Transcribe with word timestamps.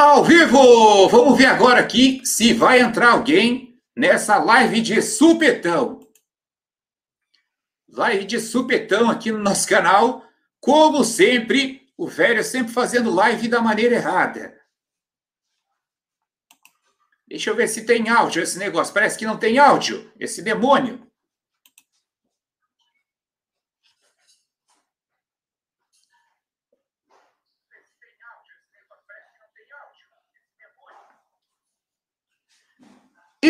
Ao 0.00 0.24
vivo! 0.24 1.10
Vamos 1.10 1.36
ver 1.36 1.44
agora 1.44 1.78
aqui 1.78 2.24
se 2.24 2.54
vai 2.54 2.80
entrar 2.80 3.12
alguém 3.12 3.78
nessa 3.94 4.38
live 4.38 4.80
de 4.80 5.02
supetão. 5.02 6.00
Live 7.86 8.24
de 8.24 8.40
supetão 8.40 9.10
aqui 9.10 9.30
no 9.30 9.38
nosso 9.38 9.68
canal. 9.68 10.24
Como 10.58 11.04
sempre, 11.04 11.86
o 11.98 12.08
velho 12.08 12.42
sempre 12.42 12.72
fazendo 12.72 13.10
live 13.10 13.46
da 13.46 13.60
maneira 13.60 13.96
errada. 13.96 14.58
Deixa 17.28 17.50
eu 17.50 17.54
ver 17.54 17.68
se 17.68 17.84
tem 17.84 18.08
áudio 18.08 18.42
esse 18.42 18.58
negócio. 18.58 18.94
Parece 18.94 19.18
que 19.18 19.26
não 19.26 19.36
tem 19.36 19.58
áudio, 19.58 20.10
esse 20.18 20.40
demônio. 20.40 21.09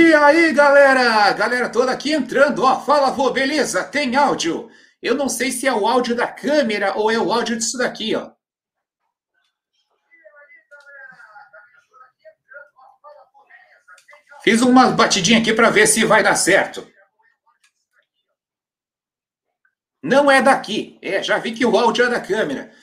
E 0.00 0.14
aí, 0.14 0.54
galera? 0.54 1.30
Galera 1.34 1.68
toda 1.68 1.92
aqui 1.92 2.14
entrando, 2.14 2.64
ó. 2.64 2.80
Fala, 2.80 3.10
vô, 3.10 3.30
beleza? 3.30 3.84
Tem 3.84 4.16
áudio. 4.16 4.70
Eu 5.02 5.14
não 5.14 5.28
sei 5.28 5.52
se 5.52 5.66
é 5.66 5.74
o 5.74 5.86
áudio 5.86 6.16
da 6.16 6.26
câmera 6.26 6.96
ou 6.96 7.10
é 7.10 7.18
o 7.18 7.30
áudio 7.30 7.54
disso 7.54 7.76
daqui, 7.76 8.16
ó. 8.16 8.32
Fiz 14.42 14.62
uma 14.62 14.90
batidinha 14.90 15.38
aqui 15.38 15.52
para 15.52 15.68
ver 15.68 15.86
se 15.86 16.02
vai 16.02 16.22
dar 16.22 16.34
certo. 16.34 16.90
Não 20.02 20.30
é 20.30 20.40
daqui. 20.40 20.98
É, 21.02 21.22
já 21.22 21.36
vi 21.36 21.52
que 21.52 21.66
o 21.66 21.76
áudio 21.76 22.06
é 22.06 22.08
da 22.08 22.22
câmera. 22.22 22.74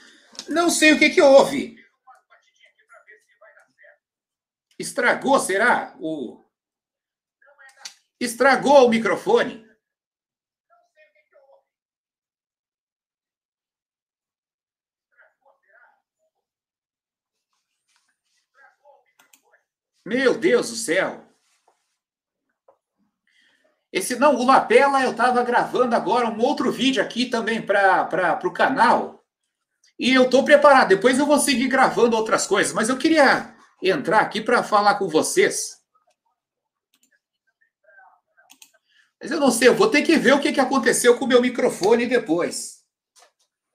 Não 0.48 0.70
sei 0.70 0.92
o 0.94 1.00
que 1.00 1.10
que 1.10 1.22
houve. 1.22 1.84
Estragou, 4.78 5.40
será? 5.40 5.96
O 6.00 6.47
Estragou 8.20 8.86
o 8.86 8.90
microfone. 8.90 9.66
Meu 20.06 20.38
Deus 20.38 20.70
do 20.70 20.76
céu. 20.76 21.26
Esse 23.92 24.16
não, 24.16 24.36
o 24.36 24.46
Lapela, 24.46 25.04
eu 25.04 25.12
estava 25.12 25.44
gravando 25.44 25.96
agora 25.96 26.30
um 26.30 26.40
outro 26.40 26.72
vídeo 26.72 27.04
aqui 27.04 27.26
também 27.26 27.62
para 27.62 28.40
o 28.44 28.54
canal. 28.54 29.24
E 30.00 30.14
eu 30.14 30.24
estou 30.24 30.46
preparado. 30.46 30.90
Depois 30.90 31.20
eu 31.20 31.26
vou 31.26 31.40
seguir 31.40 31.68
gravando 31.68 32.16
outras 32.16 32.48
coisas. 32.48 32.74
Mas 32.74 32.90
eu 32.90 32.98
queria 32.98 33.54
entrar 33.82 34.22
aqui 34.22 34.40
para 34.40 34.64
falar 34.64 34.96
com 34.96 35.08
vocês 35.08 35.77
Mas 39.22 39.32
eu 39.32 39.40
não 39.40 39.52
sei, 39.52 39.68
eu 39.68 39.76
vou 39.76 39.90
ter 39.90 40.04
que 40.04 40.18
ver 40.18 40.34
o 40.34 40.40
que, 40.40 40.52
que 40.52 40.60
aconteceu 40.60 41.18
com 41.18 41.26
o 41.26 41.28
meu 41.28 41.42
microfone 41.42 42.06
depois. 42.06 42.84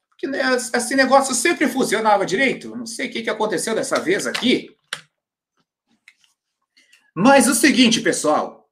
Porque 0.08 0.26
né, 0.26 0.40
esse 0.54 0.94
negócio 0.94 1.34
sempre 1.34 1.68
funcionava 1.68 2.24
direito. 2.24 2.76
Não 2.76 2.86
sei 2.86 3.08
o 3.08 3.10
que, 3.10 3.22
que 3.22 3.30
aconteceu 3.30 3.74
dessa 3.74 3.98
vez 3.98 4.26
aqui. 4.26 4.74
Mas 7.14 7.48
o 7.48 7.54
seguinte, 7.54 8.00
pessoal. 8.00 8.70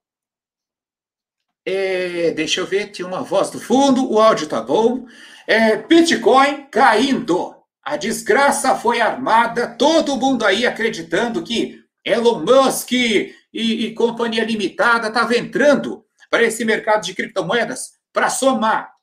É, 1.67 2.31
deixa 2.31 2.61
eu 2.61 2.67
ver, 2.67 2.91
tinha 2.91 3.07
uma 3.07 3.23
voz 3.23 3.51
do 3.51 3.61
fundo, 3.61 4.11
o 4.11 4.21
áudio 4.21 4.47
tá 4.47 4.63
bom. 4.63 5.07
É, 5.47 5.77
Bitcoin 5.77 6.69
caindo. 6.71 7.57
A 7.83 7.97
desgraça 7.97 8.77
foi 8.77 9.01
armada, 9.01 9.67
todo 9.67 10.17
mundo 10.17 10.45
aí 10.45 10.65
acreditando 10.65 11.43
que 11.43 11.83
Elon 12.05 12.45
Musk 12.45 12.93
e, 12.93 13.35
e 13.53 13.95
companhia 13.95 14.45
limitada 14.45 15.09
estava 15.09 15.37
entrando 15.37 16.05
para 16.31 16.45
esse 16.45 16.65
mercado 16.65 17.05
de 17.05 17.13
criptomoedas 17.13 17.95
para 18.13 18.31
somar. 18.31 18.95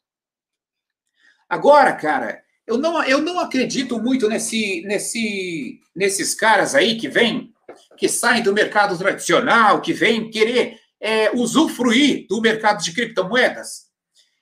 Agora, 1.50 1.94
cara, 1.94 2.42
eu 2.66 2.78
não, 2.78 3.04
eu 3.04 3.22
não 3.22 3.40
acredito 3.40 4.02
muito 4.02 4.28
nesse, 4.28 4.82
nesse, 4.86 5.80
nesses 5.96 6.34
caras 6.34 6.74
aí 6.74 6.98
que 6.98 7.08
vêm, 7.08 7.54
que 7.98 8.10
saem 8.10 8.42
do 8.42 8.54
mercado 8.54 8.98
tradicional, 8.98 9.82
que 9.82 9.94
vêm 9.94 10.30
querer 10.30 10.80
é, 11.00 11.32
usufruir 11.32 12.26
do 12.28 12.42
mercado 12.42 12.84
de 12.84 12.94
criptomoedas 12.94 13.88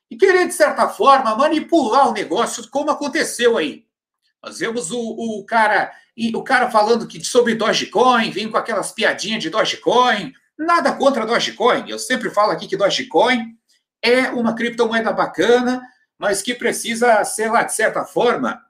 e 0.10 0.16
querer, 0.16 0.48
de 0.48 0.54
certa 0.54 0.88
forma, 0.88 1.36
manipular 1.36 2.10
o 2.10 2.14
negócio, 2.14 2.68
como 2.70 2.92
aconteceu 2.92 3.58
aí. 3.58 3.86
Nós 4.42 4.60
vemos 4.60 4.92
o, 4.92 5.00
o 5.00 5.46
cara 5.46 5.92
o 6.34 6.44
cara 6.44 6.72
falando 6.72 7.08
que 7.08 7.24
sobre 7.26 7.56
Dogecoin, 7.56 8.32
vem 8.32 8.50
com 8.50 8.58
aquelas 8.58 8.94
piadinhas 8.94 9.44
de 9.44 9.50
Dogecoin, 9.50 10.32
Nada 10.58 10.94
contra 10.94 11.26
Dogecoin. 11.26 11.90
Eu 11.90 12.00
sempre 12.00 12.30
falo 12.30 12.52
aqui 12.52 12.68
que 12.68 12.78
Dogecoin 12.78 13.56
é 14.02 14.30
uma 14.30 14.56
criptomoeda 14.56 15.12
bacana, 15.12 15.82
mas 16.18 16.42
que 16.42 16.54
precisa 16.54 17.24
ser 17.26 17.52
lá, 17.52 17.64
de 17.64 17.74
certa 17.74 18.06
forma, 18.06 18.62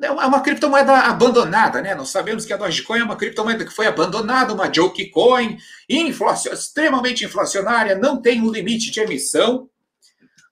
é 0.00 0.10
uma 0.10 0.40
criptomoeda 0.40 0.92
abandonada, 0.92 1.82
né? 1.82 1.94
Nós 1.94 2.10
sabemos 2.10 2.46
que 2.46 2.52
a 2.52 2.56
Dogecoin 2.56 3.00
é 3.00 3.04
uma 3.04 3.16
criptomoeda 3.16 3.64
que 3.64 3.72
foi 3.72 3.86
abandonada, 3.86 4.54
uma 4.54 4.72
joke 4.72 5.10
coin, 5.10 5.58
inflacion... 5.88 6.52
extremamente 6.52 7.24
inflacionária, 7.24 7.96
não 7.96 8.22
tem 8.22 8.40
um 8.40 8.50
limite 8.50 8.90
de 8.90 9.00
emissão. 9.00 9.68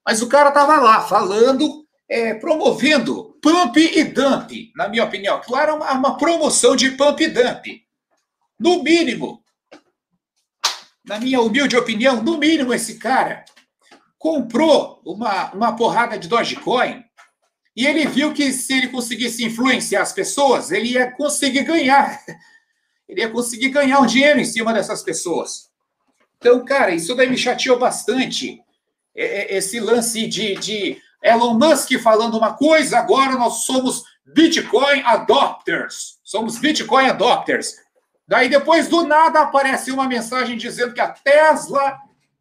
Mas 0.04 0.20
o 0.20 0.28
cara 0.28 0.48
estava 0.48 0.80
lá 0.80 1.02
falando, 1.02 1.86
é, 2.08 2.34
promovendo 2.34 3.36
pump 3.40 3.76
e 3.78 4.04
dump, 4.04 4.72
na 4.74 4.88
minha 4.88 5.04
opinião. 5.04 5.40
Claro, 5.40 5.76
uma, 5.76 5.92
uma 5.92 6.16
promoção 6.16 6.74
de 6.74 6.90
pump 6.90 7.22
e 7.22 7.28
dump. 7.28 7.82
No 8.58 8.82
mínimo, 8.82 9.42
na 11.06 11.18
minha 11.18 11.40
humilde 11.40 11.76
opinião, 11.76 12.22
no 12.22 12.36
mínimo 12.36 12.74
esse 12.74 12.98
cara 12.98 13.44
comprou 14.18 15.00
uma, 15.04 15.52
uma 15.52 15.76
porrada 15.76 16.18
de 16.18 16.26
Dogecoin 16.26 17.04
e 17.76 17.86
ele 17.86 18.06
viu 18.06 18.32
que 18.32 18.52
se 18.52 18.72
ele 18.72 18.88
conseguisse 18.88 19.44
influenciar 19.44 20.00
as 20.00 20.12
pessoas, 20.12 20.72
ele 20.72 20.92
ia 20.92 21.12
conseguir 21.12 21.62
ganhar. 21.62 22.18
Ele 23.08 23.20
ia 23.20 23.30
conseguir 23.30 23.68
ganhar 23.68 24.00
um 24.00 24.06
dinheiro 24.06 24.40
em 24.40 24.44
cima 24.44 24.74
dessas 24.74 25.00
pessoas. 25.00 25.70
Então, 26.38 26.64
cara, 26.64 26.92
isso 26.92 27.14
daí 27.14 27.30
me 27.30 27.38
chateou 27.38 27.78
bastante. 27.78 28.60
É, 29.14 29.54
é, 29.54 29.56
esse 29.58 29.78
lance 29.78 30.26
de, 30.26 30.56
de 30.56 31.00
Elon 31.22 31.54
Musk 31.54 31.92
falando 32.02 32.36
uma 32.36 32.54
coisa, 32.54 32.98
agora 32.98 33.36
nós 33.36 33.64
somos 33.64 34.02
Bitcoin 34.26 35.02
adopters. 35.04 36.18
Somos 36.24 36.58
Bitcoin 36.58 37.06
adopters. 37.06 37.76
Daí 38.28 38.48
depois 38.48 38.88
do 38.88 39.06
nada 39.06 39.40
aparece 39.40 39.90
uma 39.90 40.08
mensagem 40.08 40.56
dizendo 40.56 40.92
que 40.92 41.00
a 41.00 41.08
Tesla, 41.08 41.98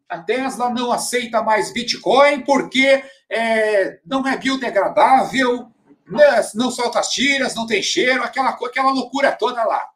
a 0.08 0.18
Tesla 0.18 0.68
não 0.70 0.90
aceita 0.90 1.42
mais 1.42 1.72
Bitcoin 1.72 2.40
porque 2.40 3.04
é, 3.30 4.00
não 4.04 4.26
é 4.26 4.36
biodegradável, 4.36 5.70
né, 6.08 6.48
não 6.54 6.70
solta 6.70 7.00
as 7.00 7.10
tiras, 7.10 7.54
não 7.54 7.66
tem 7.66 7.82
cheiro, 7.82 8.22
aquela, 8.22 8.50
aquela 8.50 8.90
loucura 8.90 9.32
toda 9.32 9.62
lá. 9.64 9.88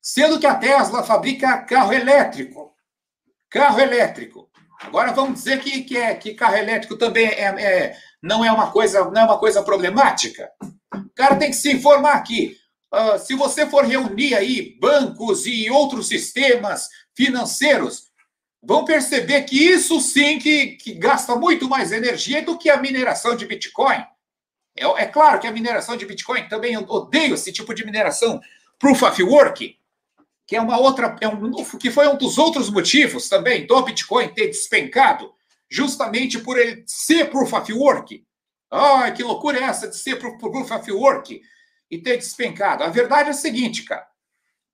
Sendo 0.00 0.38
que 0.38 0.46
a 0.46 0.54
Tesla 0.54 1.02
fabrica 1.02 1.58
carro 1.58 1.92
elétrico. 1.92 2.74
Carro 3.50 3.80
elétrico. 3.80 4.48
Agora 4.80 5.12
vamos 5.12 5.34
dizer 5.34 5.60
que, 5.60 5.82
que, 5.82 5.96
é, 5.96 6.14
que 6.14 6.34
carro 6.34 6.56
elétrico 6.56 6.96
também 6.96 7.26
é, 7.26 7.44
é, 7.44 7.96
não, 8.22 8.44
é 8.44 8.50
uma 8.50 8.70
coisa, 8.70 9.04
não 9.04 9.20
é 9.20 9.24
uma 9.24 9.38
coisa 9.38 9.62
problemática. 9.62 10.50
O 10.94 11.14
cara 11.14 11.36
tem 11.36 11.50
que 11.50 11.56
se 11.56 11.72
informar 11.72 12.14
aqui. 12.14 12.56
Uh, 12.92 13.18
se 13.18 13.34
você 13.34 13.66
for 13.66 13.84
reunir 13.84 14.34
aí 14.34 14.76
bancos 14.80 15.46
e 15.46 15.70
outros 15.70 16.08
sistemas 16.08 16.88
financeiros, 17.14 18.10
vão 18.62 18.84
perceber 18.84 19.42
que 19.42 19.56
isso 19.56 20.00
sim 20.00 20.38
que, 20.38 20.76
que 20.76 20.94
gasta 20.94 21.34
muito 21.36 21.68
mais 21.68 21.92
energia 21.92 22.42
do 22.42 22.58
que 22.58 22.68
a 22.68 22.76
mineração 22.76 23.36
de 23.36 23.46
Bitcoin. 23.46 24.04
É, 24.76 24.84
é, 24.84 25.06
claro 25.06 25.40
que 25.40 25.46
a 25.46 25.52
mineração 25.52 25.96
de 25.96 26.06
Bitcoin 26.06 26.48
também 26.48 26.76
odeio 26.76 27.34
esse 27.34 27.52
tipo 27.52 27.74
de 27.74 27.84
mineração 27.84 28.40
proof 28.78 29.02
of 29.02 29.22
work, 29.22 29.76
que 30.46 30.56
é 30.56 30.60
uma 30.60 30.78
outra, 30.78 31.16
é 31.20 31.28
um, 31.28 31.52
que 31.78 31.90
foi 31.90 32.08
um 32.08 32.16
dos 32.16 32.38
outros 32.38 32.70
motivos 32.70 33.28
também 33.28 33.66
do 33.66 33.82
Bitcoin 33.82 34.28
ter 34.28 34.48
despencado, 34.48 35.32
justamente 35.68 36.38
por 36.38 36.58
ele 36.58 36.82
ser 36.86 37.30
proof 37.30 37.52
of 37.52 37.72
work. 37.72 38.24
Ai, 38.70 39.14
que 39.14 39.22
loucura 39.22 39.58
é 39.58 39.64
essa 39.64 39.88
de 39.88 39.96
ser 39.96 40.16
proof 40.16 40.70
of 40.70 40.92
work? 40.92 41.40
E 41.90 41.98
ter 41.98 42.16
despencado. 42.16 42.84
A 42.84 42.88
verdade 42.88 43.28
é 43.28 43.32
a 43.32 43.34
seguinte, 43.34 43.82
cara. 43.82 44.06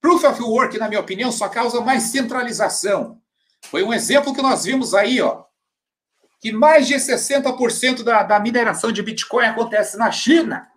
Proof 0.00 0.24
of 0.24 0.42
Work, 0.42 0.78
na 0.78 0.88
minha 0.88 1.00
opinião, 1.00 1.32
só 1.32 1.48
causa 1.48 1.80
mais 1.80 2.04
centralização. 2.04 3.20
Foi 3.62 3.82
um 3.82 3.92
exemplo 3.92 4.34
que 4.34 4.42
nós 4.42 4.64
vimos 4.64 4.94
aí, 4.94 5.20
ó, 5.20 5.44
que 6.40 6.52
mais 6.52 6.86
de 6.86 6.94
60% 6.94 8.02
da, 8.02 8.22
da 8.22 8.38
mineração 8.38 8.92
de 8.92 9.02
Bitcoin 9.02 9.46
acontece 9.46 9.96
na 9.96 10.12
China. 10.12 10.68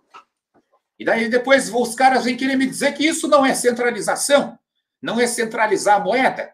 E 0.98 1.04
daí 1.04 1.28
depois 1.28 1.72
os 1.72 1.94
caras 1.94 2.24
vêm 2.24 2.36
querer 2.36 2.56
me 2.56 2.66
dizer 2.66 2.92
que 2.92 3.06
isso 3.06 3.28
não 3.28 3.44
é 3.44 3.54
centralização, 3.54 4.58
não 5.00 5.20
é 5.20 5.26
centralizar 5.26 5.96
a 5.96 6.00
moeda. 6.00 6.52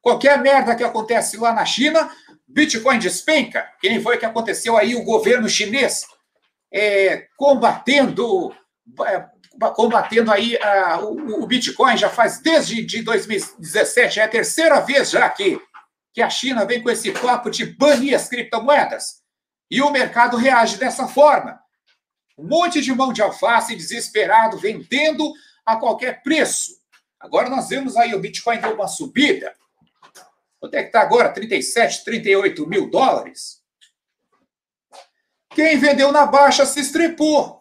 Qualquer 0.00 0.40
merda 0.40 0.76
que 0.76 0.84
acontece 0.84 1.36
lá 1.36 1.52
na 1.52 1.64
China, 1.64 2.08
Bitcoin 2.46 2.98
despenca, 2.98 3.68
que 3.80 3.88
nem 3.88 4.00
foi 4.00 4.16
o 4.16 4.18
que 4.18 4.26
aconteceu 4.26 4.76
aí 4.76 4.94
o 4.94 5.02
governo 5.02 5.48
chinês 5.48 6.06
é, 6.72 7.28
combatendo, 7.36 8.54
é, 9.06 9.26
combatendo 9.74 10.30
aí 10.30 10.56
uh, 10.56 11.04
o, 11.06 11.42
o, 11.42 11.46
Bitcoin 11.46 11.96
já 11.96 12.08
faz 12.08 12.40
desde 12.40 12.84
de 12.84 13.02
2017, 13.02 14.20
é 14.20 14.24
a 14.24 14.28
terceira 14.28 14.80
vez 14.80 15.10
já 15.10 15.28
que, 15.28 15.60
que 16.12 16.22
a 16.22 16.30
China 16.30 16.64
vem 16.64 16.82
com 16.82 16.90
esse 16.90 17.10
papo 17.12 17.50
de 17.50 17.64
banir 17.64 18.14
as 18.14 18.28
criptomoedas. 18.28 19.22
E 19.70 19.82
o 19.82 19.90
mercado 19.90 20.36
reage 20.36 20.78
dessa 20.78 21.06
forma. 21.06 21.58
Um 22.38 22.46
monte 22.46 22.80
de 22.80 22.94
mão 22.94 23.12
de 23.12 23.20
alface 23.20 23.74
desesperado 23.74 24.56
vendendo 24.58 25.32
a 25.66 25.76
qualquer 25.76 26.22
preço. 26.22 26.78
Agora 27.20 27.50
nós 27.50 27.68
vemos 27.68 27.96
aí 27.96 28.14
o 28.14 28.20
Bitcoin 28.20 28.60
deu 28.60 28.74
uma 28.74 28.86
subida. 28.86 29.52
Quanto 30.60 30.74
é 30.74 30.82
que 30.82 30.88
está 30.88 31.00
agora? 31.00 31.32
37, 31.32 32.04
38 32.04 32.66
mil 32.66 32.90
dólares. 32.90 33.57
Quem 35.50 35.78
vendeu 35.78 36.12
na 36.12 36.26
baixa 36.26 36.64
se 36.66 36.80
estrepou. 36.80 37.58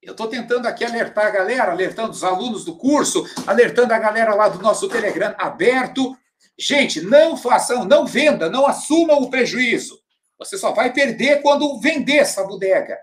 Eu 0.00 0.12
estou 0.12 0.28
tentando 0.28 0.66
aqui 0.66 0.84
alertar 0.84 1.26
a 1.26 1.30
galera, 1.30 1.72
alertando 1.72 2.10
os 2.10 2.22
alunos 2.22 2.64
do 2.64 2.76
curso, 2.76 3.26
alertando 3.46 3.92
a 3.92 3.98
galera 3.98 4.34
lá 4.34 4.48
do 4.48 4.60
nosso 4.62 4.88
Telegram 4.88 5.34
aberto. 5.38 6.16
Gente, 6.58 7.00
não 7.00 7.36
façam, 7.36 7.84
não 7.84 8.06
venda, 8.06 8.48
não 8.48 8.66
assumam 8.66 9.18
o 9.20 9.30
prejuízo. 9.30 9.98
Você 10.38 10.56
só 10.56 10.72
vai 10.72 10.92
perder 10.92 11.42
quando 11.42 11.80
vender 11.80 12.18
essa 12.18 12.44
bodega. 12.44 12.96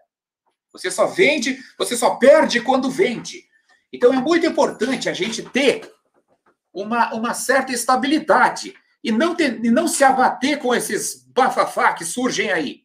Você 0.72 0.90
só 0.90 1.06
vende, 1.06 1.58
você 1.78 1.96
só 1.96 2.16
perde 2.16 2.62
quando 2.62 2.90
vende. 2.90 3.44
Então 3.92 4.14
é 4.14 4.18
muito 4.18 4.46
importante 4.46 5.10
a 5.10 5.14
gente 5.14 5.42
ter 5.42 5.90
uma, 6.74 7.14
uma 7.14 7.34
certa 7.34 7.72
estabilidade 7.72 8.74
e 9.04 9.12
não, 9.12 9.36
ter, 9.36 9.64
e 9.64 9.70
não 9.70 9.88
se 9.88 10.04
abater 10.04 10.60
com 10.60 10.74
esses 10.74 11.26
bafafá 11.28 11.94
que 11.94 12.04
surgem 12.04 12.52
aí. 12.52 12.85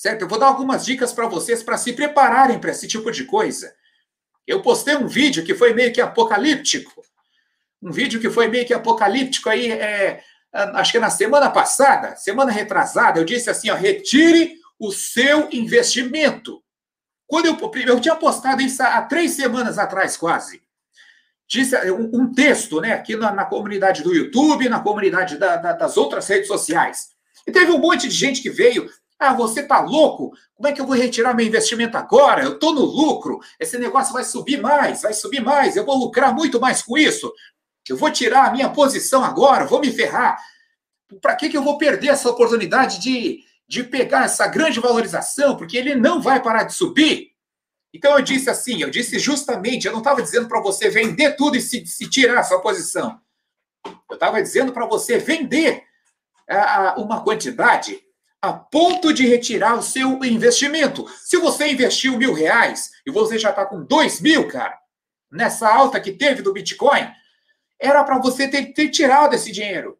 Certo? 0.00 0.22
Eu 0.22 0.28
vou 0.28 0.38
dar 0.38 0.46
algumas 0.46 0.86
dicas 0.86 1.12
para 1.12 1.26
vocês 1.26 1.62
para 1.62 1.76
se 1.76 1.92
prepararem 1.92 2.58
para 2.58 2.70
esse 2.70 2.88
tipo 2.88 3.10
de 3.10 3.24
coisa. 3.24 3.70
Eu 4.46 4.62
postei 4.62 4.96
um 4.96 5.06
vídeo 5.06 5.44
que 5.44 5.54
foi 5.54 5.74
meio 5.74 5.92
que 5.92 6.00
apocalíptico. 6.00 7.04
Um 7.82 7.92
vídeo 7.92 8.18
que 8.18 8.30
foi 8.30 8.48
meio 8.48 8.66
que 8.66 8.72
apocalíptico 8.72 9.50
aí, 9.50 9.70
é, 9.70 10.22
acho 10.54 10.92
que 10.92 10.98
na 10.98 11.10
semana 11.10 11.50
passada, 11.50 12.16
semana 12.16 12.50
retrasada, 12.50 13.20
eu 13.20 13.26
disse 13.26 13.50
assim: 13.50 13.68
ó, 13.68 13.74
retire 13.74 14.54
o 14.78 14.90
seu 14.90 15.50
investimento. 15.52 16.62
Quando 17.26 17.44
eu, 17.44 17.72
eu 17.86 18.00
tinha 18.00 18.16
postado 18.16 18.62
isso 18.62 18.82
há 18.82 19.02
três 19.02 19.32
semanas 19.32 19.76
atrás, 19.76 20.16
quase. 20.16 20.62
Disse 21.46 21.76
um, 21.90 22.10
um 22.14 22.32
texto, 22.32 22.80
né, 22.80 22.94
aqui 22.94 23.16
na, 23.16 23.32
na, 23.32 23.44
comunidade 23.44 24.02
do 24.02 24.14
YouTube, 24.14 24.66
na 24.66 24.80
comunidade 24.80 25.36
da, 25.36 25.56
da, 25.56 25.74
das 25.74 25.98
outras 25.98 26.26
redes 26.26 26.48
sociais. 26.48 27.10
E 27.46 27.52
teve 27.52 27.70
um 27.70 27.78
monte 27.78 28.08
de 28.08 28.14
gente 28.14 28.40
que 28.40 28.48
veio. 28.48 28.88
Ah, 29.20 29.34
você 29.34 29.62
tá 29.62 29.80
louco? 29.80 30.32
Como 30.54 30.66
é 30.66 30.72
que 30.72 30.80
eu 30.80 30.86
vou 30.86 30.96
retirar 30.96 31.34
meu 31.34 31.46
investimento 31.46 31.94
agora? 31.98 32.42
Eu 32.42 32.58
tô 32.58 32.72
no 32.72 32.80
lucro. 32.80 33.38
Esse 33.60 33.76
negócio 33.76 34.14
vai 34.14 34.24
subir 34.24 34.58
mais, 34.62 35.02
vai 35.02 35.12
subir 35.12 35.42
mais. 35.42 35.76
Eu 35.76 35.84
vou 35.84 35.98
lucrar 35.98 36.34
muito 36.34 36.58
mais 36.58 36.82
com 36.82 36.96
isso. 36.96 37.30
Eu 37.86 37.98
vou 37.98 38.10
tirar 38.10 38.46
a 38.46 38.50
minha 38.50 38.70
posição 38.70 39.22
agora, 39.22 39.66
vou 39.66 39.78
me 39.78 39.92
ferrar. 39.92 40.38
Para 41.20 41.36
que, 41.36 41.50
que 41.50 41.56
eu 41.56 41.62
vou 41.62 41.76
perder 41.76 42.08
essa 42.08 42.30
oportunidade 42.30 42.98
de, 42.98 43.40
de 43.68 43.84
pegar 43.84 44.24
essa 44.24 44.46
grande 44.46 44.80
valorização, 44.80 45.54
porque 45.54 45.76
ele 45.76 45.94
não 45.94 46.22
vai 46.22 46.42
parar 46.42 46.62
de 46.62 46.72
subir. 46.72 47.32
Então 47.92 48.16
eu 48.16 48.22
disse 48.22 48.48
assim, 48.48 48.80
eu 48.80 48.88
disse 48.88 49.18
justamente, 49.18 49.86
eu 49.86 49.92
não 49.92 49.98
estava 49.98 50.22
dizendo 50.22 50.48
para 50.48 50.62
você 50.62 50.88
vender 50.88 51.36
tudo 51.36 51.56
e 51.58 51.60
se, 51.60 51.84
se 51.84 52.08
tirar 52.08 52.38
a 52.38 52.44
sua 52.44 52.60
posição. 52.62 53.20
Eu 53.84 54.14
estava 54.14 54.42
dizendo 54.42 54.72
para 54.72 54.86
você 54.86 55.18
vender 55.18 55.84
uh, 56.48 57.02
uma 57.02 57.22
quantidade 57.22 58.00
a 58.42 58.52
ponto 58.52 59.12
de 59.12 59.26
retirar 59.26 59.74
o 59.74 59.82
seu 59.82 60.24
investimento. 60.24 61.06
Se 61.22 61.36
você 61.36 61.68
investiu 61.68 62.16
mil 62.16 62.32
reais 62.32 62.90
e 63.04 63.10
você 63.10 63.38
já 63.38 63.50
está 63.50 63.66
com 63.66 63.84
dois 63.84 64.20
mil, 64.20 64.48
cara, 64.48 64.78
nessa 65.30 65.68
alta 65.68 66.00
que 66.00 66.12
teve 66.12 66.42
do 66.42 66.52
Bitcoin, 66.52 67.10
era 67.78 68.02
para 68.02 68.18
você 68.18 68.48
ter, 68.48 68.72
ter 68.72 68.88
tirado 68.88 69.34
esse 69.34 69.52
dinheiro. 69.52 69.98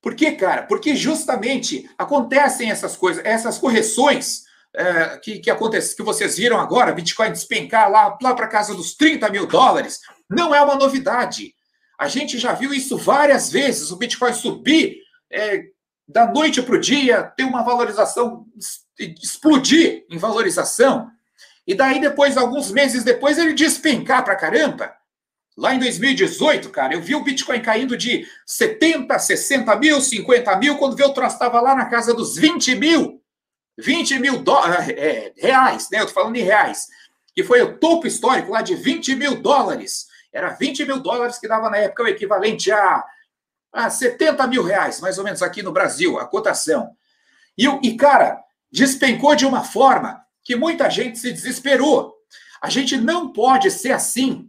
Por 0.00 0.14
quê, 0.14 0.32
cara? 0.32 0.64
Porque 0.64 0.94
justamente 0.94 1.88
acontecem 1.96 2.70
essas 2.70 2.96
coisas, 2.96 3.24
essas 3.24 3.58
correções 3.58 4.44
é, 4.74 5.18
que, 5.18 5.38
que 5.38 5.50
acontece, 5.50 5.96
que 5.96 6.02
vocês 6.02 6.36
viram 6.36 6.58
agora, 6.58 6.92
Bitcoin 6.92 7.32
despencar 7.32 7.90
lá, 7.90 8.18
lá 8.20 8.34
para 8.34 8.48
casa 8.48 8.74
dos 8.74 8.94
30 8.94 9.30
mil 9.30 9.46
dólares, 9.46 10.00
não 10.28 10.54
é 10.54 10.60
uma 10.60 10.74
novidade. 10.74 11.54
A 11.98 12.08
gente 12.08 12.38
já 12.38 12.52
viu 12.52 12.74
isso 12.74 12.98
várias 12.98 13.50
vezes, 13.50 13.90
o 13.90 13.96
Bitcoin 13.96 14.34
subir 14.34 14.98
é, 15.30 15.64
da 16.06 16.26
noite 16.26 16.62
para 16.62 16.74
o 16.74 16.80
dia, 16.80 17.22
ter 17.22 17.44
uma 17.44 17.62
valorização, 17.62 18.46
explodir 18.98 20.04
em 20.10 20.18
valorização, 20.18 21.10
e 21.66 21.74
daí 21.74 22.00
depois, 22.00 22.36
alguns 22.36 22.70
meses 22.70 23.04
depois, 23.04 23.38
ele 23.38 23.54
despencar 23.54 24.22
para 24.24 24.36
caramba. 24.36 24.94
Lá 25.56 25.74
em 25.74 25.78
2018, 25.78 26.68
cara, 26.70 26.94
eu 26.94 27.00
vi 27.00 27.14
o 27.14 27.22
Bitcoin 27.22 27.60
caindo 27.60 27.96
de 27.96 28.26
70, 28.44 29.18
60 29.18 29.74
mil, 29.76 30.00
50 30.00 30.56
mil, 30.56 30.76
quando 30.76 30.96
veio 30.96 31.10
o 31.10 31.14
troço 31.14 31.36
estava 31.36 31.60
lá 31.60 31.74
na 31.74 31.86
casa 31.86 32.12
dos 32.12 32.36
20 32.36 32.74
mil. 32.74 33.22
20 33.78 34.18
mil 34.18 34.38
dólares, 34.42 34.88
é, 34.90 35.32
reais, 35.36 35.88
né? 35.90 36.00
Eu 36.00 36.06
tô 36.06 36.12
falando 36.12 36.36
em 36.36 36.42
reais. 36.42 36.86
Que 37.34 37.42
foi 37.42 37.62
o 37.62 37.78
topo 37.78 38.06
histórico 38.06 38.52
lá 38.52 38.62
de 38.62 38.74
20 38.74 39.14
mil 39.16 39.40
dólares. 39.40 40.06
Era 40.32 40.50
20 40.50 40.84
mil 40.84 41.00
dólares 41.00 41.38
que 41.38 41.48
dava 41.48 41.70
na 41.70 41.78
época 41.78 42.02
o 42.02 42.08
equivalente 42.08 42.70
a, 42.70 43.04
a 43.74 43.90
70 43.90 44.46
mil 44.46 44.62
reais, 44.62 45.00
mais 45.00 45.18
ou 45.18 45.24
menos 45.24 45.42
aqui 45.42 45.62
no 45.62 45.72
Brasil, 45.72 46.18
a 46.18 46.26
cotação. 46.26 46.96
E, 47.58 47.66
e, 47.82 47.96
cara, 47.96 48.40
despencou 48.70 49.34
de 49.34 49.44
uma 49.44 49.64
forma 49.64 50.22
que 50.42 50.54
muita 50.54 50.88
gente 50.88 51.18
se 51.18 51.32
desesperou. 51.32 52.14
A 52.62 52.70
gente 52.70 52.96
não 52.96 53.32
pode 53.32 53.70
ser 53.70 53.92
assim 53.92 54.48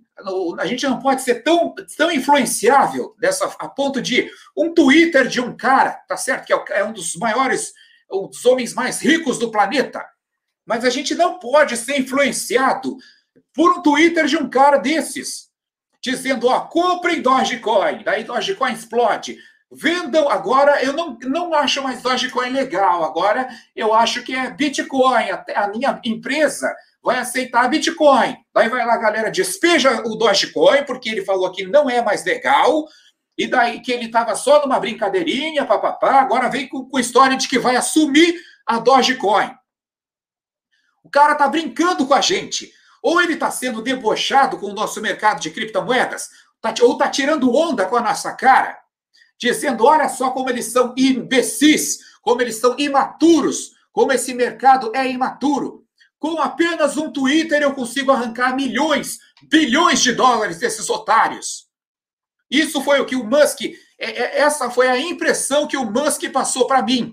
a 0.57 0.65
gente 0.65 0.85
não 0.87 0.99
pode 0.99 1.21
ser 1.21 1.43
tão, 1.43 1.75
tão 1.97 2.09
influenciável 2.09 3.13
dessa, 3.19 3.45
a 3.59 3.67
ponto 3.67 4.01
de 4.01 4.31
um 4.55 4.73
Twitter 4.73 5.27
de 5.27 5.41
um 5.41 5.55
cara, 5.55 5.91
tá 6.07 6.15
certo? 6.15 6.45
Que 6.45 6.53
é, 6.53 6.79
é 6.79 6.83
um 6.85 6.93
dos 6.93 7.15
maiores, 7.15 7.73
um 8.09 8.27
dos 8.27 8.45
homens 8.45 8.73
mais 8.73 9.01
ricos 9.01 9.37
do 9.37 9.51
planeta. 9.51 10.05
Mas 10.65 10.85
a 10.85 10.89
gente 10.89 11.13
não 11.15 11.37
pode 11.37 11.75
ser 11.75 11.99
influenciado 11.99 12.97
por 13.53 13.77
um 13.77 13.81
Twitter 13.81 14.25
de 14.25 14.37
um 14.37 14.49
cara 14.49 14.77
desses, 14.77 15.49
dizendo, 16.11 16.47
ó, 16.47 16.61
comprem 16.61 17.21
Dogecoin, 17.21 18.03
daí 18.03 18.23
Dogecoin 18.23 18.73
explode. 18.73 19.37
Vendam, 19.71 20.29
agora 20.29 20.83
eu 20.83 20.93
não, 20.93 21.17
não 21.23 21.53
acho 21.53 21.81
mais 21.81 22.01
Dogecoin 22.01 22.49
legal, 22.49 23.03
agora 23.03 23.49
eu 23.75 23.93
acho 23.93 24.23
que 24.23 24.33
é 24.33 24.51
Bitcoin, 24.51 25.31
a, 25.31 25.45
a 25.55 25.67
minha 25.69 25.99
empresa 26.05 26.73
vai 27.03 27.17
aceitar 27.17 27.67
Bitcoin. 27.67 28.37
Daí 28.53 28.69
vai 28.69 28.85
lá, 28.85 28.97
galera, 28.97 29.31
despeja 29.31 30.01
o 30.05 30.15
Dogecoin, 30.15 30.83
porque 30.85 31.09
ele 31.09 31.25
falou 31.25 31.51
que 31.51 31.65
não 31.65 31.89
é 31.89 32.01
mais 32.01 32.23
legal, 32.23 32.85
e 33.37 33.47
daí 33.47 33.81
que 33.81 33.91
ele 33.91 34.05
estava 34.05 34.35
só 34.35 34.61
numa 34.61 34.79
brincadeirinha, 34.79 35.65
papapá, 35.65 36.21
agora 36.21 36.49
vem 36.49 36.67
com, 36.69 36.87
com 36.87 36.99
história 36.99 37.35
de 37.35 37.47
que 37.47 37.59
vai 37.59 37.75
assumir 37.75 38.39
a 38.65 38.79
Dogecoin. 38.79 39.51
O 41.03 41.09
cara 41.09 41.35
tá 41.35 41.47
brincando 41.47 42.05
com 42.07 42.13
a 42.13 42.21
gente. 42.21 42.71
Ou 43.05 43.21
ele 43.21 43.33
está 43.33 43.51
sendo 43.51 43.83
debochado 43.83 44.57
com 44.57 44.65
o 44.65 44.73
nosso 44.73 44.99
mercado 44.99 45.39
de 45.39 45.51
criptomoedas, 45.51 46.27
tá, 46.59 46.73
ou 46.81 46.93
está 46.93 47.07
tirando 47.07 47.55
onda 47.55 47.85
com 47.85 47.95
a 47.95 48.01
nossa 48.01 48.33
cara, 48.33 48.79
dizendo: 49.37 49.85
olha 49.85 50.09
só 50.09 50.31
como 50.31 50.49
eles 50.49 50.65
são 50.65 50.91
imbecis, 50.97 51.99
como 52.19 52.41
eles 52.41 52.55
são 52.55 52.75
imaturos, 52.79 53.75
como 53.91 54.11
esse 54.11 54.33
mercado 54.33 54.91
é 54.95 55.07
imaturo. 55.07 55.85
Com 56.17 56.41
apenas 56.41 56.97
um 56.97 57.11
Twitter 57.11 57.61
eu 57.61 57.75
consigo 57.75 58.11
arrancar 58.11 58.55
milhões, 58.55 59.19
bilhões 59.43 60.01
de 60.01 60.11
dólares 60.11 60.57
desses 60.57 60.89
otários. 60.89 61.67
Isso 62.49 62.81
foi 62.81 62.99
o 62.99 63.05
que 63.05 63.15
o 63.15 63.23
Musk, 63.23 63.61
é, 63.61 63.75
é, 63.99 64.39
essa 64.39 64.71
foi 64.71 64.87
a 64.87 64.97
impressão 64.97 65.67
que 65.67 65.77
o 65.77 65.85
Musk 65.85 66.23
passou 66.31 66.65
para 66.65 66.81
mim. 66.81 67.11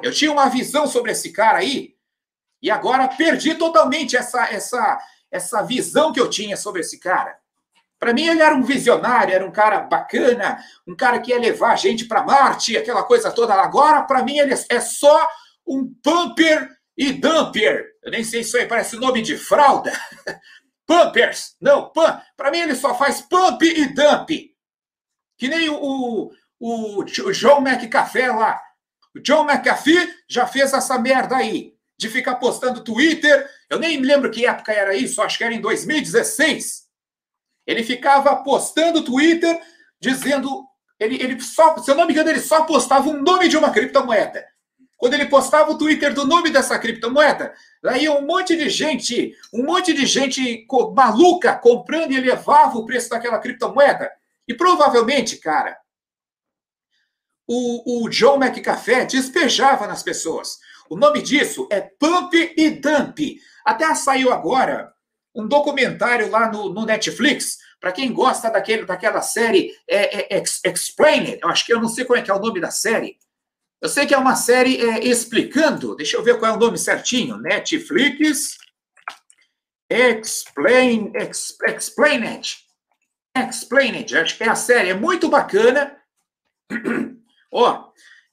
Eu 0.00 0.12
tinha 0.12 0.30
uma 0.30 0.48
visão 0.48 0.86
sobre 0.86 1.10
esse 1.10 1.32
cara 1.32 1.58
aí 1.58 1.97
e 2.62 2.70
agora 2.70 3.08
perdi 3.08 3.54
totalmente 3.54 4.16
essa 4.16 4.44
essa 4.52 4.98
essa 5.30 5.62
visão 5.62 6.12
que 6.12 6.20
eu 6.20 6.30
tinha 6.30 6.56
sobre 6.56 6.80
esse 6.80 6.98
cara. 6.98 7.36
Para 7.98 8.14
mim 8.14 8.26
ele 8.26 8.42
era 8.42 8.54
um 8.54 8.62
visionário, 8.62 9.34
era 9.34 9.44
um 9.44 9.50
cara 9.50 9.80
bacana, 9.80 10.58
um 10.86 10.96
cara 10.96 11.20
que 11.20 11.32
ia 11.32 11.38
levar 11.38 11.72
a 11.72 11.76
gente 11.76 12.06
para 12.06 12.22
Marte, 12.22 12.76
aquela 12.76 13.02
coisa 13.02 13.30
toda. 13.30 13.54
Agora 13.54 14.02
para 14.02 14.22
mim 14.22 14.38
ele 14.38 14.54
é 14.70 14.80
só 14.80 15.28
um 15.66 15.92
pumper 16.02 16.68
e 16.96 17.12
dumper. 17.12 17.86
Eu 18.02 18.10
nem 18.10 18.24
sei 18.24 18.42
se 18.42 18.48
isso 18.48 18.56
aí 18.56 18.66
parece 18.66 18.96
nome 18.96 19.20
de 19.20 19.36
fralda. 19.36 19.92
Pumpers. 20.88 21.54
Não, 21.60 21.90
pump. 21.90 22.22
Para 22.34 22.50
mim 22.50 22.60
ele 22.60 22.74
só 22.74 22.94
faz 22.94 23.20
pump 23.20 23.62
e 23.62 23.92
dump. 23.92 24.30
Que 25.36 25.46
nem 25.46 25.68
o, 25.68 26.32
o, 26.58 27.00
o, 27.00 27.32
John 27.32 27.60
McCafé 27.60 28.32
lá. 28.32 28.58
O 29.14 29.20
John 29.20 29.44
McAfee 29.44 30.08
já 30.26 30.46
fez 30.46 30.72
essa 30.72 30.98
merda 30.98 31.36
aí. 31.36 31.74
De 31.98 32.08
ficar 32.08 32.36
postando 32.36 32.84
Twitter. 32.84 33.48
Eu 33.68 33.78
nem 33.78 34.00
me 34.00 34.06
lembro 34.06 34.30
que 34.30 34.46
época 34.46 34.72
era 34.72 34.94
isso. 34.94 35.20
Acho 35.20 35.36
que 35.36 35.44
era 35.44 35.54
em 35.54 35.60
2016. 35.60 36.86
Ele 37.66 37.82
ficava 37.82 38.34
postando 38.36 39.02
Twitter 39.02 39.60
dizendo. 40.00 40.64
Ele, 40.98 41.22
ele 41.22 41.40
só, 41.40 41.76
se 41.78 41.90
eu 41.90 41.94
não 41.94 42.06
me 42.06 42.12
engano, 42.12 42.30
ele 42.30 42.40
só 42.40 42.64
postava 42.64 43.08
o 43.08 43.22
nome 43.22 43.48
de 43.48 43.56
uma 43.56 43.70
criptomoeda. 43.70 44.44
quando 44.96 45.14
ele 45.14 45.26
postava 45.26 45.70
o 45.70 45.78
Twitter 45.78 46.12
do 46.12 46.26
nome 46.26 46.50
dessa 46.50 46.76
criptomoeda, 46.76 47.54
lá 47.80 47.96
ia 47.96 48.12
um 48.12 48.26
monte 48.26 48.56
de 48.56 48.68
gente, 48.68 49.32
um 49.52 49.62
monte 49.62 49.92
de 49.94 50.04
gente 50.06 50.66
maluca 50.92 51.56
comprando 51.56 52.10
e 52.10 52.16
elevava 52.16 52.76
o 52.76 52.84
preço 52.84 53.08
daquela 53.10 53.38
criptomoeda. 53.38 54.10
E 54.48 54.54
provavelmente, 54.54 55.36
cara, 55.36 55.78
o, 57.46 58.04
o 58.04 58.08
John 58.10 58.42
McCafé 58.42 59.06
despejava 59.06 59.86
nas 59.86 60.02
pessoas. 60.02 60.58
O 60.90 60.96
nome 60.96 61.22
disso 61.22 61.68
é 61.70 61.80
Pump 61.80 62.34
e 62.56 62.70
Dump. 62.70 63.40
Até 63.64 63.94
saiu 63.94 64.32
agora 64.32 64.92
um 65.34 65.46
documentário 65.46 66.30
lá 66.30 66.50
no, 66.50 66.72
no 66.72 66.84
Netflix, 66.84 67.58
para 67.80 67.92
quem 67.92 68.12
gosta 68.12 68.50
daquele, 68.50 68.84
daquela 68.84 69.22
série 69.22 69.72
é, 69.86 70.36
é, 70.36 70.42
Explain 70.42 71.20
It, 71.20 71.38
eu 71.42 71.48
acho 71.48 71.64
que 71.64 71.72
eu 71.72 71.80
não 71.80 71.88
sei 71.88 72.04
qual 72.04 72.18
é, 72.18 72.24
é 72.26 72.32
o 72.32 72.40
nome 72.40 72.60
da 72.60 72.72
série, 72.72 73.16
eu 73.80 73.88
sei 73.88 74.04
que 74.04 74.14
é 74.14 74.18
uma 74.18 74.34
série 74.34 74.82
é, 74.82 75.06
explicando, 75.06 75.94
deixa 75.94 76.16
eu 76.16 76.24
ver 76.24 76.38
qual 76.38 76.52
é 76.52 76.56
o 76.56 76.58
nome 76.58 76.76
certinho, 76.76 77.36
Netflix 77.36 78.58
Explain, 79.90 81.12
Ex, 81.14 81.56
Explain 81.66 82.22
It. 82.24 82.58
Explain 83.34 83.94
It, 83.96 84.16
acho 84.16 84.36
que 84.36 84.44
é 84.44 84.48
a 84.48 84.54
série, 84.54 84.90
é 84.90 84.94
muito 84.94 85.28
bacana. 85.28 85.96
Ó, 87.50 87.90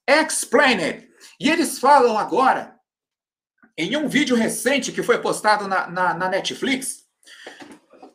Explain 0.07 0.83
It. 0.83 1.09
E 1.39 1.49
eles 1.49 1.79
falam 1.79 2.17
agora, 2.17 2.75
em 3.77 3.95
um 3.97 4.07
vídeo 4.07 4.35
recente 4.35 4.91
que 4.91 5.03
foi 5.03 5.19
postado 5.19 5.67
na, 5.67 5.87
na, 5.87 6.13
na 6.13 6.29
Netflix, 6.29 7.05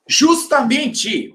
justamente, 0.09 1.35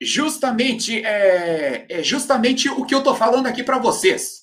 justamente, 0.00 1.04
é, 1.04 1.86
é 1.88 2.02
justamente 2.02 2.68
o 2.68 2.84
que 2.84 2.94
eu 2.94 2.98
estou 2.98 3.14
falando 3.14 3.46
aqui 3.46 3.62
para 3.62 3.78
vocês. 3.78 4.42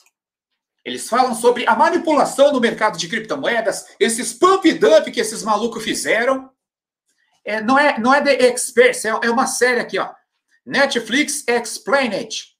Eles 0.83 1.09
falam 1.09 1.35
sobre 1.35 1.67
a 1.67 1.75
manipulação 1.75 2.51
no 2.51 2.59
mercado 2.59 2.97
de 2.97 3.07
criptomoedas, 3.07 3.85
esses 3.99 4.33
pump 4.33 4.71
dump 4.73 5.11
que 5.11 5.19
esses 5.19 5.43
malucos 5.43 5.83
fizeram. 5.83 6.49
É, 7.45 7.61
não, 7.61 7.77
é, 7.77 7.99
não 7.99 8.13
é 8.13 8.21
The 8.21 8.47
Experts, 8.47 9.05
é, 9.05 9.09
é 9.09 9.29
uma 9.29 9.47
série 9.47 9.79
aqui, 9.79 9.97
ó. 9.99 10.11
Netflix 10.65 11.43
Explain 11.47 12.13
It. 12.13 12.55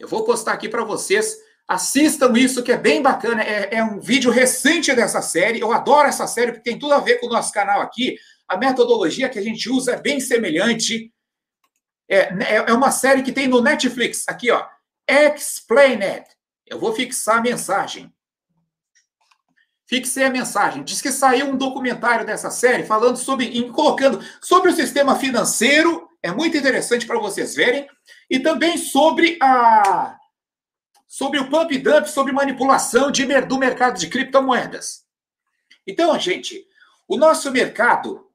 Eu 0.00 0.08
vou 0.08 0.24
postar 0.24 0.52
aqui 0.52 0.68
para 0.68 0.84
vocês. 0.84 1.36
Assistam 1.66 2.32
isso, 2.36 2.62
que 2.62 2.72
é 2.72 2.76
bem 2.76 3.00
bacana. 3.02 3.42
É, 3.42 3.76
é, 3.76 3.84
um 3.84 4.00
vídeo 4.00 4.30
recente 4.30 4.94
dessa 4.94 5.22
série. 5.22 5.60
Eu 5.60 5.72
adoro 5.72 6.08
essa 6.08 6.26
série, 6.26 6.52
porque 6.52 6.70
tem 6.70 6.78
tudo 6.78 6.94
a 6.94 7.00
ver 7.00 7.18
com 7.18 7.26
o 7.26 7.30
nosso 7.30 7.52
canal 7.52 7.80
aqui. 7.80 8.16
A 8.48 8.56
metodologia 8.56 9.28
que 9.28 9.38
a 9.38 9.42
gente 9.42 9.70
usa 9.70 9.92
é 9.92 10.00
bem 10.00 10.20
semelhante. 10.20 11.12
É, 12.08 12.18
é, 12.18 12.56
é 12.68 12.72
uma 12.72 12.90
série 12.90 13.22
que 13.22 13.32
tem 13.32 13.48
no 13.48 13.62
Netflix. 13.62 14.24
Aqui, 14.28 14.50
ó. 14.50 14.66
Explain 15.08 16.02
It. 16.02 16.26
Eu 16.66 16.78
vou 16.78 16.92
fixar 16.92 17.38
a 17.38 17.42
mensagem. 17.42 18.12
Fixei 19.86 20.24
a 20.24 20.30
mensagem. 20.30 20.84
Diz 20.84 21.02
que 21.02 21.12
saiu 21.12 21.46
um 21.46 21.56
documentário 21.56 22.24
dessa 22.24 22.50
série 22.50 22.84
falando 22.84 23.16
sobre, 23.16 23.62
colocando 23.70 24.24
sobre 24.40 24.70
o 24.70 24.74
sistema 24.74 25.16
financeiro. 25.16 26.08
É 26.22 26.32
muito 26.32 26.56
interessante 26.56 27.06
para 27.06 27.18
vocês 27.18 27.54
verem. 27.54 27.86
E 28.30 28.40
também 28.40 28.78
sobre 28.78 29.38
a 29.42 30.16
sobre 31.12 31.38
o 31.38 31.50
pump 31.50 31.76
dump, 31.76 32.06
sobre 32.06 32.32
manipulação 32.32 33.10
de, 33.10 33.26
do 33.42 33.58
mercado 33.58 33.98
de 33.98 34.08
criptomoedas. 34.08 35.04
Então, 35.86 36.18
gente, 36.18 36.66
o 37.06 37.18
nosso 37.18 37.50
mercado, 37.50 38.30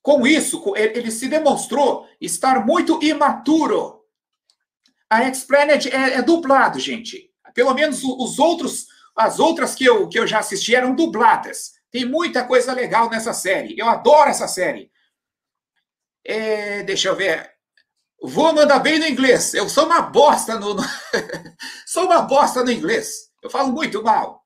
com 0.00 0.26
isso, 0.26 0.72
ele 0.76 1.10
se 1.10 1.28
demonstrou 1.28 2.08
estar 2.18 2.64
muito 2.64 2.98
imaturo. 3.04 4.02
A 5.10 5.30
Xplanet 5.30 5.90
é, 5.90 6.14
é 6.14 6.22
dublado, 6.22 6.80
gente. 6.80 7.30
Pelo 7.52 7.74
menos 7.74 8.02
os 8.02 8.38
outros, 8.38 8.86
as 9.14 9.38
outras 9.38 9.74
que 9.74 9.84
eu, 9.84 10.08
que 10.08 10.18
eu 10.18 10.26
já 10.26 10.38
assisti 10.38 10.74
eram 10.74 10.94
dubladas. 10.94 11.72
Tem 11.90 12.06
muita 12.06 12.46
coisa 12.46 12.72
legal 12.72 13.10
nessa 13.10 13.34
série. 13.34 13.78
Eu 13.78 13.90
adoro 13.90 14.30
essa 14.30 14.48
série. 14.48 14.90
É, 16.24 16.82
deixa 16.82 17.08
eu 17.08 17.14
ver. 17.14 17.55
Vou 18.22 18.52
mandar 18.52 18.78
bem 18.78 18.98
no 18.98 19.06
inglês. 19.06 19.54
Eu 19.54 19.68
sou 19.68 19.86
uma 19.86 20.02
bosta 20.02 20.58
no. 20.58 20.76
sou 21.86 22.04
uma 22.04 22.22
bosta 22.22 22.64
no 22.64 22.70
inglês. 22.70 23.30
Eu 23.42 23.50
falo 23.50 23.72
muito 23.72 24.02
mal. 24.02 24.42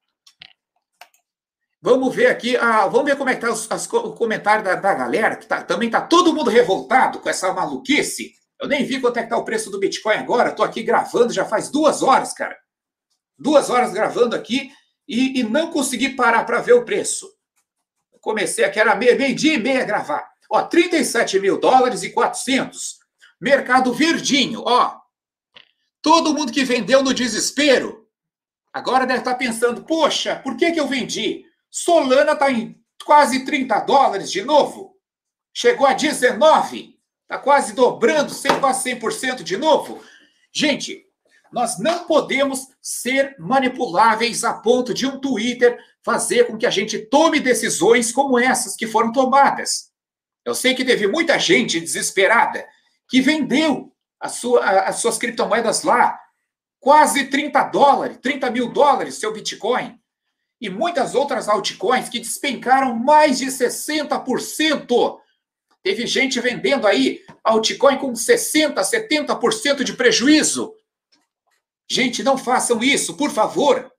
Vamos 1.80 2.14
ver 2.14 2.26
aqui. 2.26 2.56
Ah, 2.56 2.86
vamos 2.88 3.06
ver 3.06 3.16
como 3.16 3.30
é 3.30 3.36
que 3.36 3.40
tá 3.40 3.76
o 3.98 4.12
comentário 4.14 4.64
da, 4.64 4.74
da 4.74 4.94
galera, 4.94 5.36
que 5.36 5.46
tá, 5.46 5.62
também 5.62 5.88
tá 5.88 6.00
todo 6.00 6.34
mundo 6.34 6.50
revoltado 6.50 7.20
com 7.20 7.28
essa 7.28 7.52
maluquice. 7.52 8.32
Eu 8.60 8.68
nem 8.68 8.84
vi 8.84 9.00
quanto 9.00 9.18
é 9.18 9.22
que 9.22 9.30
tá 9.30 9.36
o 9.38 9.44
preço 9.44 9.70
do 9.70 9.78
Bitcoin 9.78 10.16
agora. 10.16 10.50
Estou 10.50 10.64
aqui 10.64 10.82
gravando 10.82 11.32
já 11.32 11.44
faz 11.44 11.70
duas 11.70 12.02
horas, 12.02 12.34
cara 12.34 12.56
duas 13.40 13.70
horas 13.70 13.92
gravando 13.92 14.36
aqui 14.36 14.70
e, 15.08 15.40
e 15.40 15.42
não 15.42 15.70
consegui 15.70 16.10
parar 16.10 16.44
para 16.44 16.60
ver 16.60 16.74
o 16.74 16.84
preço. 16.84 17.28
Comecei 18.20 18.64
aqui, 18.64 18.78
era 18.78 18.94
meio, 18.94 19.16
meio 19.16 19.34
dia 19.34 19.54
e 19.54 19.58
meia 19.58 19.84
gravar. 19.84 20.28
Ó, 20.50 20.62
37 20.62 21.40
mil 21.40 21.58
dólares 21.58 22.02
e 22.02 22.10
400. 22.10 22.99
Mercado 23.40 23.92
verdinho, 23.92 24.62
ó. 24.66 25.00
Todo 26.02 26.34
mundo 26.34 26.52
que 26.52 26.64
vendeu 26.64 27.02
no 27.02 27.14
desespero, 27.14 28.06
agora 28.72 29.06
deve 29.06 29.20
estar 29.20 29.32
tá 29.32 29.38
pensando, 29.38 29.82
poxa, 29.84 30.36
por 30.36 30.56
que, 30.56 30.72
que 30.72 30.80
eu 30.80 30.86
vendi? 30.86 31.44
Solana 31.70 32.32
está 32.32 32.50
em 32.50 32.78
quase 33.04 33.44
30 33.44 33.80
dólares 33.80 34.30
de 34.30 34.42
novo. 34.42 34.96
Chegou 35.54 35.86
a 35.86 35.94
19. 35.94 36.98
Está 37.22 37.38
quase 37.38 37.74
dobrando, 37.74 38.34
quase 38.60 38.90
100% 38.90 39.42
de 39.42 39.56
novo. 39.56 40.02
Gente, 40.52 41.06
nós 41.52 41.78
não 41.78 42.04
podemos 42.04 42.68
ser 42.82 43.36
manipuláveis 43.38 44.42
a 44.44 44.54
ponto 44.54 44.92
de 44.92 45.06
um 45.06 45.18
Twitter 45.18 45.78
fazer 46.02 46.46
com 46.46 46.56
que 46.56 46.66
a 46.66 46.70
gente 46.70 46.98
tome 46.98 47.40
decisões 47.40 48.10
como 48.10 48.38
essas 48.38 48.74
que 48.74 48.86
foram 48.86 49.12
tomadas. 49.12 49.90
Eu 50.44 50.54
sei 50.54 50.74
que 50.74 50.84
teve 50.84 51.06
muita 51.06 51.38
gente 51.38 51.78
desesperada 51.78 52.66
que 53.10 53.20
vendeu 53.20 53.92
sua, 54.28 54.64
as 54.82 54.96
suas 54.96 55.18
criptomoedas 55.18 55.82
lá, 55.82 56.18
quase 56.78 57.26
30 57.26 57.64
dólares, 57.64 58.18
30 58.22 58.50
mil 58.50 58.72
dólares 58.72 59.16
seu 59.16 59.32
Bitcoin, 59.32 59.98
e 60.60 60.70
muitas 60.70 61.14
outras 61.14 61.48
altcoins 61.48 62.08
que 62.08 62.20
despencaram 62.20 62.94
mais 62.94 63.38
de 63.38 63.46
60%. 63.46 65.18
Teve 65.82 66.06
gente 66.06 66.38
vendendo 66.38 66.86
aí 66.86 67.24
altcoin 67.42 67.96
com 67.96 68.12
60%, 68.12 68.74
70% 68.74 69.82
de 69.82 69.94
prejuízo. 69.94 70.74
Gente, 71.90 72.22
não 72.22 72.36
façam 72.36 72.82
isso, 72.82 73.16
por 73.16 73.30
favor. 73.30 73.90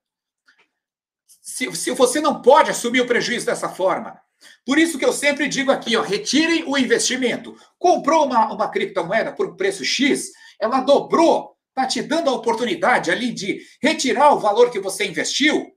Se, 1.28 1.76
se 1.76 1.92
você 1.92 2.22
não 2.22 2.42
pode 2.42 2.70
assumir 2.70 3.02
o 3.02 3.08
prejuízo 3.08 3.48
dessa 3.48 3.68
forma. 3.68 4.22
Por 4.66 4.78
isso 4.78 4.98
que 4.98 5.06
eu 5.06 5.14
sempre 5.14 5.48
digo 5.48 5.72
aqui, 5.72 5.96
ó, 5.96 6.02
retirem 6.02 6.64
o 6.68 6.78
investimento. 6.78 7.56
Comprou 7.78 8.26
uma, 8.26 8.54
uma 8.54 8.70
criptomoeda 8.70 9.32
por 9.32 9.56
preço 9.56 9.84
X, 9.84 10.32
ela 10.60 10.82
dobrou, 10.82 11.56
está 11.70 11.88
te 11.88 12.02
dando 12.02 12.30
a 12.30 12.34
oportunidade 12.34 13.10
ali 13.10 13.32
de 13.32 13.62
retirar 13.82 14.34
o 14.34 14.40
valor 14.40 14.70
que 14.70 14.80
você 14.80 15.06
investiu. 15.06 15.72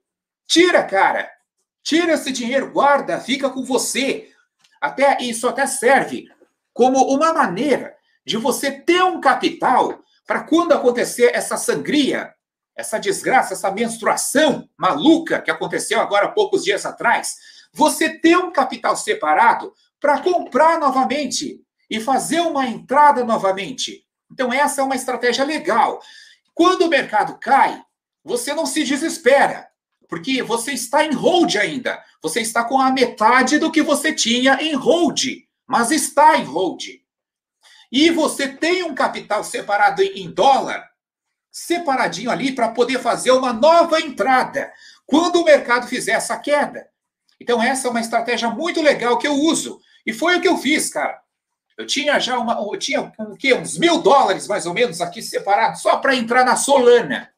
Tira, 0.47 0.83
cara. 0.83 1.29
Tira 1.83 2.13
esse 2.13 2.31
dinheiro, 2.31 2.71
guarda, 2.71 3.19
fica 3.19 3.49
com 3.49 3.63
você. 3.63 4.29
Até 4.81 5.17
isso 5.21 5.47
até 5.47 5.65
serve 5.65 6.27
como 6.73 7.01
uma 7.13 7.33
maneira 7.33 7.95
de 8.25 8.37
você 8.37 8.71
ter 8.71 9.03
um 9.03 9.21
capital 9.21 9.99
para 10.27 10.43
quando 10.43 10.73
acontecer 10.73 11.31
essa 11.33 11.57
sangria, 11.57 12.33
essa 12.75 12.99
desgraça, 12.99 13.53
essa 13.53 13.71
menstruação 13.71 14.67
maluca 14.77 15.41
que 15.41 15.51
aconteceu 15.51 16.01
agora 16.01 16.25
há 16.25 16.31
poucos 16.31 16.63
dias 16.63 16.85
atrás, 16.85 17.35
você 17.75 18.09
ter 18.09 18.37
um 18.37 18.51
capital 18.51 18.95
separado 18.95 19.73
para 19.99 20.21
comprar 20.21 20.79
novamente 20.79 21.61
e 21.89 21.99
fazer 21.99 22.39
uma 22.39 22.65
entrada 22.65 23.23
novamente. 23.23 24.05
Então, 24.31 24.51
essa 24.51 24.81
é 24.81 24.83
uma 24.83 24.95
estratégia 24.95 25.43
legal. 25.43 26.01
Quando 26.53 26.83
o 26.83 26.89
mercado 26.89 27.37
cai, 27.39 27.81
você 28.23 28.53
não 28.53 28.65
se 28.65 28.83
desespera, 28.83 29.67
porque 30.07 30.41
você 30.41 30.71
está 30.71 31.05
em 31.05 31.13
hold 31.13 31.55
ainda. 31.57 32.03
Você 32.21 32.41
está 32.41 32.63
com 32.63 32.79
a 32.79 32.91
metade 32.91 33.59
do 33.59 33.71
que 33.71 33.83
você 33.83 34.13
tinha 34.13 34.57
em 34.61 34.73
hold, 34.73 35.23
mas 35.67 35.91
está 35.91 36.37
em 36.37 36.43
hold 36.43 37.05
e 37.91 38.09
você 38.09 38.47
tem 38.47 38.83
um 38.83 38.93
capital 38.93 39.41
separado 39.43 40.01
em 40.01 40.29
dólar, 40.29 40.85
separadinho 41.51 42.29
ali 42.29 42.51
para 42.51 42.67
poder 42.67 42.99
fazer 42.99 43.31
uma 43.31 43.53
nova 43.53 44.01
entrada 44.01 44.69
quando 45.05 45.37
o 45.37 45.45
mercado 45.45 45.87
fizer 45.87 46.11
essa 46.11 46.37
queda. 46.37 46.89
Então, 47.39 47.61
essa 47.61 47.87
é 47.87 47.91
uma 47.91 47.99
estratégia 47.99 48.49
muito 48.49 48.81
legal 48.81 49.17
que 49.17 49.27
eu 49.27 49.33
uso. 49.33 49.79
E 50.05 50.13
foi 50.13 50.37
o 50.37 50.41
que 50.41 50.47
eu 50.47 50.57
fiz, 50.57 50.89
cara. 50.89 51.19
Eu 51.77 51.85
tinha 51.85 52.17
já 52.19 52.39
uma, 52.39 52.53
eu 52.53 52.79
tinha 52.79 53.11
quê? 53.37 53.53
uns 53.53 53.77
mil 53.77 54.01
dólares 54.01 54.47
mais 54.47 54.65
ou 54.65 54.73
menos 54.73 55.01
aqui 55.01 55.21
separado 55.21 55.77
só 55.77 55.97
para 55.97 56.15
entrar 56.15 56.45
na 56.45 56.55
Solana. 56.55 57.29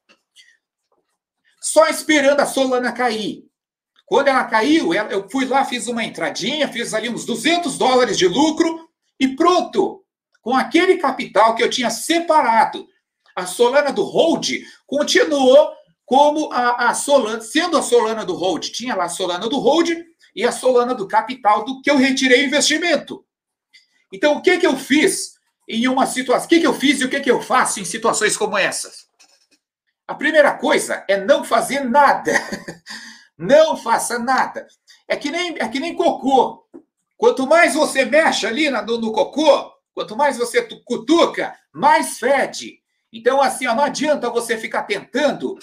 Só 1.60 1.88
esperando 1.88 2.40
a 2.40 2.46
Solana 2.46 2.92
cair. 2.92 3.48
Quando 4.06 4.30
ela 4.30 4.46
caiu, 4.46 4.94
eu 4.94 5.30
fui 5.30 5.46
lá, 5.46 5.66
fiz 5.66 5.88
uma 5.88 6.04
entradinha, 6.04 6.72
fiz 6.72 6.94
ali 6.94 7.10
uns 7.10 7.26
200 7.26 7.78
dólares 7.78 8.18
de 8.18 8.28
lucro 8.28 8.88
e 9.20 9.36
pronto 9.36 10.04
com 10.42 10.56
aquele 10.56 10.98
capital 10.98 11.56
que 11.56 11.64
eu 11.64 11.70
tinha 11.70 11.90
separado. 11.90 12.88
A 13.36 13.46
Solana 13.46 13.92
do 13.92 14.04
Hold 14.04 14.50
continuou 14.86 15.77
como 16.08 16.54
a, 16.54 16.88
a 16.90 16.94
Solana, 16.94 17.42
sendo 17.42 17.78
a 17.78 17.82
Solana 17.82 18.24
do 18.24 18.34
Hold, 18.34 18.70
tinha 18.72 18.96
lá 18.96 19.04
a 19.04 19.10
Solana 19.10 19.50
do 19.50 19.60
Hold 19.60 19.90
e 20.34 20.46
a 20.46 20.54
Solana 20.54 20.96
do 20.96 21.06
capital 21.06 21.66
do 21.66 21.82
que 21.82 21.92
eu 21.92 21.98
retirei 21.98 22.44
o 22.44 22.46
investimento. 22.48 23.26
Então, 24.12 24.38
o 24.38 24.42
que 24.42 24.58
que 24.58 24.66
eu 24.66 24.78
fiz 24.78 25.34
em 25.68 25.86
uma 25.90 26.06
situação? 26.06 26.46
O 26.46 26.48
que 26.48 26.62
que 26.62 26.66
eu 26.66 26.74
fiz 26.74 27.02
e 27.02 27.04
o 27.04 27.10
que 27.10 27.20
que 27.20 27.30
eu 27.30 27.42
faço 27.42 27.82
em 27.82 27.86
situações 27.86 28.38
como 28.38 28.58
essas? 28.58 29.06
A 30.08 30.16
primeira 30.16 30.54
coisa 30.54 31.04
é 31.10 31.18
não 31.18 31.44
fazer 31.44 31.82
nada. 31.82 32.32
não 33.38 33.76
faça 33.76 34.18
nada. 34.18 34.66
É 35.10 35.18
que 35.18 35.30
nem 35.30 35.58
é 35.60 35.68
que 35.68 35.80
nem 35.82 35.94
cocô. 35.94 36.66
Quanto 37.18 37.46
mais 37.46 37.76
você 37.76 38.06
mexe 38.06 38.48
ali 38.48 38.70
no, 38.70 38.98
no 38.98 39.12
cocô, 39.12 39.74
quanto 39.94 40.16
mais 40.16 40.38
você 40.38 40.62
cutuca, 40.86 41.54
mais 41.74 42.18
fede. 42.18 42.80
Então, 43.12 43.42
assim, 43.42 43.68
ó, 43.68 43.76
não 43.76 43.84
adianta 43.84 44.30
você 44.30 44.58
ficar 44.58 44.84
tentando 44.84 45.58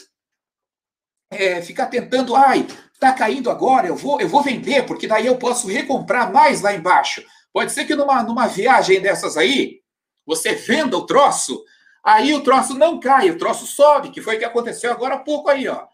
é, 1.36 1.62
ficar 1.62 1.86
tentando, 1.86 2.34
ai, 2.34 2.66
tá 2.98 3.12
caindo 3.12 3.50
agora, 3.50 3.86
eu 3.86 3.96
vou, 3.96 4.20
eu 4.20 4.28
vou 4.28 4.42
vender, 4.42 4.86
porque 4.86 5.06
daí 5.06 5.26
eu 5.26 5.36
posso 5.36 5.68
recomprar 5.68 6.32
mais 6.32 6.60
lá 6.60 6.74
embaixo. 6.74 7.24
Pode 7.52 7.72
ser 7.72 7.84
que 7.84 7.94
numa, 7.94 8.22
numa 8.22 8.46
viagem 8.46 9.00
dessas 9.00 9.36
aí, 9.36 9.80
você 10.26 10.54
venda 10.54 10.96
o 10.96 11.06
troço, 11.06 11.62
aí 12.02 12.32
o 12.34 12.42
troço 12.42 12.74
não 12.74 12.98
cai, 12.98 13.30
o 13.30 13.38
troço 13.38 13.66
sobe, 13.66 14.10
que 14.10 14.22
foi 14.22 14.36
o 14.36 14.38
que 14.38 14.44
aconteceu 14.44 14.90
agora 14.90 15.14
há 15.14 15.18
pouco 15.18 15.50
aí, 15.50 15.68
ó. 15.68 15.86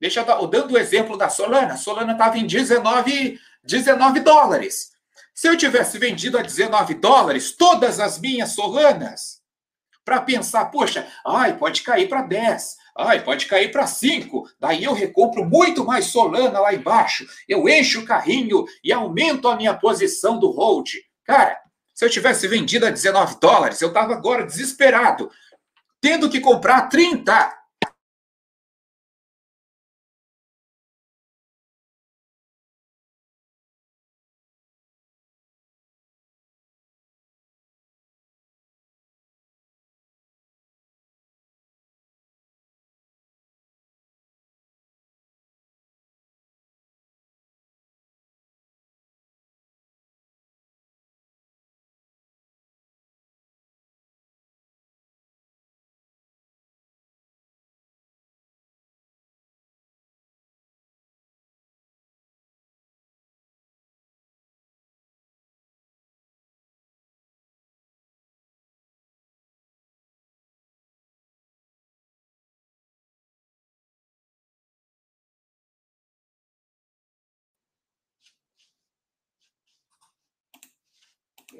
Deixa 0.00 0.20
eu 0.20 0.46
dando 0.46 0.72
o 0.72 0.78
exemplo 0.78 1.16
da 1.16 1.28
Solana. 1.28 1.74
A 1.74 1.76
Solana 1.76 2.12
estava 2.12 2.38
em 2.38 2.46
19, 2.46 3.38
19 3.62 4.20
dólares. 4.20 4.92
Se 5.34 5.46
eu 5.46 5.56
tivesse 5.56 5.98
vendido 5.98 6.38
a 6.38 6.42
19 6.42 6.94
dólares 6.94 7.54
todas 7.54 8.00
as 8.00 8.18
minhas 8.18 8.52
Solanas, 8.52 9.40
para 10.04 10.22
pensar, 10.22 10.66
poxa, 10.66 11.06
ai, 11.26 11.56
pode 11.56 11.82
cair 11.82 12.08
para 12.08 12.22
10, 12.22 12.76
Ai, 13.02 13.24
pode 13.24 13.46
cair 13.46 13.70
para 13.70 13.86
5. 13.86 14.46
Daí 14.60 14.84
eu 14.84 14.92
recompro 14.92 15.42
muito 15.44 15.84
mais 15.84 16.06
Solana 16.06 16.60
lá 16.60 16.74
embaixo. 16.74 17.26
Eu 17.48 17.66
encho 17.66 18.00
o 18.00 18.04
carrinho 18.04 18.66
e 18.84 18.92
aumento 18.92 19.48
a 19.48 19.56
minha 19.56 19.74
posição 19.74 20.38
do 20.38 20.50
hold. 20.50 20.90
Cara, 21.24 21.58
se 21.94 22.04
eu 22.04 22.10
tivesse 22.10 22.46
vendido 22.46 22.86
a 22.86 22.90
19 22.90 23.40
dólares, 23.40 23.80
eu 23.80 23.88
estava 23.88 24.12
agora 24.12 24.44
desesperado, 24.44 25.30
tendo 26.00 26.28
que 26.28 26.40
comprar 26.40 26.88
30. 26.88 27.59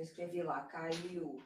Escrevi 0.00 0.42
lá, 0.42 0.62
caiu. 0.62 1.42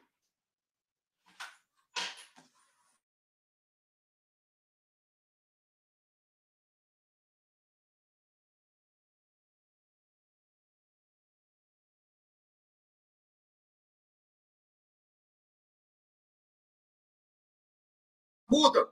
Muda. 18.49 18.89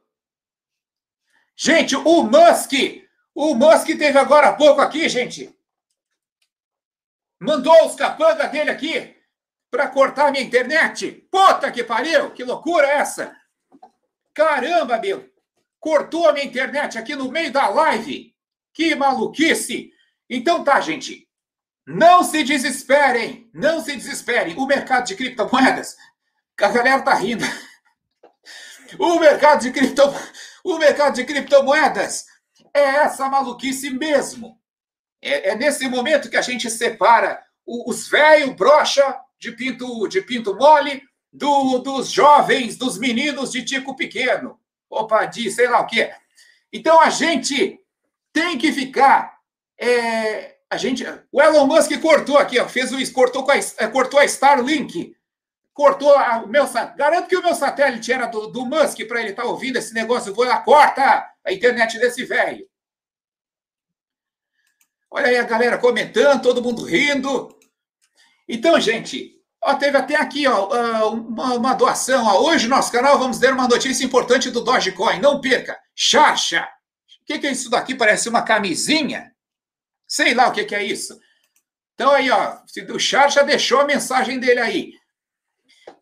Gente, 1.56 1.96
o 1.96 2.24
Musk, 2.24 2.74
o 3.34 3.56
Musk 3.56 3.88
teve 3.88 4.18
agora 4.18 4.50
há 4.50 4.56
pouco 4.58 4.82
aqui, 4.82 5.08
gente. 5.08 5.58
Mandou 7.40 7.86
os 7.86 7.96
capanga 7.96 8.50
dele 8.50 8.70
aqui 8.70 9.23
para 9.74 9.88
cortar 9.88 10.32
minha 10.32 10.44
internet. 10.44 11.28
Puta 11.32 11.72
que 11.72 11.84
pariu! 11.84 12.30
Que 12.30 12.44
loucura 12.44 12.86
é 12.86 12.98
essa? 12.98 13.36
Caramba, 14.32 15.00
meu! 15.00 15.28
Cortou 15.80 16.30
a 16.30 16.32
minha 16.32 16.46
internet 16.46 16.96
aqui 16.96 17.16
no 17.16 17.32
meio 17.32 17.52
da 17.52 17.68
live. 17.70 18.36
Que 18.72 18.94
maluquice! 18.94 19.92
Então 20.30 20.64
tá, 20.64 20.80
gente. 20.80 21.28
Não 21.88 22.24
se 22.24 22.44
desesperem. 22.44 23.50
Não 23.52 23.84
se 23.84 23.96
desesperem. 23.96 24.56
O 24.60 24.68
mercado 24.68 25.08
de 25.08 25.16
criptomoedas. 25.16 25.98
A 26.62 26.68
galera 26.68 27.02
tá 27.02 27.16
rindo. 27.16 27.44
O 29.00 29.20
mercado 29.20 29.62
de 29.62 29.72
cripto, 29.72 30.04
o 30.64 30.78
mercado 30.78 31.16
de 31.16 31.26
criptomoedas 31.26 32.28
é 32.72 32.82
essa 32.82 33.28
maluquice 33.28 33.90
mesmo. 33.90 34.56
É, 35.20 35.50
é 35.50 35.56
nesse 35.56 35.88
momento 35.88 36.30
que 36.30 36.38
a 36.38 36.44
gente 36.44 36.70
separa 36.70 37.44
os 37.66 38.08
velhos 38.08 38.56
brocha 38.56 39.20
de 39.44 39.52
pinto, 39.52 40.08
de 40.08 40.22
pinto 40.22 40.56
mole 40.56 41.04
do, 41.32 41.80
dos 41.80 42.10
jovens, 42.10 42.78
dos 42.78 42.98
meninos 42.98 43.52
de 43.52 43.64
Tico 43.64 43.96
Pequeno. 43.96 44.58
Opa, 44.90 45.26
de 45.26 45.52
sei 45.52 45.68
lá 45.68 45.82
o 45.82 45.88
quê. 45.88 46.12
Então 46.72 47.02
a 47.02 47.10
gente 47.10 47.80
tem 48.32 48.58
que 48.58 48.72
ficar. 48.72 49.38
É, 49.78 50.56
a 50.70 50.78
gente, 50.78 51.04
o 51.32 51.42
Elon 51.42 51.68
Musk 51.68 51.92
cortou 52.02 52.38
aqui, 52.38 52.58
ó, 52.58 52.68
fez 52.68 52.92
o 52.92 53.14
cortou, 53.14 53.46
a, 53.52 53.58
é, 53.58 53.88
cortou 53.88 54.20
a 54.20 54.26
Starlink, 54.26 55.16
cortou 55.74 56.16
a, 56.16 56.38
o 56.44 56.48
meu 56.48 56.66
garanto 56.96 57.28
que 57.28 57.36
o 57.36 57.44
meu 57.44 57.54
satélite 57.54 58.12
era 58.14 58.28
do, 58.28 58.48
do 58.48 58.66
Musk 58.66 59.06
para 59.08 59.20
ele 59.20 59.32
estar 59.32 59.44
tá 59.44 59.50
ouvindo 59.50 59.78
esse 59.78 59.94
negócio. 59.94 60.34
Vou 60.34 60.46
lá, 60.46 60.62
corta 60.62 61.30
a 61.44 61.52
internet 61.52 62.00
desse 62.00 62.24
velho. 62.24 62.66
Olha 65.12 65.28
aí 65.28 65.38
a 65.38 65.44
galera 65.44 65.78
comentando, 65.78 66.42
todo 66.42 66.64
mundo 66.64 66.84
rindo. 66.86 67.56
Então, 68.48 68.80
gente, 68.80 69.34
ó, 69.64 69.74
teve 69.76 69.98
até 69.98 70.16
aqui 70.16 70.48
ó, 70.48 70.72
ah, 70.74 71.08
uma, 71.08 71.54
uma 71.56 71.74
doação. 71.74 72.26
Ó. 72.26 72.50
Hoje 72.50 72.68
no 72.68 72.76
nosso 72.76 72.92
canal 72.92 73.18
vamos 73.18 73.40
dar 73.40 73.54
uma 73.54 73.68
notícia 73.68 74.04
importante 74.04 74.50
do 74.50 74.64
Dogecoin. 74.64 75.20
Não 75.20 75.40
perca. 75.40 75.80
Charcha. 75.96 76.68
O 77.22 77.26
que, 77.26 77.40
que 77.40 77.48
é 77.48 77.52
isso 77.52 77.70
daqui? 77.70 77.96
Parece 77.96 78.28
uma 78.28 78.42
camisinha? 78.42 79.34
Sei 80.08 80.34
lá 80.34 80.50
o 80.50 80.52
que, 80.52 80.66
que 80.66 80.76
é 80.76 80.84
isso. 80.84 81.18
Então 81.96 82.12
aí, 82.12 82.30
ó, 82.30 82.58
o 82.94 83.00
Charcha 83.00 83.44
deixou 83.44 83.80
a 83.80 83.86
mensagem 83.86 84.40
dele 84.40 84.60
aí. 84.60 84.94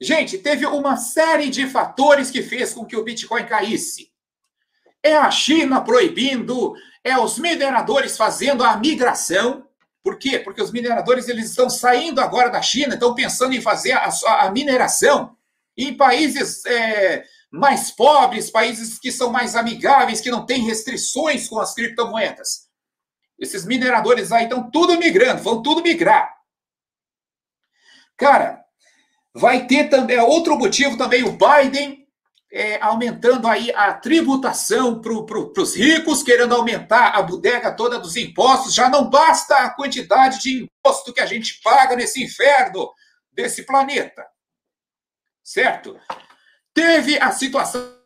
Gente, 0.02 0.38
teve 0.38 0.66
uma 0.66 0.98
série 0.98 1.50
de 1.50 1.68
fatores 1.68 2.32
que 2.32 2.42
fez 2.42 2.74
com 2.74 2.86
que 2.86 2.96
o 2.96 3.04
Bitcoin 3.04 3.46
caísse. 3.46 4.12
É 5.04 5.16
a 5.16 5.30
China 5.30 5.82
proibindo, 5.82 6.74
é 7.04 7.18
os 7.18 7.38
mineradores 7.38 8.18
fazendo 8.18 8.64
a 8.64 8.78
migração, 8.78 9.68
por 10.04 10.18
quê? 10.18 10.40
Porque 10.40 10.62
os 10.62 10.72
mineradores 10.72 11.28
eles 11.28 11.50
estão 11.50 11.70
saindo 11.70 12.22
agora 12.22 12.50
da 12.50 12.62
China, 12.62 12.96
estão 12.96 13.14
pensando 13.14 13.54
em 13.54 13.62
fazer 13.62 13.94
a, 13.94 14.10
a 14.40 14.52
mineração 14.52 15.36
em 15.78 15.96
países 15.96 16.66
é, 16.66 17.24
mais 17.52 17.92
pobres, 17.92 18.50
países 18.50 18.98
que 18.98 19.12
são 19.12 19.32
mais 19.32 19.56
amigáveis, 19.56 20.22
que 20.22 20.32
não 20.32 20.46
têm 20.46 20.66
restrições 20.66 21.48
com 21.48 21.60
as 21.60 21.74
criptomoedas. 21.74 22.70
Esses 23.38 23.66
mineradores 23.66 24.32
aí 24.32 24.44
estão 24.44 24.70
tudo 24.70 24.98
migrando, 24.98 25.42
vão 25.42 25.62
tudo 25.62 25.84
migrar. 25.84 26.36
Cara, 28.18 28.64
vai 29.34 29.66
ter 29.66 29.90
também 29.90 30.18
é 30.18 30.24
outro 30.24 30.58
motivo 30.58 30.98
também 30.98 31.24
o 31.24 31.38
Biden 31.38 32.01
é, 32.52 32.82
aumentando 32.82 33.48
aí 33.48 33.72
a 33.74 33.94
tributação 33.94 35.00
para 35.00 35.24
pro, 35.24 35.54
os 35.58 35.76
ricos, 35.76 36.22
querendo 36.22 36.54
aumentar 36.54 37.16
a 37.16 37.22
bodega 37.22 37.72
toda 37.72 37.98
dos 37.98 38.18
impostos. 38.18 38.74
Já 38.74 38.90
não 38.90 39.10
basta 39.10 39.56
a 39.56 39.70
quantidade 39.70 40.42
de 40.42 40.64
imposto 40.64 41.14
que 41.14 41.22
a 41.22 41.26
gente 41.26 41.62
paga 41.62 41.96
nesse 41.96 42.22
inferno 42.22 42.92
desse 43.32 43.64
planeta. 43.66 44.28
Certo? 45.42 45.98
Teve 46.74 47.18
a 47.20 47.32
situação. 47.32 47.98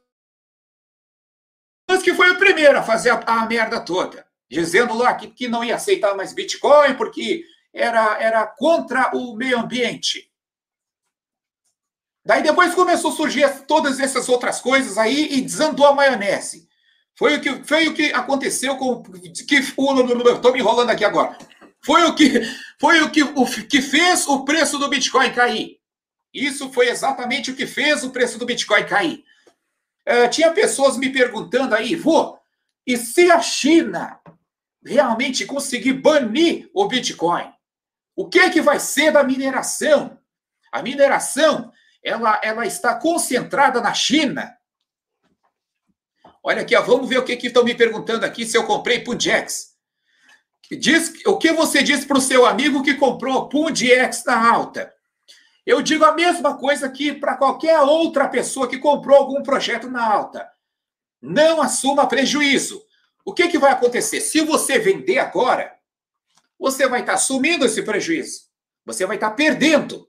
Mas 1.90 2.04
que 2.04 2.14
foi 2.14 2.30
o 2.32 2.38
primeiro 2.38 2.78
a 2.78 2.84
fazer 2.84 3.12
a, 3.12 3.20
a 3.26 3.46
merda 3.46 3.80
toda, 3.80 4.28
dizendo 4.50 4.96
lá 4.96 5.14
que, 5.16 5.28
que 5.28 5.48
não 5.48 5.64
ia 5.64 5.76
aceitar 5.76 6.16
mais 6.16 6.34
Bitcoin 6.34 6.96
porque 6.96 7.44
era, 7.74 8.20
era 8.22 8.46
contra 8.46 9.12
o 9.16 9.36
meio 9.36 9.60
ambiente. 9.60 10.32
Daí 12.26 12.42
depois 12.42 12.74
começou 12.74 13.12
a 13.12 13.16
surgir 13.16 13.48
todas 13.68 14.00
essas 14.00 14.28
outras 14.28 14.60
coisas 14.60 14.98
aí 14.98 15.28
e 15.32 15.42
desandou 15.42 15.86
a 15.86 15.94
maionese. 15.94 16.68
Foi 17.18 17.36
o 17.36 17.42
que, 17.42 17.64
foi 17.64 17.88
o 17.88 17.94
que 17.94 18.12
aconteceu 18.14 18.76
com 18.78 19.04
que 19.04 19.56
estou 19.56 20.52
me 20.52 20.60
enrolando 20.60 20.90
aqui 20.90 21.06
agora. 21.06 21.38
Foi 21.86 22.04
o 22.04 22.16
que 22.16 22.42
foi 22.82 23.02
o 23.02 23.12
que, 23.12 23.22
o 23.22 23.46
que 23.70 23.82
fez 23.82 24.28
o 24.28 24.44
preço 24.44 24.80
do 24.80 24.90
Bitcoin 24.90 25.32
cair. 25.32 25.80
Isso 26.34 26.72
foi 26.74 26.90
exatamente 26.90 27.52
o 27.52 27.56
que 27.56 27.68
fez 27.68 28.04
o 28.04 28.10
preço 28.10 28.40
do 28.40 28.46
Bitcoin 28.46 28.86
cair. 28.86 29.24
Uh, 30.08 30.30
tinha 30.30 30.52
pessoas 30.52 30.98
me 30.98 31.10
perguntando 31.10 31.74
aí, 31.74 31.96
vô, 31.96 32.38
e 32.86 32.98
se 32.98 33.32
a 33.32 33.42
China 33.42 34.20
realmente 34.84 35.46
conseguir 35.46 35.94
banir 35.94 36.70
o 36.74 36.88
Bitcoin, 36.88 37.52
o 38.16 38.28
que 38.28 38.40
é 38.40 38.50
que 38.50 38.62
vai 38.62 38.80
ser 38.80 39.12
da 39.12 39.24
mineração? 39.24 40.20
A 40.72 40.84
mineração, 40.84 41.72
ela, 42.06 42.40
ela 42.44 42.68
está 42.68 42.94
concentrada 42.94 43.82
na 43.82 43.92
China. 43.92 44.56
Olha 46.44 46.62
aqui, 46.62 46.76
ó, 46.76 46.82
vamos 46.84 47.10
ver 47.10 47.18
o 47.18 47.26
que 47.26 47.34
estão 47.34 47.64
me 47.64 47.74
perguntando 47.74 48.24
aqui 48.24 48.46
se 48.46 48.56
eu 48.56 48.66
comprei 48.66 49.00
Pundex. 49.00 49.74
Diz, 50.70 51.14
o 51.26 51.38
que 51.38 51.52
você 51.52 51.82
diz 51.82 52.06
para 52.06 52.20
o 52.20 52.22
seu 52.22 52.46
amigo 52.46 52.84
que 52.84 52.94
comprou 52.94 53.50
Pundex 53.50 54.24
na 54.24 54.52
alta? 54.52 54.94
Eu 55.66 55.82
digo 55.82 56.06
a 56.06 56.14
mesma 56.14 56.56
coisa 56.56 56.88
que 56.88 57.12
para 57.12 57.38
qualquer 57.38 57.80
outra 57.80 58.28
pessoa 58.28 58.68
que 58.68 58.78
comprou 58.78 59.18
algum 59.18 59.42
projeto 59.42 59.90
na 59.90 60.06
alta. 60.06 60.48
Não 61.20 61.60
assuma 61.60 62.08
prejuízo. 62.08 62.84
O 63.26 63.34
que, 63.34 63.48
que 63.48 63.58
vai 63.58 63.72
acontecer? 63.72 64.22
Se 64.22 64.42
você 64.42 64.78
vender 64.78 65.18
agora, 65.18 65.76
você 66.60 66.88
vai 66.88 67.00
estar 67.00 67.14
tá 67.14 67.18
assumindo 67.18 67.66
esse 67.66 67.82
prejuízo. 67.82 68.42
Você 68.86 69.08
vai 69.08 69.18
estar 69.18 69.32
tá 69.32 69.36
perdendo. 69.36 70.08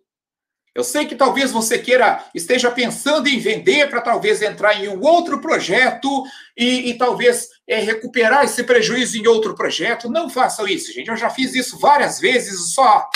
Eu 0.76 0.84
sei 0.84 1.06
que 1.06 1.14
talvez 1.14 1.50
você 1.50 1.78
queira, 1.78 2.22
esteja 2.34 2.70
pensando 2.70 3.28
em 3.28 3.38
vender 3.38 3.88
para 3.88 4.02
talvez 4.02 4.42
entrar 4.42 4.74
em 4.74 4.88
um 4.88 5.00
outro 5.00 5.40
projeto 5.40 6.22
e, 6.54 6.90
e 6.90 6.98
talvez 6.98 7.48
é, 7.66 7.78
recuperar 7.78 8.44
esse 8.44 8.62
prejuízo 8.62 9.16
em 9.16 9.26
outro 9.26 9.54
projeto. 9.54 10.10
Não 10.10 10.28
façam 10.28 10.68
isso, 10.68 10.92
gente. 10.92 11.08
Eu 11.08 11.16
já 11.16 11.30
fiz 11.30 11.54
isso 11.54 11.78
várias 11.78 12.20
vezes, 12.20 12.74
só 12.74 13.08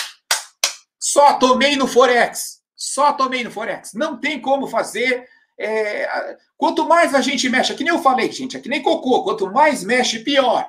só 0.98 1.34
tomei 1.34 1.76
no 1.76 1.86
Forex. 1.86 2.62
Só 2.74 3.12
tomei 3.12 3.44
no 3.44 3.50
Forex. 3.50 3.92
Não 3.92 4.18
tem 4.18 4.40
como 4.40 4.66
fazer. 4.66 5.28
É, 5.58 6.38
quanto 6.56 6.88
mais 6.88 7.14
a 7.14 7.20
gente 7.20 7.46
mexe, 7.50 7.74
é 7.74 7.76
que 7.76 7.84
nem 7.84 7.92
eu 7.92 8.02
falei, 8.02 8.32
gente, 8.32 8.56
é 8.56 8.60
que 8.60 8.70
nem 8.70 8.82
cocô. 8.82 9.22
Quanto 9.22 9.52
mais 9.52 9.84
mexe, 9.84 10.20
pior. 10.20 10.66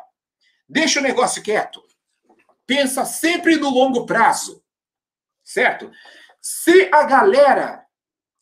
Deixa 0.68 1.00
o 1.00 1.04
negócio 1.04 1.42
quieto. 1.42 1.82
Pensa 2.68 3.06
sempre 3.06 3.56
no 3.56 3.70
longo 3.70 4.06
prazo. 4.06 4.62
Certo? 5.42 5.90
Se 6.42 6.90
a 6.92 7.04
galera. 7.04 7.86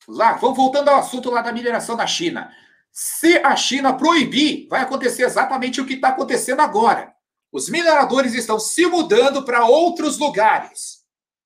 Lá, 0.08 0.34
vamos 0.34 0.58
voltando 0.58 0.88
ao 0.88 1.00
assunto 1.00 1.30
lá 1.30 1.42
da 1.42 1.52
mineração 1.52 1.96
na 1.96 2.08
China. 2.08 2.52
Se 2.92 3.38
a 3.38 3.56
China 3.56 3.94
proibir, 3.94 4.68
vai 4.70 4.82
acontecer 4.82 5.24
exatamente 5.24 5.80
o 5.80 5.86
que 5.86 5.94
está 5.94 6.10
acontecendo 6.10 6.62
agora. 6.62 7.14
Os 7.52 7.70
mineradores 7.70 8.34
estão 8.34 8.60
se 8.60 8.86
mudando 8.86 9.44
para 9.44 9.66
outros 9.66 10.18
lugares. 10.18 11.00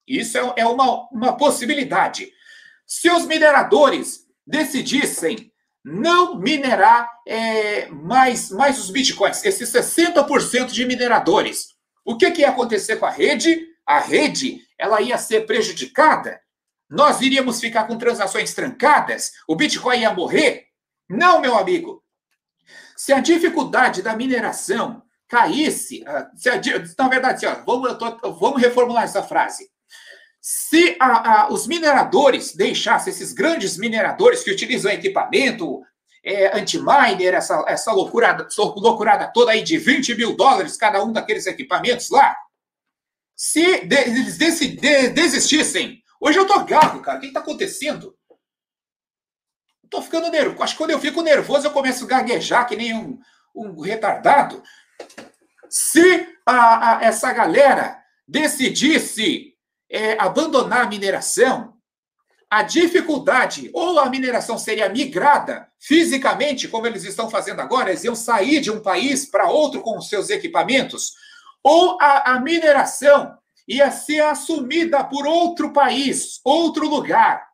Isso 0.08 0.38
é, 0.38 0.54
é 0.58 0.66
uma, 0.66 1.08
uma 1.10 1.36
possibilidade. 1.36 2.32
Se 2.86 3.10
os 3.10 3.26
mineradores 3.26 4.26
decidissem 4.46 5.52
não 5.84 6.38
minerar 6.38 7.10
é, 7.28 7.88
mais, 7.88 8.50
mais 8.52 8.80
os 8.80 8.89
bitcoins, 8.89 9.44
esses 9.44 9.70
60% 9.72 10.68
de 10.68 10.86
mineradores, 10.86 11.70
o 12.06 12.18
que, 12.18 12.32
que 12.32 12.42
ia 12.42 12.50
acontecer 12.50 12.98
com 12.98 13.06
a 13.06 13.10
rede? 13.10 13.68
A 13.86 14.00
rede 14.00 14.62
ela 14.78 15.02
ia 15.02 15.18
ser 15.18 15.46
prejudicada? 15.46 16.39
Nós 16.89 17.22
iríamos 17.22 17.60
ficar 17.60 17.86
com 17.86 17.98
transações 17.98 18.54
trancadas? 18.54 19.32
O 19.48 19.56
Bitcoin 19.56 20.00
ia 20.00 20.13
morrer? 20.13 20.67
Não, 21.10 21.39
meu 21.39 21.58
amigo. 21.58 22.04
Se 22.96 23.12
a 23.12 23.19
dificuldade 23.19 24.02
da 24.02 24.15
mineração 24.15 25.02
caísse, 25.28 26.04
ah, 26.06 26.30
a, 26.30 27.04
na 27.04 27.10
verdade, 27.10 27.46
assim, 27.46 27.60
ó, 27.60 27.63
vamos, 27.65 27.98
tô, 27.98 28.34
vamos 28.34 28.62
reformular 28.62 29.04
essa 29.04 29.24
frase. 29.24 29.67
Se 30.39 30.96
a, 31.00 31.32
a, 31.32 31.50
os 31.50 31.65
mineradores 31.65 32.54
deixassem, 32.54 33.12
esses 33.12 33.34
grandes 33.34 33.78
mineradores 33.78 34.43
que 34.43 34.52
utilizam 34.52 34.91
equipamento 34.91 35.82
é, 36.24 36.58
anti-miner, 36.58 37.34
essa, 37.34 37.63
essa 37.67 37.91
loucurada, 37.91 38.48
loucurada 38.58 39.28
toda 39.34 39.52
aí 39.52 39.63
de 39.63 39.78
20 39.78 40.15
mil 40.15 40.36
dólares 40.36 40.78
cada 40.78 41.04
um 41.04 41.12
daqueles 41.12 41.48
equipamentos 41.48 42.10
lá, 42.10 42.36
se 43.36 43.86
de, 43.86 43.96
eles 43.96 44.38
de, 44.38 44.67
de, 44.76 45.10
desistissem, 45.10 46.03
hoje 46.24 46.40
eu 46.40 46.48
tô 46.48 46.64
gago, 46.64 47.02
cara, 47.02 47.18
o 47.18 47.22
que 47.22 47.28
está 47.28 47.40
acontecendo? 47.40 48.16
Tô 49.90 50.02
ficando 50.02 50.32
nervoso. 50.32 50.64
Acho 50.64 50.74
que 50.74 50.78
quando 50.80 50.92
eu 50.92 51.00
fico 51.00 51.22
nervoso, 51.22 51.68
eu 51.68 51.72
começo 51.72 52.06
a 52.06 52.08
gaguejar 52.08 52.68
que 52.68 52.76
nem 52.76 52.96
um, 52.96 53.20
um 53.56 53.80
retardado. 53.80 54.64
Se 55.70 56.28
a, 56.46 56.98
a, 56.98 57.04
essa 57.04 57.32
galera 57.32 58.02
decidisse 58.28 59.54
é, 59.90 60.14
abandonar 60.20 60.86
a 60.86 60.90
mineração, 60.90 61.74
a 62.50 62.64
dificuldade, 62.64 63.70
ou 63.74 64.00
a 64.00 64.10
mineração 64.10 64.58
seria 64.58 64.90
migrada 64.90 65.68
fisicamente, 65.80 66.68
como 66.68 66.88
eles 66.88 67.04
estão 67.04 67.30
fazendo 67.30 67.60
agora, 67.60 67.90
eles 67.90 68.04
iam 68.04 68.16
sair 68.16 68.62
de 68.62 68.72
um 68.72 68.80
país 68.80 69.26
para 69.26 69.50
outro 69.50 69.82
com 69.82 69.98
os 69.98 70.08
seus 70.08 70.30
equipamentos, 70.30 71.14
ou 71.64 71.98
a, 72.00 72.34
a 72.34 72.40
mineração 72.40 73.38
ia 73.67 73.91
ser 73.91 74.21
assumida 74.21 75.04
por 75.04 75.26
outro 75.26 75.71
país, 75.71 76.39
outro 76.43 76.88
lugar, 76.88 77.47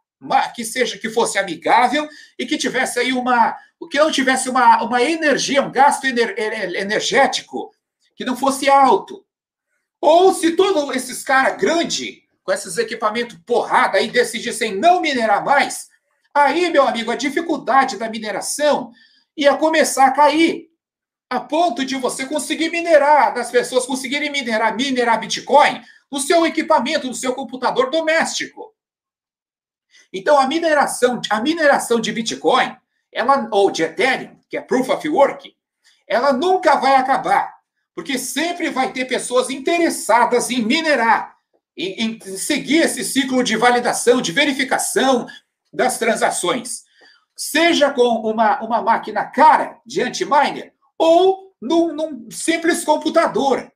que 0.55 0.65
seja 0.65 0.97
que 0.97 1.09
fosse 1.09 1.37
amigável 1.37 2.07
e 2.37 2.45
que 2.45 2.57
tivesse 2.57 2.99
aí 2.99 3.13
uma 3.13 3.55
que 3.89 3.97
não 3.97 4.11
tivesse 4.11 4.49
uma, 4.49 4.83
uma 4.83 5.01
energia, 5.01 5.61
um 5.61 5.71
gasto 5.71 6.05
ener, 6.05 6.35
energético 6.75 7.71
que 8.13 8.25
não 8.25 8.35
fosse 8.35 8.69
alto. 8.69 9.25
Ou 10.01 10.33
se 10.33 10.51
todos 10.51 10.93
esses 10.95 11.23
caras 11.23 11.57
grandes 11.57 12.19
com 12.43 12.51
esses 12.51 12.77
equipamentos 12.77 13.37
porrada 13.45 13.99
aí, 13.99 14.09
decidissem 14.09 14.75
não 14.75 14.99
minerar 14.99 15.45
mais, 15.45 15.87
aí, 16.33 16.69
meu 16.71 16.87
amigo, 16.87 17.11
a 17.11 17.15
dificuldade 17.15 17.95
da 17.95 18.09
mineração 18.09 18.91
ia 19.37 19.55
começar 19.55 20.07
a 20.07 20.11
cair. 20.11 20.67
A 21.29 21.39
ponto 21.39 21.85
de 21.85 21.95
você 21.95 22.25
conseguir 22.25 22.71
minerar, 22.71 23.35
das 23.35 23.51
pessoas 23.51 23.85
conseguirem 23.85 24.31
minerar, 24.31 24.75
minerar 24.75 25.19
Bitcoin 25.19 25.79
no 26.11 26.19
seu 26.19 26.45
equipamento, 26.45 27.07
no 27.07 27.13
seu 27.13 27.33
computador 27.33 27.89
doméstico. 27.89 28.73
Então, 30.11 30.39
a 30.39 30.47
mineração, 30.47 31.21
a 31.29 31.41
mineração 31.41 31.99
de 31.99 32.11
Bitcoin, 32.11 32.75
ela, 33.11 33.47
ou 33.51 33.69
de 33.69 33.83
Ethereum, 33.83 34.39
que 34.49 34.57
é 34.57 34.61
Proof 34.61 34.89
of 34.89 35.07
Work, 35.07 35.55
ela 36.07 36.33
nunca 36.33 36.75
vai 36.75 36.95
acabar, 36.95 37.53
porque 37.93 38.17
sempre 38.17 38.69
vai 38.69 38.91
ter 38.91 39.05
pessoas 39.05 39.49
interessadas 39.49 40.49
em 40.49 40.63
minerar 40.63 41.39
em, 41.79 42.17
em 42.17 42.37
seguir 42.37 42.79
esse 42.79 43.03
ciclo 43.05 43.41
de 43.41 43.55
validação, 43.55 44.21
de 44.21 44.33
verificação 44.33 45.25
das 45.71 45.97
transações, 45.97 46.83
seja 47.35 47.89
com 47.91 48.01
uma, 48.01 48.61
uma 48.61 48.81
máquina 48.81 49.23
cara 49.23 49.79
de 49.85 50.01
anti-miner 50.01 50.73
ou 50.97 51.53
num, 51.61 51.93
num 51.93 52.29
simples 52.29 52.83
computador. 52.83 53.71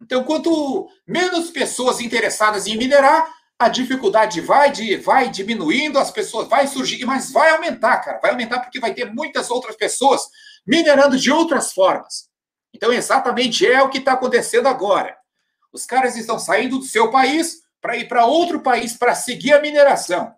Então, 0.00 0.24
quanto 0.24 0.88
menos 1.06 1.50
pessoas 1.50 2.00
interessadas 2.00 2.66
em 2.66 2.76
minerar, 2.76 3.28
a 3.58 3.68
dificuldade 3.68 4.40
vai, 4.40 4.72
de, 4.72 4.96
vai 4.96 5.28
diminuindo, 5.28 5.98
as 5.98 6.10
pessoas 6.10 6.48
vai 6.48 6.66
surgir, 6.66 7.04
mas 7.04 7.30
vai 7.30 7.50
aumentar, 7.50 7.98
cara. 7.98 8.18
Vai 8.18 8.30
aumentar 8.30 8.60
porque 8.60 8.80
vai 8.80 8.94
ter 8.94 9.12
muitas 9.12 9.50
outras 9.50 9.76
pessoas 9.76 10.22
minerando 10.66 11.18
de 11.18 11.30
outras 11.30 11.72
formas. 11.72 12.30
Então, 12.72 12.90
exatamente 12.90 13.66
é 13.66 13.82
o 13.82 13.90
que 13.90 13.98
está 13.98 14.14
acontecendo 14.14 14.66
agora. 14.66 15.14
Os 15.72 15.84
caras 15.84 16.16
estão 16.16 16.38
saindo 16.38 16.78
do 16.78 16.84
seu 16.84 17.10
país 17.10 17.60
para 17.82 17.96
ir 17.96 18.08
para 18.08 18.24
outro 18.24 18.60
país 18.60 18.96
para 18.96 19.14
seguir 19.14 19.52
a 19.52 19.60
mineração. 19.60 20.34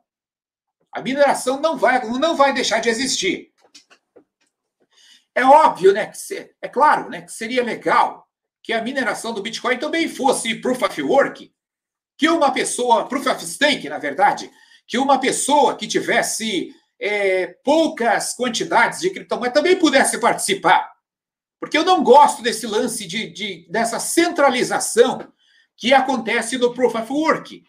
A 0.90 1.00
mineração 1.00 1.60
não 1.60 1.76
vai, 1.76 2.04
não 2.04 2.34
vai 2.34 2.52
deixar 2.52 2.80
de 2.80 2.88
existir. 2.88 3.52
É 5.34 5.44
óbvio, 5.44 5.92
né? 5.92 6.06
Que 6.06 6.54
é 6.60 6.68
claro, 6.68 7.08
né? 7.08 7.22
Que 7.22 7.32
seria 7.32 7.62
legal 7.62 8.28
que 8.62 8.72
a 8.72 8.82
mineração 8.82 9.32
do 9.32 9.42
Bitcoin 9.42 9.78
também 9.78 10.08
fosse 10.08 10.54
proof 10.56 10.82
of 10.82 11.02
work, 11.02 11.52
que 12.16 12.28
uma 12.28 12.52
pessoa, 12.52 13.08
proof 13.08 13.26
of 13.26 13.44
stake, 13.44 13.88
na 13.88 13.98
verdade, 13.98 14.50
que 14.86 14.98
uma 14.98 15.18
pessoa 15.18 15.76
que 15.76 15.86
tivesse 15.86 16.74
é, 17.00 17.48
poucas 17.64 18.34
quantidades 18.34 19.00
de 19.00 19.10
criptomoeda 19.10 19.54
também 19.54 19.76
pudesse 19.76 20.18
participar. 20.18 20.92
Porque 21.58 21.76
eu 21.76 21.84
não 21.84 22.02
gosto 22.02 22.42
desse 22.42 22.66
lance 22.66 23.06
de, 23.06 23.28
de, 23.32 23.66
dessa 23.70 23.98
centralização 23.98 25.32
que 25.76 25.92
acontece 25.92 26.58
no 26.58 26.74
Proof 26.74 26.94
of 26.94 27.12
Work, 27.12 27.64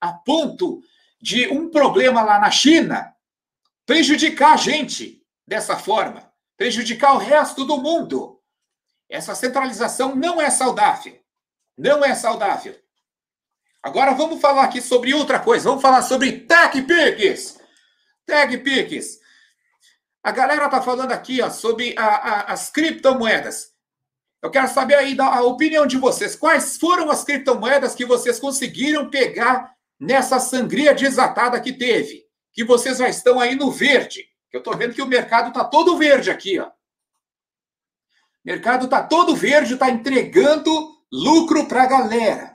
a 0.00 0.12
ponto 0.12 0.82
de 1.20 1.48
um 1.48 1.70
problema 1.70 2.22
lá 2.22 2.38
na 2.38 2.50
China 2.50 3.14
prejudicar 3.86 4.54
a 4.54 4.56
gente 4.56 5.22
dessa 5.46 5.76
forma, 5.76 6.30
prejudicar 6.56 7.14
o 7.14 7.18
resto 7.18 7.64
do 7.64 7.78
mundo. 7.78 8.33
Essa 9.08 9.34
centralização 9.34 10.14
não 10.14 10.40
é 10.40 10.50
saudável. 10.50 11.18
Não 11.76 12.04
é 12.04 12.14
saudável. 12.14 12.78
Agora 13.82 14.12
vamos 14.12 14.40
falar 14.40 14.64
aqui 14.64 14.80
sobre 14.80 15.12
outra 15.12 15.38
coisa. 15.38 15.68
Vamos 15.68 15.82
falar 15.82 16.02
sobre 16.02 16.40
TechPix. 16.40 17.58
TechPix. 18.24 19.18
A 20.22 20.30
galera 20.30 20.70
tá 20.70 20.80
falando 20.80 21.12
aqui, 21.12 21.42
ó, 21.42 21.50
sobre 21.50 21.94
a, 21.98 22.06
a, 22.06 22.40
as 22.52 22.70
criptomoedas. 22.70 23.74
Eu 24.42 24.50
quero 24.50 24.68
saber 24.68 24.94
aí 24.94 25.14
da, 25.14 25.26
a 25.26 25.42
opinião 25.42 25.86
de 25.86 25.98
vocês. 25.98 26.34
Quais 26.34 26.78
foram 26.78 27.10
as 27.10 27.24
criptomoedas 27.24 27.94
que 27.94 28.06
vocês 28.06 28.38
conseguiram 28.38 29.10
pegar 29.10 29.74
nessa 30.00 30.40
sangria 30.40 30.94
desatada 30.94 31.60
que 31.60 31.72
teve? 31.72 32.24
Que 32.52 32.64
vocês 32.64 32.98
já 32.98 33.08
estão 33.08 33.38
aí 33.38 33.54
no 33.54 33.70
verde. 33.70 34.24
Eu 34.50 34.62
tô 34.62 34.72
vendo 34.72 34.94
que 34.94 35.02
o 35.02 35.06
mercado 35.06 35.52
tá 35.52 35.64
todo 35.64 35.98
verde 35.98 36.30
aqui, 36.30 36.58
ó. 36.58 36.70
Mercado 38.44 38.88
tá 38.88 39.02
todo 39.02 39.34
verde, 39.34 39.76
tá 39.76 39.88
entregando 39.90 40.70
lucro 41.10 41.66
para 41.66 41.84
a 41.84 41.86
galera. 41.86 42.54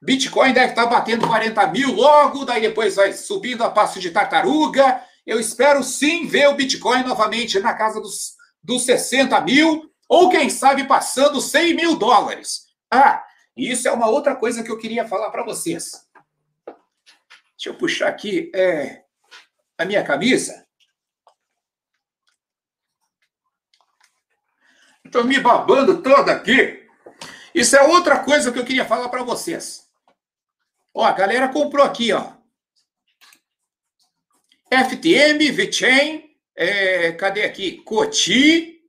Bitcoin 0.00 0.52
deve 0.52 0.70
estar 0.70 0.84
tá 0.84 0.90
batendo 0.90 1.26
40 1.26 1.66
mil 1.68 1.92
logo, 1.92 2.44
daí 2.44 2.62
depois 2.62 2.96
vai 2.96 3.12
subindo 3.12 3.62
a 3.62 3.70
passo 3.70 3.98
de 3.98 4.10
tartaruga. 4.10 5.02
Eu 5.26 5.38
espero 5.38 5.82
sim 5.82 6.26
ver 6.26 6.48
o 6.48 6.54
Bitcoin 6.54 7.02
novamente 7.02 7.58
na 7.60 7.74
casa 7.74 8.00
dos, 8.00 8.34
dos 8.62 8.84
60 8.84 9.38
mil, 9.42 9.90
ou 10.08 10.30
quem 10.30 10.48
sabe 10.48 10.84
passando 10.84 11.40
100 11.40 11.74
mil 11.74 11.96
dólares. 11.96 12.66
Ah, 12.90 13.22
isso 13.56 13.88
é 13.88 13.92
uma 13.92 14.08
outra 14.08 14.34
coisa 14.34 14.62
que 14.62 14.70
eu 14.70 14.78
queria 14.78 15.06
falar 15.06 15.30
para 15.30 15.44
vocês. 15.44 15.90
Deixa 16.64 17.68
eu 17.68 17.74
puxar 17.74 18.08
aqui 18.08 18.50
é, 18.54 19.02
a 19.76 19.84
minha 19.84 20.02
camisa. 20.02 20.66
Estou 25.10 25.24
me 25.24 25.40
babando 25.40 26.00
toda 26.00 26.30
aqui. 26.30 26.88
Isso 27.52 27.74
é 27.74 27.82
outra 27.82 28.20
coisa 28.20 28.52
que 28.52 28.60
eu 28.60 28.64
queria 28.64 28.84
falar 28.84 29.08
para 29.08 29.24
vocês. 29.24 29.84
Ó, 30.94 31.04
a 31.04 31.10
galera 31.10 31.48
comprou 31.48 31.84
aqui, 31.84 32.12
ó. 32.12 32.32
FTM, 34.70 35.50
VeChain, 35.50 36.30
é, 36.54 37.10
cadê 37.10 37.42
aqui? 37.42 37.78
Coti, 37.82 38.80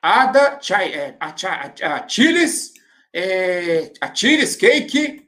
Ada, 0.00 0.60
Chai, 0.62 0.94
é, 0.94 1.16
a, 1.18 1.34
é, 3.12 3.92
Cake. 4.56 5.26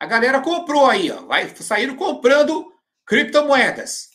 A 0.00 0.06
galera 0.06 0.40
comprou 0.40 0.86
aí, 0.86 1.10
ó. 1.10 1.26
Vai, 1.26 1.54
saíram 1.54 1.96
comprando 1.96 2.72
criptomoedas. 3.04 4.11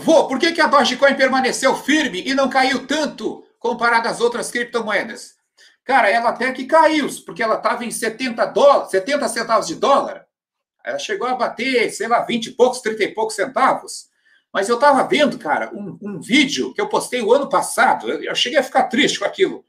Vô, 0.00 0.26
por 0.26 0.40
que, 0.40 0.50
que 0.50 0.60
a 0.60 0.66
Dogecoin 0.66 1.14
permaneceu 1.14 1.76
firme 1.76 2.20
e 2.26 2.34
não 2.34 2.50
caiu 2.50 2.84
tanto 2.84 3.44
comparado 3.60 4.08
às 4.08 4.20
outras 4.20 4.50
criptomoedas? 4.50 5.36
Cara, 5.84 6.10
ela 6.10 6.30
até 6.30 6.50
que 6.50 6.64
caiu, 6.64 7.08
porque 7.24 7.42
ela 7.42 7.56
estava 7.56 7.84
em 7.84 7.90
70, 7.90 8.44
dólares, 8.46 8.90
70 8.90 9.28
centavos 9.28 9.68
de 9.68 9.76
dólar. 9.76 10.26
Ela 10.84 10.98
chegou 10.98 11.28
a 11.28 11.36
bater, 11.36 11.90
sei 11.90 12.08
lá, 12.08 12.20
20 12.22 12.46
e 12.46 12.50
poucos, 12.52 12.80
30 12.80 13.04
e 13.04 13.14
poucos 13.14 13.36
centavos. 13.36 14.08
Mas 14.52 14.68
eu 14.68 14.74
estava 14.74 15.04
vendo, 15.04 15.38
cara, 15.38 15.70
um, 15.72 15.96
um, 16.02 16.20
vídeo 16.20 16.74
que 16.74 16.80
eu 16.80 16.88
postei 16.88 17.22
o 17.22 17.32
ano 17.32 17.48
passado. 17.48 18.10
Eu, 18.10 18.22
eu 18.22 18.34
cheguei 18.34 18.58
a 18.58 18.64
ficar 18.64 18.84
triste 18.84 19.20
com 19.20 19.24
aquilo. 19.24 19.64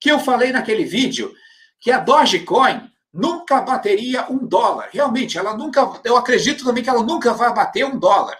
Que 0.00 0.12
eu 0.12 0.20
falei 0.20 0.52
naquele 0.52 0.84
vídeo 0.84 1.34
que 1.80 1.90
a 1.90 1.98
Dogecoin 1.98 2.88
nunca 3.12 3.60
bateria 3.60 4.30
um 4.30 4.46
dólar. 4.46 4.90
Realmente, 4.92 5.36
ela 5.36 5.56
nunca. 5.56 6.00
Eu 6.04 6.16
acredito 6.16 6.64
também 6.64 6.84
que 6.84 6.90
ela 6.90 7.02
nunca 7.02 7.32
vai 7.32 7.52
bater 7.52 7.84
um 7.84 7.98
dólar. 7.98 8.38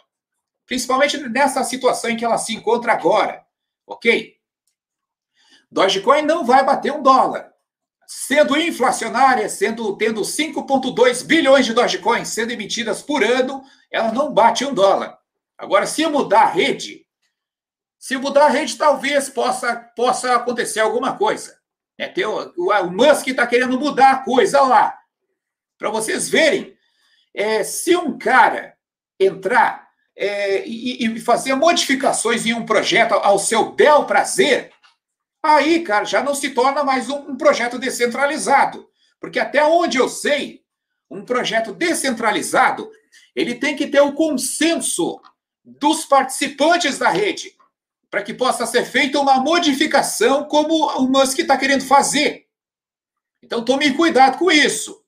Principalmente 0.68 1.16
nessa 1.30 1.64
situação 1.64 2.10
em 2.10 2.16
que 2.16 2.24
ela 2.24 2.36
se 2.36 2.54
encontra 2.54 2.92
agora. 2.92 3.42
Ok? 3.86 4.36
Dogecoin 5.70 6.22
não 6.22 6.44
vai 6.44 6.62
bater 6.62 6.92
um 6.92 7.02
dólar. 7.02 7.50
Sendo 8.06 8.56
inflacionária, 8.56 9.48
sendo 9.48 9.96
tendo 9.96 10.20
5,2 10.20 11.24
bilhões 11.24 11.64
de 11.64 11.72
Dogecoins 11.72 12.28
sendo 12.28 12.52
emitidas 12.52 13.02
por 13.02 13.24
ano, 13.24 13.64
ela 13.90 14.12
não 14.12 14.32
bate 14.32 14.64
um 14.64 14.74
dólar. 14.74 15.18
Agora, 15.56 15.86
se 15.86 16.06
mudar 16.06 16.42
a 16.42 16.50
rede, 16.50 17.06
se 17.98 18.18
mudar 18.18 18.46
a 18.46 18.50
rede, 18.50 18.76
talvez 18.76 19.30
possa, 19.30 19.74
possa 19.96 20.36
acontecer 20.36 20.80
alguma 20.80 21.16
coisa. 21.16 21.58
É, 21.96 22.08
tem 22.08 22.26
o, 22.26 22.52
o, 22.56 22.70
o 22.72 22.90
Musk 22.90 23.26
está 23.28 23.46
querendo 23.46 23.78
mudar 23.80 24.10
a 24.10 24.18
coisa 24.18 24.60
lá. 24.60 24.96
Para 25.78 25.90
vocês 25.90 26.28
verem, 26.28 26.76
é, 27.34 27.64
se 27.64 27.96
um 27.96 28.18
cara 28.18 28.76
entrar 29.18 29.87
é, 30.20 30.66
e, 30.66 31.06
e, 31.06 31.20
fazer 31.20 31.54
modificações 31.54 32.44
em 32.44 32.52
um 32.52 32.66
projeto 32.66 33.12
ao 33.14 33.38
seu 33.38 33.70
bel 33.70 34.04
prazer, 34.04 34.72
aí, 35.40 35.84
cara, 35.84 36.04
já 36.04 36.20
não 36.20 36.34
se 36.34 36.50
torna 36.50 36.82
mais 36.82 37.08
um, 37.08 37.30
um 37.30 37.36
projeto 37.36 37.78
descentralizado. 37.78 38.88
Porque 39.20 39.38
até 39.38 39.64
onde 39.64 39.96
eu 39.96 40.08
sei, 40.08 40.62
um 41.08 41.24
projeto 41.24 41.72
descentralizado, 41.72 42.90
ele 43.34 43.54
tem 43.54 43.76
que 43.76 43.86
ter 43.86 44.00
o 44.00 44.12
consenso 44.12 45.20
dos 45.64 46.04
participantes 46.04 46.98
da 46.98 47.10
rede, 47.10 47.56
para 48.10 48.22
que 48.22 48.34
possa 48.34 48.66
ser 48.66 48.84
feita 48.84 49.20
uma 49.20 49.38
modificação 49.38 50.44
como 50.44 50.86
o 50.98 51.08
Musk 51.08 51.38
está 51.38 51.56
querendo 51.56 51.84
fazer. 51.84 52.46
Então 53.40 53.64
tome 53.64 53.94
cuidado 53.94 54.36
com 54.36 54.50
isso. 54.50 55.00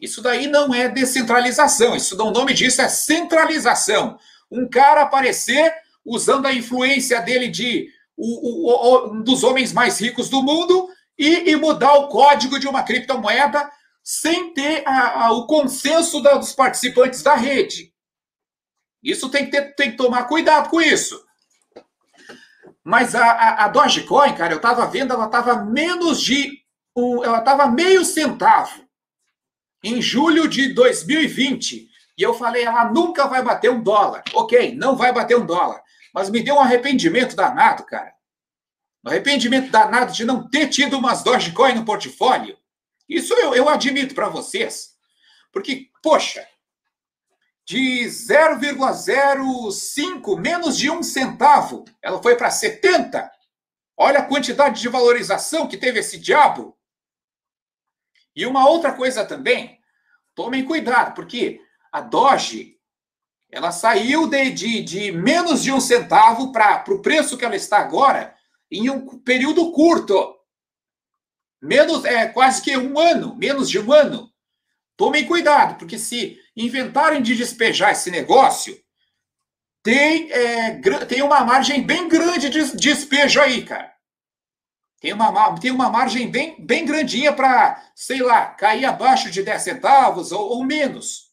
Isso 0.00 0.22
daí 0.22 0.46
não 0.46 0.74
é 0.74 0.88
descentralização, 0.88 1.94
isso 1.94 2.20
o 2.20 2.30
nome 2.30 2.54
disso 2.54 2.80
é 2.80 2.88
centralização. 2.88 4.18
Um 4.50 4.66
cara 4.68 5.02
aparecer 5.02 5.74
usando 6.04 6.46
a 6.46 6.54
influência 6.54 7.20
dele 7.20 7.48
de 7.48 7.88
o, 8.16 8.72
o, 8.72 9.12
um 9.12 9.22
dos 9.22 9.44
homens 9.44 9.72
mais 9.72 10.00
ricos 10.00 10.30
do 10.30 10.42
mundo 10.42 10.88
e, 11.18 11.50
e, 11.50 11.56
mudar 11.56 11.94
o 11.94 12.08
código 12.08 12.58
de 12.58 12.66
uma 12.66 12.82
criptomoeda 12.82 13.70
sem 14.02 14.54
ter 14.54 14.82
a, 14.86 15.26
a, 15.26 15.32
o 15.32 15.46
consenso 15.46 16.22
da, 16.22 16.34
dos 16.36 16.54
participantes 16.54 17.22
da 17.22 17.34
rede. 17.34 17.92
Isso 19.02 19.28
tem 19.28 19.44
que, 19.44 19.50
ter, 19.50 19.74
tem 19.74 19.90
que 19.90 19.96
tomar 19.98 20.24
cuidado 20.24 20.70
com 20.70 20.80
isso. 20.80 21.22
Mas 22.82 23.14
a, 23.14 23.24
a, 23.24 23.64
a 23.66 23.68
Dogecoin, 23.68 24.34
cara, 24.34 24.54
eu 24.54 24.56
estava 24.56 24.86
vendo, 24.86 25.12
ela 25.12 25.26
estava 25.26 25.62
menos 25.62 26.20
de. 26.22 26.58
Um, 26.96 27.22
ela 27.22 27.38
estava 27.38 27.66
meio 27.66 28.04
centavo 28.04 28.89
em 29.82 30.00
julho 30.00 30.48
de 30.48 30.72
2020. 30.74 31.88
E 32.16 32.22
eu 32.22 32.34
falei, 32.34 32.64
ela 32.64 32.90
nunca 32.90 33.26
vai 33.26 33.42
bater 33.42 33.70
um 33.70 33.82
dólar. 33.82 34.22
Ok, 34.34 34.74
não 34.74 34.96
vai 34.96 35.12
bater 35.12 35.36
um 35.36 35.46
dólar. 35.46 35.82
Mas 36.12 36.28
me 36.28 36.42
deu 36.42 36.56
um 36.56 36.60
arrependimento 36.60 37.34
danado, 37.34 37.84
cara. 37.84 38.12
Um 39.04 39.08
arrependimento 39.08 39.70
danado 39.70 40.12
de 40.12 40.24
não 40.24 40.48
ter 40.48 40.68
tido 40.68 40.98
umas 40.98 41.22
Dogecoin 41.22 41.74
no 41.74 41.84
portfólio. 41.84 42.58
Isso 43.08 43.32
eu, 43.34 43.54
eu 43.54 43.68
admito 43.68 44.14
para 44.14 44.28
vocês. 44.28 44.90
Porque, 45.52 45.88
poxa, 46.02 46.46
de 47.70 48.04
0,05, 48.04 50.38
menos 50.38 50.76
de 50.76 50.90
um 50.90 51.02
centavo, 51.02 51.86
ela 52.02 52.22
foi 52.22 52.36
para 52.36 52.50
70. 52.50 53.32
Olha 53.96 54.18
a 54.18 54.24
quantidade 54.24 54.80
de 54.80 54.88
valorização 54.88 55.68
que 55.68 55.76
teve 55.76 56.00
esse 56.00 56.18
diabo. 56.18 56.76
E 58.40 58.46
uma 58.46 58.66
outra 58.66 58.94
coisa 58.94 59.22
também, 59.22 59.78
tomem 60.34 60.64
cuidado, 60.64 61.14
porque 61.14 61.60
a 61.92 62.00
Doge 62.00 62.78
ela 63.50 63.70
saiu 63.70 64.26
de, 64.26 64.50
de, 64.50 64.82
de 64.82 65.12
menos 65.12 65.62
de 65.62 65.70
um 65.70 65.78
centavo 65.78 66.50
para 66.50 66.82
o 66.88 67.02
preço 67.02 67.36
que 67.36 67.44
ela 67.44 67.54
está 67.54 67.76
agora 67.76 68.34
em 68.70 68.88
um 68.88 69.18
período 69.18 69.70
curto. 69.72 70.38
Menos, 71.60 72.02
é 72.06 72.28
quase 72.28 72.62
que 72.62 72.74
um 72.78 72.98
ano, 72.98 73.36
menos 73.36 73.68
de 73.68 73.78
um 73.78 73.92
ano. 73.92 74.32
Tomem 74.96 75.26
cuidado, 75.26 75.76
porque 75.76 75.98
se 75.98 76.38
inventarem 76.56 77.20
de 77.20 77.36
despejar 77.36 77.92
esse 77.92 78.10
negócio, 78.10 78.74
tem, 79.82 80.32
é, 80.32 80.80
tem 81.06 81.20
uma 81.20 81.44
margem 81.44 81.82
bem 81.82 82.08
grande 82.08 82.48
de 82.48 82.74
despejo 82.74 83.38
aí, 83.38 83.66
cara. 83.66 83.92
Tem 85.00 85.14
uma, 85.14 85.58
tem 85.58 85.70
uma 85.70 85.88
margem 85.88 86.30
bem, 86.30 86.54
bem 86.58 86.84
grandinha 86.84 87.32
para, 87.32 87.82
sei 87.94 88.22
lá, 88.22 88.46
cair 88.46 88.84
abaixo 88.84 89.30
de 89.30 89.42
10 89.42 89.62
centavos 89.62 90.30
ou, 90.30 90.50
ou, 90.50 90.62
menos. 90.62 91.30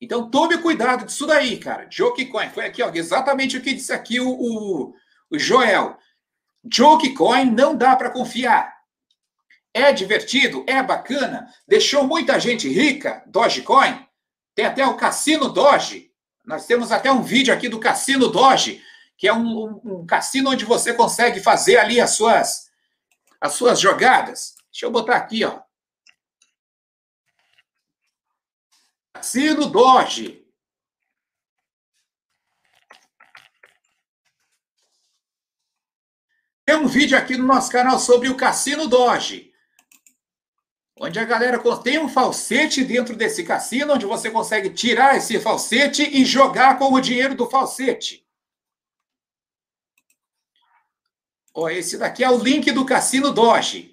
Então 0.00 0.28
tome 0.28 0.58
cuidado 0.58 1.06
disso 1.06 1.24
daí, 1.24 1.56
cara. 1.58 1.86
Jokecoin. 1.88 2.50
Foi 2.50 2.66
aqui, 2.66 2.82
ó, 2.82 2.90
exatamente 2.92 3.56
o 3.56 3.62
que 3.62 3.74
disse 3.74 3.92
aqui 3.92 4.18
o, 4.18 4.28
o, 4.28 4.94
o 5.30 5.38
Joel. 5.38 5.96
Jokecoin 6.64 7.52
não 7.52 7.76
dá 7.76 7.94
para 7.94 8.10
confiar. 8.10 8.76
É 9.72 9.92
divertido, 9.92 10.64
é 10.66 10.82
bacana, 10.82 11.48
deixou 11.66 12.06
muita 12.06 12.38
gente 12.40 12.68
rica, 12.68 13.22
Dogecoin. 13.26 14.04
Tem 14.54 14.66
até 14.66 14.84
o 14.84 14.96
Cassino 14.96 15.48
Doge. 15.48 16.10
Nós 16.44 16.66
temos 16.66 16.90
até 16.90 17.10
um 17.10 17.22
vídeo 17.22 17.54
aqui 17.54 17.68
do 17.68 17.78
Cassino 17.78 18.28
Doge 18.28 18.82
que 19.22 19.28
é 19.28 19.32
um, 19.32 19.80
um, 19.84 20.04
cassino 20.04 20.50
onde 20.50 20.64
você 20.64 20.92
consegue 20.92 21.38
fazer 21.38 21.76
ali 21.76 22.00
as 22.00 22.16
suas, 22.16 22.68
as 23.40 23.52
suas 23.52 23.78
jogadas. 23.78 24.56
Deixa 24.72 24.84
eu 24.84 24.90
botar 24.90 25.14
aqui, 25.14 25.44
ó. 25.44 25.62
Cassino 29.14 29.66
Doge. 29.66 30.44
Tem 36.66 36.74
um 36.74 36.88
vídeo 36.88 37.16
aqui 37.16 37.36
no 37.36 37.46
nosso 37.46 37.70
canal 37.70 38.00
sobre 38.00 38.28
o 38.28 38.36
Cassino 38.36 38.88
Doge. 38.88 39.54
onde 40.98 41.20
a 41.20 41.24
galera 41.24 41.62
tem 41.80 42.00
um 42.00 42.08
falsete 42.08 42.82
dentro 42.82 43.14
desse 43.14 43.44
cassino, 43.44 43.94
onde 43.94 44.04
você 44.04 44.32
consegue 44.32 44.70
tirar 44.70 45.16
esse 45.16 45.38
falsete 45.38 46.02
e 46.02 46.24
jogar 46.24 46.76
com 46.76 46.92
o 46.92 47.00
dinheiro 47.00 47.36
do 47.36 47.48
falsete. 47.48 48.21
Ó, 51.54 51.68
esse 51.68 51.98
daqui 51.98 52.24
é 52.24 52.30
o 52.30 52.38
link 52.38 52.70
do 52.72 52.86
Cassino 52.86 53.30
Doge. 53.30 53.92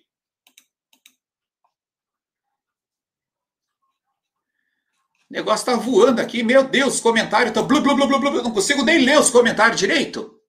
O 5.29 5.33
negócio 5.33 5.65
tá 5.65 5.75
voando 5.75 6.19
aqui, 6.19 6.41
meu 6.41 6.63
Deus, 6.63 6.95
os 6.95 6.99
comentários 6.99 7.49
estão. 7.49 7.67
Blu, 7.67 7.81
blu, 7.81 7.95
blu, 7.95 8.07
blu, 8.07 8.19
blu, 8.19 8.43
não 8.43 8.51
consigo 8.51 8.83
nem 8.83 9.05
ler 9.05 9.19
os 9.19 9.29
comentários 9.29 9.79
direito. 9.79 10.39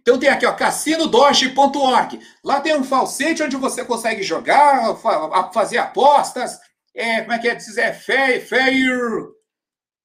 Então 0.00 0.20
tem 0.20 0.28
aqui, 0.28 0.46
ó, 0.46 0.52
cassinodoge.org. 0.52 2.20
Lá 2.44 2.60
tem 2.60 2.76
um 2.76 2.84
falsete 2.84 3.42
onde 3.42 3.56
você 3.56 3.84
consegue 3.84 4.22
jogar, 4.22 4.94
fazer 5.52 5.78
apostas. 5.78 6.56
É, 6.94 7.22
como 7.22 7.32
é 7.32 7.38
que 7.40 7.48
é 7.48 7.54
dizer? 7.56 7.80
É 7.80 7.92
fair, 7.92 8.46
fair. 8.46 9.00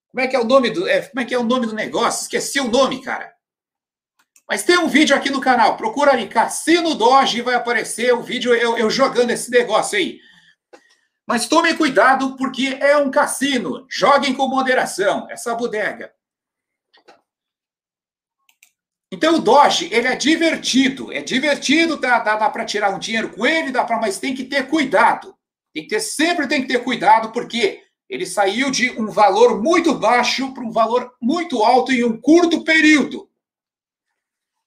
Como 0.10 0.22
é 0.22 0.28
que 0.28 0.36
é 0.36 0.40
o 0.40 0.44
nome 0.44 0.72
do, 0.72 0.90
é, 0.90 1.02
como 1.04 1.22
é 1.22 1.26
que 1.26 1.36
é 1.36 1.38
o 1.38 1.44
nome 1.44 1.68
do 1.68 1.76
negócio? 1.76 2.24
Esqueci 2.24 2.60
o 2.60 2.68
nome, 2.68 3.04
cara. 3.04 3.32
Mas 4.52 4.64
tem 4.64 4.78
um 4.78 4.90
vídeo 4.90 5.16
aqui 5.16 5.30
no 5.30 5.40
canal. 5.40 5.78
Procura 5.78 6.12
ali, 6.12 6.28
Cassino 6.28 6.94
Doge, 6.94 7.42
vai 7.42 7.56
aparecer 7.56 8.14
o 8.14 8.22
vídeo 8.22 8.54
eu, 8.54 8.78
eu 8.78 8.90
jogando 8.90 9.30
esse 9.30 9.50
negócio 9.50 9.98
aí. 9.98 10.20
Mas 11.26 11.48
tomem 11.48 11.74
cuidado, 11.78 12.36
porque 12.36 12.78
é 12.82 12.98
um 12.98 13.10
cassino. 13.10 13.88
Joguem 13.90 14.34
com 14.34 14.50
moderação, 14.50 15.26
essa 15.32 15.56
bodega. 15.56 16.12
Então 19.10 19.36
o 19.36 19.40
Doge, 19.40 19.88
ele 19.90 20.10
é 20.10 20.18
divertido, 20.18 21.14
é 21.14 21.22
divertido, 21.22 21.96
dá, 21.96 22.20
dá, 22.20 22.36
dá 22.36 22.50
para 22.50 22.66
tirar 22.66 22.94
um 22.94 23.00
dinheiro 23.00 23.30
com 23.30 23.46
ele, 23.46 23.72
dá 23.72 23.86
para, 23.86 24.02
mas 24.02 24.20
tem 24.20 24.36
que 24.36 24.44
ter 24.44 24.68
cuidado. 24.68 25.34
Tem 25.74 25.84
que 25.84 25.90
ter, 25.90 26.02
sempre 26.02 26.46
tem 26.46 26.62
que 26.62 26.68
ter 26.68 26.84
cuidado, 26.84 27.32
porque 27.32 27.84
ele 28.10 28.26
saiu 28.26 28.70
de 28.70 28.92
um 29.00 29.10
valor 29.10 29.64
muito 29.64 29.94
baixo 29.94 30.54
para 30.54 30.66
um 30.66 30.72
valor 30.72 31.10
muito 31.22 31.64
alto 31.64 31.94
em 31.94 32.04
um 32.04 32.20
curto 32.20 32.66
período. 32.66 33.31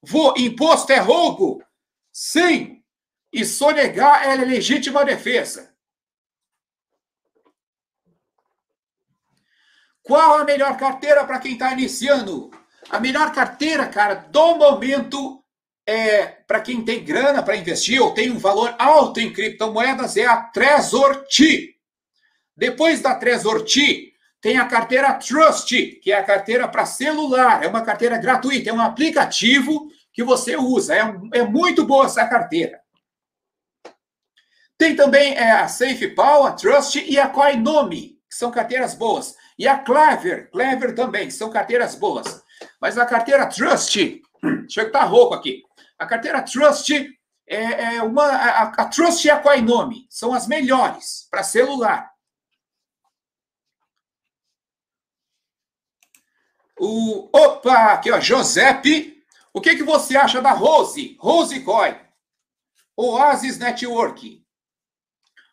Vou, 0.06 0.34
imposto 0.36 0.92
é 0.92 0.98
roubo? 0.98 1.62
Sim. 2.12 2.82
E 3.32 3.44
sonegar 3.44 4.26
é 4.28 4.36
legítima 4.36 5.04
defesa. 5.04 5.74
Qual 10.02 10.38
a 10.38 10.44
melhor 10.44 10.76
carteira 10.76 11.24
para 11.24 11.38
quem 11.38 11.54
está 11.54 11.72
iniciando? 11.72 12.50
A 12.90 13.00
melhor 13.00 13.32
carteira, 13.32 13.88
cara, 13.88 14.14
do 14.14 14.56
momento, 14.56 15.42
é 15.86 16.26
para 16.26 16.60
quem 16.60 16.84
tem 16.84 17.02
grana 17.02 17.42
para 17.42 17.56
investir 17.56 18.00
ou 18.00 18.12
tem 18.12 18.30
um 18.30 18.38
valor 18.38 18.74
alto 18.78 19.18
em 19.18 19.32
criptomoedas, 19.32 20.16
é 20.16 20.26
a 20.26 20.36
Trezor 20.36 21.24
T. 21.26 21.74
Depois 22.56 23.00
da 23.00 23.14
Trezor 23.14 23.64
T, 23.64 24.12
tem 24.40 24.58
a 24.58 24.66
carteira 24.66 25.14
Trust, 25.14 25.74
que 26.02 26.12
é 26.12 26.18
a 26.18 26.22
carteira 26.22 26.68
para 26.68 26.84
celular. 26.84 27.64
É 27.64 27.66
uma 27.66 27.80
carteira 27.80 28.18
gratuita, 28.18 28.68
é 28.68 28.72
um 28.74 28.80
aplicativo 28.80 29.90
que 30.14 30.22
você 30.22 30.57
usa. 30.57 30.94
É, 30.94 31.00
é 31.35 31.42
muito 31.42 31.85
boa 31.85 32.07
essa 32.07 32.24
carteira. 32.27 32.81
Tem 34.79 34.96
também 34.96 35.35
é, 35.35 35.50
a 35.50 35.68
SafePal, 35.68 36.46
a 36.46 36.53
Trust 36.53 36.98
e 36.98 37.18
a 37.18 37.29
Coinomi, 37.29 38.20
que 38.29 38.37
são 38.37 38.50
carteiras 38.50 38.94
boas. 38.94 39.35
E 39.59 39.68
a 39.68 39.79
Clever, 39.79 40.50
Clever 40.50 40.94
também, 40.94 41.31
são 41.31 41.50
carteiras 41.50 41.94
boas. 41.94 42.42
Mas 42.81 42.96
a 42.96 43.05
carteira 43.05 43.46
Trust, 43.46 44.22
deixa 44.42 44.83
eu 44.83 44.87
estar 44.87 45.05
rouco 45.05 45.35
aqui. 45.35 45.62
A 45.98 46.07
carteira 46.07 46.42
Trust 46.42 46.92
é, 47.46 47.96
é 47.96 48.03
uma. 48.03 48.24
A, 48.24 48.62
a, 48.62 48.85
Trust 48.87 49.27
e 49.27 49.31
a 49.31 49.38
Coinome 49.38 50.07
são 50.09 50.33
as 50.33 50.46
melhores 50.46 51.29
para 51.31 51.42
celular. 51.42 52.11
O, 56.79 57.31
opa, 57.33 57.92
aqui 57.92 58.11
ó, 58.11 58.20
Josepe. 58.20 59.13
O 59.54 59.60
que, 59.60 59.76
que 59.76 59.84
você 59.84 60.16
acha 60.16 60.42
da 60.42 60.50
Rose? 60.50 61.16
Rose 61.20 61.60
Coin. 61.60 61.96
Oasis 62.96 63.56
Network. 63.56 64.44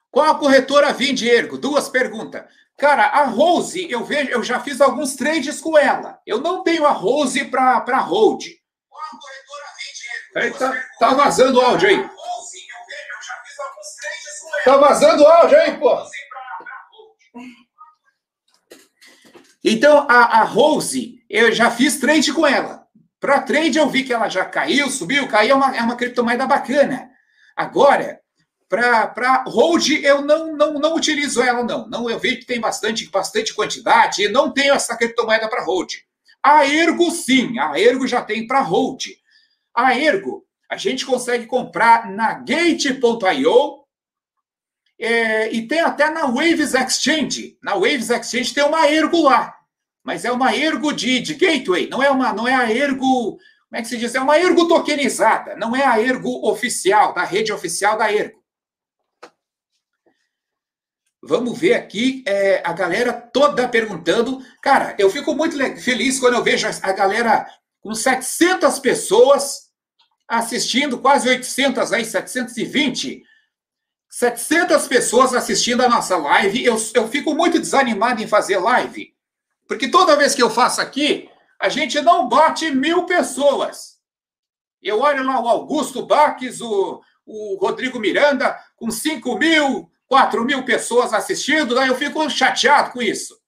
Qual 0.09 0.25
a 0.25 0.39
corretora 0.39 0.91
Vinde 0.91 1.29
Ergo? 1.29 1.57
Duas 1.57 1.87
perguntas. 1.87 2.43
Cara, 2.77 3.03
a 3.03 3.25
Rose, 3.25 3.89
eu 3.91 4.03
vejo, 4.03 4.31
eu 4.31 4.43
já 4.43 4.59
fiz 4.59 4.81
alguns 4.81 5.15
trades 5.15 5.61
com 5.61 5.77
ela. 5.77 6.19
Eu 6.25 6.41
não 6.41 6.63
tenho 6.63 6.87
a 6.87 6.91
Rose 6.91 7.45
para 7.45 7.79
para 7.81 7.99
hold. 7.99 8.43
Peraí, 10.33 10.51
tá, 10.51 10.73
tá 10.99 11.13
vazando 11.13 11.59
o 11.59 11.61
áudio 11.61 11.89
aí. 11.89 12.09
Tá 14.65 14.77
vazando 14.77 15.23
o 15.23 15.27
áudio 15.27 15.59
aí, 15.59 15.77
pô. 15.77 15.95
Então, 19.63 20.07
a, 20.09 20.41
a 20.41 20.43
Rose, 20.43 21.23
eu 21.29 21.51
já 21.51 21.69
fiz 21.69 21.99
trade 21.99 22.33
com 22.33 22.47
ela. 22.47 22.80
Para 23.21 23.39
trade, 23.39 23.77
eu 23.77 23.88
vi 23.88 24.03
que 24.03 24.12
ela 24.12 24.27
já 24.27 24.43
caiu, 24.43 24.89
subiu, 24.89 25.27
caiu, 25.27 25.51
é 25.51 25.55
uma, 25.55 25.77
é 25.77 25.81
uma 25.84 25.95
criptomoeda 25.95 26.47
bacana. 26.47 27.07
Agora, 27.55 28.19
para 28.67 29.43
hold, 29.45 29.89
eu 29.89 30.23
não, 30.23 30.57
não, 30.57 30.73
não 30.73 30.95
utilizo 30.95 31.39
ela, 31.43 31.63
não. 31.63 31.88
não. 31.88 32.10
Eu 32.10 32.17
vejo 32.17 32.39
que 32.39 32.47
tem 32.47 32.60
bastante, 32.60 33.07
bastante 33.12 33.53
quantidade 33.53 34.23
e 34.23 34.29
não 34.29 34.51
tenho 34.51 34.73
essa 34.73 34.97
criptomoeda 34.97 35.47
para 35.47 35.63
hold. 35.63 35.91
A 36.41 36.65
Ergo, 36.65 37.12
sim. 37.12 37.60
A 37.60 37.79
Ergo 37.79 38.07
já 38.07 38.23
tem 38.23 38.47
para 38.47 38.62
hold. 38.62 39.03
A 39.75 39.95
Ergo, 39.95 40.43
a 40.67 40.75
gente 40.75 41.05
consegue 41.05 41.45
comprar 41.45 42.10
na 42.10 42.34
Gate.io 42.34 43.84
é, 44.99 45.51
e 45.51 45.67
tem 45.67 45.81
até 45.81 46.10
na 46.10 46.25
Waves 46.25 46.73
Exchange. 46.73 47.55
Na 47.62 47.75
Waves 47.75 48.10
Exchange 48.10 48.51
tem 48.51 48.63
uma 48.63 48.89
Ergo 48.89 49.21
lá. 49.21 49.61
Mas 50.03 50.25
é 50.25 50.31
uma 50.31 50.55
Ergo 50.55 50.91
de, 50.91 51.19
de 51.19 51.35
gateway, 51.35 51.87
não 51.87 52.01
é, 52.01 52.09
uma, 52.09 52.33
não 52.33 52.47
é 52.47 52.55
a 52.55 52.71
Ergo... 52.71 53.37
Como 53.69 53.79
é 53.79 53.81
que 53.81 53.87
se 53.87 53.97
diz? 53.97 54.13
É 54.13 54.19
uma 54.19 54.37
Ergo 54.37 54.67
tokenizada, 54.67 55.55
não 55.55 55.73
é 55.73 55.85
a 55.85 56.01
Ergo 56.01 56.49
oficial, 56.49 57.13
da 57.13 57.23
rede 57.23 57.53
oficial 57.53 57.97
da 57.97 58.11
Ergo. 58.11 58.41
Vamos 61.23 61.57
ver 61.57 61.75
aqui 61.75 62.23
é, 62.25 62.63
a 62.65 62.73
galera 62.73 63.13
toda 63.13 63.67
perguntando. 63.67 64.43
Cara, 64.61 64.95
eu 64.97 65.09
fico 65.09 65.35
muito 65.35 65.55
feliz 65.79 66.19
quando 66.19 66.33
eu 66.33 66.43
vejo 66.43 66.67
a 66.67 66.91
galera 66.91 67.47
com 67.79 67.93
700 67.93 68.79
pessoas 68.79 69.69
assistindo, 70.27 70.97
quase 70.97 71.29
800 71.29 71.93
aí, 71.93 72.05
720. 72.05 73.23
700 74.09 74.87
pessoas 74.87 75.33
assistindo 75.35 75.81
a 75.81 75.89
nossa 75.89 76.17
live. 76.17 76.65
Eu, 76.65 76.75
eu 76.95 77.07
fico 77.07 77.35
muito 77.35 77.59
desanimado 77.59 78.21
em 78.21 78.27
fazer 78.27 78.57
live, 78.57 79.13
porque 79.71 79.88
toda 79.88 80.17
vez 80.17 80.36
que 80.36 80.43
eu 80.43 80.49
faço 80.49 80.81
aqui, 80.81 81.29
a 81.57 81.69
gente 81.69 82.01
não 82.01 82.27
bate 82.27 82.69
mil 82.71 83.05
pessoas. 83.05 83.97
Eu 84.81 84.99
olho 84.99 85.23
lá 85.23 85.39
o 85.39 85.47
Augusto 85.47 86.05
Baques, 86.05 86.60
o, 86.60 87.01
o 87.25 87.55
Rodrigo 87.55 87.97
Miranda, 87.97 88.60
com 88.75 88.91
5 88.91 89.38
mil, 89.38 89.89
4 90.07 90.43
mil 90.43 90.65
pessoas 90.65 91.13
assistindo, 91.13 91.73
daí 91.73 91.88
eu 91.88 91.95
fico 91.95 92.29
chateado 92.29 92.91
com 92.91 93.01
isso. 93.01 93.39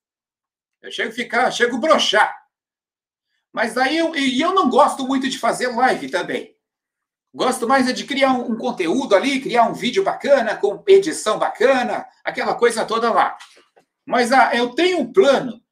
Eu 0.80 0.90
chego 0.90 1.10
a 1.10 1.14
ficar, 1.14 1.50
chego 1.50 1.76
a 1.76 1.80
brochar. 1.80 2.34
Mas 3.52 3.74
daí 3.74 3.98
eu, 3.98 4.16
e 4.16 4.40
eu 4.40 4.54
não 4.54 4.70
gosto 4.70 5.06
muito 5.06 5.28
de 5.28 5.38
fazer 5.38 5.66
live 5.76 6.08
também. 6.08 6.56
Gosto 7.34 7.68
mais 7.68 7.86
é 7.86 7.92
de 7.92 8.04
criar 8.04 8.32
um, 8.32 8.52
um, 8.52 8.56
conteúdo 8.56 9.14
ali, 9.14 9.42
criar 9.42 9.68
um 9.68 9.74
vídeo 9.74 10.02
bacana, 10.02 10.56
com 10.56 10.82
edição 10.86 11.38
bacana, 11.38 12.06
aquela 12.24 12.54
coisa 12.54 12.86
toda 12.86 13.12
lá. 13.12 13.36
Mas 14.06 14.32
ah, 14.32 14.52
eu 14.54 14.70
tenho 14.70 15.00
um 15.00 15.12
plano 15.12 15.62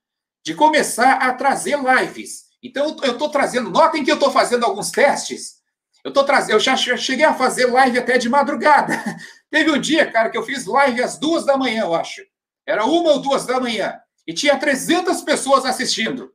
de 0.44 0.54
começar 0.54 1.14
a 1.14 1.32
trazer 1.34 1.78
lives. 1.78 2.44
Então 2.62 2.96
eu 3.02 3.12
estou 3.12 3.28
trazendo, 3.28 3.70
notem 3.70 4.04
que 4.04 4.10
eu 4.10 4.16
estou 4.16 4.30
fazendo 4.30 4.64
alguns 4.64 4.90
testes. 4.90 5.62
Eu 6.04 6.12
tô 6.12 6.24
trazendo, 6.24 6.52
eu 6.52 6.60
já 6.60 6.76
cheguei 6.76 7.24
a 7.24 7.34
fazer 7.34 7.66
live 7.66 7.98
até 7.98 8.18
de 8.18 8.28
madrugada. 8.28 8.92
Teve 9.50 9.70
um 9.70 9.80
dia, 9.80 10.10
cara, 10.10 10.30
que 10.30 10.38
eu 10.38 10.42
fiz 10.42 10.66
live 10.66 11.02
às 11.02 11.18
duas 11.18 11.44
da 11.44 11.56
manhã, 11.56 11.82
eu 11.82 11.94
acho. 11.94 12.22
Era 12.66 12.84
uma 12.84 13.12
ou 13.12 13.20
duas 13.20 13.46
da 13.46 13.60
manhã. 13.60 13.94
E 14.26 14.32
tinha 14.32 14.58
300 14.58 15.22
pessoas 15.22 15.64
assistindo. 15.64 16.32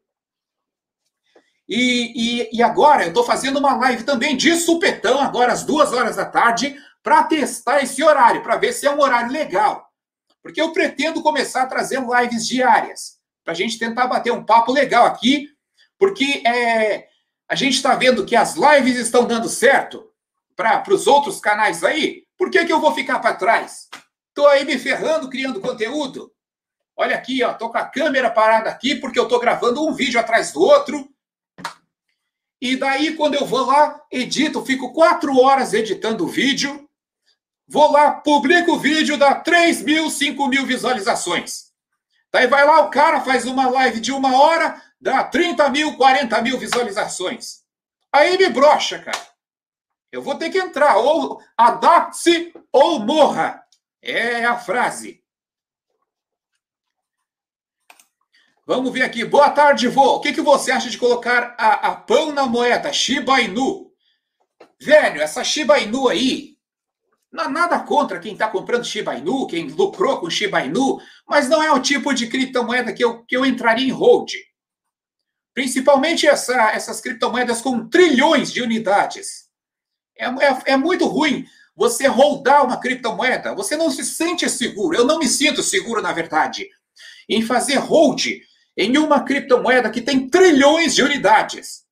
E, 1.67 2.13
e, 2.41 2.57
e 2.57 2.63
agora 2.63 3.03
eu 3.03 3.09
estou 3.09 3.25
fazendo 3.25 3.59
uma 3.59 3.75
live 3.75 4.03
também 4.03 4.37
de 4.37 4.55
supetão, 4.55 5.19
agora 5.19 5.51
às 5.51 5.63
duas 5.63 5.91
horas 5.91 6.15
da 6.15 6.25
tarde, 6.25 6.77
para 7.03 7.23
testar 7.23 7.83
esse 7.83 8.01
horário, 8.01 8.41
para 8.41 8.55
ver 8.55 8.71
se 8.71 8.85
é 8.85 8.91
um 8.91 9.01
horário 9.01 9.31
legal. 9.31 9.85
Porque 10.41 10.61
eu 10.61 10.71
pretendo 10.71 11.21
começar 11.21 11.63
a 11.63 11.67
trazer 11.67 11.99
lives 11.99 12.47
diárias, 12.47 13.16
para 13.47 13.53
a 13.53 13.55
gente 13.55 13.79
tentar 13.79 14.07
bater 14.07 14.33
um 14.33 14.43
papo 14.43 14.73
legal 14.73 15.05
aqui, 15.05 15.47
porque 15.97 16.43
é, 16.45 17.07
a 17.47 17.55
gente 17.55 17.75
está 17.75 17.95
vendo 17.95 18.25
que 18.25 18.35
as 18.35 18.55
lives 18.57 18.97
estão 18.97 19.25
dando 19.25 19.47
certo 19.47 20.05
para 20.53 20.83
os 20.93 21.07
outros 21.07 21.39
canais 21.39 21.81
aí, 21.81 22.25
por 22.37 22.49
que, 22.51 22.65
que 22.65 22.73
eu 22.73 22.81
vou 22.81 22.93
ficar 22.93 23.19
para 23.19 23.35
trás? 23.35 23.87
Estou 24.27 24.49
aí 24.49 24.65
me 24.65 24.77
ferrando, 24.77 25.29
criando 25.29 25.61
conteúdo. 25.61 26.29
Olha 26.93 27.15
aqui, 27.15 27.41
ó, 27.41 27.53
com 27.53 27.77
a 27.77 27.85
câmera 27.85 28.29
parada 28.29 28.69
aqui 28.69 28.95
porque 28.95 29.17
eu 29.17 29.23
estou 29.23 29.39
gravando 29.39 29.81
um 29.87 29.93
vídeo 29.93 30.19
atrás 30.19 30.51
do 30.51 30.59
outro. 30.59 31.09
E 32.59 32.75
daí, 32.75 33.15
quando 33.15 33.35
eu 33.35 33.45
vou 33.45 33.65
lá, 33.65 34.03
edito, 34.11 34.65
fico 34.65 34.91
quatro 34.91 35.39
horas 35.39 35.73
editando 35.73 36.25
o 36.25 36.27
vídeo. 36.27 36.85
Vou 37.65 37.89
lá, 37.93 38.11
publico 38.11 38.73
o 38.73 38.79
vídeo, 38.79 39.17
dá 39.17 39.35
3 39.35 39.83
mil, 39.83 40.09
5 40.09 40.47
mil 40.49 40.65
visualizações. 40.65 41.66
Daí 42.37 42.45
vai 42.45 42.63
lá, 42.63 42.81
o 42.81 42.91
cara 42.91 43.19
faz 43.19 43.45
uma 43.45 43.67
live 43.67 43.99
de 43.99 44.11
uma 44.11 44.39
hora, 44.39 44.79
dá 45.01 45.23
30 45.23 45.69
mil, 45.69 45.97
40 45.97 46.39
mil 46.43 46.59
visualizações. 46.59 47.63
Aí 48.13 48.37
me 48.37 48.47
brocha, 48.47 48.99
cara. 48.99 49.27
Eu 50.11 50.21
vou 50.21 50.35
ter 50.35 50.51
que 50.51 50.59
entrar, 50.59 50.97
ou 50.97 51.41
adapte-se 51.57 52.53
ou 52.71 52.99
morra. 52.99 53.63
É 54.03 54.45
a 54.45 54.55
frase. 54.55 55.23
Vamos 58.67 58.93
ver 58.93 59.01
aqui. 59.01 59.25
Boa 59.25 59.49
tarde, 59.49 59.87
vô. 59.87 60.17
O 60.17 60.19
que, 60.19 60.31
que 60.31 60.41
você 60.41 60.71
acha 60.71 60.91
de 60.91 60.97
colocar 60.99 61.55
a, 61.57 61.87
a 61.87 61.95
pão 61.95 62.31
na 62.31 62.45
moeda? 62.45 62.93
Shiba 62.93 63.41
Inu. 63.41 63.91
Velho, 64.79 65.23
essa 65.23 65.43
Shiba 65.43 65.79
Inu 65.79 66.07
aí, 66.07 66.55
não 67.37 67.51
nada 67.51 67.79
contra 67.79 68.19
quem 68.19 68.33
está 68.33 68.47
comprando 68.47 68.83
Shiba 68.83 69.15
Inu, 69.15 69.45
quem 69.45 69.67
lucrou 69.67 70.19
com 70.19 70.29
Shiba 70.29 70.65
Inu, 70.65 70.99
mas 71.27 71.47
não 71.47 71.61
é 71.61 71.71
o 71.71 71.79
tipo 71.79 72.11
de 72.11 72.27
criptomoeda 72.27 72.91
que 72.91 73.03
eu, 73.03 73.23
que 73.25 73.37
eu 73.37 73.45
entraria 73.45 73.87
em 73.87 73.91
hold. 73.91 74.33
Principalmente 75.53 76.27
essa, 76.27 76.71
essas 76.71 76.99
criptomoedas 76.99 77.61
com 77.61 77.87
trilhões 77.87 78.51
de 78.51 78.61
unidades. 78.61 79.47
É, 80.17 80.25
é, 80.25 80.73
é 80.73 80.77
muito 80.77 81.05
ruim 81.05 81.45
você 81.75 82.07
holdar 82.07 82.65
uma 82.65 82.79
criptomoeda. 82.79 83.53
Você 83.53 83.77
não 83.77 83.91
se 83.91 84.03
sente 84.03 84.49
seguro. 84.49 84.97
Eu 84.97 85.05
não 85.05 85.19
me 85.19 85.27
sinto 85.27 85.61
seguro, 85.61 86.01
na 86.01 86.11
verdade, 86.11 86.67
em 87.29 87.43
fazer 87.43 87.75
hold 87.75 88.25
em 88.75 88.97
uma 88.97 89.23
criptomoeda 89.23 89.91
que 89.91 90.01
tem 90.01 90.27
trilhões 90.27 90.95
de 90.95 91.03
unidades. 91.03 91.85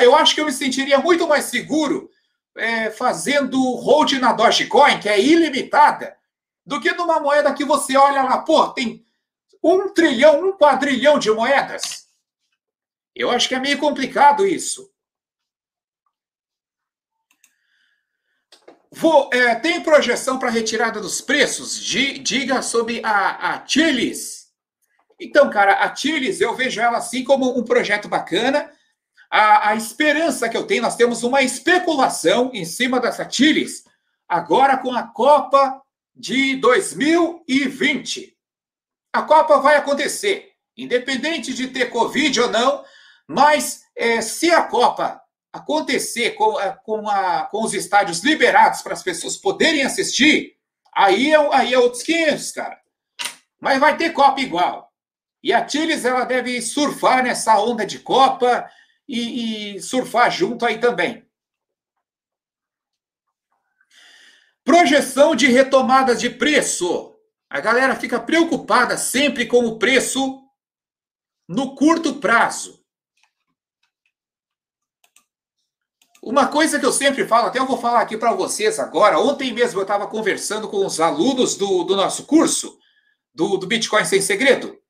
Eu 0.00 0.14
acho 0.14 0.34
que 0.34 0.40
eu 0.40 0.46
me 0.46 0.52
sentiria 0.52 0.98
muito 0.98 1.28
mais 1.28 1.44
seguro 1.46 2.08
é, 2.56 2.90
fazendo 2.90 3.58
hold 3.76 4.12
na 4.12 4.32
Dogecoin, 4.32 5.00
que 5.00 5.08
é 5.08 5.20
ilimitada, 5.20 6.16
do 6.64 6.80
que 6.80 6.92
numa 6.92 7.20
moeda 7.20 7.52
que 7.52 7.64
você 7.64 7.96
olha 7.96 8.22
lá, 8.22 8.38
pô, 8.38 8.68
tem 8.68 9.04
um 9.62 9.88
trilhão, 9.88 10.48
um 10.48 10.52
quadrilhão 10.52 11.18
de 11.18 11.30
moedas. 11.30 12.08
Eu 13.14 13.30
acho 13.30 13.48
que 13.48 13.54
é 13.54 13.60
meio 13.60 13.78
complicado 13.78 14.46
isso. 14.46 14.92
Vou, 18.90 19.28
é, 19.32 19.56
tem 19.56 19.82
projeção 19.82 20.38
para 20.38 20.50
retirada 20.50 21.00
dos 21.00 21.20
preços? 21.20 21.82
diga 21.82 22.62
sobre 22.62 23.00
a, 23.04 23.54
a 23.54 23.66
Chilis. 23.66 24.52
Então, 25.18 25.50
cara, 25.50 25.84
a 25.84 25.94
Chilis, 25.94 26.40
eu 26.40 26.54
vejo 26.54 26.80
ela 26.80 26.98
assim 26.98 27.24
como 27.24 27.58
um 27.58 27.64
projeto 27.64 28.08
bacana. 28.08 28.70
A, 29.36 29.70
a 29.70 29.74
esperança 29.74 30.48
que 30.48 30.56
eu 30.56 30.64
tenho, 30.64 30.82
nós 30.82 30.94
temos 30.94 31.24
uma 31.24 31.42
especulação 31.42 32.52
em 32.54 32.64
cima 32.64 33.00
dessa 33.00 33.28
Chilis, 33.28 33.82
agora 34.28 34.76
com 34.76 34.94
a 34.94 35.02
Copa 35.02 35.82
de 36.14 36.54
2020. 36.54 38.32
A 39.12 39.22
Copa 39.22 39.58
vai 39.58 39.74
acontecer, 39.74 40.52
independente 40.76 41.52
de 41.52 41.66
ter 41.66 41.90
Covid 41.90 42.42
ou 42.42 42.48
não, 42.48 42.84
mas 43.26 43.82
é, 43.96 44.20
se 44.20 44.52
a 44.52 44.62
Copa 44.62 45.20
acontecer 45.52 46.36
com, 46.36 46.60
é, 46.60 46.70
com, 46.84 47.08
a, 47.08 47.42
com 47.46 47.64
os 47.64 47.74
estádios 47.74 48.22
liberados 48.22 48.82
para 48.82 48.92
as 48.92 49.02
pessoas 49.02 49.36
poderem 49.36 49.82
assistir, 49.82 50.54
aí 50.94 51.32
é, 51.32 51.56
aí 51.56 51.74
é 51.74 51.78
outros 51.80 52.04
500, 52.04 52.52
cara. 52.52 52.78
Mas 53.60 53.80
vai 53.80 53.96
ter 53.96 54.10
Copa 54.10 54.40
igual. 54.40 54.92
E 55.42 55.52
a 55.52 55.60
Tiles, 55.60 56.04
ela 56.04 56.24
deve 56.24 56.62
surfar 56.62 57.24
nessa 57.24 57.58
onda 57.58 57.84
de 57.84 57.98
Copa 57.98 58.70
e, 59.08 59.76
e 59.76 59.82
surfar 59.82 60.30
junto 60.30 60.64
aí 60.64 60.78
também. 60.78 61.24
Projeção 64.64 65.36
de 65.36 65.46
retomadas 65.46 66.18
de 66.18 66.30
preço. 66.30 67.14
A 67.50 67.60
galera 67.60 67.94
fica 67.94 68.18
preocupada 68.18 68.96
sempre 68.96 69.46
com 69.46 69.66
o 69.66 69.78
preço 69.78 70.42
no 71.46 71.74
curto 71.74 72.14
prazo. 72.14 72.82
Uma 76.22 76.48
coisa 76.48 76.80
que 76.80 76.86
eu 76.86 76.92
sempre 76.92 77.26
falo, 77.26 77.48
até 77.48 77.58
eu 77.58 77.66
vou 77.66 77.76
falar 77.76 78.00
aqui 78.00 78.16
para 78.16 78.32
vocês 78.32 78.78
agora. 78.78 79.20
Ontem 79.20 79.52
mesmo 79.52 79.78
eu 79.78 79.82
estava 79.82 80.06
conversando 80.06 80.68
com 80.68 80.86
os 80.86 80.98
alunos 80.98 81.54
do, 81.54 81.84
do 81.84 81.94
nosso 81.94 82.24
curso, 82.24 82.78
do, 83.34 83.58
do 83.58 83.66
Bitcoin 83.66 84.06
Sem 84.06 84.22
Segredo. 84.22 84.82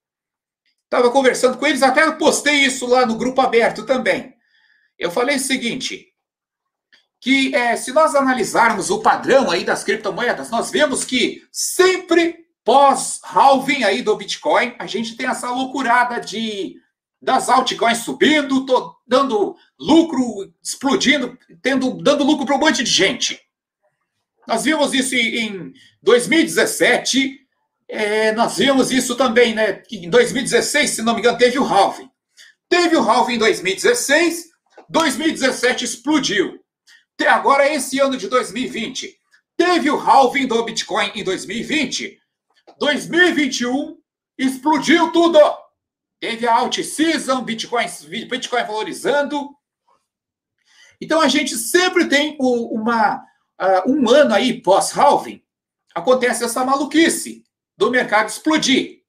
Estava 0.84 1.10
conversando 1.10 1.58
com 1.58 1.66
eles, 1.66 1.82
até 1.82 2.10
postei 2.12 2.64
isso 2.64 2.86
lá 2.86 3.04
no 3.04 3.16
grupo 3.16 3.40
aberto 3.40 3.84
também. 3.84 4.34
Eu 4.98 5.10
falei 5.10 5.36
o 5.36 5.40
seguinte: 5.40 6.08
que 7.20 7.54
é, 7.54 7.76
se 7.76 7.92
nós 7.92 8.14
analisarmos 8.14 8.90
o 8.90 9.00
padrão 9.00 9.50
aí 9.50 9.64
das 9.64 9.82
criptomoedas, 9.82 10.50
nós 10.50 10.70
vemos 10.70 11.04
que 11.04 11.42
sempre 11.50 12.44
pós-halving 12.62 13.84
aí 13.84 14.02
do 14.02 14.16
Bitcoin, 14.16 14.74
a 14.78 14.86
gente 14.86 15.16
tem 15.16 15.26
essa 15.26 15.50
loucurada 15.50 16.20
de 16.20 16.76
das 17.20 17.48
altcoins 17.48 17.98
subindo, 17.98 18.66
dando 19.06 19.56
lucro, 19.80 20.52
explodindo, 20.62 21.38
tendo, 21.62 21.94
dando 22.02 22.22
lucro 22.22 22.44
para 22.44 22.54
um 22.54 22.58
monte 22.58 22.84
de 22.84 22.90
gente. 22.90 23.40
Nós 24.46 24.64
vimos 24.64 24.92
isso 24.92 25.14
em 25.14 25.72
2017, 26.02 27.43
é, 27.88 28.32
nós 28.32 28.56
vimos 28.56 28.90
isso 28.90 29.14
também, 29.14 29.54
né? 29.54 29.82
Em 29.90 30.08
2016, 30.08 30.90
se 30.90 31.02
não 31.02 31.14
me 31.14 31.20
engano, 31.20 31.38
teve 31.38 31.58
o 31.58 31.64
halving. 31.64 32.10
Teve 32.68 32.96
o 32.96 33.02
halving 33.02 33.34
em 33.34 33.38
2016, 33.38 34.46
2017 34.88 35.84
explodiu. 35.84 36.60
Agora, 37.28 37.68
esse 37.72 38.00
ano 38.00 38.16
de 38.16 38.28
2020, 38.28 39.16
teve 39.56 39.90
o 39.90 39.98
halving 39.98 40.46
do 40.46 40.64
Bitcoin 40.64 41.12
em 41.14 41.22
2020, 41.22 42.18
2021 42.78 43.96
explodiu 44.36 45.12
tudo. 45.12 45.38
Teve 46.18 46.46
a 46.46 46.56
alt 46.56 46.80
season, 46.80 47.42
Bitcoin, 47.42 47.86
Bitcoin 48.28 48.64
valorizando. 48.64 49.50
Então 51.00 51.20
a 51.20 51.28
gente 51.28 51.56
sempre 51.56 52.08
tem 52.08 52.36
uma, 52.40 53.16
uh, 53.60 53.90
um 53.90 54.08
ano 54.08 54.34
aí 54.34 54.60
pós-halving. 54.60 55.42
Acontece 55.94 56.42
essa 56.42 56.64
maluquice 56.64 57.44
do 57.76 57.90
mercado 57.90 58.28
explodir. 58.28 59.02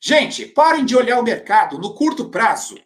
Gente, 0.00 0.46
parem 0.46 0.84
de 0.84 0.96
olhar 0.96 1.20
o 1.20 1.22
mercado 1.22 1.78
no 1.78 1.94
curto 1.94 2.28
prazo. 2.28 2.76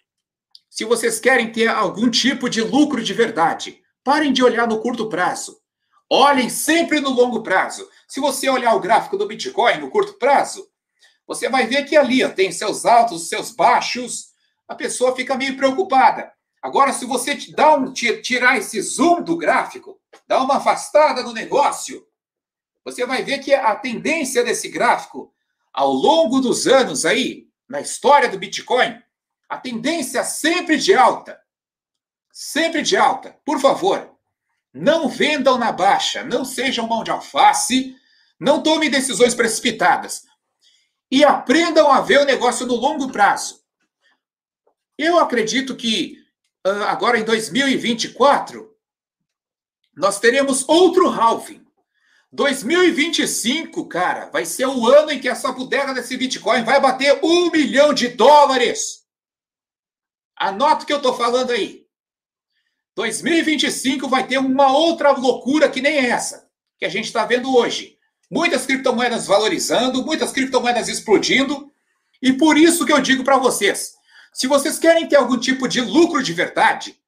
Se 0.68 0.84
vocês 0.84 1.18
querem 1.18 1.50
ter 1.50 1.68
algum 1.68 2.10
tipo 2.10 2.50
de 2.50 2.60
lucro 2.60 3.02
de 3.02 3.14
verdade, 3.14 3.80
parem 4.04 4.32
de 4.32 4.42
olhar 4.42 4.68
no 4.68 4.80
curto 4.80 5.08
prazo. 5.08 5.58
Olhem 6.10 6.48
sempre 6.48 7.00
no 7.00 7.10
longo 7.10 7.42
prazo. 7.42 7.88
Se 8.06 8.20
você 8.20 8.48
olhar 8.48 8.74
o 8.74 8.80
gráfico 8.80 9.16
do 9.16 9.26
Bitcoin 9.26 9.78
no 9.78 9.90
curto 9.90 10.14
prazo, 10.18 10.68
você 11.26 11.48
vai 11.48 11.66
ver 11.66 11.84
que 11.84 11.96
ali 11.96 12.22
ó, 12.22 12.28
tem 12.28 12.52
seus 12.52 12.84
altos, 12.84 13.28
seus 13.28 13.50
baixos. 13.50 14.26
A 14.68 14.74
pessoa 14.74 15.16
fica 15.16 15.36
meio 15.36 15.56
preocupada. 15.56 16.30
Agora, 16.62 16.92
se 16.92 17.04
você 17.04 17.34
dá 17.56 17.74
um, 17.74 17.92
tirar 17.92 18.58
esse 18.58 18.80
zoom 18.80 19.22
do 19.22 19.36
gráfico, 19.36 20.00
dá 20.26 20.42
uma 20.42 20.56
afastada 20.56 21.22
no 21.22 21.32
negócio, 21.32 22.04
você 22.86 23.04
vai 23.04 23.24
ver 23.24 23.40
que 23.40 23.52
a 23.52 23.74
tendência 23.74 24.44
desse 24.44 24.68
gráfico, 24.68 25.34
ao 25.72 25.90
longo 25.90 26.38
dos 26.38 26.68
anos 26.68 27.04
aí, 27.04 27.48
na 27.68 27.80
história 27.80 28.28
do 28.28 28.38
Bitcoin, 28.38 29.02
a 29.48 29.58
tendência 29.58 30.22
sempre 30.22 30.78
de 30.78 30.94
alta. 30.94 31.36
Sempre 32.32 32.82
de 32.82 32.96
alta. 32.96 33.36
Por 33.44 33.58
favor, 33.58 34.16
não 34.72 35.08
vendam 35.08 35.58
na 35.58 35.72
baixa, 35.72 36.22
não 36.22 36.44
sejam 36.44 36.86
mão 36.86 37.02
de 37.02 37.10
alface, 37.10 37.96
não 38.38 38.62
tomem 38.62 38.88
decisões 38.88 39.34
precipitadas. 39.34 40.24
E 41.10 41.24
aprendam 41.24 41.90
a 41.90 42.00
ver 42.00 42.20
o 42.20 42.24
negócio 42.24 42.66
no 42.66 42.76
longo 42.76 43.10
prazo. 43.10 43.64
Eu 44.96 45.18
acredito 45.18 45.74
que 45.74 46.24
ah, 46.64 46.92
agora 46.92 47.18
em 47.18 47.24
2024 47.24 48.72
nós 49.92 50.20
teremos 50.20 50.68
outro 50.68 51.08
halving. 51.08 51.65
2025, 52.36 53.86
cara, 53.86 54.26
vai 54.26 54.44
ser 54.44 54.66
o 54.66 54.86
ano 54.86 55.10
em 55.10 55.18
que 55.18 55.26
essa 55.26 55.50
bodega 55.52 55.94
desse 55.94 56.18
Bitcoin 56.18 56.64
vai 56.64 56.78
bater 56.78 57.18
um 57.24 57.50
milhão 57.50 57.94
de 57.94 58.08
dólares. 58.08 59.06
Anota 60.36 60.84
o 60.84 60.86
que 60.86 60.92
eu 60.92 60.98
estou 60.98 61.16
falando 61.16 61.52
aí. 61.52 61.86
2025 62.94 64.06
vai 64.06 64.26
ter 64.26 64.36
uma 64.36 64.70
outra 64.70 65.12
loucura 65.12 65.70
que 65.70 65.80
nem 65.80 65.96
essa 65.96 66.46
que 66.78 66.84
a 66.84 66.90
gente 66.90 67.06
está 67.06 67.24
vendo 67.24 67.56
hoje. 67.56 67.96
Muitas 68.30 68.66
criptomoedas 68.66 69.26
valorizando, 69.26 70.04
muitas 70.04 70.30
criptomoedas 70.30 70.88
explodindo. 70.88 71.72
E 72.20 72.34
por 72.34 72.58
isso 72.58 72.84
que 72.84 72.92
eu 72.92 73.00
digo 73.00 73.24
para 73.24 73.38
vocês: 73.38 73.94
se 74.34 74.46
vocês 74.46 74.78
querem 74.78 75.08
ter 75.08 75.16
algum 75.16 75.38
tipo 75.38 75.66
de 75.66 75.80
lucro 75.80 76.22
de 76.22 76.34
verdade, 76.34 77.00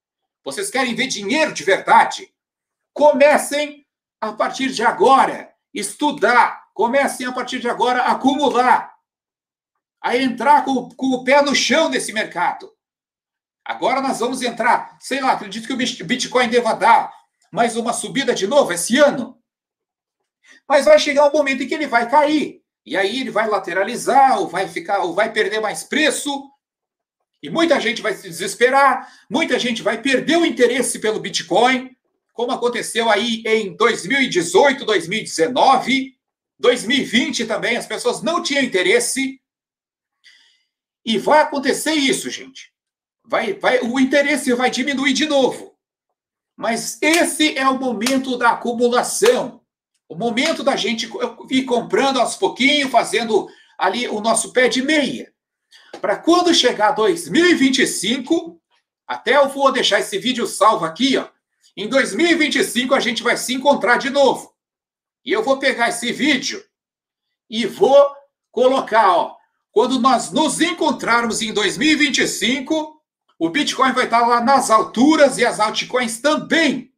vocês 0.43 0.71
querem 0.71 0.95
ver 0.95 1.09
dinheiro 1.09 1.53
de 1.53 1.65
verdade, 1.65 2.33
comecem 2.95 3.87
a 4.21 4.33
partir 4.33 4.71
de 4.71 4.83
agora, 4.83 5.53
estudar, 5.73 6.69
comecem 6.75 7.27
a 7.27 7.33
partir 7.33 7.61
de 7.61 7.69
agora 7.69 8.03
a 8.03 8.13
acumular, 8.13 8.95
a 10.01 10.17
entrar 10.17 10.65
com, 10.65 10.89
com 10.91 11.07
o 11.09 11.25
pé 11.25 11.43
no 11.43 11.55
chão 11.55 11.91
desse 11.91 12.13
mercado. 12.13 12.73
Agora 13.65 14.01
nós 14.01 14.21
vamos 14.21 14.43
entrar, 14.43 14.97
sei 15.01 15.21
lá, 15.21 15.33
acredito 15.33 15.67
que 15.67 15.73
o 15.75 16.07
Bitcoin 16.07 16.49
deva 16.49 16.73
dar 16.75 17.13
mais 17.53 17.77
uma 17.77 17.93
subida 17.93 18.35
de 18.35 18.47
novo 18.47 18.73
esse 18.73 18.99
ano. 18.99 19.39
Mas 20.67 20.85
vai 20.87 20.99
chegar 20.99 21.29
um 21.29 21.33
momento 21.33 21.63
em 21.63 21.69
que 21.69 21.75
ele 21.75 21.87
vai 21.87 22.09
cair. 22.09 22.63
E 22.85 22.97
aí 22.97 23.21
ele 23.21 23.31
vai 23.31 23.47
lateralizar, 23.47 24.39
ou 24.39 24.49
vai 24.49 24.67
ficar, 24.67 25.01
ou 25.01 25.15
vai 25.15 25.31
perder 25.33 25.61
mais 25.61 25.85
preço. 25.85 26.51
E 27.43 27.51
muita 27.51 27.79
gente 27.79 28.01
vai 28.01 28.15
se 28.15 28.29
desesperar, 28.29 29.07
muita 29.31 29.59
gente 29.59 29.83
vai 29.83 30.01
perder 30.01 30.39
o 30.39 30.47
interesse 30.47 30.99
pelo 30.99 31.21
Bitcoin, 31.21 31.95
como 32.39 32.53
aconteceu 32.53 33.11
aí 33.11 33.43
em 33.45 33.75
2018, 33.75 34.85
2019, 34.85 36.17
2020 36.57 37.45
também, 37.47 37.77
as 37.77 37.85
pessoas 37.85 38.23
não 38.23 38.41
tinham 38.41 38.63
interesse. 38.63 39.43
E 41.05 41.19
vai 41.19 41.41
acontecer 41.41 41.95
isso, 41.95 42.31
gente. 42.31 42.73
Vai, 43.27 43.55
vai, 43.55 43.81
o 43.81 43.99
interesse 43.99 44.55
vai 44.55 44.71
diminuir 44.71 45.15
de 45.15 45.27
novo. 45.27 45.77
Mas 46.57 47.03
esse 47.03 47.59
é 47.59 47.69
o 47.69 47.77
momento 47.77 48.39
da 48.39 48.51
acumulação. 48.51 49.61
O 50.09 50.15
momento 50.15 50.63
da 50.63 50.77
gente 50.77 51.11
ir 51.51 51.65
comprando 51.65 52.21
aos 52.21 52.37
pouquinhos, 52.37 52.93
fazendo 52.93 53.49
ali 53.77 54.07
o 54.07 54.21
nosso 54.21 54.53
pé 54.53 54.69
de 54.69 54.81
meia. 54.81 55.35
Para 56.01 56.17
quando 56.17 56.55
chegar 56.55 56.93
2025, 56.93 58.63
até 59.09 59.37
eu 59.39 59.49
vou 59.49 59.73
deixar 59.73 59.99
esse 59.99 60.17
vídeo 60.21 60.47
salvo 60.47 60.85
aqui, 60.85 61.17
ó. 61.17 61.37
Em 61.81 61.87
2025 61.87 62.93
a 62.93 62.99
gente 62.99 63.23
vai 63.23 63.37
se 63.37 63.55
encontrar 63.55 63.99
de 63.99 64.11
novo. 64.11 64.53
E 65.25 65.31
eu 65.31 65.45
vou 65.45 65.61
pegar 65.61 65.89
esse 65.89 66.11
vídeo 66.11 66.61
e 67.49 67.67
vou 67.67 68.17
colocar, 68.51 69.13
ó, 69.13 69.37
quando 69.71 70.01
nós 70.01 70.33
nos 70.33 70.61
encontrarmos 70.61 71.41
em 71.41 71.53
2025, 71.53 73.01
o 73.39 73.49
Bitcoin 73.49 73.93
vai 73.93 74.07
estar 74.07 74.27
lá 74.27 74.41
nas 74.41 74.71
alturas 74.71 75.39
e 75.39 75.47
as 75.47 75.61
altcoins 75.61 76.21
também. 76.21 76.93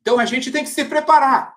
Então 0.00 0.18
a 0.18 0.24
gente 0.24 0.50
tem 0.50 0.64
que 0.64 0.70
se 0.70 0.86
preparar. 0.86 1.54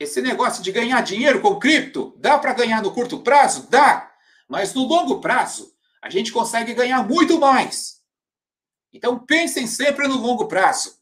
Esse 0.00 0.22
negócio 0.22 0.62
de 0.62 0.72
ganhar 0.72 1.02
dinheiro 1.02 1.42
com 1.42 1.58
cripto, 1.58 2.14
dá 2.16 2.38
para 2.38 2.54
ganhar 2.54 2.82
no 2.82 2.94
curto 2.94 3.20
prazo? 3.20 3.68
Dá. 3.68 4.10
Mas 4.48 4.72
no 4.72 4.86
longo 4.86 5.20
prazo, 5.20 5.70
a 6.00 6.08
gente 6.08 6.32
consegue 6.32 6.72
ganhar 6.72 7.06
muito 7.06 7.38
mais. 7.38 7.95
Então 8.96 9.18
pensem 9.18 9.66
sempre 9.66 10.08
no 10.08 10.16
longo 10.16 10.46
prazo. 10.46 10.98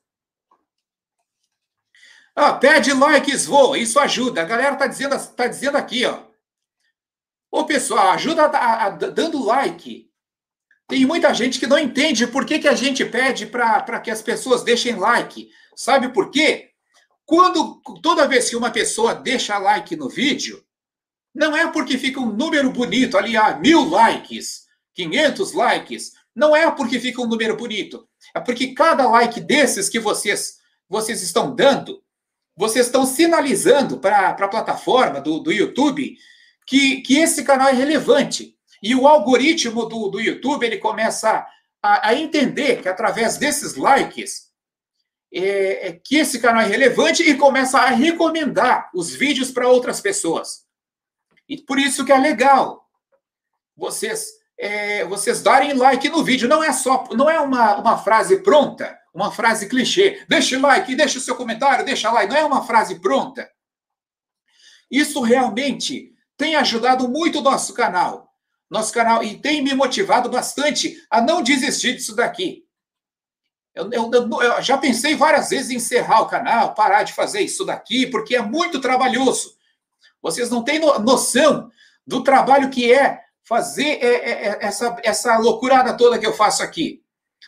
Ah, 2.35 2.53
pede 2.53 2.93
likes, 2.93 3.47
vou, 3.47 3.77
isso 3.77 3.99
ajuda. 4.01 4.43
A 4.43 4.45
galera 4.45 4.75
tá 4.75 4.87
dizendo, 4.87 5.17
tá 5.35 5.47
dizendo 5.47 5.77
aqui, 5.77 6.05
ó. 6.05 6.25
Ô, 7.51 7.65
pessoal, 7.65 8.11
ajuda 8.11 8.47
a, 8.47 8.87
a, 8.87 8.91
dando 8.91 9.45
like. 9.45 10.11
Tem 10.89 11.07
muita 11.07 11.33
gente 11.33 11.61
que 11.61 11.67
não 11.69 11.79
entende 11.79 12.27
por 12.27 12.45
que, 12.45 12.59
que 12.59 12.69
a 12.69 12.75
gente 12.75 13.05
pede 13.05 13.47
para 13.47 14.01
que 14.01 14.11
as 14.11 14.21
pessoas 14.21 14.65
deixem 14.65 14.97
like. 14.97 15.49
Sabe 15.77 16.09
por 16.09 16.31
quê? 16.31 16.73
Quando 17.25 17.81
toda 18.03 18.27
vez 18.27 18.51
que 18.51 18.57
uma 18.57 18.71
pessoa 18.71 19.15
deixa 19.15 19.57
like 19.57 19.95
no 19.95 20.09
vídeo, 20.09 20.63
não 21.33 21.57
é 21.57 21.71
porque 21.71 21.97
fica 21.97 22.21
um 22.21 22.33
número 22.33 22.71
bonito 22.71 23.17
ali, 23.17 23.37
ah, 23.37 23.57
mil 23.57 23.89
likes, 23.89 24.67
500 24.95 25.53
likes. 25.53 26.13
Não 26.35 26.55
é 26.55 26.71
porque 26.71 26.99
fica 26.99 27.21
um 27.21 27.27
número 27.27 27.57
bonito. 27.57 28.09
É 28.35 28.41
porque 28.41 28.75
cada 28.75 29.09
like 29.09 29.41
desses 29.41 29.89
que 29.89 30.01
vocês, 30.01 30.59
vocês 30.89 31.23
estão 31.23 31.55
dando, 31.55 32.03
vocês 32.57 32.87
estão 32.87 33.07
sinalizando 33.07 33.99
para 33.99 34.31
a 34.31 34.49
plataforma 34.49 35.21
do, 35.21 35.39
do 35.39 35.53
YouTube 35.53 36.17
que, 36.67 37.03
que 37.03 37.19
esse 37.19 37.45
canal 37.45 37.69
é 37.69 37.73
relevante. 37.73 38.57
E 38.83 38.95
o 38.95 39.07
algoritmo 39.07 39.87
do, 39.87 40.09
do 40.09 40.21
YouTube 40.21 40.65
ele 40.65 40.79
começa 40.79 41.47
a, 41.83 42.09
a 42.09 42.15
entender 42.15 42.83
que 42.83 42.89
através 42.89 43.37
desses 43.37 43.77
likes 43.77 44.53
é, 45.33 45.89
é, 45.89 45.93
que 45.93 46.17
esse 46.17 46.39
canal 46.39 46.63
é 46.63 46.67
relevante 46.67 47.23
e 47.23 47.37
começa 47.37 47.79
a 47.79 47.91
recomendar 47.91 48.91
os 48.95 49.15
vídeos 49.15 49.51
para 49.51 49.69
outras 49.69 50.01
pessoas. 50.01 50.65
E 51.49 51.61
por 51.61 51.79
isso 51.79 52.05
que 52.05 52.13
é 52.13 52.19
legal 52.19 52.89
vocês 53.77 54.33
é, 54.59 55.05
vocês 55.05 55.43
darem 55.43 55.75
like 55.75 56.09
no 56.09 56.25
vídeo. 56.25 56.49
Não 56.49 56.63
é 56.63 56.73
só, 56.73 57.05
não 57.13 57.29
é 57.29 57.39
uma, 57.41 57.77
uma 57.77 57.99
frase 57.99 58.39
pronta, 58.43 58.97
uma 59.13 59.31
frase 59.31 59.69
clichê. 59.69 60.25
Deixe 60.29 60.57
like, 60.57 60.95
deixe 60.95 61.19
o 61.19 61.21
seu 61.21 61.37
comentário, 61.37 61.85
deixa 61.85 62.11
like. 62.11 62.33
Não 62.33 62.39
é 62.39 62.45
uma 62.45 62.65
frase 62.67 63.01
pronta. 63.01 63.49
Isso 64.91 65.21
realmente 65.21 66.13
tem 66.37 66.57
ajudado 66.57 67.09
muito 67.09 67.39
o 67.39 67.43
nosso 67.43 67.75
canal. 67.75 68.33
Nosso 68.71 68.93
canal 68.93 69.23
e 69.23 69.39
tem 69.39 69.63
me 69.63 69.75
motivado 69.75 70.29
bastante 70.29 70.97
a 71.11 71.21
não 71.21 71.43
desistir 71.43 71.95
disso 71.95 72.15
daqui. 72.15 72.65
Eu, 73.75 73.91
eu, 73.91 74.11
eu, 74.13 74.63
já 74.63 74.79
pensei 74.79 75.17
várias 75.17 75.51
vezes 75.51 75.71
em 75.71 75.77
encerrar 75.77 76.23
o 76.23 76.29
canal, 76.29 76.75
parar 76.75 77.03
de 77.03 77.13
fazer 77.13 77.41
isso 77.41 77.65
daqui, 77.65 78.07
porque 78.07 78.37
é 78.37 78.43
muito 78.43 78.81
trabalhoso. 78.81 79.57
Vocês 80.23 80.49
não 80.49 80.63
têm 80.63 80.79
noção 80.79 81.71
do 82.07 82.23
trabalho 82.23 82.71
que 82.71 82.93
é 82.93 83.24
fazer 83.45 83.99
é, 84.03 84.07
é, 84.07 84.49
é, 84.49 84.59
essa, 84.61 84.97
essa 85.05 85.39
loucurada 85.39 85.97
toda 85.97 86.19
que 86.19 86.27
eu 86.27 86.33
faço 86.33 86.63
aqui. 86.63 87.03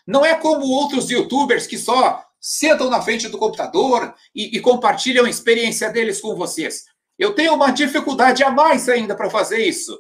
Não 0.07 0.25
é 0.25 0.35
como 0.35 0.67
outros 0.67 1.11
youtubers 1.11 1.67
que 1.67 1.79
só 1.79 2.25
sentam 2.41 2.89
na 2.89 3.03
frente 3.03 3.29
do 3.29 3.39
computador 3.39 4.15
e, 4.35 4.57
e 4.57 4.61
compartilham 4.61 5.25
a 5.25 5.31
experiência 5.31 5.91
deles 5.91 6.21
com 6.21 6.37
vocês. 6.37 6.85
Eu 7.19 7.35
tenho 7.35 7.55
uma 7.55 7.71
dificuldade 7.71 8.45
a 8.45 8.51
mais 8.51 8.89
ainda 8.89 9.17
para 9.17 9.31
fazer 9.31 9.59
isso. 9.59 9.99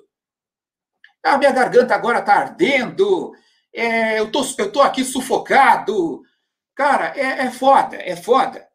A 1.24 1.38
minha 1.38 1.50
garganta 1.50 1.94
agora 1.94 2.20
está 2.20 2.34
ardendo, 2.34 3.32
é, 3.74 4.20
eu, 4.20 4.30
tô, 4.30 4.44
eu 4.58 4.70
tô 4.70 4.80
aqui 4.80 5.04
sufocado. 5.04 6.22
Cara, 6.74 7.12
é, 7.16 7.46
é 7.46 7.50
foda, 7.50 7.96
é 7.96 8.14
foda. 8.14 8.66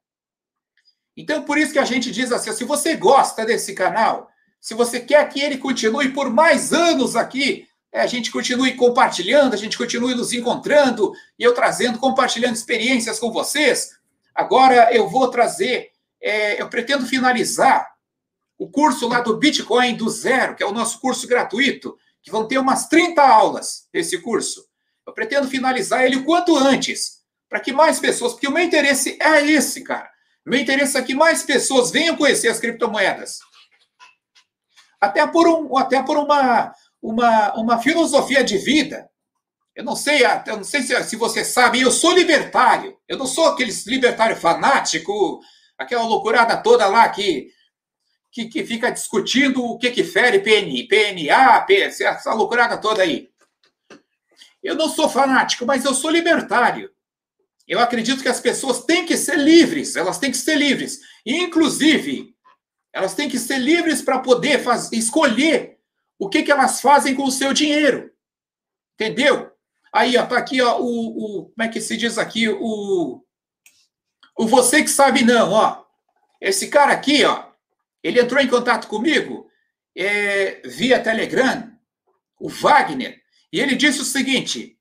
Então, 1.15 1.43
por 1.43 1.57
isso 1.57 1.71
que 1.71 1.79
a 1.79 1.85
gente 1.85 2.11
diz 2.11 2.31
assim: 2.31 2.51
se 2.51 2.63
você 2.63 2.95
gosta 2.95 3.45
desse 3.45 3.73
canal, 3.73 4.30
se 4.61 4.75
você 4.75 4.99
quer 4.99 5.27
que 5.27 5.41
ele 5.41 5.57
continue 5.57 6.09
por 6.09 6.29
mais 6.29 6.71
anos 6.71 7.15
aqui, 7.15 7.67
é, 7.91 7.99
a 7.99 8.07
gente 8.07 8.31
continue 8.31 8.75
compartilhando, 8.75 9.55
a 9.55 9.57
gente 9.57 9.75
continue 9.75 10.13
nos 10.13 10.31
encontrando 10.31 11.11
e 11.37 11.43
eu 11.43 11.53
trazendo, 11.53 11.97
compartilhando 11.97 12.53
experiências 12.53 13.19
com 13.19 13.31
vocês. 13.31 13.89
Agora 14.35 14.93
eu 14.93 15.09
vou 15.09 15.29
trazer, 15.29 15.89
é, 16.21 16.61
eu 16.61 16.69
pretendo 16.69 17.07
finalizar 17.07 17.91
o 18.57 18.69
curso 18.69 19.07
lá 19.07 19.19
do 19.19 19.35
Bitcoin 19.37 19.95
do 19.95 20.07
zero, 20.09 20.55
que 20.55 20.61
é 20.61 20.65
o 20.65 20.71
nosso 20.71 21.01
curso 21.01 21.27
gratuito, 21.27 21.97
que 22.21 22.31
vão 22.31 22.47
ter 22.47 22.59
umas 22.59 22.87
30 22.87 23.19
aulas 23.19 23.89
esse 23.91 24.19
curso. 24.19 24.63
Eu 25.05 25.11
pretendo 25.11 25.47
finalizar 25.47 26.05
ele 26.05 26.17
o 26.17 26.23
quanto 26.23 26.55
antes, 26.55 27.21
para 27.49 27.59
que 27.59 27.73
mais 27.73 27.99
pessoas, 27.99 28.33
porque 28.33 28.47
o 28.47 28.51
meu 28.51 28.63
interesse 28.63 29.17
é 29.19 29.43
esse, 29.43 29.81
cara. 29.83 30.09
Meu 30.45 30.59
interesse 30.59 30.95
é 30.95 31.01
que 31.01 31.15
mais 31.15 31.41
pessoas 31.41 31.89
venham 31.89 32.15
conhecer 32.15 32.47
as 32.47 32.59
criptomoedas. 32.59 33.39
Até 35.01 35.25
por, 35.25 35.47
um, 35.47 35.75
até 35.75 36.01
por 36.03 36.15
uma, 36.15 36.73
uma, 37.01 37.53
uma 37.55 37.81
filosofia 37.81 38.43
de 38.43 38.57
vida. 38.57 39.09
Eu 39.75 39.83
não 39.83 39.95
sei, 39.95 40.21
eu 40.23 40.57
não 40.57 40.63
sei 40.63 40.83
se, 40.83 41.03
se 41.03 41.15
você 41.15 41.43
sabe, 41.43 41.81
eu 41.81 41.91
sou 41.91 42.11
libertário. 42.11 42.95
Eu 43.07 43.17
não 43.17 43.25
sou 43.25 43.45
aquele 43.47 43.73
libertário 43.87 44.35
fanático, 44.35 45.41
aquela 45.77 46.03
loucurada 46.03 46.55
toda 46.57 46.87
lá 46.87 47.09
que, 47.09 47.49
que, 48.31 48.45
que 48.45 48.63
fica 48.63 48.91
discutindo 48.91 49.63
o 49.63 49.77
que 49.77 49.89
que 49.89 50.03
fere 50.03 50.39
PN, 50.39 50.87
PNA, 50.87 51.65
essa 51.69 52.33
loucurada 52.33 52.77
toda 52.77 53.01
aí. 53.01 53.29
Eu 54.61 54.75
não 54.75 54.87
sou 54.87 55.09
fanático, 55.09 55.65
mas 55.65 55.83
eu 55.83 55.93
sou 55.93 56.11
libertário. 56.11 56.91
Eu 57.67 57.79
acredito 57.79 58.21
que 58.21 58.29
as 58.29 58.39
pessoas 58.39 58.83
têm 58.83 59.05
que 59.05 59.17
ser 59.17 59.37
livres, 59.37 59.95
elas 59.95 60.19
têm 60.19 60.29
que 60.29 60.37
ser 60.37 60.55
livres. 60.55 60.99
E, 61.25 61.37
inclusive, 61.37 62.35
elas 62.93 63.13
têm 63.13 63.29
que 63.29 63.39
ser 63.39 63.57
livres 63.57 64.01
para 64.01 64.19
poder 64.19 64.61
escolher 64.91 65.77
o 66.19 66.29
que, 66.29 66.43
que 66.43 66.51
elas 66.51 66.81
fazem 66.81 67.15
com 67.15 67.23
o 67.23 67.31
seu 67.31 67.53
dinheiro. 67.53 68.11
Entendeu? 68.93 69.51
Aí, 69.93 70.17
ó, 70.17 70.25
tá 70.25 70.37
aqui, 70.37 70.61
ó, 70.61 70.79
o, 70.79 71.39
o 71.39 71.45
como 71.49 71.63
é 71.63 71.67
que 71.67 71.81
se 71.81 71.97
diz 71.97 72.17
aqui? 72.17 72.47
O, 72.47 73.23
o 74.37 74.47
você 74.47 74.83
que 74.83 74.89
sabe 74.89 75.23
não, 75.23 75.51
ó. 75.51 75.83
Esse 76.39 76.67
cara 76.69 76.93
aqui, 76.93 77.23
ó, 77.25 77.45
ele 78.03 78.19
entrou 78.19 78.41
em 78.41 78.47
contato 78.47 78.87
comigo 78.87 79.49
é, 79.95 80.61
via 80.67 81.01
Telegram, 81.01 81.71
o 82.39 82.49
Wagner, 82.49 83.21
e 83.51 83.59
ele 83.59 83.75
disse 83.75 84.01
o 84.01 84.05
seguinte: 84.05 84.79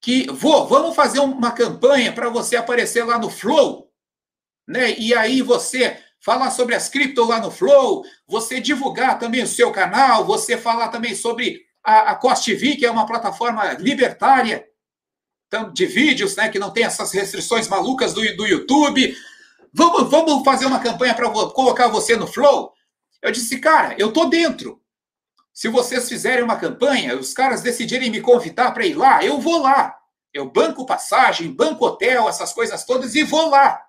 que 0.00 0.26
vou, 0.30 0.66
vamos 0.66 0.96
fazer 0.96 1.20
uma 1.20 1.52
campanha 1.52 2.12
para 2.12 2.28
você 2.28 2.56
aparecer 2.56 3.04
lá 3.04 3.18
no 3.18 3.30
Flow, 3.30 3.90
né? 4.66 4.98
E 4.98 5.14
aí 5.14 5.40
você 5.40 6.01
falar 6.22 6.50
sobre 6.52 6.74
as 6.74 6.88
cripto 6.88 7.24
lá 7.24 7.40
no 7.40 7.50
Flow, 7.50 8.04
você 8.26 8.60
divulgar 8.60 9.18
também 9.18 9.42
o 9.42 9.46
seu 9.46 9.72
canal, 9.72 10.24
você 10.24 10.56
falar 10.56 10.88
também 10.88 11.14
sobre 11.14 11.60
a, 11.84 12.12
a 12.12 12.14
Cost 12.14 12.44
TV, 12.44 12.76
que 12.76 12.86
é 12.86 12.90
uma 12.90 13.06
plataforma 13.06 13.72
libertária 13.74 14.64
de 15.74 15.84
vídeos, 15.84 16.36
né? 16.36 16.48
Que 16.48 16.58
não 16.58 16.70
tem 16.70 16.84
essas 16.84 17.12
restrições 17.12 17.68
malucas 17.68 18.14
do, 18.14 18.20
do 18.36 18.46
YouTube. 18.46 19.14
Vamos, 19.74 20.08
vamos 20.08 20.44
fazer 20.44 20.64
uma 20.64 20.80
campanha 20.80 21.14
para 21.14 21.28
colocar 21.28 21.88
você 21.88 22.16
no 22.16 22.26
Flow? 22.26 22.72
Eu 23.20 23.32
disse, 23.32 23.58
cara, 23.58 23.94
eu 23.98 24.12
tô 24.12 24.26
dentro. 24.26 24.80
Se 25.52 25.68
vocês 25.68 26.08
fizerem 26.08 26.44
uma 26.44 26.56
campanha, 26.56 27.16
os 27.16 27.34
caras 27.34 27.60
decidirem 27.60 28.10
me 28.10 28.20
convidar 28.20 28.70
para 28.70 28.86
ir 28.86 28.94
lá, 28.94 29.22
eu 29.22 29.38
vou 29.40 29.60
lá. 29.60 29.94
Eu 30.32 30.50
banco 30.50 30.86
passagem, 30.86 31.52
banco 31.52 31.84
hotel, 31.84 32.28
essas 32.28 32.52
coisas 32.54 32.84
todas 32.84 33.14
e 33.14 33.22
vou 33.22 33.50
lá. 33.50 33.82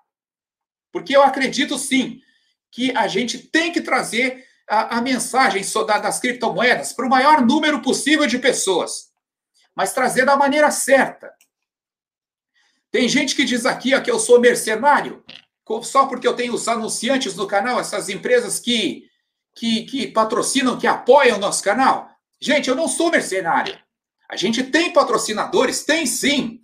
Porque 0.94 1.16
eu 1.16 1.24
acredito 1.24 1.76
sim 1.76 2.22
que 2.70 2.96
a 2.96 3.08
gente 3.08 3.36
tem 3.36 3.72
que 3.72 3.80
trazer 3.80 4.46
a, 4.70 4.98
a 4.98 5.02
mensagem 5.02 5.60
das 6.00 6.20
criptomoedas 6.20 6.92
para 6.92 7.04
o 7.04 7.10
maior 7.10 7.44
número 7.44 7.82
possível 7.82 8.28
de 8.28 8.38
pessoas, 8.38 9.08
mas 9.74 9.92
trazer 9.92 10.24
da 10.24 10.36
maneira 10.36 10.70
certa. 10.70 11.34
Tem 12.92 13.08
gente 13.08 13.34
que 13.34 13.44
diz 13.44 13.66
aqui 13.66 13.92
ó, 13.92 14.00
que 14.00 14.08
eu 14.08 14.20
sou 14.20 14.38
mercenário, 14.38 15.24
só 15.82 16.06
porque 16.06 16.28
eu 16.28 16.36
tenho 16.36 16.54
os 16.54 16.68
anunciantes 16.68 17.34
no 17.34 17.48
canal, 17.48 17.80
essas 17.80 18.08
empresas 18.08 18.60
que, 18.60 19.02
que, 19.52 19.82
que 19.86 20.06
patrocinam, 20.06 20.78
que 20.78 20.86
apoiam 20.86 21.38
o 21.38 21.40
nosso 21.40 21.60
canal. 21.60 22.08
Gente, 22.40 22.70
eu 22.70 22.76
não 22.76 22.86
sou 22.86 23.10
mercenário. 23.10 23.76
A 24.30 24.36
gente 24.36 24.62
tem 24.62 24.92
patrocinadores, 24.92 25.82
tem 25.82 26.06
sim. 26.06 26.60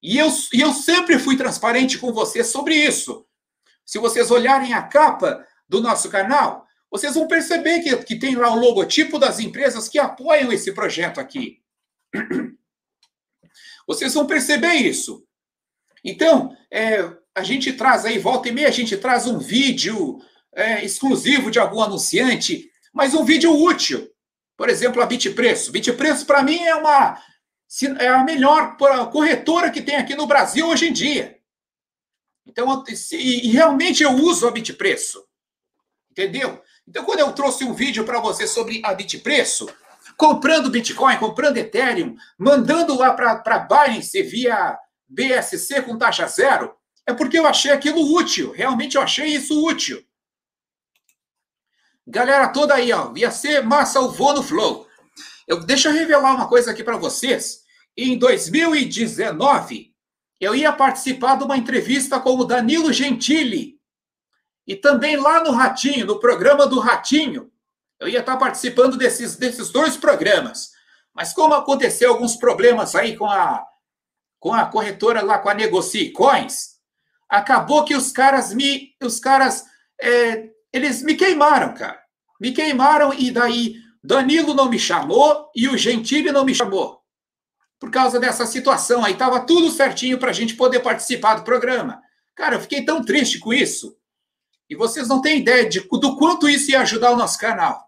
E 0.00 0.18
eu, 0.18 0.28
e 0.52 0.60
eu 0.60 0.72
sempre 0.72 1.18
fui 1.18 1.36
transparente 1.36 1.98
com 1.98 2.12
vocês 2.12 2.46
sobre 2.46 2.76
isso. 2.76 3.26
Se 3.92 3.98
vocês 3.98 4.30
olharem 4.30 4.72
a 4.72 4.80
capa 4.80 5.46
do 5.68 5.82
nosso 5.82 6.08
canal, 6.08 6.66
vocês 6.90 7.14
vão 7.14 7.28
perceber 7.28 7.80
que, 7.80 7.94
que 7.98 8.16
tem 8.16 8.34
lá 8.34 8.50
o 8.50 8.58
logotipo 8.58 9.18
das 9.18 9.38
empresas 9.38 9.86
que 9.86 9.98
apoiam 9.98 10.50
esse 10.50 10.72
projeto 10.72 11.20
aqui. 11.20 11.60
Vocês 13.86 14.14
vão 14.14 14.26
perceber 14.26 14.72
isso. 14.76 15.26
Então, 16.02 16.56
é, 16.70 17.06
a 17.34 17.42
gente 17.42 17.70
traz 17.74 18.06
aí, 18.06 18.18
volta 18.18 18.48
e 18.48 18.52
meia, 18.52 18.68
a 18.68 18.72
gente 18.72 18.96
traz 18.96 19.26
um 19.26 19.38
vídeo 19.38 20.18
é, 20.54 20.82
exclusivo 20.82 21.50
de 21.50 21.58
algum 21.58 21.82
anunciante, 21.82 22.70
mas 22.94 23.12
um 23.12 23.26
vídeo 23.26 23.52
útil. 23.52 24.10
Por 24.56 24.70
exemplo, 24.70 25.02
a 25.02 25.06
Bitpreço. 25.06 25.70
Bitpreço, 25.70 26.24
para 26.24 26.42
mim, 26.42 26.62
é 26.62 26.74
uma 26.76 27.20
é 28.00 28.08
a 28.08 28.24
melhor 28.24 28.74
corretora 29.12 29.70
que 29.70 29.82
tem 29.82 29.96
aqui 29.96 30.14
no 30.14 30.26
Brasil 30.26 30.66
hoje 30.66 30.88
em 30.88 30.94
dia. 30.94 31.41
Então, 32.52 32.84
e 33.12 33.48
realmente 33.48 34.02
eu 34.02 34.12
uso 34.12 34.46
a 34.46 34.50
Bitpreço. 34.50 35.24
Entendeu? 36.10 36.62
Então, 36.86 37.02
quando 37.04 37.20
eu 37.20 37.32
trouxe 37.32 37.64
um 37.64 37.72
vídeo 37.72 38.04
para 38.04 38.20
você 38.20 38.46
sobre 38.46 38.82
a 38.84 38.92
Bitpreço, 38.92 39.66
comprando 40.18 40.68
Bitcoin, 40.68 41.16
comprando 41.16 41.56
Ethereum, 41.56 42.14
mandando 42.38 42.94
lá 42.94 43.14
para 43.14 43.58
Binance 43.58 44.22
via 44.22 44.78
BSC 45.08 45.80
com 45.82 45.96
taxa 45.96 46.26
zero, 46.26 46.74
é 47.06 47.14
porque 47.14 47.38
eu 47.38 47.46
achei 47.46 47.72
aquilo 47.72 48.14
útil. 48.14 48.52
Realmente 48.52 48.96
eu 48.96 49.02
achei 49.02 49.28
isso 49.28 49.66
útil. 49.66 50.04
Galera 52.06 52.48
toda 52.48 52.74
aí, 52.74 52.92
ó, 52.92 53.14
ia 53.16 53.30
ser 53.30 53.62
massa 53.62 53.98
o 54.00 54.10
voo 54.10 54.34
no 54.34 54.42
Flow. 54.42 54.86
Eu, 55.48 55.60
deixa 55.60 55.88
eu 55.88 55.94
revelar 55.94 56.34
uma 56.34 56.48
coisa 56.48 56.70
aqui 56.70 56.84
para 56.84 56.98
vocês. 56.98 57.62
Em 57.96 58.18
2019, 58.18 59.91
eu 60.42 60.56
ia 60.56 60.72
participar 60.72 61.36
de 61.36 61.44
uma 61.44 61.56
entrevista 61.56 62.18
com 62.18 62.36
o 62.36 62.44
Danilo 62.44 62.92
Gentili. 62.92 63.78
E 64.66 64.74
também 64.74 65.16
lá 65.16 65.44
no 65.44 65.52
Ratinho, 65.52 66.04
no 66.04 66.18
programa 66.18 66.66
do 66.66 66.80
Ratinho. 66.80 67.48
Eu 68.00 68.08
ia 68.08 68.18
estar 68.18 68.36
participando 68.36 68.96
desses, 68.96 69.36
desses 69.36 69.70
dois 69.70 69.96
programas. 69.96 70.72
Mas 71.14 71.32
como 71.32 71.54
aconteceu 71.54 72.10
alguns 72.10 72.34
problemas 72.34 72.96
aí 72.96 73.16
com 73.16 73.26
a, 73.26 73.64
com 74.40 74.52
a 74.52 74.66
corretora 74.66 75.22
lá, 75.22 75.38
com 75.38 75.48
a 75.48 75.54
Negocie 75.54 76.10
Coins, 76.10 76.72
acabou 77.28 77.84
que 77.84 77.94
os 77.94 78.10
caras 78.10 78.52
me. 78.52 78.96
Os 79.00 79.20
caras. 79.20 79.64
É, 80.00 80.50
eles 80.72 81.02
me 81.02 81.14
queimaram, 81.14 81.72
cara. 81.72 82.02
Me 82.40 82.50
queimaram 82.50 83.14
e 83.14 83.30
daí 83.30 83.76
Danilo 84.02 84.54
não 84.54 84.68
me 84.68 84.78
chamou 84.78 85.48
e 85.54 85.68
o 85.68 85.78
Gentili 85.78 86.32
não 86.32 86.44
me 86.44 86.52
chamou. 86.52 87.01
Por 87.82 87.90
causa 87.90 88.20
dessa 88.20 88.46
situação 88.46 89.04
aí, 89.04 89.16
tava 89.16 89.40
tudo 89.40 89.68
certinho 89.68 90.16
para 90.16 90.30
a 90.30 90.32
gente 90.32 90.54
poder 90.54 90.78
participar 90.78 91.34
do 91.34 91.42
programa. 91.42 92.00
Cara, 92.32 92.54
eu 92.54 92.60
fiquei 92.60 92.84
tão 92.84 93.04
triste 93.04 93.40
com 93.40 93.52
isso. 93.52 93.98
E 94.70 94.76
vocês 94.76 95.08
não 95.08 95.20
têm 95.20 95.40
ideia 95.40 95.68
de, 95.68 95.80
do 95.80 96.16
quanto 96.16 96.48
isso 96.48 96.70
ia 96.70 96.82
ajudar 96.82 97.10
o 97.10 97.16
nosso 97.16 97.36
canal. 97.40 97.82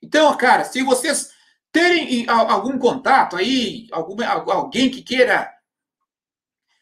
Então, 0.00 0.34
cara, 0.38 0.64
se 0.64 0.82
vocês 0.82 1.28
terem 1.70 2.26
algum 2.26 2.78
contato 2.78 3.36
aí, 3.36 3.86
algum, 3.92 4.16
alguém 4.50 4.90
que 4.90 5.02
queira, 5.02 5.52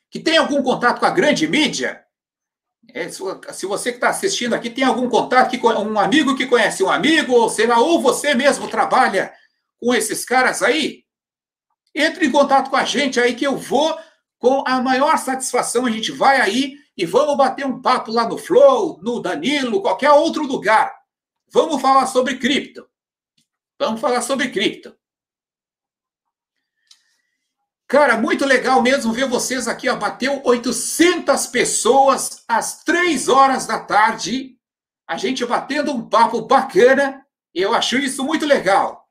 que 0.08 0.20
tem 0.20 0.36
algum 0.36 0.62
contato 0.62 1.00
com 1.00 1.06
a 1.06 1.10
grande 1.10 1.48
mídia, 1.48 2.00
é, 2.90 3.08
se 3.08 3.66
você 3.66 3.90
que 3.90 3.96
está 3.96 4.10
assistindo 4.10 4.54
aqui 4.54 4.70
tem 4.70 4.84
algum 4.84 5.08
contato, 5.08 5.50
que, 5.50 5.66
um 5.66 5.98
amigo 5.98 6.36
que 6.36 6.46
conhece 6.46 6.80
um 6.84 6.90
amigo, 6.90 7.32
ou 7.32 7.48
sei 7.48 7.66
lá, 7.66 7.80
ou 7.80 8.00
você 8.00 8.34
mesmo 8.34 8.68
trabalha 8.68 9.34
com 9.80 9.92
esses 9.92 10.24
caras 10.24 10.62
aí, 10.62 11.03
entre 11.94 12.26
em 12.26 12.32
contato 12.32 12.70
com 12.70 12.76
a 12.76 12.84
gente 12.84 13.20
aí 13.20 13.34
que 13.34 13.46
eu 13.46 13.56
vou 13.56 13.96
com 14.38 14.64
a 14.66 14.82
maior 14.82 15.16
satisfação. 15.16 15.86
A 15.86 15.90
gente 15.90 16.12
vai 16.12 16.40
aí 16.40 16.76
e 16.96 17.06
vamos 17.06 17.36
bater 17.36 17.64
um 17.64 17.80
papo 17.80 18.10
lá 18.10 18.28
no 18.28 18.36
Flow, 18.36 18.98
no 19.02 19.20
Danilo, 19.20 19.80
qualquer 19.80 20.10
outro 20.10 20.44
lugar. 20.44 20.94
Vamos 21.50 21.80
falar 21.80 22.06
sobre 22.06 22.36
cripto. 22.36 22.88
Vamos 23.78 24.00
falar 24.00 24.22
sobre 24.22 24.50
cripto. 24.50 24.96
Cara, 27.86 28.16
muito 28.16 28.44
legal 28.44 28.82
mesmo 28.82 29.12
ver 29.12 29.28
vocês 29.28 29.68
aqui, 29.68 29.88
ó. 29.88 29.96
Bateu 29.96 30.40
800 30.44 31.46
pessoas 31.46 32.42
às 32.48 32.82
3 32.82 33.28
horas 33.28 33.66
da 33.66 33.78
tarde. 33.78 34.58
A 35.06 35.16
gente 35.16 35.44
batendo 35.44 35.92
um 35.92 36.08
papo 36.08 36.42
bacana. 36.42 37.24
Eu 37.54 37.74
acho 37.74 37.96
isso 37.98 38.24
muito 38.24 38.46
legal. 38.46 39.03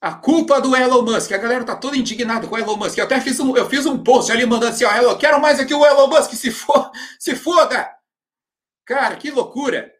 A 0.00 0.14
culpa 0.14 0.60
do 0.60 0.76
Elon 0.76 1.02
Musk. 1.02 1.32
A 1.32 1.38
galera 1.38 1.64
tá 1.64 1.74
toda 1.74 1.96
indignada 1.96 2.46
com 2.46 2.54
o 2.54 2.58
Elon 2.58 2.76
Musk. 2.76 2.98
Eu 2.98 3.04
até 3.04 3.20
fiz 3.20 3.40
um, 3.40 3.56
eu 3.56 3.68
fiz 3.68 3.86
um 3.86 4.02
post 4.02 4.30
ali 4.30 4.44
mandando 4.44 4.72
assim, 4.72 4.84
ó, 4.84 4.94
Elon, 4.94 5.16
quero 5.16 5.40
mais 5.40 5.58
aqui 5.58 5.74
o 5.74 5.84
Elon 5.84 6.08
Musk 6.08 6.32
se 6.32 6.50
for, 6.50 6.90
se 7.18 7.34
foda. 7.34 7.90
Cara, 8.84 9.16
que 9.16 9.30
loucura. 9.30 9.92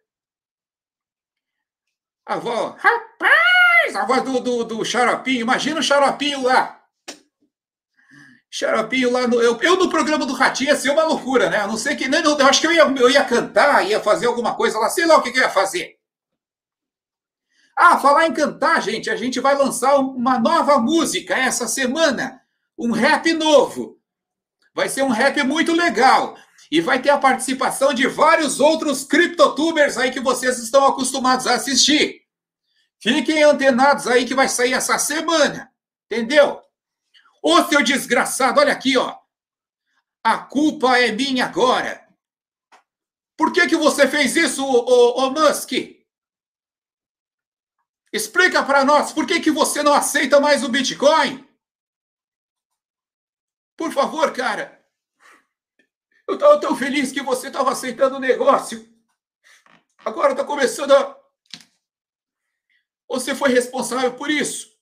A 2.28 2.34
avó, 2.34 2.76
rapaz, 2.78 3.94
a 3.94 4.04
voz 4.04 4.22
do, 4.22 4.40
do, 4.40 4.64
do 4.64 4.84
xaropinho. 4.84 5.42
Imagina 5.42 5.80
o 5.80 5.82
xaropinho 5.82 6.42
lá. 6.42 6.76
Xaropinho 8.50 9.12
lá 9.12 9.26
no. 9.26 9.40
Eu, 9.40 9.60
eu 9.60 9.76
no 9.76 9.90
programa 9.90 10.24
do 10.24 10.32
Ratinho 10.32 10.70
ia 10.70 10.76
ser 10.76 10.90
uma 10.90 11.04
loucura, 11.04 11.50
né? 11.50 11.62
Eu 11.62 11.68
não 11.68 11.76
sei 11.76 11.94
que. 11.94 12.08
Nem, 12.08 12.22
eu 12.22 12.46
acho 12.46 12.60
que 12.60 12.66
eu 12.66 12.72
ia, 12.72 12.82
eu 12.82 13.10
ia 13.10 13.24
cantar, 13.24 13.86
ia 13.86 14.00
fazer 14.00 14.26
alguma 14.26 14.54
coisa 14.54 14.78
lá, 14.78 14.88
sei 14.88 15.06
lá 15.06 15.16
o 15.16 15.22
que, 15.22 15.30
que 15.30 15.38
eu 15.38 15.42
ia 15.42 15.50
fazer. 15.50 15.95
Ah, 17.76 17.98
falar 17.98 18.26
em 18.26 18.32
cantar, 18.32 18.80
gente, 18.80 19.10
a 19.10 19.16
gente 19.16 19.38
vai 19.38 19.54
lançar 19.54 19.96
uma 19.98 20.38
nova 20.38 20.78
música 20.78 21.36
essa 21.36 21.68
semana. 21.68 22.40
Um 22.78 22.90
rap 22.90 23.30
novo. 23.34 24.00
Vai 24.74 24.88
ser 24.88 25.02
um 25.02 25.10
rap 25.10 25.42
muito 25.42 25.72
legal. 25.72 26.36
E 26.70 26.80
vai 26.80 27.00
ter 27.00 27.10
a 27.10 27.18
participação 27.18 27.92
de 27.92 28.06
vários 28.06 28.60
outros 28.60 29.04
criptotubers 29.04 29.98
aí 29.98 30.10
que 30.10 30.20
vocês 30.20 30.58
estão 30.58 30.86
acostumados 30.86 31.46
a 31.46 31.54
assistir. 31.54 32.22
Fiquem 32.98 33.42
antenados 33.42 34.06
aí 34.06 34.24
que 34.24 34.34
vai 34.34 34.48
sair 34.48 34.72
essa 34.72 34.98
semana. 34.98 35.70
Entendeu? 36.10 36.60
Ô, 37.42 37.62
seu 37.64 37.82
desgraçado, 37.82 38.58
olha 38.58 38.72
aqui, 38.72 38.96
ó. 38.96 39.14
A 40.24 40.38
culpa 40.38 40.98
é 40.98 41.12
minha 41.12 41.44
agora. 41.44 42.04
Por 43.36 43.52
que, 43.52 43.66
que 43.68 43.76
você 43.76 44.08
fez 44.08 44.34
isso, 44.34 44.64
ô, 44.64 44.84
ô, 44.84 45.26
ô 45.26 45.30
Musk? 45.30 45.72
Explica 48.16 48.64
para 48.64 48.82
nós, 48.82 49.12
por 49.12 49.26
que, 49.26 49.40
que 49.40 49.50
você 49.50 49.82
não 49.82 49.92
aceita 49.92 50.40
mais 50.40 50.64
o 50.64 50.70
Bitcoin? 50.70 51.46
Por 53.76 53.92
favor, 53.92 54.32
cara. 54.32 54.82
Eu 56.26 56.36
estava 56.36 56.58
tão 56.58 56.74
feliz 56.74 57.12
que 57.12 57.20
você 57.20 57.48
estava 57.48 57.72
aceitando 57.72 58.16
o 58.16 58.20
negócio. 58.20 58.90
Agora 59.98 60.32
está 60.32 60.42
começando 60.42 60.92
a. 60.92 61.14
Você 63.06 63.34
foi 63.34 63.50
responsável 63.50 64.14
por 64.14 64.30
isso. 64.30 64.74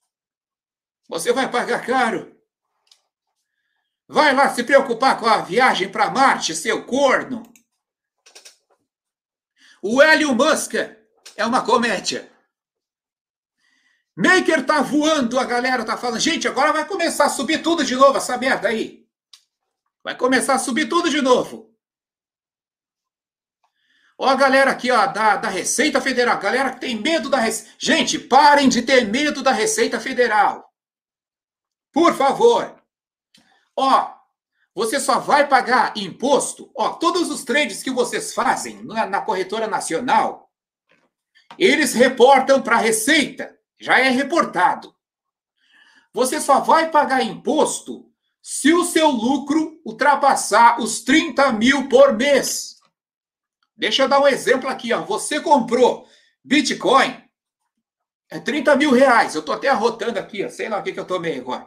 Você 1.08 1.32
vai 1.32 1.50
pagar 1.50 1.84
caro. 1.84 2.40
Vai 4.06 4.32
lá 4.32 4.54
se 4.54 4.62
preocupar 4.62 5.18
com 5.18 5.26
a 5.26 5.38
viagem 5.38 5.90
para 5.90 6.08
Marte, 6.08 6.54
seu 6.54 6.86
corno. 6.86 7.42
O 9.82 10.00
Hélio 10.00 10.32
Musk 10.36 10.74
é 10.74 11.44
uma 11.44 11.64
comédia. 11.64 12.32
Maker 14.16 14.64
tá 14.64 14.80
voando, 14.80 15.38
a 15.38 15.44
galera 15.44 15.84
tá 15.84 15.96
falando, 15.96 16.20
gente, 16.20 16.46
agora 16.46 16.72
vai 16.72 16.86
começar 16.86 17.24
a 17.24 17.30
subir 17.30 17.62
tudo 17.62 17.84
de 17.84 17.96
novo, 17.96 18.16
essa 18.16 18.36
merda 18.38 18.68
aí. 18.68 19.04
Vai 20.02 20.16
começar 20.16 20.54
a 20.54 20.58
subir 20.58 20.88
tudo 20.88 21.10
de 21.10 21.20
novo. 21.20 21.74
Ó 24.16 24.28
a 24.28 24.36
galera 24.36 24.70
aqui, 24.70 24.90
ó, 24.90 25.06
da, 25.06 25.36
da 25.36 25.48
Receita 25.48 26.00
Federal, 26.00 26.38
galera 26.38 26.72
que 26.72 26.80
tem 26.80 27.00
medo 27.00 27.28
da 27.28 27.38
Receita. 27.38 27.72
Gente, 27.78 28.18
parem 28.18 28.68
de 28.68 28.82
ter 28.82 29.06
medo 29.08 29.42
da 29.42 29.50
Receita 29.50 29.98
Federal. 29.98 30.72
Por 31.92 32.14
favor. 32.14 32.80
Ó, 33.76 34.14
você 34.74 35.00
só 35.00 35.18
vai 35.18 35.48
pagar 35.48 35.96
imposto, 35.96 36.70
ó, 36.76 36.90
todos 36.90 37.30
os 37.30 37.44
trades 37.44 37.82
que 37.82 37.90
vocês 37.90 38.34
fazem 38.34 38.84
na, 38.84 39.06
na 39.06 39.20
corretora 39.20 39.66
nacional, 39.66 40.50
eles 41.58 41.94
reportam 41.94 42.60
para 42.60 42.76
a 42.76 42.80
Receita, 42.80 43.53
já 43.80 43.98
é 43.98 44.08
reportado. 44.08 44.94
Você 46.12 46.40
só 46.40 46.60
vai 46.60 46.90
pagar 46.90 47.22
imposto 47.22 48.10
se 48.40 48.72
o 48.72 48.84
seu 48.84 49.08
lucro 49.08 49.80
ultrapassar 49.84 50.80
os 50.80 51.02
30 51.02 51.52
mil 51.52 51.88
por 51.88 52.12
mês. 52.12 52.78
Deixa 53.76 54.02
eu 54.02 54.08
dar 54.08 54.20
um 54.20 54.28
exemplo 54.28 54.68
aqui, 54.68 54.92
ó. 54.92 55.02
Você 55.02 55.40
comprou 55.40 56.06
Bitcoin, 56.44 57.22
é 58.30 58.38
30 58.38 58.76
mil 58.76 58.92
reais. 58.92 59.34
Eu 59.34 59.42
tô 59.42 59.52
até 59.52 59.68
arrotando 59.68 60.18
aqui, 60.18 60.44
ó. 60.44 60.48
Sei 60.48 60.68
lá 60.68 60.78
o 60.78 60.82
que, 60.82 60.92
que 60.92 61.00
eu 61.00 61.04
tomei 61.04 61.38
agora. 61.38 61.66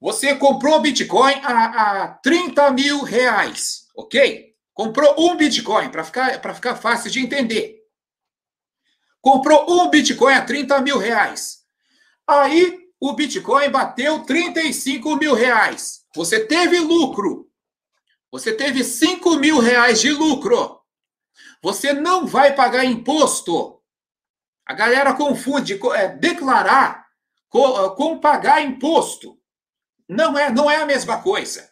Você 0.00 0.34
comprou 0.36 0.80
Bitcoin 0.80 1.34
a, 1.42 2.04
a 2.04 2.08
30 2.08 2.70
mil 2.70 3.02
reais, 3.02 3.88
ok? 3.94 4.54
Comprou 4.72 5.14
um 5.18 5.36
Bitcoin, 5.36 5.90
para 5.90 6.04
ficar, 6.04 6.54
ficar 6.54 6.76
fácil 6.76 7.10
de 7.10 7.20
entender. 7.20 7.79
Comprou 9.20 9.66
um 9.68 9.90
Bitcoin 9.90 10.34
a 10.34 10.44
30 10.44 10.80
mil 10.80 10.98
reais. 10.98 11.60
Aí 12.26 12.80
o 12.98 13.12
Bitcoin 13.12 13.70
bateu 13.70 14.24
35 14.24 15.16
mil 15.16 15.34
reais. 15.34 16.04
Você 16.14 16.44
teve 16.46 16.78
lucro. 16.78 17.50
Você 18.30 18.52
teve 18.52 18.84
5 18.84 19.36
mil 19.36 19.58
reais 19.58 20.00
de 20.00 20.10
lucro. 20.10 20.80
Você 21.62 21.92
não 21.92 22.26
vai 22.26 22.54
pagar 22.54 22.84
imposto. 22.84 23.80
A 24.66 24.72
galera 24.72 25.14
confunde 25.14 25.78
é, 25.94 26.08
declarar 26.08 27.06
com, 27.48 27.90
com 27.90 28.18
pagar 28.18 28.62
imposto. 28.62 29.38
Não 30.08 30.38
é, 30.38 30.50
não 30.50 30.70
é 30.70 30.76
a 30.76 30.86
mesma 30.86 31.20
coisa. 31.22 31.68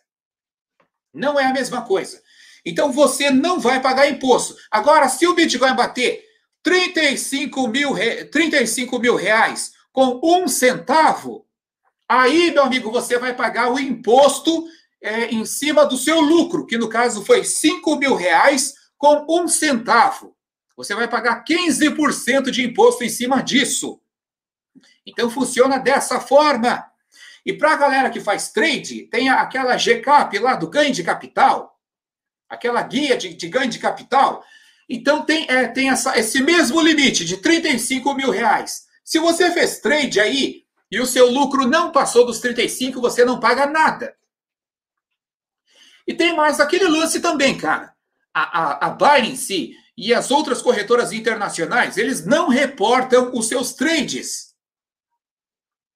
Não 1.15 1.39
é 1.39 1.45
a 1.45 1.53
mesma 1.53 1.83
coisa. 1.83 2.23
Então 2.65 2.93
você 2.93 3.31
não 3.31 3.61
vai 3.61 3.81
pagar 3.81 4.09
imposto. 4.09 4.57
Agora, 4.71 5.09
se 5.09 5.27
o 5.27 5.35
Bitcoin 5.35 5.75
bater 5.75 6.25
35 6.63 7.69
mil, 7.69 7.95
35 8.31 8.99
mil 8.99 9.17
reais 9.17 9.73
com 9.93 10.21
um 10.23 10.47
centavo, 10.47 11.47
aí, 12.09 12.51
meu 12.51 12.65
amigo, 12.65 12.91
você 12.91 13.19
vai 13.19 13.35
pagar 13.35 13.73
o 13.73 13.79
imposto 13.79 14.67
é, 15.03 15.27
em 15.27 15.45
cima 15.45 15.85
do 15.85 15.97
seu 15.97 16.21
lucro, 16.21 16.67
que 16.67 16.79
no 16.79 16.89
caso 16.89 17.25
foi 17.25 17.45
5 17.45 17.97
mil 17.97 18.15
reais 18.15 18.75
com 18.97 19.27
um 19.29 19.49
centavo. 19.49 20.37
Você 20.77 20.95
vai 20.95 21.09
pagar 21.09 21.45
15% 21.45 22.51
de 22.51 22.65
imposto 22.65 23.03
em 23.03 23.09
cima 23.09 23.43
disso. 23.43 24.01
Então 25.05 25.31
funciona 25.31 25.79
dessa 25.79 26.21
forma. 26.21 26.85
E 27.45 27.53
para 27.53 27.73
a 27.73 27.77
galera 27.77 28.11
que 28.11 28.21
faz 28.21 28.53
trade, 28.53 29.03
tem 29.11 29.29
aquela 29.29 29.77
GCAP 29.77 30.39
lá 30.39 30.55
do 30.55 30.69
ganho 30.69 30.93
de 30.93 31.03
capital, 31.03 31.79
aquela 32.49 32.83
guia 32.83 33.17
de, 33.17 33.35
de 33.35 33.49
ganho 33.49 33.71
de 33.71 33.79
capital. 33.79 34.45
Então 34.89 35.23
tem, 35.23 35.47
é, 35.51 35.69
tem 35.69 35.91
essa, 35.91 36.19
esse 36.19 36.43
mesmo 36.43 36.81
limite 36.81 37.25
de 37.25 37.37
35 37.37 38.15
mil 38.15 38.31
reais. 38.31 38.87
Se 39.05 39.19
você 39.19 39.51
fez 39.53 39.81
trade 39.81 40.19
aí 40.19 40.65
e 40.91 40.99
o 41.01 41.07
seu 41.07 41.31
lucro 41.31 41.67
não 41.67 41.93
passou 41.93 42.25
dos 42.25 42.41
35, 42.41 43.01
você 43.01 43.25
não 43.25 43.39
paga 43.39 43.67
nada. 43.67 44.17
E 46.07 46.15
tem 46.15 46.35
mais 46.35 46.59
aquele 46.59 46.89
lance 46.89 47.21
também, 47.21 47.59
cara. 47.59 47.95
A, 48.33 48.87
a, 48.87 48.87
a 48.87 48.91
Binance 48.91 49.75
e 49.97 50.15
as 50.15 50.31
outras 50.31 50.63
corretoras 50.63 51.13
internacionais, 51.13 51.99
eles 51.99 52.25
não 52.25 52.49
reportam 52.49 53.31
os 53.35 53.49
seus 53.49 53.75
trades. 53.75 54.55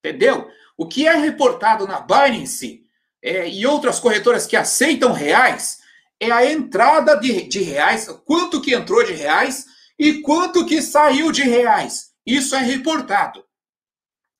Entendeu? 0.04 0.50
O 0.76 0.86
que 0.86 1.06
é 1.06 1.14
reportado 1.14 1.86
na 1.86 2.00
Binance 2.00 2.84
é, 3.22 3.48
e 3.48 3.64
outras 3.64 4.00
corretoras 4.00 4.46
que 4.46 4.56
aceitam 4.56 5.12
reais 5.12 5.81
é 6.22 6.30
a 6.30 6.48
entrada 6.48 7.16
de, 7.16 7.42
de 7.48 7.62
reais, 7.62 8.06
quanto 8.24 8.60
que 8.60 8.72
entrou 8.72 9.02
de 9.04 9.12
reais 9.12 9.66
e 9.98 10.22
quanto 10.22 10.64
que 10.64 10.80
saiu 10.80 11.32
de 11.32 11.42
reais. 11.42 12.12
Isso 12.24 12.54
é 12.54 12.60
reportado. 12.60 13.44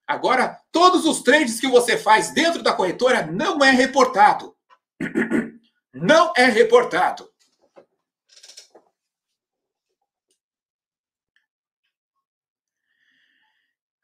Agora, 0.07 0.61
todos 0.71 1.05
os 1.05 1.23
trades 1.23 1.59
que 1.59 1.67
você 1.67 1.99
faz 1.99 2.33
dentro 2.33 2.63
da 2.63 2.73
corretora 2.73 3.27
não 3.27 3.59
é 3.65 3.73
reportado. 3.73 4.55
Não 5.95 6.33
é 6.35 6.47
reportado. 6.47 7.29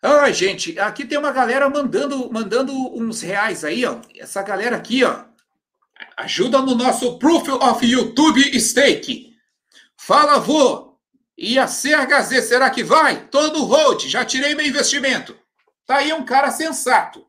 Ai, 0.02 0.34
gente, 0.34 0.78
aqui 0.78 1.06
tem 1.06 1.16
uma 1.16 1.32
galera 1.32 1.68
mandando, 1.70 2.30
mandando 2.30 2.72
uns 2.94 3.22
reais 3.22 3.64
aí, 3.64 3.86
ó. 3.86 4.02
Essa 4.14 4.42
galera 4.42 4.76
aqui, 4.76 5.02
ó, 5.02 5.24
ajuda 6.18 6.60
no 6.60 6.74
nosso 6.74 7.18
Proof 7.18 7.48
of 7.48 7.86
YouTube 7.86 8.60
Stake. 8.60 9.34
Fala, 9.96 10.38
vô. 10.38 10.98
E 11.36 11.58
a 11.58 11.66
CHZ, 11.66 12.44
será 12.44 12.68
que 12.68 12.82
vai? 12.82 13.28
Tô 13.28 13.48
no 13.48 13.64
hold, 13.64 14.06
já 14.08 14.24
tirei 14.24 14.54
meu 14.54 14.66
investimento. 14.66 15.38
Tá 15.86 15.98
aí 15.98 16.12
um 16.12 16.24
cara 16.24 16.50
sensato. 16.50 17.26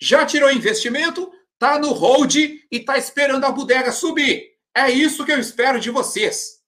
Já 0.00 0.24
tirou 0.24 0.50
investimento, 0.50 1.30
tá 1.58 1.78
no 1.78 1.92
hold 1.92 2.34
e 2.36 2.80
tá 2.80 2.96
esperando 2.96 3.44
a 3.44 3.50
bodega 3.50 3.92
subir. 3.92 4.52
É 4.74 4.90
isso 4.90 5.24
que 5.24 5.32
eu 5.32 5.38
espero 5.38 5.78
de 5.78 5.90
vocês. 5.90 6.58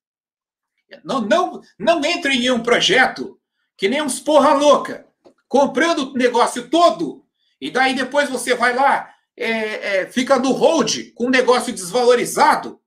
Não, 1.04 1.20
não, 1.20 1.62
não 1.78 2.04
entrem 2.04 2.44
em 2.44 2.50
um 2.50 2.62
projeto 2.62 3.40
que 3.76 3.88
nem 3.88 4.02
uns 4.02 4.20
porra 4.20 4.52
louca 4.52 5.10
comprando 5.50 6.12
o 6.12 6.14
negócio 6.14 6.70
todo, 6.70 7.26
e 7.60 7.72
daí 7.72 7.92
depois 7.92 8.30
você 8.30 8.54
vai 8.54 8.72
lá, 8.72 9.12
é, 9.36 10.00
é, 10.00 10.06
fica 10.06 10.38
no 10.38 10.52
hold 10.52 11.12
com 11.14 11.26
o 11.26 11.30
negócio 11.30 11.72
desvalorizado 11.72 12.80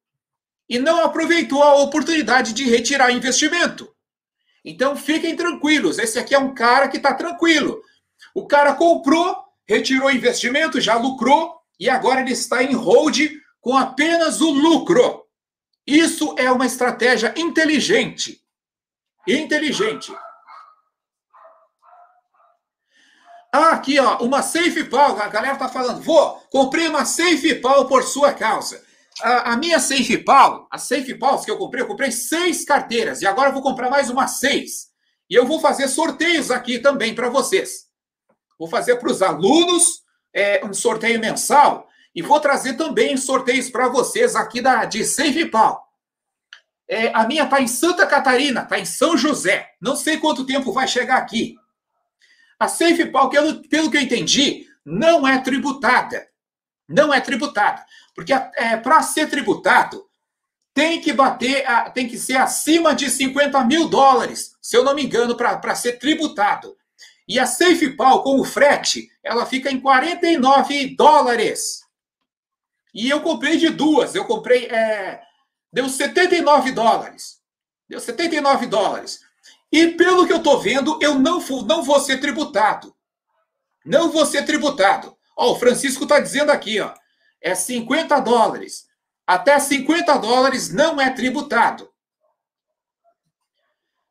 e 0.70 0.80
não 0.80 1.04
aproveitou 1.04 1.62
a 1.62 1.76
oportunidade 1.82 2.54
de 2.54 2.64
retirar 2.70 3.12
investimento. 3.12 3.94
Então 4.64 4.96
fiquem 4.96 5.36
tranquilos, 5.36 6.00
esse 6.00 6.18
aqui 6.18 6.34
é 6.34 6.40
um 6.40 6.54
cara 6.54 6.88
que 6.88 6.98
está 6.98 7.14
tranquilo. 7.14 7.82
O 8.34 8.48
cara 8.48 8.74
comprou, 8.74 9.36
retirou 9.68 10.12
investimento, 10.12 10.80
já 10.80 10.96
lucrou 10.96 11.60
e 11.80 11.90
agora 11.90 12.22
ele 12.22 12.32
está 12.32 12.64
em 12.64 12.74
hold 12.74 13.20
com 13.60 13.76
apenas 13.78 14.42
o 14.42 14.52
lucro. 14.52 15.24
Isso 15.86 16.36
é 16.38 16.52
uma 16.52 16.66
estratégia 16.66 17.34
inteligente. 17.38 18.42
Inteligente. 19.28 20.12
Ah, 23.56 23.74
aqui, 23.74 24.00
ó, 24.00 24.18
uma 24.18 24.42
Safe 24.42 24.84
Pal. 24.86 25.16
A 25.22 25.28
galera 25.28 25.56
tá 25.56 25.70
falando, 25.70 26.02
vou, 26.02 26.42
comprei 26.50 26.88
uma 26.88 27.06
Safe 27.06 27.54
Pal 27.54 27.88
por 27.88 28.02
sua 28.02 28.34
causa. 28.34 28.84
A, 29.22 29.54
a 29.54 29.58
minha 29.58 29.80
Safe 29.80 30.18
Pal, 30.18 30.68
a 30.72 30.80
Safe 30.80 31.14
Pals 31.14 31.46
que 31.46 31.52
eu 31.52 31.58
comprei, 31.60 31.84
eu 31.84 31.88
comprei 31.88 32.12
seis 32.12 32.66
carteiras 32.66 33.22
e 33.22 33.28
agora 33.28 33.50
eu 33.50 33.54
vou 33.54 33.62
comprar 33.62 33.92
mais 33.92 34.10
uma 34.10 34.28
seis. 34.28 34.88
E 35.30 35.36
eu 35.36 35.46
vou 35.46 35.60
fazer 35.60 35.88
sorteios 35.88 36.50
aqui 36.50 36.80
também 36.80 37.14
para 37.14 37.30
vocês. 37.30 37.86
Vou 38.58 38.68
fazer 38.68 38.96
para 38.96 39.12
os 39.12 39.22
alunos 39.22 40.02
é, 40.34 40.66
um 40.66 40.74
sorteio 40.74 41.20
mensal 41.20 41.88
e 42.16 42.24
vou 42.24 42.40
trazer 42.40 42.74
também 42.74 43.16
sorteios 43.18 43.70
para 43.70 43.88
vocês 43.88 44.36
aqui 44.36 44.62
da 44.62 44.86
de 44.86 45.06
Safe 45.06 45.46
Pal. 45.46 45.80
É, 46.90 47.12
a 47.14 47.28
minha 47.28 47.46
tá 47.46 47.62
em 47.62 47.68
Santa 47.68 48.08
Catarina, 48.08 48.66
tá 48.66 48.80
em 48.80 48.86
São 48.86 49.16
José. 49.16 49.70
Não 49.80 49.96
sei 49.96 50.18
quanto 50.18 50.44
tempo 50.44 50.74
vai 50.74 50.88
chegar 50.88 51.18
aqui. 51.18 51.56
A 52.60 52.68
SafePal, 52.68 53.30
pelo 53.30 53.92
que 53.92 53.98
eu 53.98 54.02
entendi, 54.02 54.68
não 54.86 55.28
é 55.28 55.40
tributada. 55.40 56.28
Não 56.88 57.14
é 57.14 57.20
tributada. 57.20 57.86
Porque 58.16 58.34
é, 58.34 58.78
para 58.78 59.02
ser 59.02 59.30
tributado, 59.30 60.06
tem 60.74 61.00
que 61.02 61.14
bater, 61.14 61.66
tem 61.94 62.08
que 62.08 62.18
ser 62.18 62.38
acima 62.38 62.96
de 62.96 63.10
50 63.10 63.64
mil 63.66 63.88
dólares, 63.88 64.56
se 64.62 64.76
eu 64.76 64.84
não 64.84 64.96
me 64.96 65.04
engano, 65.04 65.36
para 65.36 65.76
ser 65.76 65.94
tributado. 66.00 66.76
E 67.28 67.40
a 67.40 67.46
SafePal, 67.46 68.24
com 68.24 68.40
o 68.40 68.44
frete, 68.44 69.10
ela 69.24 69.46
fica 69.46 69.72
em 69.72 69.80
49 69.80 70.96
dólares. 70.96 71.84
E 72.94 73.10
eu 73.10 73.22
comprei 73.22 73.58
de 73.58 73.70
duas. 73.70 74.14
Eu 74.14 74.26
comprei. 74.26 74.66
É, 74.66 75.22
deu 75.72 75.88
79 75.88 76.72
dólares. 76.72 77.42
Deu 77.88 78.00
79 78.00 78.66
dólares. 78.68 79.22
E 79.74 79.88
pelo 79.88 80.28
que 80.28 80.32
eu 80.32 80.38
estou 80.38 80.60
vendo, 80.62 81.00
eu 81.02 81.16
não, 81.16 81.40
não 81.66 81.82
vou 81.82 82.00
ser 82.00 82.20
tributado. 82.20 82.96
Não 83.84 84.12
vou 84.12 84.24
ser 84.24 84.46
tributado. 84.46 85.18
Ó, 85.36 85.52
o 85.52 85.56
Francisco 85.56 86.04
está 86.04 86.20
dizendo 86.20 86.52
aqui, 86.52 86.80
ó, 86.80 86.94
é 87.42 87.56
50 87.56 88.20
dólares. 88.20 88.86
Até 89.26 89.58
50 89.58 90.16
dólares 90.20 90.72
não 90.72 91.02
é 91.02 91.10
tributado. 91.10 91.92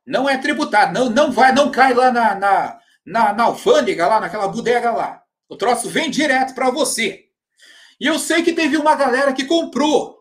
Não 0.05 0.29
é 0.29 0.37
tributado. 0.37 0.93
Não, 0.93 1.09
não 1.09 1.31
vai, 1.31 1.53
não 1.53 1.71
cai 1.71 1.95
lá 1.95 2.11
na, 2.11 2.35
na, 2.35 2.81
na, 3.07 3.33
na 3.33 3.45
alfândega, 3.45 4.09
lá 4.09 4.19
naquela 4.19 4.49
bodega 4.49 4.91
lá. 4.91 5.23
O 5.49 5.57
troço 5.57 5.89
vem 5.89 6.11
direto 6.11 6.57
para 6.57 6.71
você. 6.71 7.27
E 8.01 8.07
eu 8.09 8.19
sei 8.19 8.43
que 8.43 8.53
teve 8.53 8.77
uma 8.77 8.97
galera 8.97 9.33
que 9.33 9.45
comprou. 9.45 10.19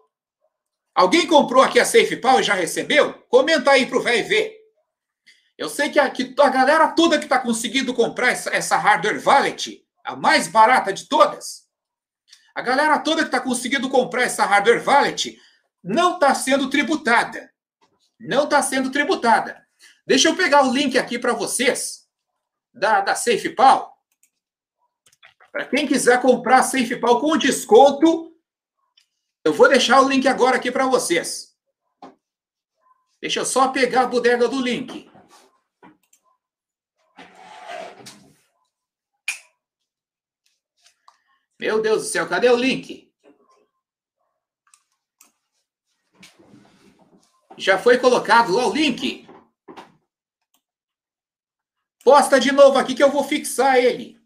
Alguém 0.93 1.25
comprou 1.25 1.63
aqui 1.63 1.79
a 1.79 1.85
SafePal 1.85 2.41
e 2.41 2.43
já 2.43 2.53
recebeu? 2.53 3.13
Comenta 3.27 3.71
aí 3.71 3.87
pro 3.87 4.03
velho 4.03 4.27
ver. 4.27 4.60
Eu 5.61 5.69
sei 5.69 5.91
que 5.91 5.99
a, 5.99 6.09
que 6.09 6.33
a 6.39 6.49
galera 6.49 6.87
toda 6.87 7.19
que 7.19 7.25
está 7.25 7.37
conseguindo 7.37 7.93
comprar 7.93 8.31
essa, 8.31 8.49
essa 8.49 8.77
hardware 8.77 9.21
wallet, 9.23 9.85
a 10.03 10.15
mais 10.15 10.47
barata 10.47 10.91
de 10.91 11.07
todas, 11.07 11.67
a 12.55 12.63
galera 12.63 12.97
toda 12.97 13.21
que 13.21 13.27
está 13.27 13.39
conseguindo 13.39 13.87
comprar 13.87 14.23
essa 14.23 14.43
hardware 14.43 14.83
wallet 14.83 15.39
não 15.83 16.15
está 16.15 16.33
sendo 16.33 16.67
tributada. 16.67 17.53
Não 18.19 18.45
está 18.45 18.63
sendo 18.63 18.89
tributada. 18.89 19.63
Deixa 20.03 20.29
eu 20.29 20.35
pegar 20.35 20.65
o 20.65 20.73
link 20.73 20.97
aqui 20.97 21.19
para 21.19 21.33
vocês 21.33 22.07
da, 22.73 23.01
da 23.01 23.13
SafePal. 23.13 23.95
Para 25.51 25.65
quem 25.65 25.85
quiser 25.85 26.19
comprar 26.23 26.61
a 26.61 26.63
SafePal 26.63 27.21
com 27.21 27.37
desconto, 27.37 28.35
eu 29.45 29.53
vou 29.53 29.69
deixar 29.69 30.01
o 30.01 30.09
link 30.09 30.27
agora 30.27 30.57
aqui 30.57 30.71
para 30.71 30.87
vocês. 30.87 31.55
Deixa 33.21 33.41
eu 33.41 33.45
só 33.45 33.67
pegar 33.67 34.01
a 34.01 34.07
bodega 34.07 34.47
do 34.47 34.59
link. 34.59 35.10
Meu 41.61 41.79
Deus 41.79 42.01
do 42.01 42.07
céu, 42.07 42.27
cadê 42.27 42.49
o 42.49 42.55
link? 42.55 43.13
Já 47.55 47.77
foi 47.77 47.99
colocado 47.99 48.51
lá 48.51 48.65
o 48.65 48.73
link. 48.73 49.27
Posta 52.03 52.39
de 52.39 52.51
novo 52.51 52.79
aqui 52.79 52.95
que 52.95 53.03
eu 53.03 53.11
vou 53.11 53.23
fixar 53.23 53.77
ele. 53.77 54.19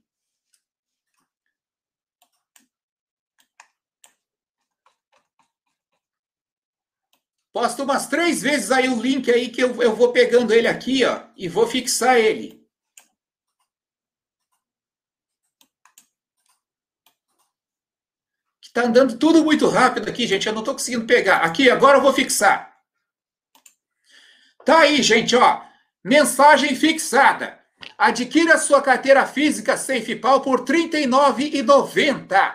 Posta 7.51 7.83
umas 7.83 8.07
três 8.07 8.41
vezes 8.41 8.71
aí 8.71 8.87
o 8.87 9.01
link 9.01 9.29
aí 9.29 9.49
que 9.49 9.61
eu, 9.61 9.81
eu 9.81 9.93
vou 9.93 10.13
pegando 10.13 10.53
ele 10.53 10.69
aqui, 10.69 11.03
ó, 11.03 11.27
e 11.35 11.49
vou 11.49 11.67
fixar 11.67 12.17
ele. 12.17 12.64
Tá 18.75 18.81
andando 18.81 19.17
tudo 19.17 19.41
muito 19.41 19.69
rápido 19.69 20.09
aqui, 20.09 20.27
gente. 20.27 20.45
Eu 20.45 20.53
não 20.53 20.61
tô 20.61 20.73
conseguindo 20.73 21.05
pegar. 21.05 21.37
Aqui, 21.37 21.69
agora 21.69 21.97
eu 21.97 22.01
vou 22.01 22.11
fixar. 22.11 22.75
Tá 24.65 24.79
aí, 24.79 25.01
gente, 25.01 25.33
ó. 25.33 25.61
Mensagem 26.03 26.75
fixada. 26.75 27.57
Adquira 27.97 28.57
sua 28.57 28.81
carteira 28.81 29.25
física 29.25 29.77
SafePal 29.77 30.41
por 30.41 30.67
R$ 30.67 30.89
39,90. 30.89 32.53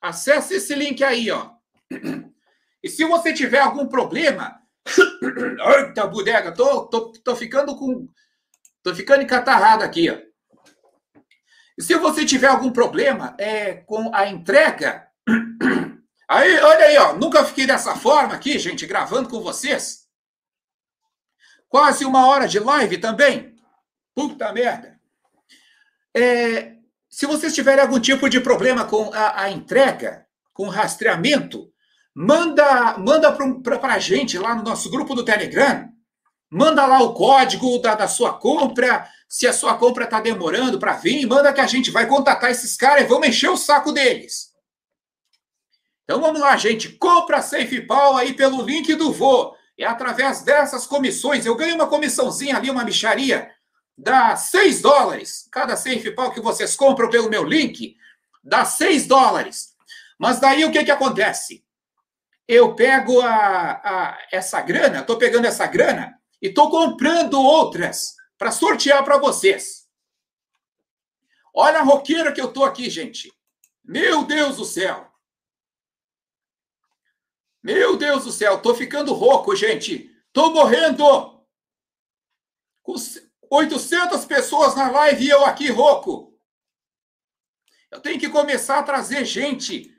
Acesse 0.00 0.54
esse 0.54 0.72
link 0.72 1.02
aí, 1.02 1.32
ó. 1.32 1.50
E 2.80 2.88
se 2.88 3.04
você 3.04 3.32
tiver 3.32 3.58
algum 3.58 3.88
problema. 3.88 4.56
Eita, 5.76 6.06
bodega, 6.06 6.52
tô, 6.52 6.86
tô, 6.86 7.10
tô 7.10 7.34
ficando 7.34 7.74
com. 7.76 8.06
Tô 8.84 8.94
ficando 8.94 9.24
encatarrado 9.24 9.82
aqui, 9.82 10.08
ó. 10.10 10.16
E 11.76 11.82
se 11.82 11.96
você 11.96 12.24
tiver 12.24 12.46
algum 12.46 12.70
problema 12.70 13.34
é, 13.36 13.74
com 13.74 14.14
a 14.14 14.28
entrega. 14.28 15.09
Aí, 16.28 16.58
olha 16.60 16.84
aí, 16.86 16.96
ó. 16.98 17.14
Nunca 17.14 17.44
fiquei 17.44 17.66
dessa 17.66 17.96
forma 17.96 18.34
aqui, 18.34 18.58
gente, 18.58 18.86
gravando 18.86 19.28
com 19.28 19.40
vocês. 19.40 20.06
Quase 21.68 22.04
uma 22.04 22.26
hora 22.26 22.46
de 22.46 22.58
live 22.58 22.98
também. 22.98 23.54
Puta 24.14 24.52
merda. 24.52 24.98
É, 26.16 26.74
se 27.08 27.26
vocês 27.26 27.54
tiverem 27.54 27.82
algum 27.82 27.98
tipo 27.98 28.28
de 28.28 28.40
problema 28.40 28.84
com 28.84 29.12
a, 29.12 29.42
a 29.42 29.50
entrega, 29.50 30.26
com 30.52 30.66
o 30.66 30.70
rastreamento, 30.70 31.68
manda 32.14 32.98
manda 32.98 33.32
para 33.32 33.94
a 33.94 33.98
gente 33.98 34.38
lá 34.38 34.54
no 34.54 34.62
nosso 34.62 34.90
grupo 34.90 35.14
do 35.14 35.24
Telegram. 35.24 35.88
Manda 36.48 36.84
lá 36.86 37.00
o 37.00 37.14
código 37.14 37.78
da, 37.78 37.94
da 37.94 38.08
sua 38.08 38.34
compra. 38.34 39.08
Se 39.28 39.46
a 39.46 39.52
sua 39.52 39.76
compra 39.76 40.04
está 40.04 40.20
demorando 40.20 40.78
para 40.78 40.94
vir, 40.94 41.24
manda 41.26 41.52
que 41.52 41.60
a 41.60 41.66
gente 41.66 41.90
vai 41.90 42.06
contatar 42.06 42.50
esses 42.50 42.76
caras 42.76 43.04
e 43.04 43.06
vamos 43.06 43.28
encher 43.28 43.50
o 43.50 43.56
saco 43.56 43.92
deles. 43.92 44.49
Então 46.10 46.20
vamos 46.20 46.40
lá, 46.40 46.56
gente. 46.56 46.88
Compra 46.88 47.40
SafePal 47.40 48.16
aí 48.16 48.34
pelo 48.34 48.62
link 48.62 48.92
do 48.96 49.12
Vô. 49.12 49.54
É 49.78 49.86
através 49.86 50.42
dessas 50.42 50.84
comissões. 50.84 51.46
Eu 51.46 51.54
ganho 51.54 51.76
uma 51.76 51.86
comissãozinha 51.86 52.56
ali, 52.56 52.68
uma 52.68 52.82
micharia. 52.82 53.48
Dá 53.96 54.34
6 54.34 54.82
dólares. 54.82 55.46
Cada 55.52 55.76
SafePal 55.76 56.32
que 56.32 56.40
vocês 56.40 56.74
compram 56.74 57.08
pelo 57.08 57.30
meu 57.30 57.44
link, 57.44 57.96
dá 58.42 58.64
6 58.64 59.06
dólares. 59.06 59.76
Mas 60.18 60.40
daí 60.40 60.64
o 60.64 60.72
que, 60.72 60.82
que 60.82 60.90
acontece? 60.90 61.64
eu 62.48 62.74
pego 62.74 63.20
a, 63.20 63.30
a 63.74 64.18
essa 64.32 64.60
grana, 64.60 65.02
estou 65.02 65.16
pegando 65.16 65.46
essa 65.46 65.68
grana 65.68 66.20
e 66.42 66.48
estou 66.48 66.68
comprando 66.68 67.40
outras 67.40 68.16
para 68.36 68.50
sortear 68.50 69.04
para 69.04 69.18
vocês. 69.18 69.86
Olha 71.54 71.78
a 71.78 71.84
roqueira 71.84 72.32
que 72.32 72.40
eu 72.40 72.46
estou 72.46 72.64
aqui, 72.64 72.90
gente. 72.90 73.32
Meu 73.84 74.24
Deus 74.24 74.56
do 74.56 74.64
céu. 74.64 75.09
Meu 77.62 77.96
Deus 77.96 78.24
do 78.24 78.32
céu, 78.32 78.56
estou 78.56 78.74
ficando 78.74 79.12
rouco, 79.12 79.54
gente. 79.54 80.10
Estou 80.26 80.52
morrendo. 80.52 81.04
Com 82.82 82.94
800 83.50 84.24
pessoas 84.24 84.74
na 84.74 84.90
live 84.90 85.24
e 85.24 85.28
eu 85.28 85.44
aqui 85.44 85.68
rouco. 85.68 86.38
Eu 87.90 88.00
tenho 88.00 88.18
que 88.18 88.28
começar 88.28 88.78
a 88.78 88.84
trazer 88.84 89.24
gente 89.24 89.94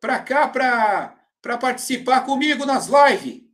para 0.00 0.18
cá 0.18 0.48
para 0.48 1.58
participar 1.58 2.22
comigo 2.26 2.66
nas 2.66 2.88
lives. 2.88 3.44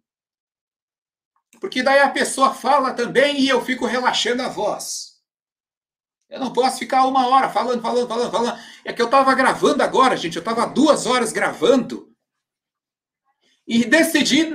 Porque 1.60 1.82
daí 1.82 2.00
a 2.00 2.10
pessoa 2.10 2.52
fala 2.52 2.92
também 2.92 3.40
e 3.40 3.48
eu 3.48 3.64
fico 3.64 3.86
relaxando 3.86 4.42
a 4.42 4.48
voz. 4.48 5.12
Eu 6.28 6.40
não 6.40 6.52
posso 6.52 6.78
ficar 6.78 7.06
uma 7.06 7.28
hora 7.28 7.50
falando, 7.50 7.82
falando, 7.82 8.08
falando, 8.08 8.30
falando. 8.30 8.60
É 8.84 8.92
que 8.92 9.02
eu 9.02 9.06
estava 9.06 9.34
gravando 9.34 9.82
agora, 9.82 10.16
gente. 10.16 10.36
Eu 10.36 10.40
estava 10.40 10.66
duas 10.66 11.04
horas 11.06 11.30
gravando. 11.30 12.11
E 13.72 13.86
decidi, 13.86 14.50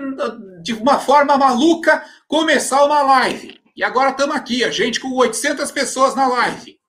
de 0.62 0.74
uma 0.74 1.00
forma 1.00 1.36
maluca, 1.40 2.06
começar 2.28 2.86
uma 2.86 3.02
live. 3.02 3.60
E 3.76 3.84
agora 3.84 4.12
estamos 4.12 4.36
aqui, 4.36 4.64
a 4.64 4.70
gente 4.70 5.00
com 5.00 5.12
800 5.12 5.72
pessoas 5.72 6.14
na 6.14 6.28
live. 6.28 6.80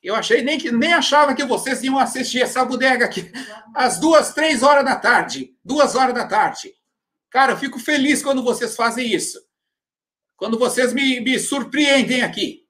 Eu 0.00 0.14
achei 0.14 0.42
nem 0.42 0.56
que 0.56 0.70
nem 0.70 0.92
achava 0.92 1.34
que 1.34 1.44
vocês 1.44 1.82
iam 1.82 1.98
assistir 1.98 2.40
essa 2.40 2.64
bodega 2.64 3.04
aqui 3.04 3.32
às 3.74 3.98
duas, 3.98 4.32
três 4.32 4.62
horas 4.62 4.84
da 4.84 4.94
tarde, 4.94 5.56
duas 5.64 5.96
horas 5.96 6.14
da 6.14 6.24
tarde. 6.24 6.72
Cara, 7.30 7.54
eu 7.54 7.56
fico 7.56 7.80
feliz 7.80 8.22
quando 8.22 8.44
vocês 8.44 8.76
fazem 8.76 9.12
isso. 9.12 9.40
Quando 10.36 10.56
vocês 10.56 10.92
me, 10.92 11.18
me 11.18 11.36
surpreendem 11.40 12.22
aqui. 12.22 12.64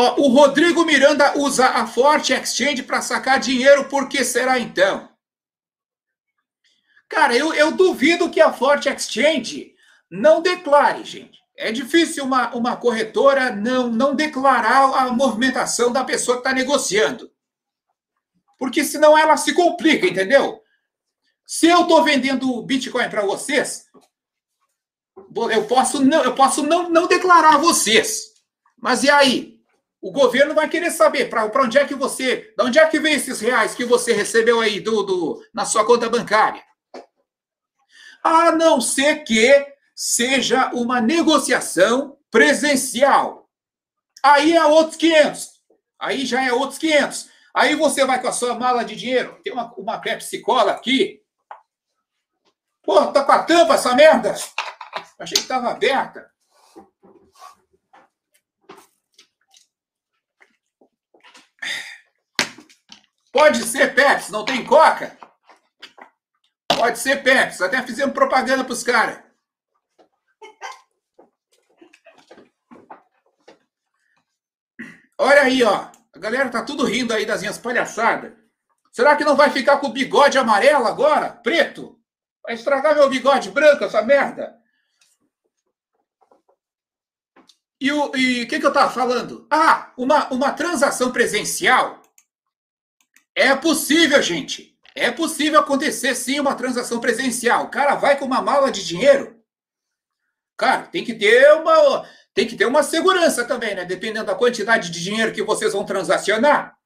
Ó, 0.00 0.14
o 0.20 0.28
Rodrigo 0.28 0.84
Miranda 0.84 1.36
usa 1.36 1.70
a 1.70 1.84
Forte 1.84 2.32
Exchange 2.32 2.84
para 2.84 3.02
sacar 3.02 3.40
dinheiro, 3.40 3.88
por 3.88 4.08
que 4.08 4.22
será 4.22 4.56
então? 4.56 5.08
Cara, 7.08 7.36
eu, 7.36 7.52
eu 7.52 7.72
duvido 7.72 8.30
que 8.30 8.40
a 8.40 8.52
Forte 8.52 8.88
Exchange 8.88 9.74
não 10.08 10.40
declare, 10.40 11.02
gente. 11.02 11.40
É 11.56 11.72
difícil 11.72 12.24
uma, 12.24 12.54
uma 12.54 12.76
corretora 12.76 13.50
não, 13.50 13.88
não 13.88 14.14
declarar 14.14 14.84
a 15.00 15.12
movimentação 15.12 15.90
da 15.90 16.04
pessoa 16.04 16.36
que 16.36 16.42
está 16.42 16.52
negociando. 16.52 17.28
Porque 18.56 18.84
senão 18.84 19.18
ela 19.18 19.36
se 19.36 19.52
complica, 19.52 20.06
entendeu? 20.06 20.62
Se 21.44 21.66
eu 21.66 21.82
estou 21.82 22.04
vendendo 22.04 22.62
Bitcoin 22.62 23.10
para 23.10 23.26
vocês, 23.26 23.86
eu 25.50 25.66
posso 25.66 26.04
não, 26.04 26.22
eu 26.22 26.36
posso 26.36 26.62
não, 26.62 26.88
não 26.88 27.08
declarar 27.08 27.56
a 27.56 27.58
vocês. 27.58 28.34
Mas 28.80 29.02
e 29.02 29.10
aí? 29.10 29.57
O 30.08 30.10
governo 30.10 30.54
vai 30.54 30.66
querer 30.70 30.90
saber 30.90 31.28
para 31.28 31.44
onde 31.62 31.76
é 31.76 31.84
que 31.84 31.94
você. 31.94 32.54
De 32.56 32.64
onde 32.64 32.78
é 32.78 32.86
que 32.86 32.98
vem 32.98 33.12
esses 33.12 33.40
reais 33.40 33.74
que 33.74 33.84
você 33.84 34.14
recebeu 34.14 34.58
aí 34.58 34.80
do, 34.80 35.02
do, 35.02 35.44
na 35.52 35.66
sua 35.66 35.84
conta 35.84 36.08
bancária? 36.08 36.64
A 38.24 38.50
não 38.52 38.80
ser 38.80 39.16
que 39.24 39.66
seja 39.94 40.70
uma 40.72 40.98
negociação 40.98 42.16
presencial. 42.30 43.50
Aí 44.24 44.56
é 44.56 44.64
outros 44.64 44.96
500. 44.96 45.50
Aí 46.00 46.24
já 46.24 46.42
é 46.42 46.54
outros 46.54 46.78
500. 46.78 47.28
Aí 47.52 47.74
você 47.74 48.06
vai 48.06 48.18
com 48.18 48.28
a 48.28 48.32
sua 48.32 48.54
mala 48.54 48.86
de 48.86 48.96
dinheiro. 48.96 49.38
Tem 49.44 49.52
uma, 49.52 49.74
uma 49.74 49.98
Pepsi 49.98 50.40
Cola 50.40 50.72
aqui. 50.72 51.20
Pô, 52.82 53.08
tá 53.08 53.22
com 53.24 53.32
a 53.32 53.42
tampa 53.42 53.74
essa 53.74 53.94
merda? 53.94 54.34
Achei 55.18 55.36
que 55.36 55.42
estava 55.42 55.68
aberta. 55.68 56.30
Pode 63.38 63.62
ser 63.62 63.94
Pepsi, 63.94 64.32
não 64.32 64.44
tem 64.44 64.64
Coca? 64.64 65.16
Pode 66.66 66.98
ser 66.98 67.22
Pepsi. 67.22 67.62
Até 67.62 67.80
fizemos 67.82 68.12
propaganda 68.12 68.64
para 68.64 68.72
os 68.72 68.82
caras. 68.82 69.22
Olha 75.16 75.42
aí, 75.42 75.62
ó. 75.62 75.88
A 76.12 76.18
galera 76.18 76.48
tá 76.48 76.64
tudo 76.64 76.84
rindo 76.84 77.14
aí 77.14 77.24
das 77.24 77.40
minhas 77.40 77.58
palhaçadas. 77.58 78.32
Será 78.90 79.14
que 79.14 79.24
não 79.24 79.36
vai 79.36 79.50
ficar 79.50 79.78
com 79.78 79.86
o 79.86 79.92
bigode 79.92 80.36
amarelo 80.36 80.88
agora? 80.88 81.30
Preto? 81.30 81.96
Vai 82.42 82.54
estragar 82.54 82.96
meu 82.96 83.08
bigode 83.08 83.52
branco, 83.52 83.84
essa 83.84 84.02
merda? 84.02 84.58
E 87.80 87.92
o 87.92 88.16
e, 88.16 88.46
que, 88.46 88.58
que 88.58 88.66
eu 88.66 88.72
tava 88.72 88.90
falando? 88.90 89.46
Ah, 89.48 89.92
uma, 89.96 90.28
uma 90.30 90.52
transação 90.52 91.12
presencial 91.12 92.02
é 93.38 93.54
possível, 93.54 94.20
gente. 94.22 94.76
É 94.94 95.10
possível 95.10 95.60
acontecer 95.60 96.14
sim 96.14 96.40
uma 96.40 96.54
transação 96.54 96.98
presencial. 96.98 97.64
O 97.64 97.70
cara 97.70 97.94
vai 97.94 98.18
com 98.18 98.24
uma 98.24 98.42
mala 98.42 98.70
de 98.70 98.84
dinheiro. 98.84 99.38
Cara, 100.56 100.82
tem 100.82 101.04
que 101.04 101.14
ter 101.14 101.52
uma 101.52 102.04
tem 102.34 102.46
que 102.46 102.56
ter 102.56 102.66
uma 102.66 102.82
segurança 102.82 103.44
também, 103.44 103.74
né? 103.74 103.84
Dependendo 103.84 104.26
da 104.26 104.34
quantidade 104.34 104.90
de 104.90 105.02
dinheiro 105.02 105.32
que 105.32 105.42
vocês 105.42 105.72
vão 105.72 105.84
transacionar. 105.84 106.76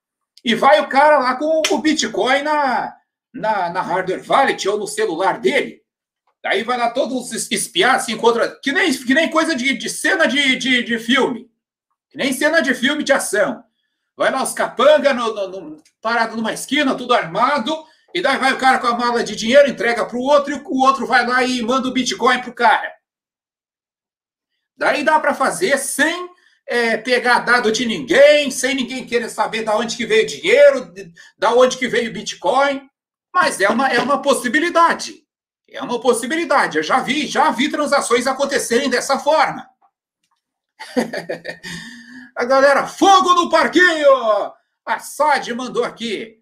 E 0.43 0.55
vai 0.55 0.79
o 0.79 0.89
cara 0.89 1.19
lá 1.19 1.35
com 1.35 1.61
o 1.71 1.77
Bitcoin 1.77 2.41
na, 2.41 2.95
na, 3.33 3.69
na 3.69 3.81
hardware 3.81 4.23
wallet 4.27 4.67
ou 4.67 4.77
no 4.77 4.87
celular 4.87 5.39
dele. 5.39 5.81
Daí 6.43 6.63
vai 6.63 6.77
lá 6.77 6.91
todos 6.91 7.31
espiar, 7.51 8.01
se 8.01 8.11
encontra. 8.11 8.59
Que 8.61 8.71
nem, 8.71 8.91
que 8.91 9.13
nem 9.13 9.29
coisa 9.29 9.55
de, 9.55 9.77
de 9.77 9.89
cena 9.89 10.27
de, 10.27 10.55
de, 10.55 10.83
de 10.83 10.99
filme. 10.99 11.49
Que 12.09 12.17
nem 12.17 12.33
cena 12.33 12.61
de 12.61 12.73
filme 12.73 13.03
de 13.03 13.13
ação. 13.13 13.63
Vai 14.15 14.31
lá 14.31 14.43
os 14.43 14.53
capanga 14.53 15.13
no, 15.13 15.33
no, 15.33 15.47
no, 15.47 15.83
parado 16.01 16.35
numa 16.35 16.53
esquina, 16.53 16.95
tudo 16.95 17.13
armado, 17.13 17.75
e 18.13 18.21
daí 18.21 18.37
vai 18.37 18.53
o 18.53 18.57
cara 18.57 18.77
com 18.77 18.87
a 18.87 18.97
mala 18.97 19.23
de 19.23 19.35
dinheiro, 19.35 19.69
entrega 19.69 20.05
para 20.05 20.17
o 20.17 20.21
outro, 20.21 20.53
e 20.53 20.61
o 20.63 20.81
outro 20.81 21.07
vai 21.07 21.25
lá 21.25 21.43
e 21.43 21.61
manda 21.63 21.87
o 21.87 21.93
Bitcoin 21.93 22.41
pro 22.41 22.53
cara. 22.53 22.93
Daí 24.77 25.03
dá 25.03 25.19
para 25.19 25.33
fazer 25.33 25.77
sem 25.77 26.29
é, 26.67 26.97
pegar 26.97 27.39
dado 27.39 27.71
de 27.71 27.85
ninguém, 27.85 28.51
sem 28.51 28.75
ninguém 28.75 29.05
querer 29.05 29.29
saber 29.29 29.63
da 29.63 29.75
onde 29.75 29.97
que 29.97 30.05
veio 30.05 30.23
o 30.23 30.27
dinheiro, 30.27 30.93
da 31.37 31.53
onde 31.53 31.77
que 31.77 31.87
veio 31.87 32.09
o 32.09 32.13
Bitcoin. 32.13 32.87
Mas 33.33 33.59
é 33.59 33.67
uma, 33.67 33.87
é 33.89 33.99
uma 33.99 34.21
possibilidade. 34.21 35.23
É 35.69 35.81
uma 35.81 35.99
possibilidade. 35.99 36.77
Eu 36.77 36.83
já 36.83 36.99
vi, 36.99 37.25
já 37.25 37.49
vi 37.49 37.69
transações 37.69 38.27
acontecerem 38.27 38.89
dessa 38.89 39.17
forma. 39.17 39.67
A 42.35 42.45
galera, 42.45 42.87
fogo 42.87 43.33
no 43.33 43.49
parquinho! 43.49 44.53
A 44.85 44.99
SAD 44.99 45.53
mandou 45.53 45.83
aqui. 45.83 46.41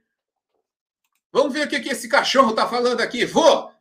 Vamos 1.32 1.54
ver 1.54 1.68
o 1.68 1.70
que, 1.70 1.80
que 1.80 1.90
esse 1.90 2.08
cachorro 2.08 2.54
tá 2.54 2.68
falando 2.68 3.02
aqui. 3.02 3.26
Vou! 3.26 3.72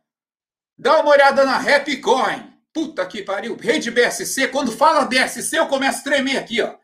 Dá 0.77 0.99
uma 0.99 1.11
olhada 1.11 1.45
na 1.45 1.57
Rapcoin. 1.57 2.51
Puta 2.73 3.05
que 3.05 3.23
pariu. 3.23 3.55
Rede 3.55 3.91
BSC. 3.91 4.47
Quando 4.47 4.71
fala 4.71 5.05
BSC, 5.05 5.57
eu 5.57 5.67
começo 5.67 5.99
a 5.99 6.03
tremer 6.03 6.37
aqui, 6.37 6.61
ó. 6.61 6.75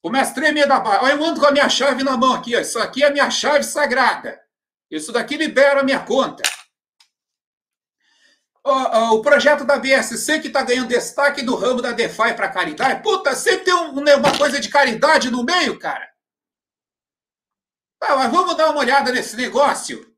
Começo 0.00 0.32
a 0.32 0.34
tremer 0.34 0.66
da 0.66 0.80
barra. 0.80 1.10
Eu 1.10 1.24
ando 1.24 1.40
com 1.40 1.46
a 1.46 1.52
minha 1.52 1.68
chave 1.68 2.02
na 2.02 2.16
mão 2.16 2.32
aqui, 2.32 2.56
ó. 2.56 2.60
Isso 2.60 2.78
aqui 2.78 3.04
é 3.04 3.08
a 3.08 3.10
minha 3.10 3.30
chave 3.30 3.64
sagrada. 3.64 4.40
Isso 4.90 5.12
daqui 5.12 5.36
libera 5.36 5.80
a 5.80 5.84
minha 5.84 6.00
conta. 6.00 6.42
O, 8.64 9.20
projeto 9.22 9.64
da 9.64 9.76
BSC 9.76 10.40
que 10.40 10.46
está 10.46 10.62
ganhando 10.62 10.88
destaque 10.88 11.42
do 11.42 11.56
ramo 11.56 11.82
da 11.82 11.90
DeFi 11.90 12.34
para 12.34 12.48
caridade. 12.48 13.02
Puta, 13.02 13.34
sempre 13.34 13.64
tem 13.64 13.74
um, 13.74 14.00
né, 14.00 14.14
uma 14.14 14.36
coisa 14.38 14.60
de 14.60 14.68
caridade 14.68 15.30
no 15.30 15.42
meio, 15.42 15.78
cara. 15.78 16.08
Ah, 18.00 18.16
mas 18.16 18.30
vamos 18.30 18.56
dar 18.56 18.70
uma 18.70 18.80
olhada 18.80 19.10
nesse 19.10 19.36
negócio. 19.36 20.12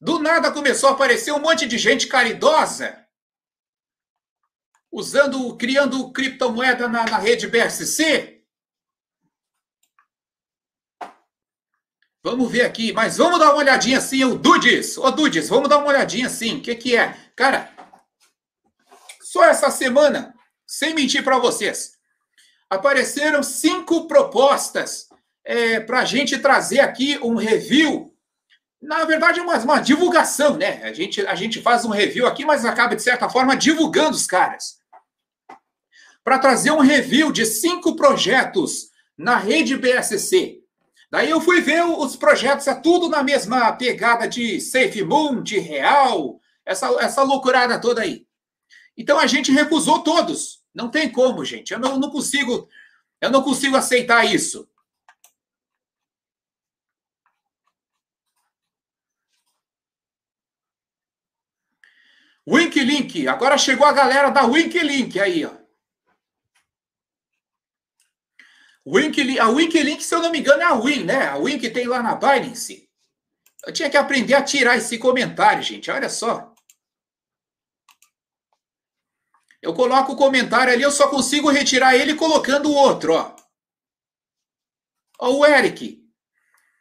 Do 0.00 0.18
nada 0.18 0.50
começou 0.50 0.88
a 0.88 0.92
aparecer 0.92 1.32
um 1.32 1.38
monte 1.38 1.66
de 1.66 1.78
gente 1.78 2.08
caridosa 2.08 3.00
usando, 4.90 5.56
criando 5.56 6.10
criptomoeda 6.12 6.88
na, 6.88 7.04
na 7.04 7.18
rede 7.18 7.46
BSC. 7.46 8.40
Vamos 12.22 12.52
ver 12.52 12.62
aqui, 12.62 12.92
mas 12.92 13.16
vamos 13.16 13.38
dar 13.38 13.50
uma 13.50 13.58
olhadinha 13.58 13.96
assim, 13.96 14.22
o 14.24 14.36
Dudes. 14.36 14.98
Ô, 14.98 15.10
Dudes, 15.10 15.48
vamos 15.48 15.70
dar 15.70 15.78
uma 15.78 15.88
olhadinha 15.88 16.26
assim. 16.26 16.58
O 16.58 16.62
que, 16.62 16.74
que 16.74 16.96
é? 16.96 17.29
Cara, 17.40 17.70
só 19.22 19.42
essa 19.44 19.70
semana, 19.70 20.34
sem 20.66 20.92
mentir 20.92 21.24
para 21.24 21.38
vocês, 21.38 21.92
apareceram 22.68 23.42
cinco 23.42 24.06
propostas 24.06 25.08
é, 25.42 25.80
para 25.80 26.00
a 26.00 26.04
gente 26.04 26.36
trazer 26.36 26.80
aqui 26.80 27.18
um 27.22 27.36
review. 27.36 28.14
Na 28.78 29.06
verdade, 29.06 29.40
uma, 29.40 29.56
uma 29.56 29.80
divulgação, 29.80 30.58
né? 30.58 30.82
A 30.82 30.92
gente, 30.92 31.26
a 31.26 31.34
gente 31.34 31.62
faz 31.62 31.82
um 31.86 31.88
review 31.88 32.26
aqui, 32.26 32.44
mas 32.44 32.66
acaba, 32.66 32.94
de 32.94 33.02
certa 33.02 33.26
forma, 33.26 33.56
divulgando 33.56 34.16
os 34.16 34.26
caras. 34.26 34.78
Para 36.22 36.38
trazer 36.38 36.72
um 36.72 36.80
review 36.80 37.32
de 37.32 37.46
cinco 37.46 37.96
projetos 37.96 38.90
na 39.16 39.38
rede 39.38 39.78
BSC. 39.78 40.58
Daí 41.10 41.30
eu 41.30 41.40
fui 41.40 41.62
ver 41.62 41.86
os 41.86 42.16
projetos, 42.16 42.66
é 42.66 42.74
tudo 42.74 43.08
na 43.08 43.22
mesma 43.22 43.72
pegada 43.72 44.28
de 44.28 44.60
Safe 44.60 45.02
Moon, 45.02 45.42
de 45.42 45.58
Real, 45.58 46.38
essa, 46.64 46.86
essa 47.00 47.22
loucurada 47.22 47.80
toda 47.80 48.02
aí. 48.02 48.26
Então 48.96 49.18
a 49.18 49.26
gente 49.26 49.52
recusou 49.52 50.02
todos. 50.02 50.62
Não 50.74 50.90
tem 50.90 51.10
como, 51.10 51.44
gente. 51.44 51.72
Eu 51.72 51.78
não, 51.78 51.98
não 51.98 52.10
consigo, 52.10 52.68
eu 53.20 53.30
não 53.30 53.42
consigo 53.42 53.76
aceitar 53.76 54.24
isso. 54.24 54.68
Winklink, 62.48 63.28
agora 63.28 63.56
chegou 63.58 63.86
a 63.86 63.92
galera 63.92 64.30
da 64.30 64.44
Winklink 64.44 65.20
aí, 65.20 65.44
ó. 65.44 65.60
Winklink, 68.86 69.38
a 69.38 69.48
Winklink, 69.48 70.02
se 70.02 70.14
eu 70.14 70.20
não 70.20 70.30
me 70.30 70.40
engano, 70.40 70.62
é 70.62 70.64
a 70.64 70.74
Win, 70.74 71.04
né? 71.04 71.28
A 71.28 71.38
Win 71.38 71.58
que 71.58 71.70
tem 71.70 71.86
lá 71.86 72.02
na 72.02 72.14
Binance. 72.14 72.88
Eu 73.64 73.72
tinha 73.72 73.90
que 73.90 73.96
aprender 73.96 74.34
a 74.34 74.42
tirar 74.42 74.76
esse 74.76 74.98
comentário, 74.98 75.62
gente. 75.62 75.90
Olha 75.90 76.08
só. 76.08 76.49
Eu 79.62 79.74
coloco 79.74 80.12
o 80.12 80.16
comentário 80.16 80.72
ali, 80.72 80.82
eu 80.82 80.90
só 80.90 81.08
consigo 81.08 81.50
retirar 81.50 81.94
ele 81.94 82.14
colocando 82.14 82.70
o 82.70 82.74
outro, 82.74 83.14
ó. 83.14 83.36
Ó, 85.18 85.30
o 85.32 85.46
Eric. 85.46 86.00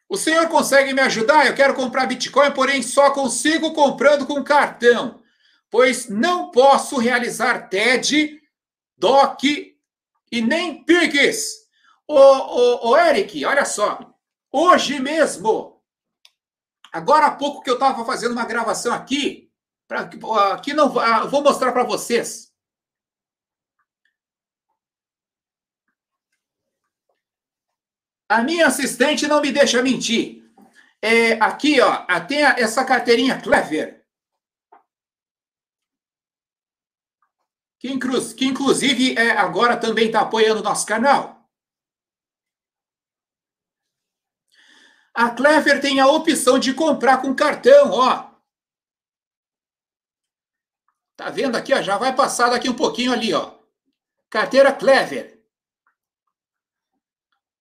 O 0.07 0.17
senhor 0.17 0.47
consegue 0.47 0.93
me 0.93 1.01
ajudar? 1.01 1.45
Eu 1.45 1.53
quero 1.53 1.75
comprar 1.75 2.07
Bitcoin, 2.07 2.51
porém 2.51 2.81
só 2.81 3.11
consigo 3.11 3.73
comprando 3.73 4.25
com 4.25 4.43
cartão, 4.43 5.21
pois 5.69 6.09
não 6.09 6.49
posso 6.49 6.97
realizar 6.97 7.69
TED, 7.69 8.41
DOC 8.97 9.77
e 10.31 10.41
nem 10.41 10.83
PIX. 10.83 11.59
Ô, 12.07 12.15
ô, 12.17 12.89
ô, 12.89 12.97
Eric, 12.97 13.45
olha 13.45 13.65
só. 13.65 13.99
Hoje 14.51 14.99
mesmo, 14.99 15.79
agora 16.91 17.27
há 17.27 17.31
pouco 17.31 17.61
que 17.61 17.69
eu 17.69 17.75
estava 17.75 18.03
fazendo 18.03 18.31
uma 18.31 18.45
gravação 18.45 18.91
aqui, 18.91 19.51
pra, 19.87 20.09
não 20.75 20.99
ah, 20.99 21.25
vou 21.25 21.43
mostrar 21.43 21.71
para 21.71 21.83
vocês. 21.83 22.48
A 28.29 28.43
minha 28.43 28.67
assistente 28.67 29.27
não 29.27 29.41
me 29.41 29.51
deixa 29.51 29.81
mentir. 29.81 30.47
É, 31.01 31.33
aqui, 31.41 31.81
ó, 31.81 32.05
tem 32.27 32.43
essa 32.43 32.85
carteirinha 32.85 33.41
Clever. 33.41 34.05
Que, 37.79 37.89
inclu 37.89 38.19
que 38.35 38.45
inclusive 38.45 39.17
é, 39.17 39.31
agora 39.31 39.79
também 39.79 40.07
está 40.07 40.21
apoiando 40.21 40.59
o 40.59 40.63
nosso 40.63 40.85
canal. 40.85 41.49
A 45.13 45.31
Clever 45.31 45.81
tem 45.81 45.99
a 45.99 46.07
opção 46.07 46.59
de 46.59 46.73
comprar 46.73 47.21
com 47.21 47.35
cartão, 47.35 47.91
ó. 47.91 48.29
Tá 51.15 51.29
vendo 51.29 51.55
aqui, 51.55 51.73
ó? 51.73 51.81
Já 51.81 51.97
vai 51.97 52.15
passar 52.15 52.49
daqui 52.49 52.69
um 52.69 52.75
pouquinho 52.75 53.11
ali, 53.11 53.33
ó. 53.33 53.57
Carteira 54.29 54.71
Clever. 54.71 55.38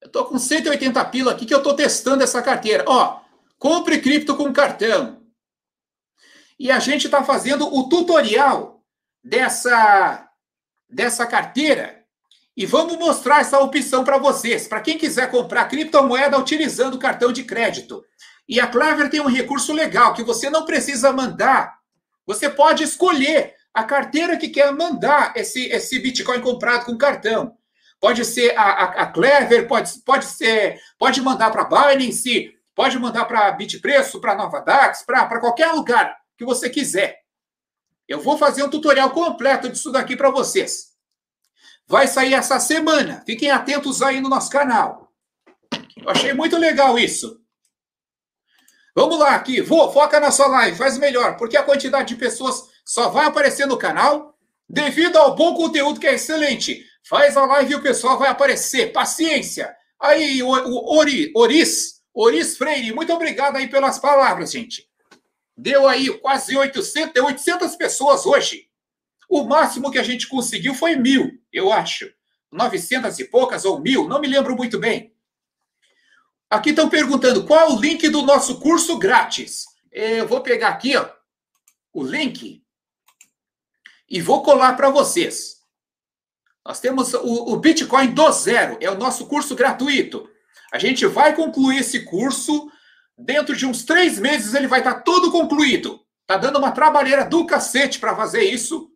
Eu 0.00 0.08
tô 0.10 0.24
com 0.24 0.38
180 0.38 1.04
pila 1.06 1.32
aqui 1.32 1.44
que 1.44 1.54
eu 1.54 1.62
tô 1.62 1.74
testando 1.74 2.22
essa 2.22 2.40
carteira. 2.40 2.84
Ó, 2.86 3.20
compre 3.58 4.00
cripto 4.00 4.36
com 4.36 4.52
cartão. 4.52 5.22
E 6.58 6.70
a 6.70 6.78
gente 6.78 7.08
tá 7.08 7.22
fazendo 7.22 7.72
o 7.72 7.88
tutorial 7.88 8.84
dessa 9.22 10.24
dessa 10.88 11.26
carteira 11.26 11.98
e 12.56 12.66
vamos 12.66 12.96
mostrar 12.98 13.40
essa 13.40 13.60
opção 13.60 14.02
para 14.02 14.18
vocês, 14.18 14.66
para 14.66 14.80
quem 14.80 14.98
quiser 14.98 15.30
comprar 15.30 15.66
criptomoeda 15.66 16.38
utilizando 16.38 16.98
cartão 16.98 17.30
de 17.30 17.44
crédito. 17.44 18.02
E 18.48 18.58
a 18.58 18.66
Clever 18.66 19.10
tem 19.10 19.20
um 19.20 19.28
recurso 19.28 19.72
legal 19.72 20.14
que 20.14 20.24
você 20.24 20.48
não 20.48 20.64
precisa 20.64 21.12
mandar. 21.12 21.78
Você 22.26 22.48
pode 22.48 22.82
escolher 22.82 23.54
a 23.72 23.84
carteira 23.84 24.36
que 24.36 24.48
quer 24.48 24.72
mandar 24.72 25.34
esse, 25.36 25.66
esse 25.66 26.00
Bitcoin 26.00 26.40
comprado 26.40 26.86
com 26.86 26.96
cartão. 26.96 27.57
Pode 28.00 28.24
ser 28.24 28.56
a, 28.56 28.62
a, 28.62 28.84
a 29.02 29.06
Clever, 29.06 29.66
pode, 29.66 29.98
pode 30.04 30.24
ser, 30.24 30.80
pode 30.98 31.20
mandar 31.20 31.50
para 31.50 31.64
Binance, 31.64 32.54
pode 32.74 32.98
mandar 32.98 33.24
para 33.24 33.50
Bitpreço, 33.52 34.20
para 34.20 34.36
Nova 34.36 34.60
Dax, 34.60 35.02
para 35.02 35.40
qualquer 35.40 35.72
lugar 35.72 36.16
que 36.36 36.44
você 36.44 36.70
quiser. 36.70 37.20
Eu 38.06 38.20
vou 38.20 38.38
fazer 38.38 38.62
um 38.62 38.70
tutorial 38.70 39.10
completo 39.10 39.68
disso 39.68 39.90
daqui 39.90 40.16
para 40.16 40.30
vocês. 40.30 40.92
Vai 41.86 42.06
sair 42.06 42.34
essa 42.34 42.60
semana. 42.60 43.22
Fiquem 43.26 43.50
atentos 43.50 44.00
aí 44.00 44.20
no 44.20 44.28
nosso 44.28 44.50
canal. 44.50 45.12
Eu 45.96 46.08
achei 46.08 46.32
muito 46.32 46.56
legal 46.56 46.98
isso. 46.98 47.40
Vamos 48.94 49.18
lá 49.18 49.34
aqui. 49.34 49.60
Vou, 49.60 49.92
foca 49.92 50.18
na 50.20 50.30
sua 50.30 50.46
live, 50.48 50.76
faz 50.76 50.98
melhor, 50.98 51.36
porque 51.36 51.56
a 51.56 51.62
quantidade 51.62 52.08
de 52.08 52.16
pessoas 52.16 52.68
só 52.84 53.08
vai 53.08 53.26
aparecer 53.26 53.66
no 53.66 53.76
canal 53.76 54.36
devido 54.68 55.16
ao 55.16 55.34
bom 55.34 55.54
conteúdo 55.54 56.00
que 56.00 56.06
é 56.06 56.14
excelente. 56.14 56.84
Faz 57.08 57.38
a 57.38 57.46
live 57.46 57.72
e 57.72 57.76
o 57.76 57.82
pessoal 57.82 58.18
vai 58.18 58.28
aparecer. 58.28 58.92
Paciência. 58.92 59.74
Aí, 59.98 60.42
o, 60.42 60.48
o 60.48 60.98
Ori, 60.98 61.32
Oris, 61.34 62.02
Oris 62.12 62.58
Freire, 62.58 62.92
muito 62.92 63.10
obrigado 63.14 63.56
aí 63.56 63.66
pelas 63.66 63.98
palavras, 63.98 64.52
gente. 64.52 64.86
Deu 65.56 65.88
aí 65.88 66.10
quase 66.18 66.54
800, 66.54 67.22
800 67.22 67.76
pessoas 67.76 68.26
hoje. 68.26 68.68
O 69.26 69.42
máximo 69.44 69.90
que 69.90 69.98
a 69.98 70.02
gente 70.02 70.28
conseguiu 70.28 70.74
foi 70.74 70.96
mil, 70.96 71.30
eu 71.50 71.72
acho. 71.72 72.12
900 72.52 73.18
e 73.18 73.24
poucas 73.24 73.64
ou 73.64 73.80
mil, 73.80 74.06
não 74.06 74.20
me 74.20 74.28
lembro 74.28 74.54
muito 74.54 74.78
bem. 74.78 75.14
Aqui 76.50 76.70
estão 76.70 76.90
perguntando 76.90 77.46
qual 77.46 77.74
o 77.74 77.80
link 77.80 78.06
do 78.10 78.20
nosso 78.20 78.60
curso 78.60 78.98
grátis. 78.98 79.64
Eu 79.90 80.28
vou 80.28 80.42
pegar 80.42 80.68
aqui 80.68 80.94
ó, 80.94 81.10
o 81.92 82.04
link. 82.04 82.62
e 84.08 84.20
vou 84.20 84.42
colar 84.42 84.74
para 84.76 84.90
vocês. 84.90 85.57
Nós 86.68 86.80
temos 86.80 87.14
o, 87.14 87.54
o 87.54 87.56
Bitcoin 87.56 88.12
do 88.12 88.30
zero, 88.30 88.76
é 88.78 88.90
o 88.90 88.94
nosso 88.94 89.26
curso 89.26 89.54
gratuito. 89.54 90.28
A 90.70 90.78
gente 90.78 91.06
vai 91.06 91.34
concluir 91.34 91.78
esse 91.78 92.00
curso. 92.00 92.70
Dentro 93.16 93.56
de 93.56 93.64
uns 93.64 93.84
três 93.84 94.18
meses 94.18 94.52
ele 94.52 94.66
vai 94.66 94.80
estar 94.80 94.96
tá 94.96 95.00
todo 95.00 95.32
concluído. 95.32 95.98
Tá 96.26 96.36
dando 96.36 96.58
uma 96.58 96.70
trabalheira 96.70 97.24
do 97.24 97.46
cacete 97.46 97.98
para 97.98 98.14
fazer 98.14 98.42
isso. 98.42 98.90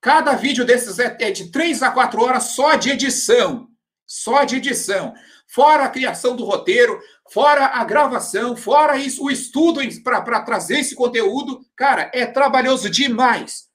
Cada 0.00 0.32
vídeo 0.34 0.64
desses 0.64 0.98
é, 0.98 1.16
é 1.20 1.30
de 1.30 1.52
três 1.52 1.84
a 1.84 1.90
quatro 1.92 2.20
horas 2.20 2.46
só 2.46 2.74
de 2.74 2.90
edição. 2.90 3.68
Só 4.04 4.42
de 4.42 4.56
edição. 4.56 5.14
Fora 5.46 5.84
a 5.84 5.88
criação 5.88 6.34
do 6.34 6.44
roteiro, 6.44 7.00
fora 7.30 7.66
a 7.66 7.84
gravação, 7.84 8.56
fora 8.56 8.96
isso, 8.96 9.22
o 9.22 9.30
estudo 9.30 9.80
para 10.02 10.40
trazer 10.40 10.80
esse 10.80 10.96
conteúdo. 10.96 11.60
Cara, 11.76 12.10
é 12.12 12.26
trabalhoso 12.26 12.90
demais. 12.90 13.68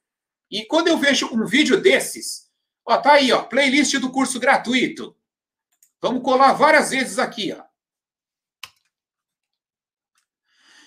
E 0.50 0.66
quando 0.66 0.88
eu 0.88 0.98
vejo 0.98 1.26
um 1.32 1.46
vídeo 1.46 1.80
desses, 1.80 2.47
ó, 2.88 2.96
tá 2.96 3.12
aí, 3.12 3.30
ó, 3.30 3.42
playlist 3.42 3.94
do 3.98 4.10
curso 4.10 4.40
gratuito. 4.40 5.14
Vamos 6.00 6.22
colar 6.22 6.54
várias 6.54 6.90
vezes 6.90 7.18
aqui, 7.18 7.52
ó. 7.52 7.62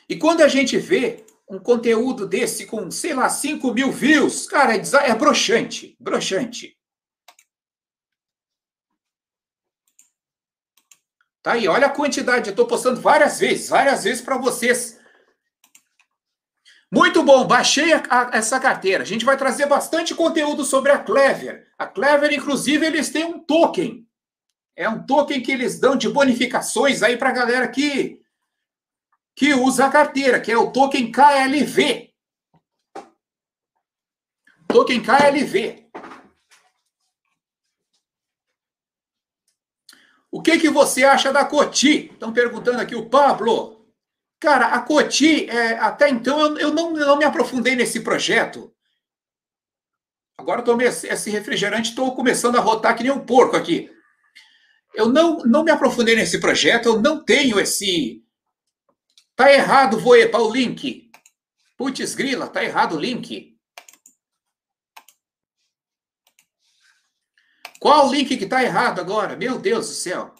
E 0.09 0.17
quando 0.17 0.41
a 0.41 0.47
gente 0.47 0.77
vê 0.77 1.23
um 1.47 1.59
conteúdo 1.59 2.27
desse 2.27 2.65
com, 2.65 2.89
sei 2.89 3.13
lá, 3.13 3.29
5 3.29 3.73
mil 3.73 3.91
views, 3.91 4.47
cara, 4.47 4.75
é, 4.75 4.81
é 5.09 5.15
broxante, 5.15 5.95
broxante. 5.99 6.77
Tá 11.43 11.53
aí, 11.53 11.67
olha 11.67 11.87
a 11.87 11.89
quantidade, 11.89 12.47
eu 12.47 12.51
estou 12.51 12.67
postando 12.67 13.01
várias 13.01 13.39
vezes, 13.39 13.69
várias 13.69 14.03
vezes 14.03 14.21
para 14.21 14.37
vocês. 14.37 15.00
Muito 16.91 17.23
bom, 17.23 17.47
baixei 17.47 17.93
a, 17.93 18.03
a, 18.09 18.37
essa 18.37 18.59
carteira. 18.59 19.03
A 19.03 19.07
gente 19.07 19.23
vai 19.23 19.37
trazer 19.37 19.65
bastante 19.65 20.13
conteúdo 20.13 20.65
sobre 20.65 20.91
a 20.91 20.99
Clever. 20.99 21.67
A 21.77 21.87
Clever, 21.87 22.33
inclusive, 22.33 22.85
eles 22.85 23.09
têm 23.09 23.23
um 23.23 23.39
token 23.39 24.05
é 24.75 24.87
um 24.89 25.05
token 25.05 25.41
que 25.41 25.51
eles 25.51 25.79
dão 25.79 25.95
de 25.95 26.09
bonificações 26.09 27.03
aí 27.03 27.17
para 27.17 27.29
a 27.29 27.33
galera 27.33 27.67
que, 27.67 28.19
que 29.35 29.53
usa 29.53 29.85
a 29.85 29.91
carteira, 29.91 30.39
que 30.39 30.51
é 30.51 30.57
o 30.57 30.71
token 30.71 31.11
KLV. 31.11 32.11
Token 34.67 35.01
KLV. 35.03 35.89
O 40.31 40.41
que, 40.41 40.57
que 40.57 40.69
você 40.69 41.03
acha 41.03 41.31
da 41.33 41.43
Coti? 41.43 42.09
Estão 42.11 42.31
perguntando 42.31 42.79
aqui 42.79 42.95
o 42.95 43.09
Pablo. 43.09 43.80
Cara, 44.41 44.69
a 44.69 44.81
Coti, 44.81 45.47
é, 45.47 45.77
até 45.77 46.09
então 46.09 46.41
eu, 46.41 46.57
eu 46.57 46.73
não, 46.73 46.93
não 46.93 47.15
me 47.15 47.23
aprofundei 47.23 47.75
nesse 47.75 47.99
projeto. 47.99 48.73
Agora 50.35 50.63
tomei 50.63 50.87
esse 50.87 51.29
refrigerante, 51.29 51.91
estou 51.91 52.15
começando 52.15 52.57
a 52.57 52.59
rotar 52.59 52.97
que 52.97 53.03
nem 53.03 53.11
um 53.11 53.23
porco 53.23 53.55
aqui. 53.55 53.91
Eu 54.95 55.09
não, 55.09 55.37
não 55.45 55.63
me 55.63 55.69
aprofundei 55.69 56.15
nesse 56.15 56.39
projeto, 56.39 56.87
eu 56.87 56.99
não 56.99 57.23
tenho 57.23 57.59
esse. 57.59 58.25
Tá 59.35 59.53
errado, 59.53 59.99
Voepa, 59.99 60.39
o 60.39 60.51
link. 60.51 61.11
Putz, 61.77 62.15
grila, 62.15 62.47
tá 62.47 62.63
errado 62.63 62.95
o 62.95 62.99
link. 62.99 63.55
Qual 67.79 68.07
o 68.07 68.11
link 68.11 68.35
que 68.35 68.47
tá 68.47 68.63
errado 68.63 68.99
agora? 68.99 69.35
Meu 69.35 69.59
Deus 69.59 69.87
do 69.87 69.93
céu. 69.93 70.33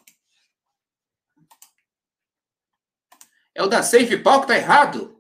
É 3.54 3.62
o 3.64 3.68
da 3.68 3.84
SafePal 3.84 4.42
que 4.42 4.48
tá 4.48 4.58
errado? 4.58 5.18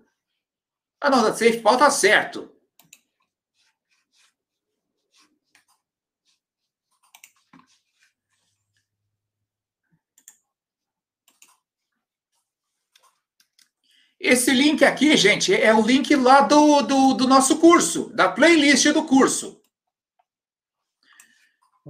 Ah, 1.00 1.10
não, 1.10 1.24
da 1.24 1.34
SafePal 1.34 1.78
tá 1.78 1.90
certo. 1.90 2.50
Esse 14.20 14.52
link 14.52 14.86
aqui, 14.86 15.18
gente, 15.18 15.54
é 15.54 15.74
o 15.74 15.82
link 15.82 16.16
lá 16.16 16.42
do, 16.42 16.82
do, 16.84 17.14
do 17.16 17.28
nosso 17.28 17.58
curso, 17.58 18.12
da 18.14 18.30
playlist 18.30 18.86
do 18.94 19.04
curso. 19.04 19.61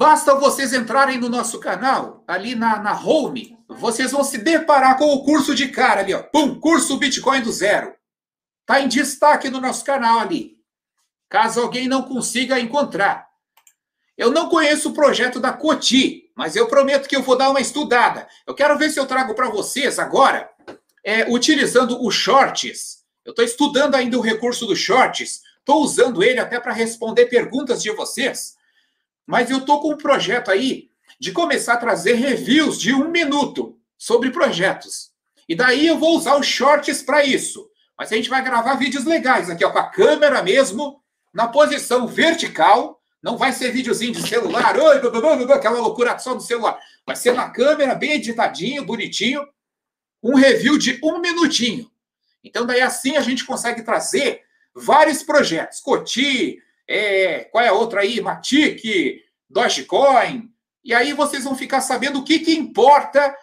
Basta 0.02 0.34
vocês 0.34 0.74
entrarem 0.74 1.20
no 1.20 1.30
nosso 1.30 1.60
canal, 1.60 2.24
ali 2.28 2.56
na, 2.56 2.80
na 2.80 3.00
home, 3.00 3.56
vocês 3.70 4.12
vão 4.12 4.24
se 4.24 4.40
deparar 4.40 4.98
com 4.98 5.14
o 5.14 5.24
curso 5.24 5.54
de 5.54 5.68
cara 5.68 6.02
ali, 6.02 6.12
ó. 6.12 6.24
Pum, 6.24 6.60
curso 6.60 6.98
Bitcoin 6.98 7.44
do 7.44 7.52
zero. 7.52 7.94
Tá 8.66 8.82
em 8.82 8.88
destaque 8.88 9.48
no 9.52 9.62
nosso 9.62 9.86
canal 9.86 10.18
ali. 10.18 10.58
Caso 11.30 11.62
alguém 11.62 11.88
não 11.88 12.02
consiga 12.02 12.60
encontrar. 12.60 13.28
Eu 14.18 14.32
não 14.32 14.50
conheço 14.50 14.90
o 14.90 14.94
projeto 14.94 15.40
da 15.40 15.54
Coti, 15.54 16.32
mas 16.36 16.56
eu 16.56 16.68
prometo 16.68 17.08
que 17.08 17.16
eu 17.16 17.22
vou 17.22 17.38
dar 17.38 17.52
uma 17.52 17.62
estudada. 17.62 18.28
Eu 18.48 18.56
quero 18.56 18.80
ver 18.80 18.90
se 18.90 19.00
eu 19.00 19.06
trago 19.06 19.36
para 19.36 19.52
vocês 19.52 20.00
agora 20.00 20.50
é, 21.06 21.32
utilizando 21.32 22.04
o 22.04 22.10
Shorts. 22.10 23.04
Eu 23.24 23.34
estou 23.34 23.46
estudando 23.46 23.94
ainda 23.94 24.18
o 24.18 24.22
recurso 24.22 24.66
do 24.66 24.76
Shorts, 24.76 25.44
estou 25.60 25.84
usando 25.84 26.24
ele 26.24 26.40
até 26.40 26.60
para 26.60 26.74
responder 26.74 27.28
perguntas 27.28 27.84
de 27.84 27.92
vocês. 27.92 28.60
Mas 29.26 29.50
eu 29.50 29.60
estou 29.60 29.80
com 29.82 29.94
um 29.94 29.98
projeto 29.98 30.52
aí 30.52 30.90
de 31.20 31.32
começar 31.32 31.74
a 31.74 31.78
trazer 31.78 32.14
reviews 32.14 32.80
de 32.80 32.94
um 32.94 33.10
minuto 33.10 33.78
sobre 33.98 34.32
projetos. 34.32 35.12
E 35.48 35.56
daí 35.56 35.88
eu 35.88 35.98
vou 35.98 36.18
usar 36.18 36.36
o 36.36 36.44
Shorts 36.44 37.02
para 37.02 37.24
isso. 37.24 37.70
Mas 37.98 38.12
a 38.12 38.16
gente 38.16 38.30
vai 38.30 38.44
gravar 38.44 38.76
vídeos 38.76 39.06
legais 39.06 39.50
aqui, 39.50 39.64
ó, 39.64 39.70
com 39.70 39.80
a 39.80 39.90
câmera 39.90 40.42
mesmo, 40.42 41.02
na 41.34 41.48
posição 41.48 42.08
vertical. 42.08 43.00
Não 43.22 43.38
vai 43.38 43.52
ser 43.54 43.72
videozinho 43.72 44.14
de 44.14 44.28
celular, 44.28 44.76
aquela 45.54 45.80
loucura 45.80 46.18
só 46.18 46.34
no 46.34 46.42
celular. 46.42 46.80
Vai 47.06 47.16
ser 47.16 47.34
na 47.34 47.50
câmera, 47.50 47.94
bem 47.94 48.14
editadinho, 48.14 48.86
bonitinho 48.86 49.46
um 50.24 50.36
review 50.36 50.78
de 50.78 51.00
um 51.04 51.20
minutinho. 51.20 51.90
Então, 52.44 52.66
daí 52.66 52.82
assim 52.82 53.18
a 53.18 53.22
gente 53.22 53.46
consegue 53.46 53.82
trazer 53.82 54.42
vários 54.74 55.24
projetos. 55.24 55.80
Coti, 55.80 56.62
é, 56.88 57.46
qual 57.46 57.64
é 57.64 57.68
a 57.70 57.74
outra 57.74 58.02
aí? 58.02 58.20
Matic, 58.22 59.24
Dogecoin. 59.50 60.52
E 60.84 60.94
aí 60.94 61.14
vocês 61.14 61.44
vão 61.44 61.56
ficar 61.56 61.82
sabendo 61.82 62.20
o 62.20 62.24
que, 62.24 62.40
que 62.40 62.54
importa, 62.54 63.36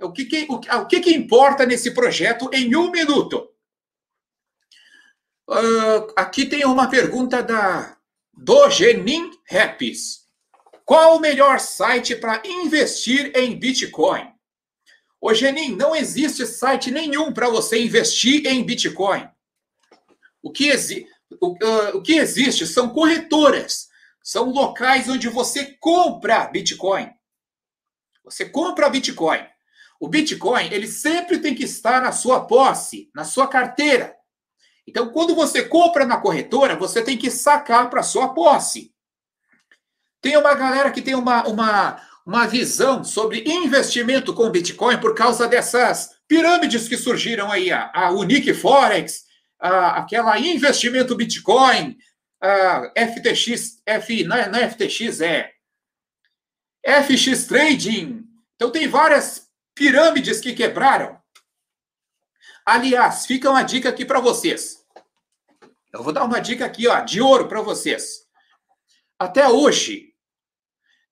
o 0.00 0.12
que, 0.12 0.24
que, 0.24 0.46
o, 0.48 0.54
o 0.54 0.86
que, 0.86 1.00
que 1.00 1.14
importa 1.14 1.66
nesse 1.66 1.92
projeto 1.92 2.48
em 2.52 2.74
um 2.76 2.90
minuto. 2.90 3.48
Uh, 5.48 6.12
aqui 6.16 6.46
tem 6.46 6.64
uma 6.64 6.88
pergunta 6.88 7.42
da 7.42 7.96
Dogenin 8.32 9.30
Rapis. 9.50 10.22
Qual 10.84 11.16
o 11.16 11.20
melhor 11.20 11.58
site 11.60 12.14
para 12.16 12.42
investir 12.44 13.32
em 13.34 13.56
Bitcoin? 13.58 14.32
Ô, 15.20 15.32
Genin, 15.32 15.76
não 15.76 15.94
existe 15.94 16.46
site 16.46 16.90
nenhum 16.90 17.32
para 17.32 17.48
você 17.48 17.80
investir 17.80 18.46
em 18.46 18.64
Bitcoin. 18.64 19.28
O 20.42 20.50
que, 20.50 20.68
exi 20.68 21.06
o, 21.40 21.56
o 21.96 22.02
que 22.02 22.14
existe 22.14 22.66
são 22.66 22.88
corretoras, 22.90 23.88
são 24.22 24.50
locais 24.50 25.08
onde 25.08 25.28
você 25.28 25.76
compra 25.80 26.46
Bitcoin. 26.46 27.10
Você 28.24 28.44
compra 28.44 28.88
Bitcoin. 28.88 29.40
O 30.00 30.08
Bitcoin, 30.08 30.68
ele 30.72 30.86
sempre 30.86 31.38
tem 31.38 31.54
que 31.54 31.64
estar 31.64 32.00
na 32.00 32.12
sua 32.12 32.44
posse, 32.44 33.10
na 33.14 33.24
sua 33.24 33.46
carteira. 33.46 34.16
Então, 34.86 35.10
quando 35.10 35.34
você 35.34 35.62
compra 35.62 36.04
na 36.04 36.16
corretora, 36.16 36.76
você 36.76 37.02
tem 37.02 37.16
que 37.16 37.30
sacar 37.30 37.88
para 37.88 38.02
sua 38.02 38.34
posse. 38.34 38.92
Tem 40.20 40.36
uma 40.36 40.54
galera 40.54 40.90
que 40.90 41.02
tem 41.02 41.14
uma, 41.14 41.46
uma, 41.46 42.00
uma 42.26 42.46
visão 42.46 43.04
sobre 43.04 43.44
investimento 43.46 44.34
com 44.34 44.50
Bitcoin 44.50 44.98
por 44.98 45.14
causa 45.14 45.48
dessas 45.48 46.16
pirâmides 46.26 46.88
que 46.88 46.96
surgiram 46.96 47.50
aí, 47.50 47.70
a, 47.70 47.90
a 47.94 48.10
Unique 48.10 48.54
Forex, 48.54 49.24
a, 49.62 49.98
aquela 49.98 50.38
investimento 50.38 51.14
Bitcoin, 51.14 51.96
a 52.40 52.92
FTX, 52.96 53.80
F, 53.86 54.24
não, 54.24 54.36
é, 54.36 54.48
não 54.48 54.58
é 54.58 54.68
FTX, 54.68 55.20
é 55.20 55.54
FX 56.84 57.46
Trading. 57.46 58.24
Então 58.56 58.70
tem 58.70 58.88
várias 58.88 59.48
pirâmides 59.74 60.40
que 60.40 60.52
quebraram. 60.52 61.16
Aliás, 62.66 63.26
fica 63.26 63.48
uma 63.50 63.62
dica 63.62 63.88
aqui 63.88 64.04
para 64.04 64.20
vocês. 64.20 64.84
Eu 65.92 66.02
vou 66.02 66.12
dar 66.12 66.24
uma 66.24 66.40
dica 66.40 66.64
aqui, 66.64 66.88
ó, 66.88 67.00
de 67.00 67.20
ouro 67.20 67.48
para 67.48 67.60
vocês. 67.60 68.26
Até 69.18 69.48
hoje, 69.48 70.12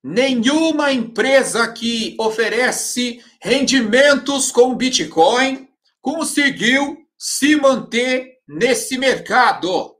Nenhuma 0.03 0.91
empresa 0.91 1.71
que 1.71 2.15
oferece 2.19 3.23
rendimentos 3.39 4.51
com 4.51 4.75
Bitcoin 4.75 5.69
conseguiu 6.01 7.05
se 7.15 7.55
manter 7.55 8.39
nesse 8.51 8.97
mercado. 8.97 9.97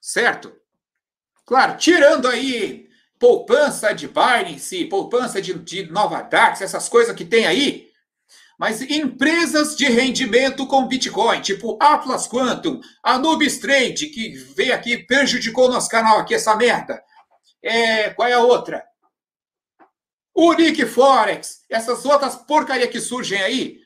Certo? 0.00 0.54
Claro, 1.46 1.78
tirando 1.78 2.28
aí 2.28 2.88
poupança 3.18 3.94
de 3.94 4.06
Binance, 4.06 4.84
poupança 4.86 5.40
de, 5.40 5.54
de 5.54 5.90
Nova 5.90 6.22
Dax, 6.22 6.60
essas 6.60 6.88
coisas 6.88 7.16
que 7.16 7.24
tem 7.24 7.46
aí, 7.46 7.90
mas 8.58 8.82
empresas 8.82 9.76
de 9.76 9.86
rendimento 9.86 10.66
com 10.66 10.86
Bitcoin, 10.86 11.40
tipo 11.40 11.78
Atlas 11.80 12.28
Quantum, 12.28 12.80
Anubis 13.02 13.58
Trade, 13.58 14.08
que 14.08 14.30
veio 14.54 14.74
aqui, 14.74 14.98
prejudicou 14.98 15.70
nosso 15.70 15.88
canal 15.88 16.18
aqui, 16.18 16.34
essa 16.34 16.54
merda. 16.54 17.02
É, 17.62 18.10
qual 18.10 18.28
é 18.28 18.34
a 18.34 18.40
outra? 18.42 18.84
Unique 20.34 20.84
Forex, 20.84 21.64
essas 21.70 22.04
outras 22.04 22.36
porcaria 22.36 22.88
que 22.88 23.00
surgem 23.00 23.40
aí, 23.40 23.83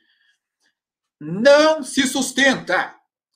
não 1.20 1.82
se 1.82 2.07
sustenta. 2.07 2.95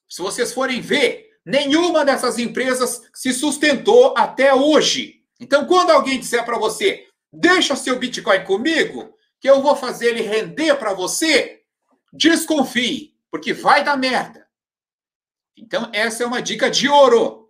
Se 0.09 0.23
vocês 0.23 0.53
forem 0.53 0.81
ver, 0.81 1.31
nenhuma 1.45 2.05
dessas 2.05 2.39
empresas 2.39 3.03
se 3.15 3.33
sustentou 3.33 4.15
até 4.17 4.55
hoje. 4.55 5.23
Então, 5.41 5.67
quando 5.67 5.91
alguém 5.91 6.21
disser 6.21 6.45
para 6.45 6.59
você, 6.59 7.07
deixa 7.33 7.75
seu 7.75 7.99
Bitcoin 7.99 8.45
comigo, 8.45 9.15
que 9.41 9.49
eu 9.51 9.61
vou 9.61 9.75
fazer 9.75 10.09
ele 10.09 10.23
render 10.23 10.77
para 10.77 10.95
você, 10.95 11.63
desconfie, 12.13 13.17
porque 13.31 13.53
vai 13.53 13.83
dar 13.83 13.97
merda. 13.97 14.47
Então, 15.57 15.91
essa 15.93 16.23
é 16.23 16.27
uma 16.27 16.43
dica 16.43 16.71
de 16.71 16.89
ouro. 16.89 17.42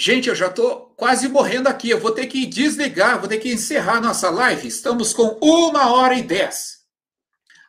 Gente, 0.00 0.28
eu 0.28 0.34
já 0.36 0.46
estou 0.46 0.94
quase 0.96 1.28
morrendo 1.28 1.66
aqui. 1.66 1.90
Eu 1.90 1.98
vou 1.98 2.12
ter 2.12 2.28
que 2.28 2.46
desligar, 2.46 3.18
vou 3.18 3.28
ter 3.28 3.38
que 3.38 3.52
encerrar 3.52 4.00
nossa 4.00 4.30
live. 4.30 4.68
Estamos 4.68 5.12
com 5.12 5.36
uma 5.42 5.90
hora 5.90 6.14
e 6.14 6.22
dez. 6.22 6.84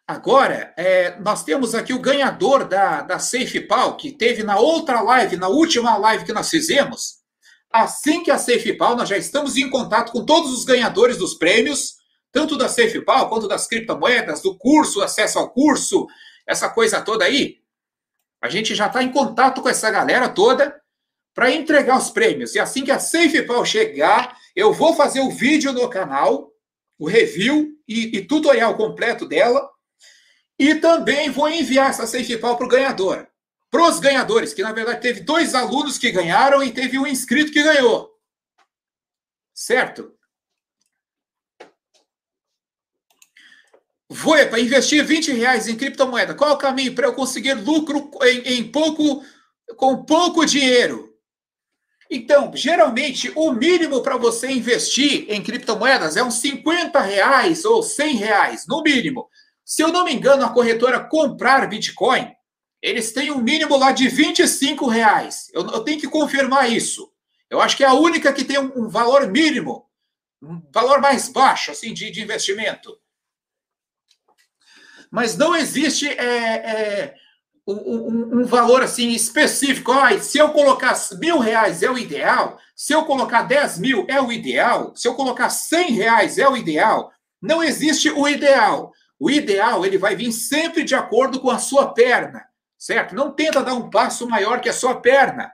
Agora, 0.08 0.72
é, 0.78 1.20
nós 1.22 1.44
temos 1.44 1.74
aqui 1.74 1.92
o 1.92 2.00
ganhador 2.00 2.66
da, 2.66 3.02
da 3.02 3.18
SafePal, 3.18 3.98
que 3.98 4.12
teve 4.12 4.44
na 4.44 4.60
outra 4.60 5.02
live, 5.02 5.38
na 5.38 5.48
última 5.48 5.98
live 5.98 6.24
que 6.24 6.32
nós 6.32 6.52
fizemos. 6.52 7.16
Assim 7.74 8.22
que 8.22 8.30
a 8.30 8.38
SafePal, 8.38 8.96
nós 8.96 9.10
já 9.10 9.18
estamos 9.18 9.58
em 9.58 9.68
contato 9.68 10.12
com 10.12 10.24
todos 10.24 10.54
os 10.54 10.64
ganhadores 10.64 11.18
dos 11.18 11.34
prêmios, 11.34 11.96
tanto 12.32 12.56
da 12.56 12.70
SafePal 12.70 13.28
quanto 13.28 13.48
das 13.48 13.66
criptomoedas, 13.66 14.40
do 14.40 14.56
curso, 14.56 15.02
acesso 15.02 15.40
ao 15.40 15.50
curso, 15.50 16.06
essa 16.46 16.70
coisa 16.70 17.02
toda 17.02 17.26
aí. 17.26 17.58
A 18.40 18.50
gente 18.50 18.76
já 18.76 18.86
está 18.86 19.02
em 19.02 19.12
contato 19.12 19.64
com 19.64 19.70
essa 19.70 19.90
galera 19.90 20.30
toda 20.30 20.80
para 21.40 21.54
entregar 21.54 21.98
os 21.98 22.10
prêmios. 22.10 22.54
E 22.54 22.60
assim 22.60 22.84
que 22.84 22.92
a 22.92 23.00
SafePal 23.00 23.64
chegar, 23.64 24.38
eu 24.54 24.74
vou 24.74 24.94
fazer 24.94 25.22
o 25.22 25.32
vídeo 25.32 25.72
no 25.72 25.90
canal, 25.90 26.52
o 26.98 27.08
review 27.08 27.80
e, 27.88 28.18
e 28.18 28.26
tutorial 28.26 28.76
completo 28.76 29.26
dela. 29.26 29.70
E 30.60 30.76
também 30.76 31.30
vou 31.30 31.48
enviar 31.48 31.92
essa 31.92 32.06
SafePal 32.06 32.58
para 32.58 32.66
o 32.66 32.70
ganhador. 32.70 33.26
Para 33.72 33.88
os 33.88 34.02
ganhadores, 34.02 34.54
que 34.54 34.62
na 34.62 34.74
verdade 34.74 35.00
teve 35.00 35.22
dois 35.22 35.56
alunos 35.56 35.98
que 35.98 36.12
ganharam 36.12 36.62
e 36.62 36.74
teve 36.74 37.00
um 37.00 37.08
inscrito 37.08 37.54
que 37.54 37.64
ganhou. 37.64 38.14
Certo? 39.54 40.14
Vou 44.10 44.36
para 44.50 44.60
investir 44.60 45.06
20 45.06 45.32
reais 45.32 45.70
em 45.70 45.78
criptomoeda. 45.78 46.36
Qual 46.36 46.52
o 46.52 46.58
caminho 46.58 46.94
para 46.94 47.08
eu 47.08 47.14
conseguir 47.14 47.54
lucro 47.54 48.12
em, 48.24 48.56
em 48.56 48.70
pouco, 48.70 49.24
com 49.78 50.04
pouco 50.04 50.46
dinheiro? 50.46 51.09
Então, 52.10 52.52
geralmente, 52.56 53.32
o 53.36 53.52
mínimo 53.52 54.02
para 54.02 54.18
você 54.18 54.50
investir 54.50 55.26
em 55.30 55.44
criptomoedas 55.44 56.18
é 56.18 56.24
uns 56.24 56.36
50 56.36 57.00
reais 57.00 57.64
ou 57.64 57.84
100 57.84 58.16
reais, 58.16 58.66
no 58.68 58.82
mínimo. 58.82 59.30
Se 59.64 59.84
eu 59.84 59.90
não 59.90 60.04
me 60.04 60.14
engano, 60.14 60.44
a 60.44 60.50
corretora 60.50 61.00
comprar 61.00 61.70
Bitcoin, 61.70 62.34
eles 62.82 63.12
têm 63.12 63.30
um 63.30 63.42
mínimo 63.42 63.78
lá 63.78 63.92
de 63.92 64.08
25 64.08 64.88
reais. 64.88 65.52
Eu, 65.54 65.62
eu 65.68 65.84
tenho 65.84 66.00
que 66.00 66.08
confirmar 66.08 66.72
isso. 66.72 67.12
Eu 67.48 67.62
acho 67.62 67.78
que 67.78 67.84
é 67.84 67.88
a 67.88 67.94
única 67.94 68.34
que 68.34 68.44
tem 68.44 68.58
um, 68.58 68.86
um 68.86 68.90
valor 68.90 69.28
mínimo, 69.28 69.88
um 70.42 70.62
valor 70.72 71.00
mais 71.00 71.30
baixo, 71.30 71.70
assim, 71.70 71.94
de, 71.94 72.10
de 72.10 72.22
investimento. 72.22 72.98
Mas 75.12 75.38
não 75.38 75.56
existe 75.56 76.08
é, 76.08 76.24
é, 76.24 77.16
um, 77.74 78.40
um, 78.40 78.46
valor 78.46 78.82
assim 78.82 79.10
específico. 79.10 79.92
Ah, 79.92 80.18
se 80.20 80.38
eu 80.38 80.50
colocar 80.50 80.96
mil 81.20 81.40
reais 81.40 81.84
é 81.84 81.90
o 81.90 81.98
ideal, 81.98 82.60
se 82.76 82.94
eu 82.94 83.06
colocar 83.06 83.44
dez 83.44 83.78
mil 83.78 84.06
é 84.10 84.22
o 84.22 84.32
ideal, 84.32 84.96
se 84.96 85.08
eu 85.08 85.16
colocar 85.16 85.50
cem 85.50 85.92
reais 85.92 86.38
é 86.38 86.48
o 86.48 86.58
ideal. 86.58 87.12
Não 87.42 87.64
existe 87.64 88.10
o 88.10 88.28
ideal. 88.28 88.92
O 89.20 89.30
ideal 89.30 89.86
ele 89.86 89.98
vai 89.98 90.16
vir 90.16 90.32
sempre 90.32 90.84
de 90.84 90.96
acordo 90.96 91.40
com 91.40 91.50
a 91.50 91.60
sua 91.60 91.94
perna, 91.94 92.46
certo? 92.78 93.14
Não 93.14 93.32
tenta 93.32 93.64
dar 93.64 93.74
um 93.74 93.90
passo 93.90 94.28
maior 94.28 94.62
que 94.62 94.70
a 94.70 94.74
sua 94.74 95.00
perna. 95.00 95.52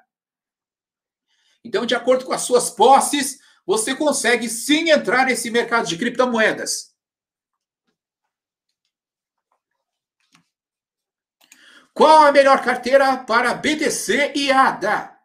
Então, 1.63 1.85
de 1.85 1.95
acordo 1.95 2.25
com 2.25 2.33
as 2.33 2.41
suas 2.41 2.69
posses, 2.69 3.39
você 3.65 3.95
consegue 3.95 4.47
sim 4.47 4.91
entrar 4.91 5.25
nesse 5.25 5.49
mercado 5.49 5.87
de 5.87 5.97
criptomoedas. 5.97 6.94
Qual 11.95 12.25
a 12.25 12.31
melhor 12.33 12.61
carteira 12.61 13.15
para 13.15 13.53
BTC 13.53 14.33
e 14.35 14.51
ADA? 14.51 15.15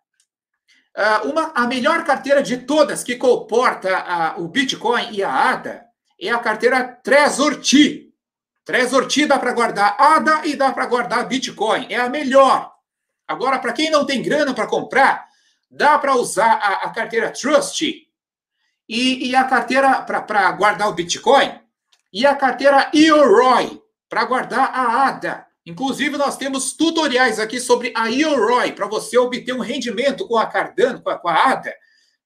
Uh, 0.97 1.29
uma, 1.29 1.53
a 1.53 1.67
melhor 1.67 2.05
carteira 2.05 2.45
de 2.45 2.59
todas 2.59 3.03
que 3.03 3.17
comporta 3.17 4.37
uh, 4.39 4.45
o 4.45 4.47
Bitcoin 4.47 5.11
e 5.11 5.21
a 5.21 5.51
ADA 5.51 5.85
é 6.21 6.31
a 6.31 6.39
carteira 6.39 6.85
Trezor-T. 7.03 8.13
Trezor-T 8.65 9.27
dá 9.27 9.37
para 9.37 9.53
guardar 9.53 9.97
ADA 9.99 10.43
e 10.45 10.55
dá 10.55 10.71
para 10.71 10.87
guardar 10.87 11.27
Bitcoin. 11.27 11.89
É 11.91 11.97
a 11.97 12.09
melhor. 12.09 12.73
Agora, 13.27 13.59
para 13.59 13.73
quem 13.73 13.91
não 13.91 14.07
tem 14.07 14.23
grana 14.23 14.55
para 14.55 14.69
comprar, 14.69 15.27
dá 15.69 15.99
para 15.99 16.15
usar 16.15 16.53
a, 16.53 16.87
a, 16.87 16.91
carteira 16.91 17.33
Trust 17.33 17.83
e, 18.89 19.29
e 19.29 19.35
a 19.35 19.43
carteira 19.43 20.03
para 20.03 20.53
guardar 20.53 20.89
o 20.89 20.95
Bitcoin 20.95 21.53
e 22.13 22.25
a 22.25 22.37
carteira 22.37 22.93
EOROY 22.95 23.83
para 24.09 24.25
guardar 24.25 24.71
a 24.73 25.09
ADA. 25.09 25.50
Inclusive, 25.71 26.17
nós 26.17 26.37
temos 26.37 26.73
tutoriais 26.73 27.39
aqui 27.39 27.61
sobre 27.61 27.93
a 27.97 28.09
IOROI, 28.09 28.73
para 28.73 28.89
você 28.89 29.17
obter 29.17 29.53
um 29.55 29.61
rendimento 29.61 30.27
com 30.27 30.37
a 30.37 30.45
Cardano, 30.45 31.01
com 31.01 31.11
a, 31.11 31.17
com 31.17 31.29
a 31.29 31.53
ADA, 31.53 31.73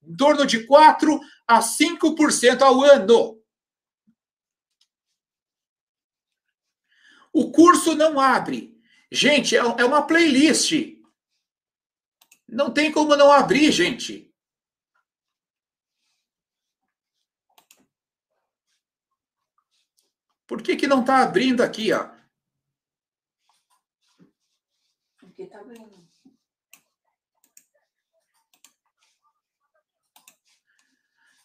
em 0.03 0.17
torno 0.17 0.47
de 0.47 0.67
4 0.67 1.21
a 1.47 1.61
5% 1.61 2.63
ao 2.63 2.83
ano. 2.83 3.39
O 7.31 7.53
curso 7.53 7.95
não 7.95 8.19
abre. 8.19 8.81
Gente, 9.13 9.55
é, 9.55 9.59
é 9.59 9.85
uma 9.85 10.07
playlist. 10.07 10.73
Não 12.49 12.73
tem 12.73 12.91
como 12.91 13.15
não 13.15 13.31
abrir, 13.31 13.71
gente. 13.71 14.33
Por 20.47 20.63
que, 20.63 20.77
que 20.77 20.87
não 20.87 21.01
está 21.01 21.23
abrindo 21.23 21.63
aqui, 21.63 21.93
ó? 21.93 22.15
porque 25.35 25.47
tá 25.49 25.63
vendo. 25.65 26.05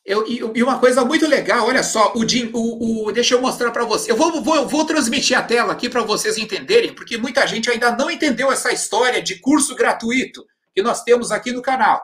Eu, 0.10 0.26
e, 0.28 0.64
uma 0.64 0.80
coisa 0.80 1.06
muito 1.06 1.28
legal, 1.28 1.68
olha 1.68 1.84
só, 1.84 2.14
o, 2.16 2.26
o, 2.54 3.06
o 3.06 3.12
deixa 3.12 3.36
eu 3.36 3.42
mostrar 3.42 3.70
para 3.70 3.86
você. 3.86 4.12
Eu 4.12 4.16
vou, 4.16 4.42
vou, 4.42 4.68
vou 4.68 4.84
transmitir 4.84 5.38
a 5.38 5.44
tela 5.44 5.72
aqui 5.72 5.88
para 5.88 6.02
vocês 6.02 6.36
entenderem, 6.36 6.96
porque 6.96 7.16
muita 7.16 7.46
gente 7.46 7.70
ainda 7.70 7.96
não 7.96 8.10
entendeu 8.10 8.52
essa 8.52 8.72
história 8.72 9.22
de 9.22 9.36
curso 9.36 9.76
gratuito 9.76 10.44
que 10.74 10.82
nós 10.82 11.04
temos 11.04 11.32
aqui 11.32 11.52
no 11.52 11.62
canal. 11.62 12.04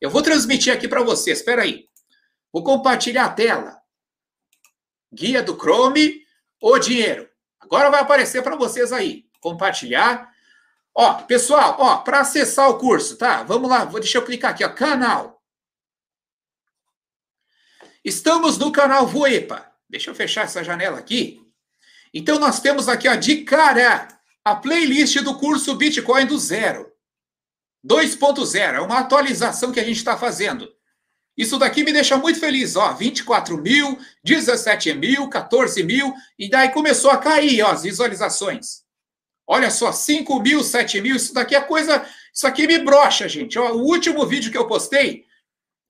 Eu 0.00 0.08
vou 0.08 0.22
transmitir 0.22 0.72
aqui 0.72 0.88
para 0.88 1.02
vocês, 1.02 1.40
espera 1.40 1.60
aí. 1.60 1.84
Vou 2.50 2.64
compartilhar 2.64 3.26
a 3.26 3.30
tela. 3.34 3.76
Guia 5.12 5.42
do 5.42 5.54
Chrome, 5.54 6.22
o 6.58 6.78
dinheiro. 6.78 7.28
Agora 7.60 7.90
vai 7.90 8.00
aparecer 8.00 8.42
para 8.42 8.56
vocês 8.56 8.94
aí. 8.94 9.26
Compartilhar. 9.42 10.26
Ó, 10.94 11.12
pessoal, 11.24 11.76
ó, 11.78 11.98
para 11.98 12.20
acessar 12.20 12.70
o 12.70 12.78
curso, 12.78 13.18
tá? 13.18 13.42
Vamos 13.42 13.68
lá, 13.68 13.84
vou, 13.84 14.00
deixa 14.00 14.16
eu 14.16 14.24
clicar 14.24 14.52
aqui, 14.52 14.64
ó, 14.64 14.70
canal. 14.70 15.41
Estamos 18.04 18.58
no 18.58 18.72
canal 18.72 19.06
Voepa. 19.06 19.70
Deixa 19.88 20.10
eu 20.10 20.14
fechar 20.14 20.44
essa 20.44 20.64
janela 20.64 20.98
aqui. 20.98 21.40
Então, 22.12 22.38
nós 22.38 22.60
temos 22.60 22.88
aqui, 22.88 23.08
ó, 23.08 23.14
de 23.14 23.44
cara, 23.44 24.08
a 24.44 24.56
playlist 24.56 25.16
do 25.20 25.38
curso 25.38 25.74
Bitcoin 25.76 26.26
do 26.26 26.38
zero. 26.38 26.90
2.0, 27.86 28.74
é 28.74 28.80
uma 28.80 28.98
atualização 28.98 29.72
que 29.72 29.80
a 29.80 29.84
gente 29.84 29.96
está 29.96 30.16
fazendo. 30.16 30.68
Isso 31.36 31.58
daqui 31.58 31.82
me 31.82 31.92
deixa 31.92 32.16
muito 32.16 32.38
feliz, 32.38 32.76
ó, 32.76 32.92
24 32.92 33.56
mil, 33.56 33.98
17 34.22 34.92
mil, 34.94 35.28
14 35.28 35.82
mil, 35.82 36.14
e 36.38 36.48
daí 36.48 36.68
começou 36.70 37.10
a 37.10 37.16
cair, 37.16 37.62
ó, 37.62 37.70
as 37.70 37.82
visualizações. 37.82 38.82
Olha 39.46 39.70
só, 39.70 39.90
5 39.90 40.40
mil, 40.40 40.62
7 40.62 41.00
mil, 41.00 41.16
isso 41.16 41.34
daqui 41.34 41.54
é 41.54 41.60
coisa. 41.60 42.06
Isso 42.32 42.46
aqui 42.46 42.66
me 42.66 42.78
brocha, 42.78 43.28
gente. 43.28 43.58
Ó, 43.58 43.72
o 43.72 43.82
último 43.82 44.26
vídeo 44.26 44.50
que 44.50 44.58
eu 44.58 44.66
postei 44.66 45.24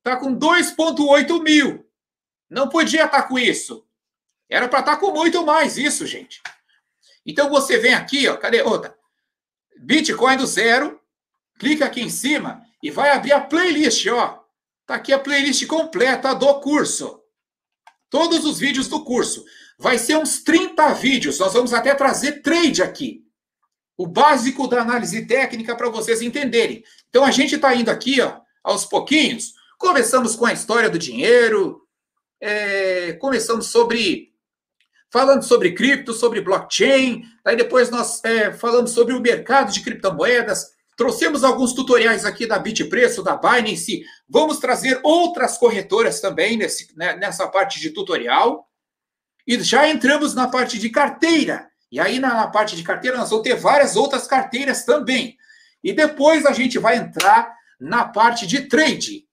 tá 0.02 0.16
com 0.16 0.34
2,8 0.34 1.42
mil. 1.42 1.84
Não 2.52 2.68
podia 2.68 3.06
estar 3.06 3.22
com 3.22 3.38
isso. 3.38 3.82
Era 4.46 4.68
para 4.68 4.80
estar 4.80 4.98
com 4.98 5.10
muito 5.10 5.42
mais 5.46 5.78
isso, 5.78 6.06
gente. 6.06 6.42
Então 7.24 7.48
você 7.48 7.78
vem 7.78 7.94
aqui, 7.94 8.28
ó, 8.28 8.36
cadê 8.36 8.60
outra? 8.60 8.94
Bitcoin 9.78 10.36
do 10.36 10.46
zero, 10.46 11.00
clica 11.58 11.86
aqui 11.86 12.02
em 12.02 12.10
cima 12.10 12.62
e 12.82 12.90
vai 12.90 13.10
abrir 13.10 13.32
a 13.32 13.40
playlist, 13.40 14.06
ó. 14.08 14.44
Tá 14.84 14.96
aqui 14.96 15.14
a 15.14 15.18
playlist 15.18 15.66
completa 15.66 16.34
do 16.34 16.60
curso. 16.60 17.22
Todos 18.10 18.44
os 18.44 18.58
vídeos 18.58 18.86
do 18.86 19.02
curso. 19.02 19.42
Vai 19.78 19.96
ser 19.96 20.18
uns 20.18 20.42
30 20.42 20.92
vídeos. 20.92 21.38
Nós 21.38 21.54
vamos 21.54 21.72
até 21.72 21.94
trazer 21.94 22.42
trade 22.42 22.82
aqui. 22.82 23.24
O 23.96 24.06
básico 24.06 24.68
da 24.68 24.82
análise 24.82 25.24
técnica 25.24 25.74
para 25.74 25.88
vocês 25.88 26.20
entenderem. 26.20 26.84
Então 27.08 27.24
a 27.24 27.30
gente 27.30 27.54
está 27.54 27.74
indo 27.74 27.90
aqui, 27.90 28.20
ó, 28.20 28.40
aos 28.62 28.84
pouquinhos. 28.84 29.54
Começamos 29.78 30.36
com 30.36 30.44
a 30.44 30.52
história 30.52 30.90
do 30.90 30.98
dinheiro. 30.98 31.81
É, 32.44 33.12
começamos 33.12 33.68
sobre 33.68 34.32
falando 35.08 35.44
sobre 35.44 35.72
cripto, 35.72 36.12
sobre 36.12 36.40
blockchain. 36.40 37.22
Aí 37.44 37.54
depois 37.54 37.88
nós 37.88 38.24
é, 38.24 38.50
falamos 38.50 38.90
sobre 38.90 39.14
o 39.14 39.20
mercado 39.20 39.70
de 39.70 39.80
criptomoedas. 39.80 40.72
Trouxemos 40.96 41.44
alguns 41.44 41.72
tutoriais 41.72 42.24
aqui 42.24 42.44
da 42.44 42.58
Bitpreço, 42.58 43.22
da 43.22 43.36
Binance. 43.36 44.02
Vamos 44.28 44.58
trazer 44.58 44.98
outras 45.04 45.56
corretoras 45.56 46.20
também 46.20 46.56
nesse, 46.56 46.92
né, 46.96 47.14
nessa 47.14 47.46
parte 47.46 47.78
de 47.78 47.90
tutorial. 47.90 48.66
E 49.46 49.60
já 49.60 49.88
entramos 49.88 50.34
na 50.34 50.48
parte 50.48 50.80
de 50.80 50.90
carteira. 50.90 51.70
E 51.92 52.00
aí, 52.00 52.18
na, 52.18 52.34
na 52.34 52.46
parte 52.48 52.74
de 52.74 52.82
carteira, 52.82 53.18
nós 53.18 53.30
vamos 53.30 53.44
ter 53.44 53.54
várias 53.54 53.94
outras 53.94 54.26
carteiras 54.26 54.84
também. 54.84 55.36
E 55.84 55.92
depois 55.92 56.44
a 56.44 56.52
gente 56.52 56.78
vai 56.78 56.96
entrar 56.96 57.54
na 57.78 58.04
parte 58.04 58.46
de 58.46 58.62
trade. 58.62 59.26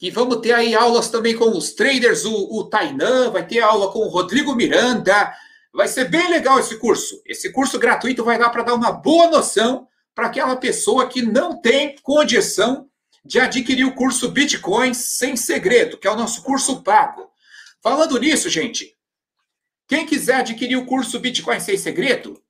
E 0.00 0.10
vamos 0.10 0.40
ter 0.40 0.52
aí 0.52 0.74
aulas 0.74 1.08
também 1.08 1.34
com 1.34 1.48
os 1.56 1.72
traders, 1.72 2.24
o, 2.24 2.34
o 2.34 2.64
Tainan, 2.64 3.30
vai 3.30 3.46
ter 3.46 3.60
aula 3.60 3.90
com 3.90 4.00
o 4.00 4.08
Rodrigo 4.08 4.54
Miranda. 4.54 5.32
Vai 5.72 5.88
ser 5.88 6.08
bem 6.08 6.28
legal 6.28 6.58
esse 6.58 6.78
curso. 6.78 7.22
Esse 7.24 7.50
curso 7.50 7.78
gratuito 7.78 8.24
vai 8.24 8.38
dar 8.38 8.50
para 8.50 8.62
dar 8.62 8.74
uma 8.74 8.92
boa 8.92 9.30
noção 9.30 9.88
para 10.14 10.26
aquela 10.26 10.56
pessoa 10.56 11.08
que 11.08 11.22
não 11.22 11.60
tem 11.60 11.96
condição 12.02 12.88
de 13.24 13.40
adquirir 13.40 13.84
o 13.84 13.94
curso 13.94 14.30
Bitcoin 14.30 14.94
sem 14.94 15.36
segredo, 15.36 15.98
que 15.98 16.06
é 16.06 16.10
o 16.10 16.16
nosso 16.16 16.42
curso 16.42 16.82
pago. 16.82 17.30
Falando 17.82 18.18
nisso, 18.18 18.48
gente, 18.48 18.96
quem 19.86 20.06
quiser 20.06 20.36
adquirir 20.36 20.76
o 20.76 20.86
curso 20.86 21.18
Bitcoin 21.18 21.60
sem 21.60 21.76
segredo, 21.76 22.42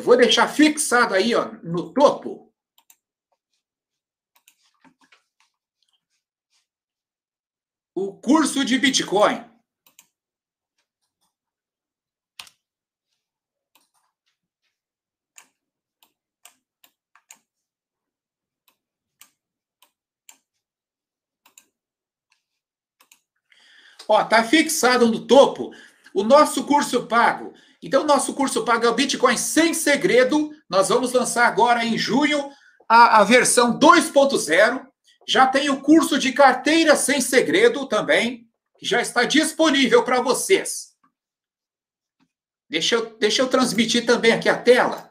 vou 0.00 0.16
deixar 0.16 0.48
fixado 0.48 1.14
aí 1.14 1.34
ó, 1.34 1.50
no 1.62 1.92
topo. 1.92 2.43
O 7.94 8.12
curso 8.12 8.64
de 8.64 8.76
Bitcoin. 8.78 9.44
Ó, 24.08 24.22
tá 24.24 24.44
fixado 24.44 25.06
no 25.06 25.26
topo 25.26 25.70
o 26.12 26.22
nosso 26.22 26.64
curso 26.64 27.06
pago. 27.06 27.52
Então, 27.82 28.02
o 28.02 28.06
nosso 28.06 28.32
curso 28.34 28.64
pago 28.64 28.86
é 28.86 28.88
o 28.88 28.94
Bitcoin 28.94 29.36
sem 29.36 29.74
segredo. 29.74 30.50
Nós 30.68 30.88
vamos 30.88 31.12
lançar 31.12 31.46
agora 31.46 31.84
em 31.84 31.98
junho 31.98 32.50
a, 32.88 33.20
a 33.20 33.24
versão 33.24 33.78
2.0. 33.78 34.93
Já 35.26 35.46
tem 35.46 35.70
o 35.70 35.80
curso 35.80 36.18
de 36.18 36.32
carteira 36.32 36.96
sem 36.96 37.20
segredo 37.20 37.86
também, 37.86 38.48
que 38.78 38.86
já 38.86 39.00
está 39.00 39.24
disponível 39.24 40.04
para 40.04 40.20
vocês. 40.20 40.94
Deixa 42.68 42.96
eu, 42.96 43.16
deixa 43.18 43.42
eu 43.42 43.48
transmitir 43.48 44.04
também 44.04 44.32
aqui 44.32 44.48
a 44.48 44.60
tela. 44.60 45.08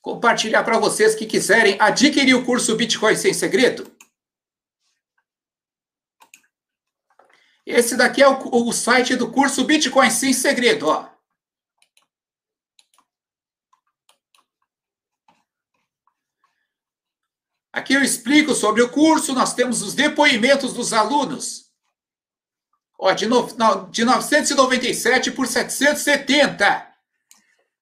Compartilhar 0.00 0.64
para 0.64 0.78
vocês 0.78 1.14
que 1.14 1.26
quiserem 1.26 1.76
adquirir 1.80 2.34
o 2.34 2.44
curso 2.44 2.74
Bitcoin 2.74 3.16
sem 3.16 3.32
segredo. 3.32 3.92
Esse 7.64 7.96
daqui 7.96 8.20
é 8.22 8.28
o, 8.28 8.68
o 8.68 8.72
site 8.72 9.14
do 9.14 9.30
curso 9.30 9.64
Bitcoin 9.64 10.10
Sem 10.10 10.32
Segredo, 10.32 10.88
ó. 10.88 11.11
Aqui 17.72 17.94
eu 17.94 18.02
explico 18.02 18.54
sobre 18.54 18.82
o 18.82 18.88
curso, 18.88 19.32
nós 19.32 19.54
temos 19.54 19.82
os 19.82 19.94
depoimentos 19.94 20.74
dos 20.74 20.92
alunos. 20.92 21.70
Ó, 22.98 23.12
de, 23.12 23.26
no, 23.26 23.46
de 23.90 24.04
997 24.04 25.30
por 25.30 25.46
770. 25.46 26.86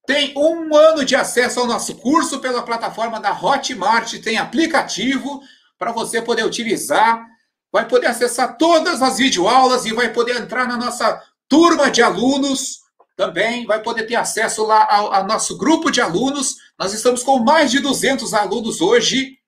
Tem 0.07 0.33
um 0.37 0.75
ano 0.75 1.05
de 1.05 1.17
acesso 1.17 1.61
ao 1.61 1.67
nosso 1.67 1.97
curso 1.97 2.39
pela 2.39 2.63
plataforma 2.63 3.21
da 3.21 3.33
Hotmart, 3.33 4.15
tem 4.23 4.39
aplicativo 4.39 5.43
para 5.79 5.93
você 5.93 6.23
poder 6.23 6.45
utilizar 6.45 7.29
vai 7.73 7.87
poder 7.87 8.09
acessar 8.09 8.57
todas 8.57 9.01
as 9.01 9.19
videoaulas 9.19 9.85
e 9.85 9.93
vai 9.93 10.13
poder 10.13 10.37
entrar 10.37 10.67
na 10.67 10.77
nossa 10.77 11.23
turma 11.49 11.91
de 11.91 12.03
alunos 12.03 12.81
também, 13.17 13.67
vai 13.67 13.83
poder 13.83 14.05
ter 14.05 14.17
acesso 14.17 14.65
lá 14.65 14.87
ao, 14.91 15.13
ao 15.13 15.27
nosso 15.27 15.57
grupo 15.57 15.91
de 15.91 16.01
alunos. 16.01 16.57
Nós 16.79 16.93
estamos 16.93 17.23
com 17.23 17.39
mais 17.39 17.71
de 17.71 17.79
200 17.79 18.33
alunos 18.35 18.81
hoje. 18.81 19.39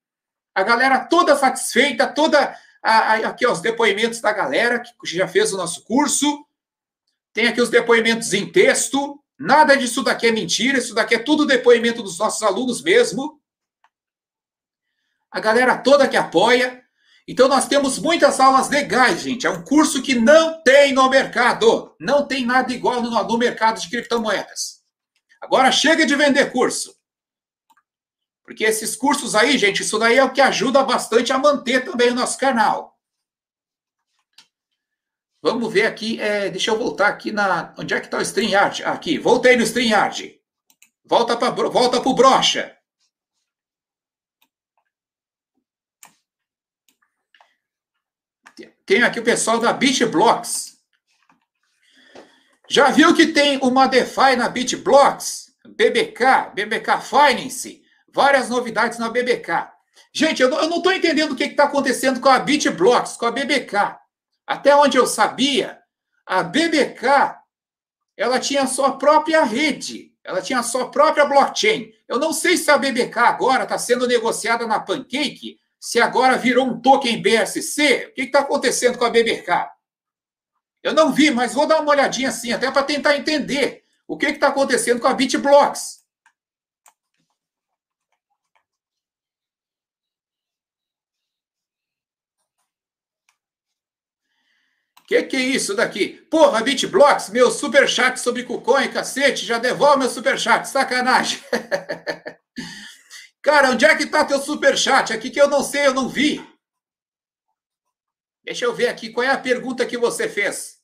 A 0.54 0.62
galera 0.62 1.00
toda 1.00 1.36
satisfeita, 1.36 2.06
toda 2.06 2.56
a, 2.82 2.92
a, 2.92 3.14
aqui 3.28 3.46
ó, 3.46 3.52
os 3.52 3.60
depoimentos 3.60 4.20
da 4.20 4.32
galera 4.32 4.80
que 4.80 5.16
já 5.16 5.28
fez 5.28 5.52
o 5.52 5.56
nosso 5.56 5.82
curso. 5.84 6.44
Tem 7.32 7.46
aqui 7.46 7.60
os 7.60 7.70
depoimentos 7.70 8.32
em 8.34 8.50
texto. 8.50 9.18
Nada 9.38 9.76
disso 9.76 10.02
daqui 10.02 10.26
é 10.26 10.32
mentira, 10.32 10.78
isso 10.78 10.94
daqui 10.94 11.14
é 11.14 11.18
tudo 11.18 11.46
depoimento 11.46 12.02
dos 12.02 12.18
nossos 12.18 12.42
alunos 12.42 12.82
mesmo. 12.82 13.40
A 15.30 15.40
galera 15.40 15.78
toda 15.78 16.06
que 16.06 16.16
apoia. 16.16 16.82
Então 17.26 17.48
nós 17.48 17.66
temos 17.66 17.98
muitas 17.98 18.38
aulas 18.40 18.68
legais, 18.68 19.22
gente. 19.22 19.46
É 19.46 19.50
um 19.50 19.64
curso 19.64 20.02
que 20.02 20.14
não 20.14 20.62
tem 20.62 20.92
no 20.92 21.08
mercado. 21.08 21.94
Não 21.98 22.26
tem 22.26 22.44
nada 22.44 22.72
igual 22.72 23.00
no, 23.00 23.10
no 23.10 23.38
mercado 23.38 23.80
de 23.80 23.88
criptomoedas. 23.88 24.82
Agora 25.40 25.72
chega 25.72 26.04
de 26.04 26.14
vender 26.14 26.52
curso. 26.52 26.94
Porque 28.44 28.64
esses 28.64 28.96
cursos 28.96 29.34
aí, 29.34 29.56
gente, 29.56 29.82
isso 29.82 29.98
daí 29.98 30.18
é 30.18 30.24
o 30.24 30.32
que 30.32 30.40
ajuda 30.40 30.82
bastante 30.82 31.32
a 31.32 31.38
manter 31.38 31.84
também 31.84 32.10
o 32.10 32.14
nosso 32.14 32.38
canal. 32.38 32.98
Vamos 35.40 35.72
ver 35.72 35.86
aqui, 35.86 36.20
é, 36.20 36.48
deixa 36.50 36.70
eu 36.70 36.78
voltar 36.78 37.08
aqui 37.08 37.32
na. 37.32 37.74
Onde 37.76 37.94
é 37.94 38.00
que 38.00 38.06
está 38.06 38.18
o 38.18 38.22
StreamYard? 38.22 38.84
Aqui, 38.84 39.18
voltei 39.18 39.56
no 39.56 39.64
StreamYard. 39.64 40.40
Volta 41.04 41.36
para 41.36 41.50
volta 41.50 41.98
o 41.98 42.14
brocha. 42.14 42.76
Tem 48.86 49.02
aqui 49.02 49.20
o 49.20 49.24
pessoal 49.24 49.58
da 49.58 49.72
BitBlocks. 49.72 50.78
Já 52.68 52.90
viu 52.90 53.14
que 53.14 53.28
tem 53.28 53.58
uma 53.58 53.86
DeFi 53.86 54.36
na 54.36 54.48
BitBlocks? 54.48 55.52
BBK, 55.66 56.50
BBK 56.54 57.00
Finance, 57.00 57.81
várias 58.12 58.48
novidades 58.48 58.98
na 58.98 59.08
BBK. 59.08 59.68
Gente, 60.12 60.42
eu 60.42 60.50
não 60.50 60.76
estou 60.76 60.92
entendendo 60.92 61.32
o 61.32 61.36
que 61.36 61.44
está 61.44 61.64
acontecendo 61.64 62.20
com 62.20 62.28
a 62.28 62.38
BitBlocks, 62.38 63.16
com 63.16 63.26
a 63.26 63.30
BBK. 63.30 63.96
Até 64.46 64.74
onde 64.76 64.96
eu 64.96 65.06
sabia, 65.06 65.78
a 66.26 66.42
BBK 66.42 67.36
ela 68.16 68.38
tinha 68.38 68.62
a 68.62 68.66
sua 68.66 68.98
própria 68.98 69.42
rede, 69.42 70.12
ela 70.22 70.42
tinha 70.42 70.58
a 70.58 70.62
sua 70.62 70.90
própria 70.90 71.24
blockchain. 71.24 71.92
Eu 72.06 72.18
não 72.18 72.32
sei 72.32 72.56
se 72.56 72.70
a 72.70 72.78
BBK 72.78 73.18
agora 73.18 73.64
está 73.64 73.78
sendo 73.78 74.06
negociada 74.06 74.66
na 74.66 74.78
Pancake 74.78 75.58
se 75.80 76.00
agora 76.00 76.38
virou 76.38 76.64
um 76.64 76.80
token 76.80 77.20
BSC, 77.20 78.06
o 78.10 78.14
que 78.14 78.22
está 78.22 78.38
acontecendo 78.38 78.96
com 78.96 79.04
a 79.04 79.10
BBK? 79.10 79.68
Eu 80.80 80.94
não 80.94 81.12
vi, 81.12 81.32
mas 81.32 81.54
vou 81.54 81.66
dar 81.66 81.80
uma 81.80 81.90
olhadinha 81.90 82.28
assim, 82.28 82.52
até 82.52 82.70
para 82.70 82.84
tentar 82.84 83.16
entender 83.16 83.82
o 84.06 84.16
que 84.16 84.26
está 84.26 84.48
acontecendo 84.48 85.00
com 85.00 85.08
a 85.08 85.14
BitBlocks. 85.14 86.01
Que 95.12 95.22
que 95.24 95.36
é 95.36 95.40
isso 95.40 95.74
daqui? 95.74 96.08
Porra, 96.30 96.62
BitBlocks, 96.62 97.28
meu 97.28 97.50
superchat 97.50 98.18
sobre 98.18 98.44
KuCoin, 98.44 98.90
cacete, 98.90 99.44
já 99.44 99.58
devolve 99.58 99.98
meu 99.98 100.08
superchat, 100.08 100.66
sacanagem. 100.66 101.38
Cara, 103.42 103.72
onde 103.72 103.84
é 103.84 103.94
que 103.94 104.04
está 104.04 104.24
teu 104.24 104.40
superchat? 104.40 105.12
Aqui 105.12 105.28
que 105.28 105.38
eu 105.38 105.48
não 105.48 105.62
sei, 105.62 105.86
eu 105.86 105.92
não 105.92 106.08
vi. 106.08 106.42
Deixa 108.42 108.64
eu 108.64 108.74
ver 108.74 108.88
aqui 108.88 109.10
qual 109.10 109.26
é 109.26 109.28
a 109.28 109.36
pergunta 109.36 109.84
que 109.84 109.98
você 109.98 110.30
fez. 110.30 110.80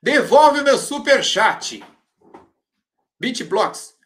Devolve 0.00 0.60
o 0.60 0.64
meu 0.64 0.78
superchat. 0.78 1.84
Bitblocks. 3.18 3.98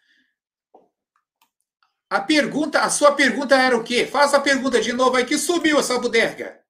A 2.14 2.20
pergunta, 2.20 2.80
a 2.80 2.90
sua 2.90 3.12
pergunta 3.12 3.56
era 3.56 3.76
o 3.76 3.82
quê? 3.82 4.06
Faça 4.06 4.36
a 4.36 4.40
pergunta 4.40 4.80
de 4.80 4.92
novo 4.92 5.16
aí 5.16 5.24
que 5.24 5.36
subiu 5.36 5.80
essa 5.80 5.98
bodega. 5.98 6.64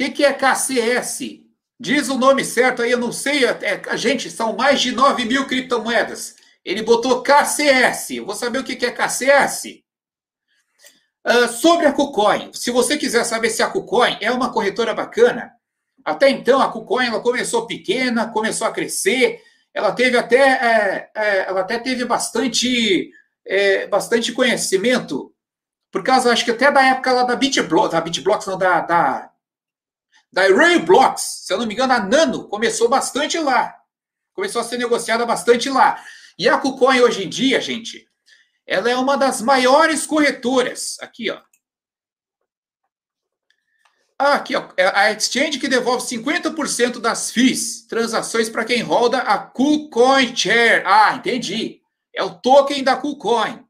que, 0.00 0.10
que 0.10 0.24
é 0.24 0.32
KCS? 0.32 1.42
Diz 1.78 2.08
o 2.08 2.16
nome 2.16 2.42
certo 2.42 2.80
aí, 2.80 2.90
eu 2.90 2.98
não 2.98 3.12
sei. 3.12 3.44
É, 3.44 3.82
a 3.86 3.96
gente, 3.96 4.30
são 4.30 4.56
mais 4.56 4.80
de 4.80 4.92
9 4.92 5.26
mil 5.26 5.46
criptomoedas. 5.46 6.36
Ele 6.64 6.82
botou 6.82 7.22
KCS. 7.22 8.12
Eu 8.12 8.24
vou 8.24 8.34
saber 8.34 8.60
o 8.60 8.64
que, 8.64 8.76
que 8.76 8.86
é 8.86 8.90
KCS. 8.90 9.82
Uh, 11.26 11.48
sobre 11.48 11.84
a 11.84 11.92
KuCoin, 11.92 12.50
se 12.54 12.70
você 12.70 12.96
quiser 12.96 13.24
saber 13.24 13.50
se 13.50 13.62
a 13.62 13.68
KuCoin 13.68 14.16
é 14.22 14.30
uma 14.30 14.50
corretora 14.50 14.94
bacana, 14.94 15.52
até 16.04 16.30
então 16.30 16.60
a 16.60 16.70
KuCoin 16.70 17.06
ela 17.06 17.20
começou 17.20 17.66
pequena, 17.66 18.28
começou 18.28 18.66
a 18.66 18.72
crescer, 18.72 19.42
ela 19.72 19.92
teve 19.92 20.16
até, 20.16 20.36
é, 20.36 21.10
é, 21.14 21.38
ela 21.48 21.60
até 21.60 21.78
teve 21.78 22.04
bastante, 22.04 23.10
é, 23.46 23.86
bastante 23.86 24.32
conhecimento, 24.32 25.32
por 25.90 26.02
causa, 26.02 26.32
acho 26.32 26.44
que 26.44 26.50
até 26.50 26.70
da 26.70 26.82
época 26.82 27.12
lá 27.12 27.22
da 27.24 27.36
BitBlocks, 27.36 27.92
da 27.92 28.00
BitBlocks, 28.00 28.46
não, 28.46 28.56
da, 28.58 28.80
da, 28.80 29.30
da 30.32 30.42
Blocks, 30.84 31.42
se 31.44 31.52
eu 31.52 31.58
não 31.58 31.66
me 31.66 31.74
engano, 31.74 31.92
a 31.92 32.00
Nano 32.00 32.48
começou 32.48 32.88
bastante 32.88 33.38
lá, 33.38 33.74
começou 34.32 34.60
a 34.60 34.64
ser 34.64 34.78
negociada 34.78 35.26
bastante 35.26 35.68
lá. 35.68 36.02
E 36.38 36.48
a 36.48 36.56
KuCoin 36.58 37.00
hoje 37.00 37.24
em 37.24 37.28
dia, 37.28 37.60
gente, 37.60 38.08
ela 38.66 38.88
é 38.88 38.96
uma 38.96 39.16
das 39.16 39.42
maiores 39.42 40.06
corretoras. 40.06 40.96
Aqui, 41.00 41.30
ó. 41.30 41.40
Ah, 44.22 44.34
aqui, 44.34 44.54
ó. 44.54 44.68
É 44.76 44.86
a 44.86 45.10
exchange 45.12 45.58
que 45.58 45.66
devolve 45.66 46.04
50% 46.04 47.00
das 47.00 47.30
FIIs, 47.30 47.86
transações 47.86 48.50
para 48.50 48.66
quem 48.66 48.82
roda 48.82 49.16
a 49.16 49.38
KuCoin 49.38 50.36
Share. 50.36 50.82
Ah, 50.84 51.14
entendi. 51.14 51.80
É 52.14 52.22
o 52.22 52.34
token 52.34 52.84
da 52.84 52.96
KuCoin. 52.96 53.64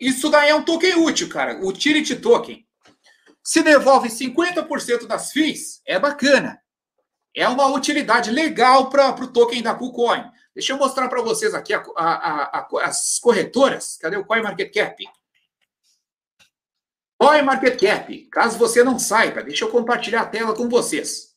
Isso 0.00 0.30
daí 0.30 0.50
é 0.50 0.54
um 0.54 0.64
token 0.64 0.94
útil, 1.00 1.28
cara. 1.28 1.58
Utility 1.60 2.14
Token. 2.14 2.64
Se 3.42 3.64
devolve 3.64 4.08
50% 4.08 5.08
das 5.08 5.32
FIIs, 5.32 5.82
é 5.84 5.98
bacana. 5.98 6.62
É 7.34 7.48
uma 7.48 7.66
utilidade 7.66 8.30
legal 8.30 8.88
para 8.88 9.12
o 9.12 9.26
token 9.26 9.60
da 9.60 9.74
KuCoin. 9.74 10.22
Deixa 10.54 10.72
eu 10.72 10.76
mostrar 10.76 11.08
para 11.08 11.20
vocês 11.20 11.52
aqui 11.52 11.74
a, 11.74 11.82
a, 11.96 12.60
a, 12.60 12.68
as 12.84 13.18
corretoras. 13.18 13.98
Cadê 14.00 14.16
o 14.16 14.24
CoinMarketCap? 14.24 15.04
CoinMarketCap. 17.18 18.26
Caso 18.26 18.58
você 18.58 18.82
não 18.82 18.98
saiba, 18.98 19.42
deixa 19.42 19.64
eu 19.64 19.70
compartilhar 19.70 20.22
a 20.22 20.26
tela 20.26 20.54
com 20.54 20.68
vocês. 20.68 21.34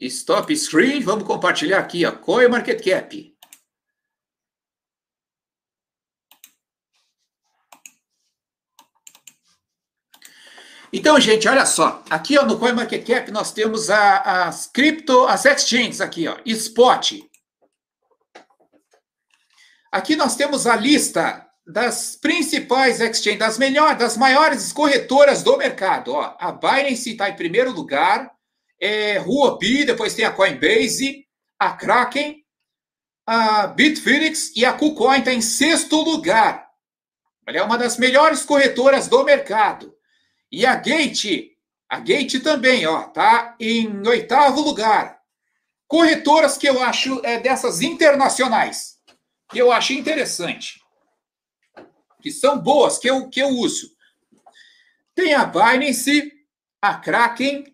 Stop 0.00 0.54
screen. 0.56 1.00
Vamos 1.00 1.24
compartilhar 1.24 1.78
aqui, 1.78 2.04
ó. 2.04 2.12
CoinMarketCap. 2.12 3.32
Então, 10.92 11.18
gente, 11.18 11.48
olha 11.48 11.64
só. 11.64 12.04
Aqui 12.10 12.36
ó, 12.36 12.44
no 12.44 12.58
CoinMarketCap 12.58 13.30
nós 13.30 13.52
temos 13.52 13.88
a, 13.88 14.46
as 14.46 14.66
cripto, 14.66 15.24
as 15.24 15.46
exchanges 15.46 16.02
aqui, 16.02 16.28
ó, 16.28 16.36
Spot. 16.44 17.31
Aqui 19.92 20.16
nós 20.16 20.34
temos 20.34 20.66
a 20.66 20.74
lista 20.74 21.46
das 21.66 22.16
principais 22.16 22.98
exchanges, 22.98 23.38
das 23.38 23.58
melhores, 23.58 23.98
das 23.98 24.16
maiores 24.16 24.72
corretoras 24.72 25.42
do 25.42 25.58
mercado. 25.58 26.14
Ó, 26.14 26.34
a 26.40 26.50
Binance 26.50 27.10
está 27.10 27.28
em 27.28 27.36
primeiro 27.36 27.70
lugar, 27.70 28.32
é, 28.80 29.18
Huobi, 29.20 29.84
depois 29.84 30.14
tem 30.14 30.24
a 30.24 30.32
Coinbase, 30.32 31.26
a 31.58 31.72
Kraken, 31.72 32.42
a 33.26 33.66
Bitfinex 33.66 34.56
e 34.56 34.64
a 34.64 34.72
KuCoin 34.72 35.18
está 35.18 35.32
em 35.32 35.42
sexto 35.42 35.96
lugar. 35.96 36.68
Ela 37.46 37.58
é 37.58 37.62
uma 37.62 37.76
das 37.76 37.98
melhores 37.98 38.44
corretoras 38.44 39.08
do 39.08 39.22
mercado. 39.22 39.94
E 40.50 40.64
a 40.66 40.74
Gate, 40.74 41.50
a 41.88 42.00
Gate 42.00 42.42
também, 42.42 42.86
ó, 42.86 43.02
tá 43.02 43.54
em 43.60 44.06
oitavo 44.08 44.62
lugar. 44.62 45.20
Corretoras 45.86 46.56
que 46.56 46.68
eu 46.68 46.82
acho 46.82 47.20
é 47.24 47.38
dessas 47.38 47.82
internacionais, 47.82 48.91
que 49.52 49.58
eu 49.58 49.70
acho 49.70 49.92
interessante, 49.92 50.82
que 52.22 52.30
são 52.30 52.58
boas, 52.58 52.98
que 52.98 53.08
eu, 53.08 53.28
que 53.28 53.40
eu 53.40 53.48
uso. 53.48 53.90
Tem 55.14 55.34
a 55.34 55.44
Binance, 55.44 56.32
a 56.80 56.94
Kraken, 56.94 57.64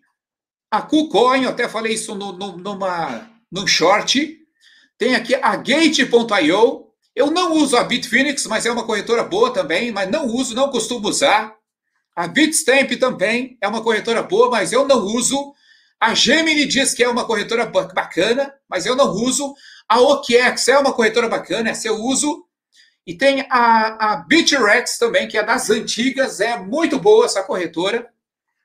a 0.69 0.81
KuCoin, 0.81 1.43
eu 1.43 1.49
até 1.49 1.69
falei 1.69 1.93
isso 1.93 2.13
no, 2.13 2.33
no, 2.33 2.57
numa, 2.57 3.29
num 3.51 3.65
short. 3.65 4.37
Tem 4.97 5.15
aqui 5.15 5.33
a 5.35 5.55
Gate.io. 5.55 6.89
Eu 7.15 7.31
não 7.31 7.53
uso 7.53 7.75
a 7.77 7.83
Bitfinex, 7.83 8.45
mas 8.45 8.65
é 8.65 8.71
uma 8.71 8.85
corretora 8.85 9.23
boa 9.23 9.51
também, 9.51 9.91
mas 9.91 10.11
não 10.11 10.27
uso, 10.27 10.53
não 10.53 10.69
costumo 10.69 11.07
usar. 11.07 11.55
A 12.15 12.27
Bitstamp 12.27 12.91
também 12.99 13.57
é 13.61 13.67
uma 13.67 13.81
corretora 13.81 14.21
boa, 14.21 14.49
mas 14.49 14.73
eu 14.73 14.85
não 14.85 14.99
uso. 14.99 15.53
A 15.99 16.13
Gemini 16.13 16.65
diz 16.65 16.93
que 16.93 17.03
é 17.03 17.09
uma 17.09 17.25
corretora 17.25 17.65
bacana, 17.65 18.53
mas 18.69 18.85
eu 18.85 18.95
não 18.95 19.11
uso. 19.11 19.53
A 19.87 19.99
OKEx 19.99 20.67
é 20.69 20.77
uma 20.77 20.93
corretora 20.93 21.27
bacana, 21.27 21.69
essa 21.69 21.87
eu 21.87 21.95
uso. 21.95 22.45
E 23.05 23.15
tem 23.15 23.45
a, 23.49 24.13
a 24.13 24.15
Bitrex 24.17 24.97
também, 24.97 25.27
que 25.27 25.37
é 25.37 25.43
das 25.43 25.69
antigas, 25.69 26.39
é 26.39 26.57
muito 26.57 26.99
boa 26.99 27.25
essa 27.25 27.43
corretora. 27.43 28.13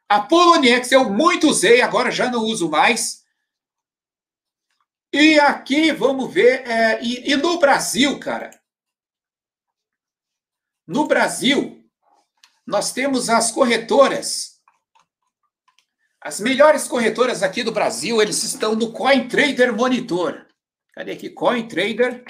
A 0.08 0.20
Poloniex 0.20 0.92
eu 0.92 1.10
muito 1.10 1.48
usei, 1.48 1.80
agora 1.80 2.10
já 2.10 2.30
não 2.30 2.42
uso 2.44 2.68
mais. 2.68 3.24
E 5.12 5.38
aqui, 5.40 5.92
vamos 5.92 6.32
ver, 6.32 6.68
é, 6.68 7.02
e, 7.02 7.32
e 7.32 7.36
no 7.36 7.58
Brasil, 7.58 8.18
cara, 8.18 8.50
no 10.86 11.06
Brasil, 11.06 11.88
nós 12.66 12.92
temos 12.92 13.30
as 13.30 13.50
corretoras. 13.50 14.53
As 16.24 16.40
melhores 16.40 16.88
corretoras 16.88 17.42
aqui 17.42 17.62
do 17.62 17.70
Brasil, 17.70 18.22
eles 18.22 18.42
estão 18.42 18.74
no 18.74 18.90
Coin 18.94 19.28
Trader 19.28 19.76
Monitor. 19.76 20.46
Cadê 20.94 21.12
aqui? 21.12 21.28
Coin 21.28 21.68
Trader. 21.68 22.24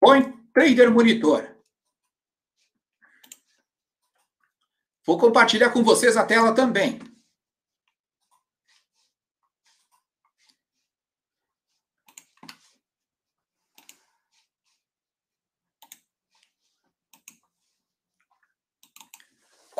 Coin 0.00 0.32
Trader 0.54 0.90
Monitor. 0.90 1.54
Vou 5.04 5.18
compartilhar 5.18 5.68
com 5.68 5.84
vocês 5.84 6.16
a 6.16 6.24
tela 6.24 6.54
também. 6.54 6.98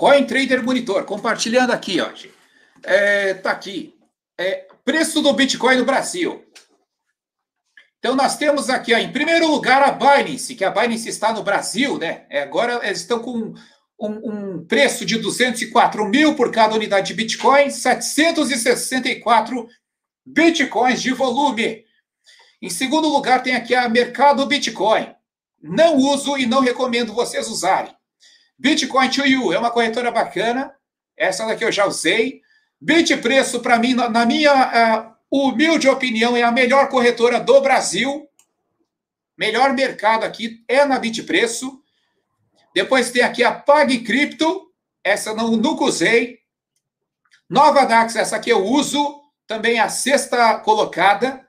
Coin 0.07 0.25
Trader 0.25 0.63
Monitor, 0.63 1.05
compartilhando 1.05 1.73
aqui, 1.73 2.01
ó. 2.01 2.09
É, 2.85 3.35
tá 3.35 3.51
aqui. 3.51 3.93
É, 4.39 4.69
preço 4.85 5.21
do 5.21 5.33
Bitcoin 5.33 5.79
no 5.79 5.85
Brasil. 5.85 6.45
Então, 7.99 8.15
nós 8.15 8.37
temos 8.37 8.71
aqui, 8.71 8.95
ó, 8.95 8.99
em 8.99 9.11
primeiro 9.11 9.51
lugar, 9.51 9.83
a 9.83 9.91
Binance, 9.91 10.55
que 10.55 10.65
a 10.65 10.71
Binance 10.71 11.09
está 11.09 11.33
no 11.33 11.43
Brasil, 11.43 11.99
né? 11.99 12.25
É, 12.31 12.43
agora 12.43 12.87
eles 12.87 13.01
estão 13.01 13.19
com 13.19 13.53
um, 13.99 14.09
um, 14.09 14.65
preço 14.65 15.05
de 15.05 15.19
204 15.19 16.09
mil 16.09 16.37
por 16.37 16.53
cada 16.53 16.77
unidade 16.77 17.09
de 17.09 17.15
Bitcoin, 17.15 17.69
764 17.69 19.69
Bitcoins 20.25 21.03
de 21.03 21.13
volume. 21.13 21.85
Em 22.63 22.71
segundo 22.71 23.09
lugar, 23.09 23.43
tem 23.43 23.57
aqui 23.57 23.75
a 23.75 23.89
Mercado 23.89 24.47
Bitcoin. 24.47 25.13
Não 25.61 25.97
uso 25.97 26.39
e 26.39 26.47
não 26.47 26.61
recomendo 26.61 27.13
vocês 27.13 27.49
usarem. 27.49 27.96
Bitcoin 28.59 29.11
to 29.11 29.27
You 29.27 29.53
é 29.53 29.59
uma 29.59 29.71
corretora 29.71 30.11
bacana. 30.11 30.75
Essa 31.17 31.47
daqui 31.47 31.65
eu 31.65 31.73
já 31.73 31.87
usei. 31.87 32.43
Bitpreço, 32.81 33.61
para 33.61 33.79
mim, 33.79 33.95
na, 33.95 34.27
minha 34.27 34.53
uh, 34.53 35.15
humilde 35.31 35.89
opinião, 35.89 36.37
é 36.37 36.43
a 36.43 36.53
melhor 36.53 36.89
corretora 36.89 37.41
do 37.41 37.61
Brasil. 37.61 38.29
Melhor 39.37 39.73
mercado 39.73 40.25
aqui 40.25 40.65
é 40.69 40.85
na 40.85 40.99
Bitpreço. 40.99 41.83
Depois 42.75 43.11
tem 43.11 43.23
aqui 43.23 43.43
a 43.45 43.53
Pag 43.53 43.99
Crypto. 44.01 44.73
Essa 45.03 45.35
não 45.35 45.57
nunca 45.57 45.85
usei. 45.85 46.41
Nova 47.49 47.85
Dax, 47.85 48.17
essa 48.17 48.37
aqui 48.37 48.51
eu 48.51 48.65
uso. 48.65 49.23
Também 49.47 49.79
a 49.79 49.89
sexta 49.89 50.59
colocada. 50.59 51.47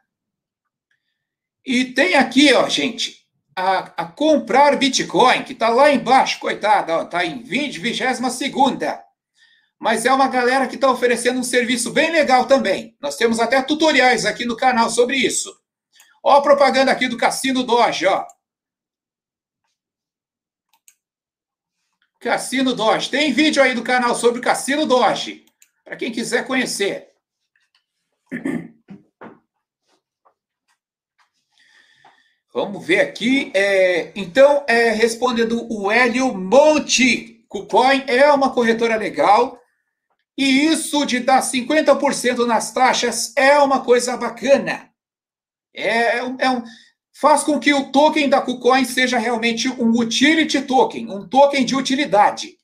E 1.66 1.86
tem 1.86 2.16
aqui, 2.16 2.54
ó, 2.54 2.70
gente, 2.70 3.17
a, 3.58 4.04
a 4.04 4.06
comprar 4.06 4.78
Bitcoin, 4.78 5.44
que 5.44 5.54
está 5.54 5.70
lá 5.70 5.92
embaixo, 5.92 6.40
coitada, 6.40 7.02
está 7.02 7.26
em 7.26 7.42
20, 7.42 7.80
22 7.80 8.32
segunda. 8.32 9.04
Mas 9.80 10.06
é 10.06 10.14
uma 10.14 10.28
galera 10.28 10.68
que 10.68 10.76
está 10.76 10.92
oferecendo 10.92 11.40
um 11.40 11.44
serviço 11.44 11.92
bem 11.92 12.12
legal 12.12 12.46
também. 12.46 12.96
Nós 13.02 13.16
temos 13.16 13.40
até 13.40 13.60
tutoriais 13.64 14.26
aqui 14.26 14.46
no 14.46 14.56
canal 14.56 14.92
sobre 14.92 15.18
isso. 15.18 15.52
Ó 16.24 16.38
a 16.38 16.42
propaganda 16.42 16.92
aqui 16.92 17.08
do 17.08 17.18
Cassino 17.18 17.64
Doge, 17.64 18.06
ó. 18.06 18.28
Cassino 22.20 22.76
Doge. 22.76 23.10
Tem 23.10 23.34
vídeo 23.34 23.64
aí 23.64 23.74
do 23.74 23.84
canal 23.84 24.14
sobre 24.14 24.40
o 24.40 24.44
Cassino 24.44 24.86
Doge, 24.86 25.46
para 25.84 25.96
quem 25.96 26.12
quiser 26.12 26.46
conhecer. 26.46 27.10
Vamos 32.58 32.84
ver 32.84 33.02
aqui. 33.02 33.52
É, 33.54 34.12
então, 34.16 34.64
é, 34.68 34.90
respondendo 34.90 35.72
o 35.72 35.92
Hélio 35.92 36.34
Monte, 36.34 37.46
KuCoin 37.48 38.04
é 38.08 38.34
uma 38.34 38.50
corretora 38.50 38.96
legal. 38.96 39.62
E 40.36 40.66
isso 40.66 41.06
de 41.06 41.20
dar 41.20 41.44
50% 41.44 42.48
nas 42.48 42.72
taxas 42.72 43.32
é 43.38 43.60
uma 43.60 43.82
coisa 43.82 44.18
bacana. 44.18 44.90
É, 45.72 46.18
é, 46.18 46.36
é 46.40 46.50
um, 46.50 46.64
faz 47.14 47.44
com 47.44 47.60
que 47.60 47.72
o 47.72 47.92
token 47.92 48.28
da 48.28 48.42
KuCoin 48.42 48.86
seja 48.86 49.20
realmente 49.20 49.70
um 49.70 49.92
utility 49.92 50.60
token, 50.64 51.12
um 51.12 51.30
token 51.30 51.64
de 51.64 51.76
utilidade. 51.76 52.57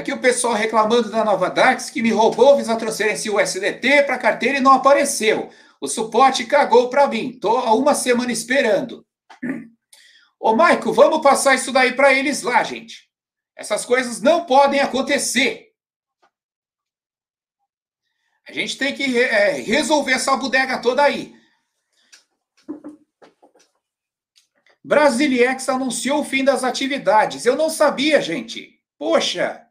Aqui 0.00 0.14
o 0.14 0.18
pessoal 0.18 0.54
reclamando 0.54 1.10
da 1.10 1.22
Nova 1.22 1.50
Dax 1.50 1.90
que 1.90 2.00
me 2.00 2.10
roubou, 2.10 2.56
fiz 2.56 2.70
a 2.70 2.76
transferência 2.76 3.30
USDT 3.30 4.04
para 4.04 4.16
carteira 4.16 4.56
e 4.56 4.60
não 4.60 4.72
apareceu. 4.72 5.50
O 5.78 5.86
suporte 5.86 6.46
cagou 6.46 6.88
para 6.88 7.06
mim. 7.06 7.38
Tô 7.38 7.58
há 7.58 7.74
uma 7.74 7.94
semana 7.94 8.32
esperando. 8.32 9.06
Ô, 10.40 10.56
Maico, 10.56 10.90
vamos 10.90 11.20
passar 11.20 11.54
isso 11.54 11.70
daí 11.70 11.92
para 11.92 12.14
eles 12.14 12.40
lá, 12.40 12.64
gente. 12.64 13.10
Essas 13.54 13.84
coisas 13.84 14.22
não 14.22 14.46
podem 14.46 14.80
acontecer. 14.80 15.68
A 18.48 18.52
gente 18.52 18.78
tem 18.78 18.94
que 18.94 19.18
é, 19.18 19.50
resolver 19.60 20.12
essa 20.12 20.34
bodega 20.34 20.80
toda 20.80 21.02
aí. 21.02 21.34
Brasiliex 24.82 25.68
anunciou 25.68 26.20
o 26.22 26.24
fim 26.24 26.42
das 26.42 26.64
atividades. 26.64 27.44
Eu 27.44 27.54
não 27.54 27.68
sabia, 27.68 28.22
gente. 28.22 28.80
Poxa, 28.96 29.66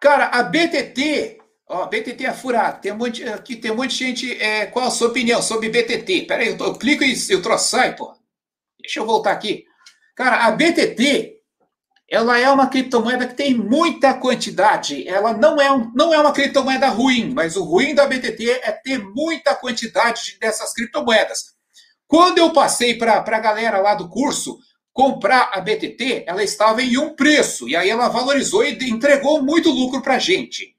Cara, 0.00 0.26
a 0.28 0.42
BTT, 0.42 1.38
ó, 1.68 1.86
BTT 1.86 2.24
é 2.24 2.32
furado. 2.32 2.80
Tem 2.80 2.90
um 2.90 2.96
monte, 2.96 3.22
aqui 3.28 3.54
tem 3.56 3.70
um 3.70 3.76
monte 3.76 3.90
de 3.90 3.96
gente. 3.96 4.42
É, 4.42 4.64
qual 4.66 4.86
a 4.86 4.90
sua 4.90 5.08
opinião 5.08 5.42
sobre 5.42 5.68
BTT? 5.68 6.22
Pera 6.22 6.42
aí, 6.42 6.48
eu, 6.48 6.56
eu 6.58 6.74
clico 6.74 7.04
e 7.04 7.34
o 7.34 7.42
troço 7.42 7.68
sai, 7.68 7.94
pô. 7.94 8.12
Deixa 8.80 8.98
eu 8.98 9.06
voltar 9.06 9.32
aqui. 9.32 9.64
Cara, 10.16 10.46
a 10.46 10.50
BTT, 10.52 11.36
ela 12.10 12.38
é 12.38 12.50
uma 12.50 12.68
criptomoeda 12.68 13.26
que 13.26 13.34
tem 13.34 13.54
muita 13.54 14.14
quantidade. 14.14 15.06
Ela 15.06 15.34
não 15.34 15.60
é, 15.60 15.70
um, 15.70 15.92
não 15.94 16.14
é 16.14 16.18
uma 16.18 16.32
criptomoeda 16.32 16.88
ruim, 16.88 17.34
mas 17.34 17.54
o 17.56 17.62
ruim 17.62 17.94
da 17.94 18.06
BTT 18.06 18.50
é 18.62 18.72
ter 18.72 18.98
muita 18.98 19.54
quantidade 19.54 20.38
dessas 20.40 20.72
criptomoedas. 20.72 21.54
Quando 22.08 22.38
eu 22.38 22.52
passei 22.52 22.96
para 22.96 23.18
a 23.18 23.38
galera 23.38 23.78
lá 23.78 23.94
do 23.94 24.08
curso, 24.08 24.58
comprar 24.92 25.50
a 25.52 25.60
BTT, 25.60 26.24
ela 26.26 26.42
estava 26.42 26.82
em 26.82 26.98
um 26.98 27.14
preço, 27.14 27.68
e 27.68 27.76
aí 27.76 27.88
ela 27.88 28.08
valorizou 28.08 28.64
e 28.64 28.76
entregou 28.90 29.42
muito 29.42 29.70
lucro 29.70 30.02
para 30.02 30.16
a 30.16 30.18
gente. 30.18 30.76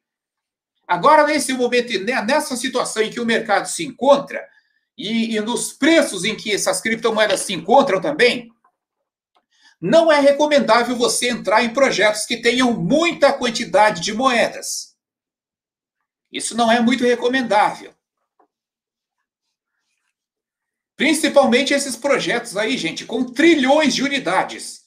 Agora, 0.87 1.25
nesse 1.25 1.53
momento, 1.53 1.97
né, 2.03 2.21
nessa 2.21 2.55
situação 2.55 3.01
em 3.01 3.09
que 3.09 3.19
o 3.19 3.25
mercado 3.25 3.67
se 3.67 3.85
encontra, 3.85 4.45
e, 4.97 5.35
e 5.35 5.41
nos 5.41 5.71
preços 5.71 6.25
em 6.25 6.35
que 6.35 6.53
essas 6.53 6.81
criptomoedas 6.81 7.41
se 7.41 7.53
encontram 7.53 8.01
também, 8.01 8.51
não 9.79 10.11
é 10.11 10.19
recomendável 10.19 10.95
você 10.95 11.29
entrar 11.29 11.63
em 11.63 11.73
projetos 11.73 12.25
que 12.25 12.37
tenham 12.37 12.71
muita 12.73 13.33
quantidade 13.33 14.01
de 14.01 14.13
moedas. 14.13 14.95
Isso 16.31 16.55
não 16.55 16.71
é 16.71 16.79
muito 16.79 17.03
recomendável. 17.03 17.93
Principalmente 21.01 21.73
esses 21.73 21.95
projetos 21.95 22.55
aí, 22.55 22.77
gente, 22.77 23.07
com 23.07 23.25
trilhões 23.25 23.95
de 23.95 24.03
unidades. 24.03 24.81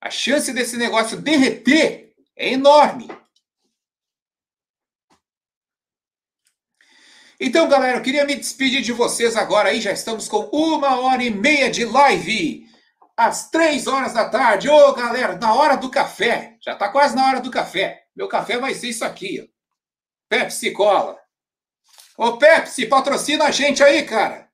A 0.00 0.08
chance 0.08 0.50
desse 0.50 0.78
negócio 0.78 1.20
derreter 1.20 2.14
é 2.34 2.54
enorme. 2.54 3.06
Então, 7.38 7.68
galera, 7.68 7.98
eu 7.98 8.02
queria 8.02 8.24
me 8.24 8.34
despedir 8.34 8.80
de 8.80 8.92
vocês 8.92 9.36
agora 9.36 9.68
aí. 9.68 9.78
Já 9.78 9.92
estamos 9.92 10.26
com 10.26 10.48
uma 10.50 11.00
hora 11.00 11.22
e 11.22 11.28
meia 11.28 11.70
de 11.70 11.84
live. 11.84 12.66
Às 13.14 13.50
três 13.50 13.86
horas 13.86 14.14
da 14.14 14.26
tarde. 14.26 14.70
Ô, 14.70 14.94
galera, 14.94 15.36
na 15.36 15.52
hora 15.52 15.76
do 15.76 15.90
café. 15.90 16.56
Já 16.62 16.72
está 16.72 16.88
quase 16.88 17.14
na 17.14 17.26
hora 17.26 17.40
do 17.42 17.50
café. 17.50 18.04
Meu 18.16 18.26
café 18.26 18.56
vai 18.56 18.72
ser 18.72 18.88
isso 18.88 19.04
aqui, 19.04 19.46
ó. 19.46 19.46
Pepsi 20.30 20.70
Cola. 20.70 21.20
Ô, 22.16 22.38
Pepsi, 22.38 22.86
patrocina 22.86 23.44
a 23.44 23.50
gente 23.50 23.82
aí, 23.82 24.02
cara. 24.06 24.47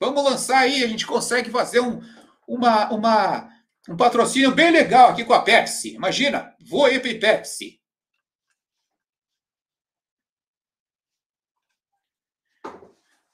Vamos 0.00 0.24
lançar 0.24 0.58
aí, 0.58 0.82
a 0.82 0.86
gente 0.86 1.06
consegue 1.06 1.50
fazer 1.50 1.80
um, 1.80 2.00
uma, 2.46 2.90
uma, 2.90 3.48
um 3.88 3.96
patrocínio 3.96 4.52
bem 4.52 4.70
legal 4.70 5.10
aqui 5.10 5.24
com 5.24 5.32
a 5.32 5.42
Pepsi. 5.42 5.94
Imagina, 5.94 6.54
vou 6.68 6.84
aí 6.84 6.98
para 6.98 7.18
Pepsi. 7.18 7.80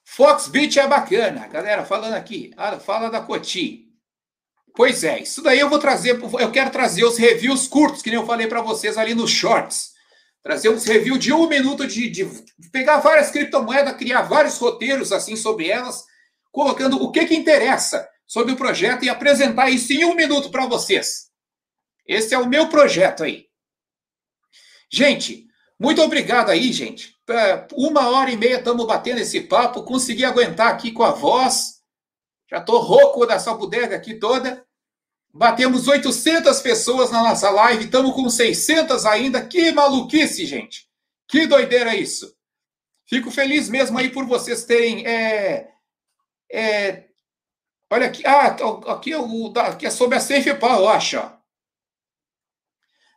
Foxbit 0.05 0.77
é 0.77 0.87
bacana, 0.87 1.47
galera, 1.47 1.85
falando 1.85 2.13
aqui. 2.13 2.51
Fala 2.83 3.09
da 3.09 3.21
Coti. 3.21 3.87
Pois 4.75 5.03
é, 5.03 5.19
isso 5.21 5.41
daí 5.41 5.59
eu 5.59 5.69
vou 5.69 5.79
trazer, 5.79 6.19
eu 6.21 6.51
quero 6.51 6.69
trazer 6.69 7.03
os 7.03 7.17
reviews 7.17 7.67
curtos, 7.67 8.01
que 8.01 8.09
nem 8.09 8.19
eu 8.19 8.25
falei 8.25 8.47
para 8.47 8.61
vocês 8.61 8.97
ali 8.97 9.13
nos 9.13 9.31
shorts. 9.31 9.91
Trazer 10.43 10.69
uns 10.69 10.85
reviews 10.85 11.19
de 11.19 11.33
um 11.33 11.47
minuto 11.47 11.87
de, 11.87 12.09
de 12.09 12.25
pegar 12.71 12.99
várias 12.99 13.31
criptomoedas, 13.31 13.95
criar 13.95 14.23
vários 14.23 14.57
roteiros 14.57 15.11
assim 15.11 15.35
sobre 15.35 15.69
elas 15.69 16.05
colocando 16.51 17.01
o 17.01 17.11
que, 17.11 17.25
que 17.25 17.35
interessa 17.35 18.07
sobre 18.27 18.53
o 18.53 18.57
projeto 18.57 19.03
e 19.03 19.09
apresentar 19.09 19.69
isso 19.69 19.91
em 19.93 20.05
um 20.05 20.15
minuto 20.15 20.49
para 20.49 20.65
vocês. 20.65 21.29
Esse 22.07 22.33
é 22.33 22.37
o 22.37 22.47
meu 22.47 22.69
projeto 22.69 23.23
aí. 23.23 23.47
Gente, 24.91 25.47
muito 25.79 26.01
obrigado 26.01 26.49
aí, 26.49 26.71
gente. 26.71 27.15
Uma 27.73 28.09
hora 28.09 28.29
e 28.29 28.37
meia 28.37 28.57
estamos 28.57 28.85
batendo 28.85 29.19
esse 29.19 29.41
papo, 29.41 29.83
consegui 29.83 30.25
aguentar 30.25 30.67
aqui 30.67 30.91
com 30.91 31.03
a 31.03 31.11
voz. 31.11 31.81
Já 32.49 32.57
estou 32.57 32.79
rouco 32.81 33.25
dessa 33.25 33.53
bodega 33.53 33.95
aqui 33.95 34.15
toda. 34.15 34.65
Batemos 35.33 35.87
800 35.87 36.59
pessoas 36.59 37.09
na 37.09 37.23
nossa 37.23 37.49
live, 37.49 37.85
estamos 37.85 38.13
com 38.13 38.29
600 38.29 39.05
ainda. 39.05 39.45
Que 39.45 39.71
maluquice, 39.71 40.45
gente. 40.45 40.87
Que 41.27 41.47
doideira 41.47 41.95
isso. 41.95 42.35
Fico 43.05 43.31
feliz 43.31 43.69
mesmo 43.69 43.97
aí 43.97 44.09
por 44.09 44.25
vocês 44.25 44.65
terem 44.65 45.07
é, 45.07 45.70
é, 46.51 47.05
olha 47.89 48.07
aqui, 48.07 48.25
ah, 48.25 48.47
aqui, 48.93 49.15
o, 49.15 49.53
aqui 49.57 49.85
é 49.85 49.91
sobre 49.91 50.17
a 50.17 50.21
Safe 50.21 50.53
Power. 50.55 50.99
Ó. 51.15 51.31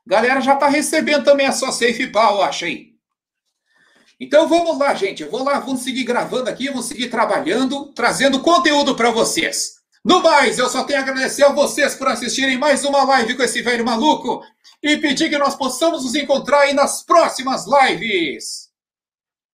Galera 0.06 0.40
já 0.40 0.54
está 0.54 0.68
recebendo 0.68 1.24
também 1.24 1.46
a 1.46 1.52
sua 1.52 1.72
Safe 1.72 2.06
Power, 2.08 2.36
eu 2.36 2.42
acho 2.42 2.64
aí. 2.66 2.94
Então 4.20 4.48
vamos 4.48 4.78
lá, 4.78 4.94
gente. 4.94 5.22
Eu 5.22 5.30
vou 5.30 5.42
lá, 5.42 5.58
vamos 5.58 5.82
seguir 5.82 6.04
gravando 6.04 6.48
aqui, 6.48 6.68
vamos 6.68 6.86
seguir 6.86 7.08
trabalhando, 7.08 7.92
trazendo 7.92 8.40
conteúdo 8.40 8.94
para 8.94 9.10
vocês. 9.10 9.74
No 10.04 10.22
mais, 10.22 10.58
eu 10.58 10.68
só 10.68 10.84
tenho 10.84 11.00
a 11.00 11.02
agradecer 11.02 11.44
a 11.44 11.52
vocês 11.52 11.94
por 11.94 12.08
assistirem 12.08 12.58
mais 12.58 12.84
uma 12.84 13.04
live 13.04 13.36
com 13.36 13.42
esse 13.42 13.62
velho 13.62 13.84
maluco 13.84 14.42
e 14.82 14.98
pedir 14.98 15.30
que 15.30 15.38
nós 15.38 15.56
possamos 15.56 16.04
nos 16.04 16.14
encontrar 16.14 16.60
aí 16.60 16.74
nas 16.74 17.02
próximas 17.02 17.64
lives. 17.66 18.63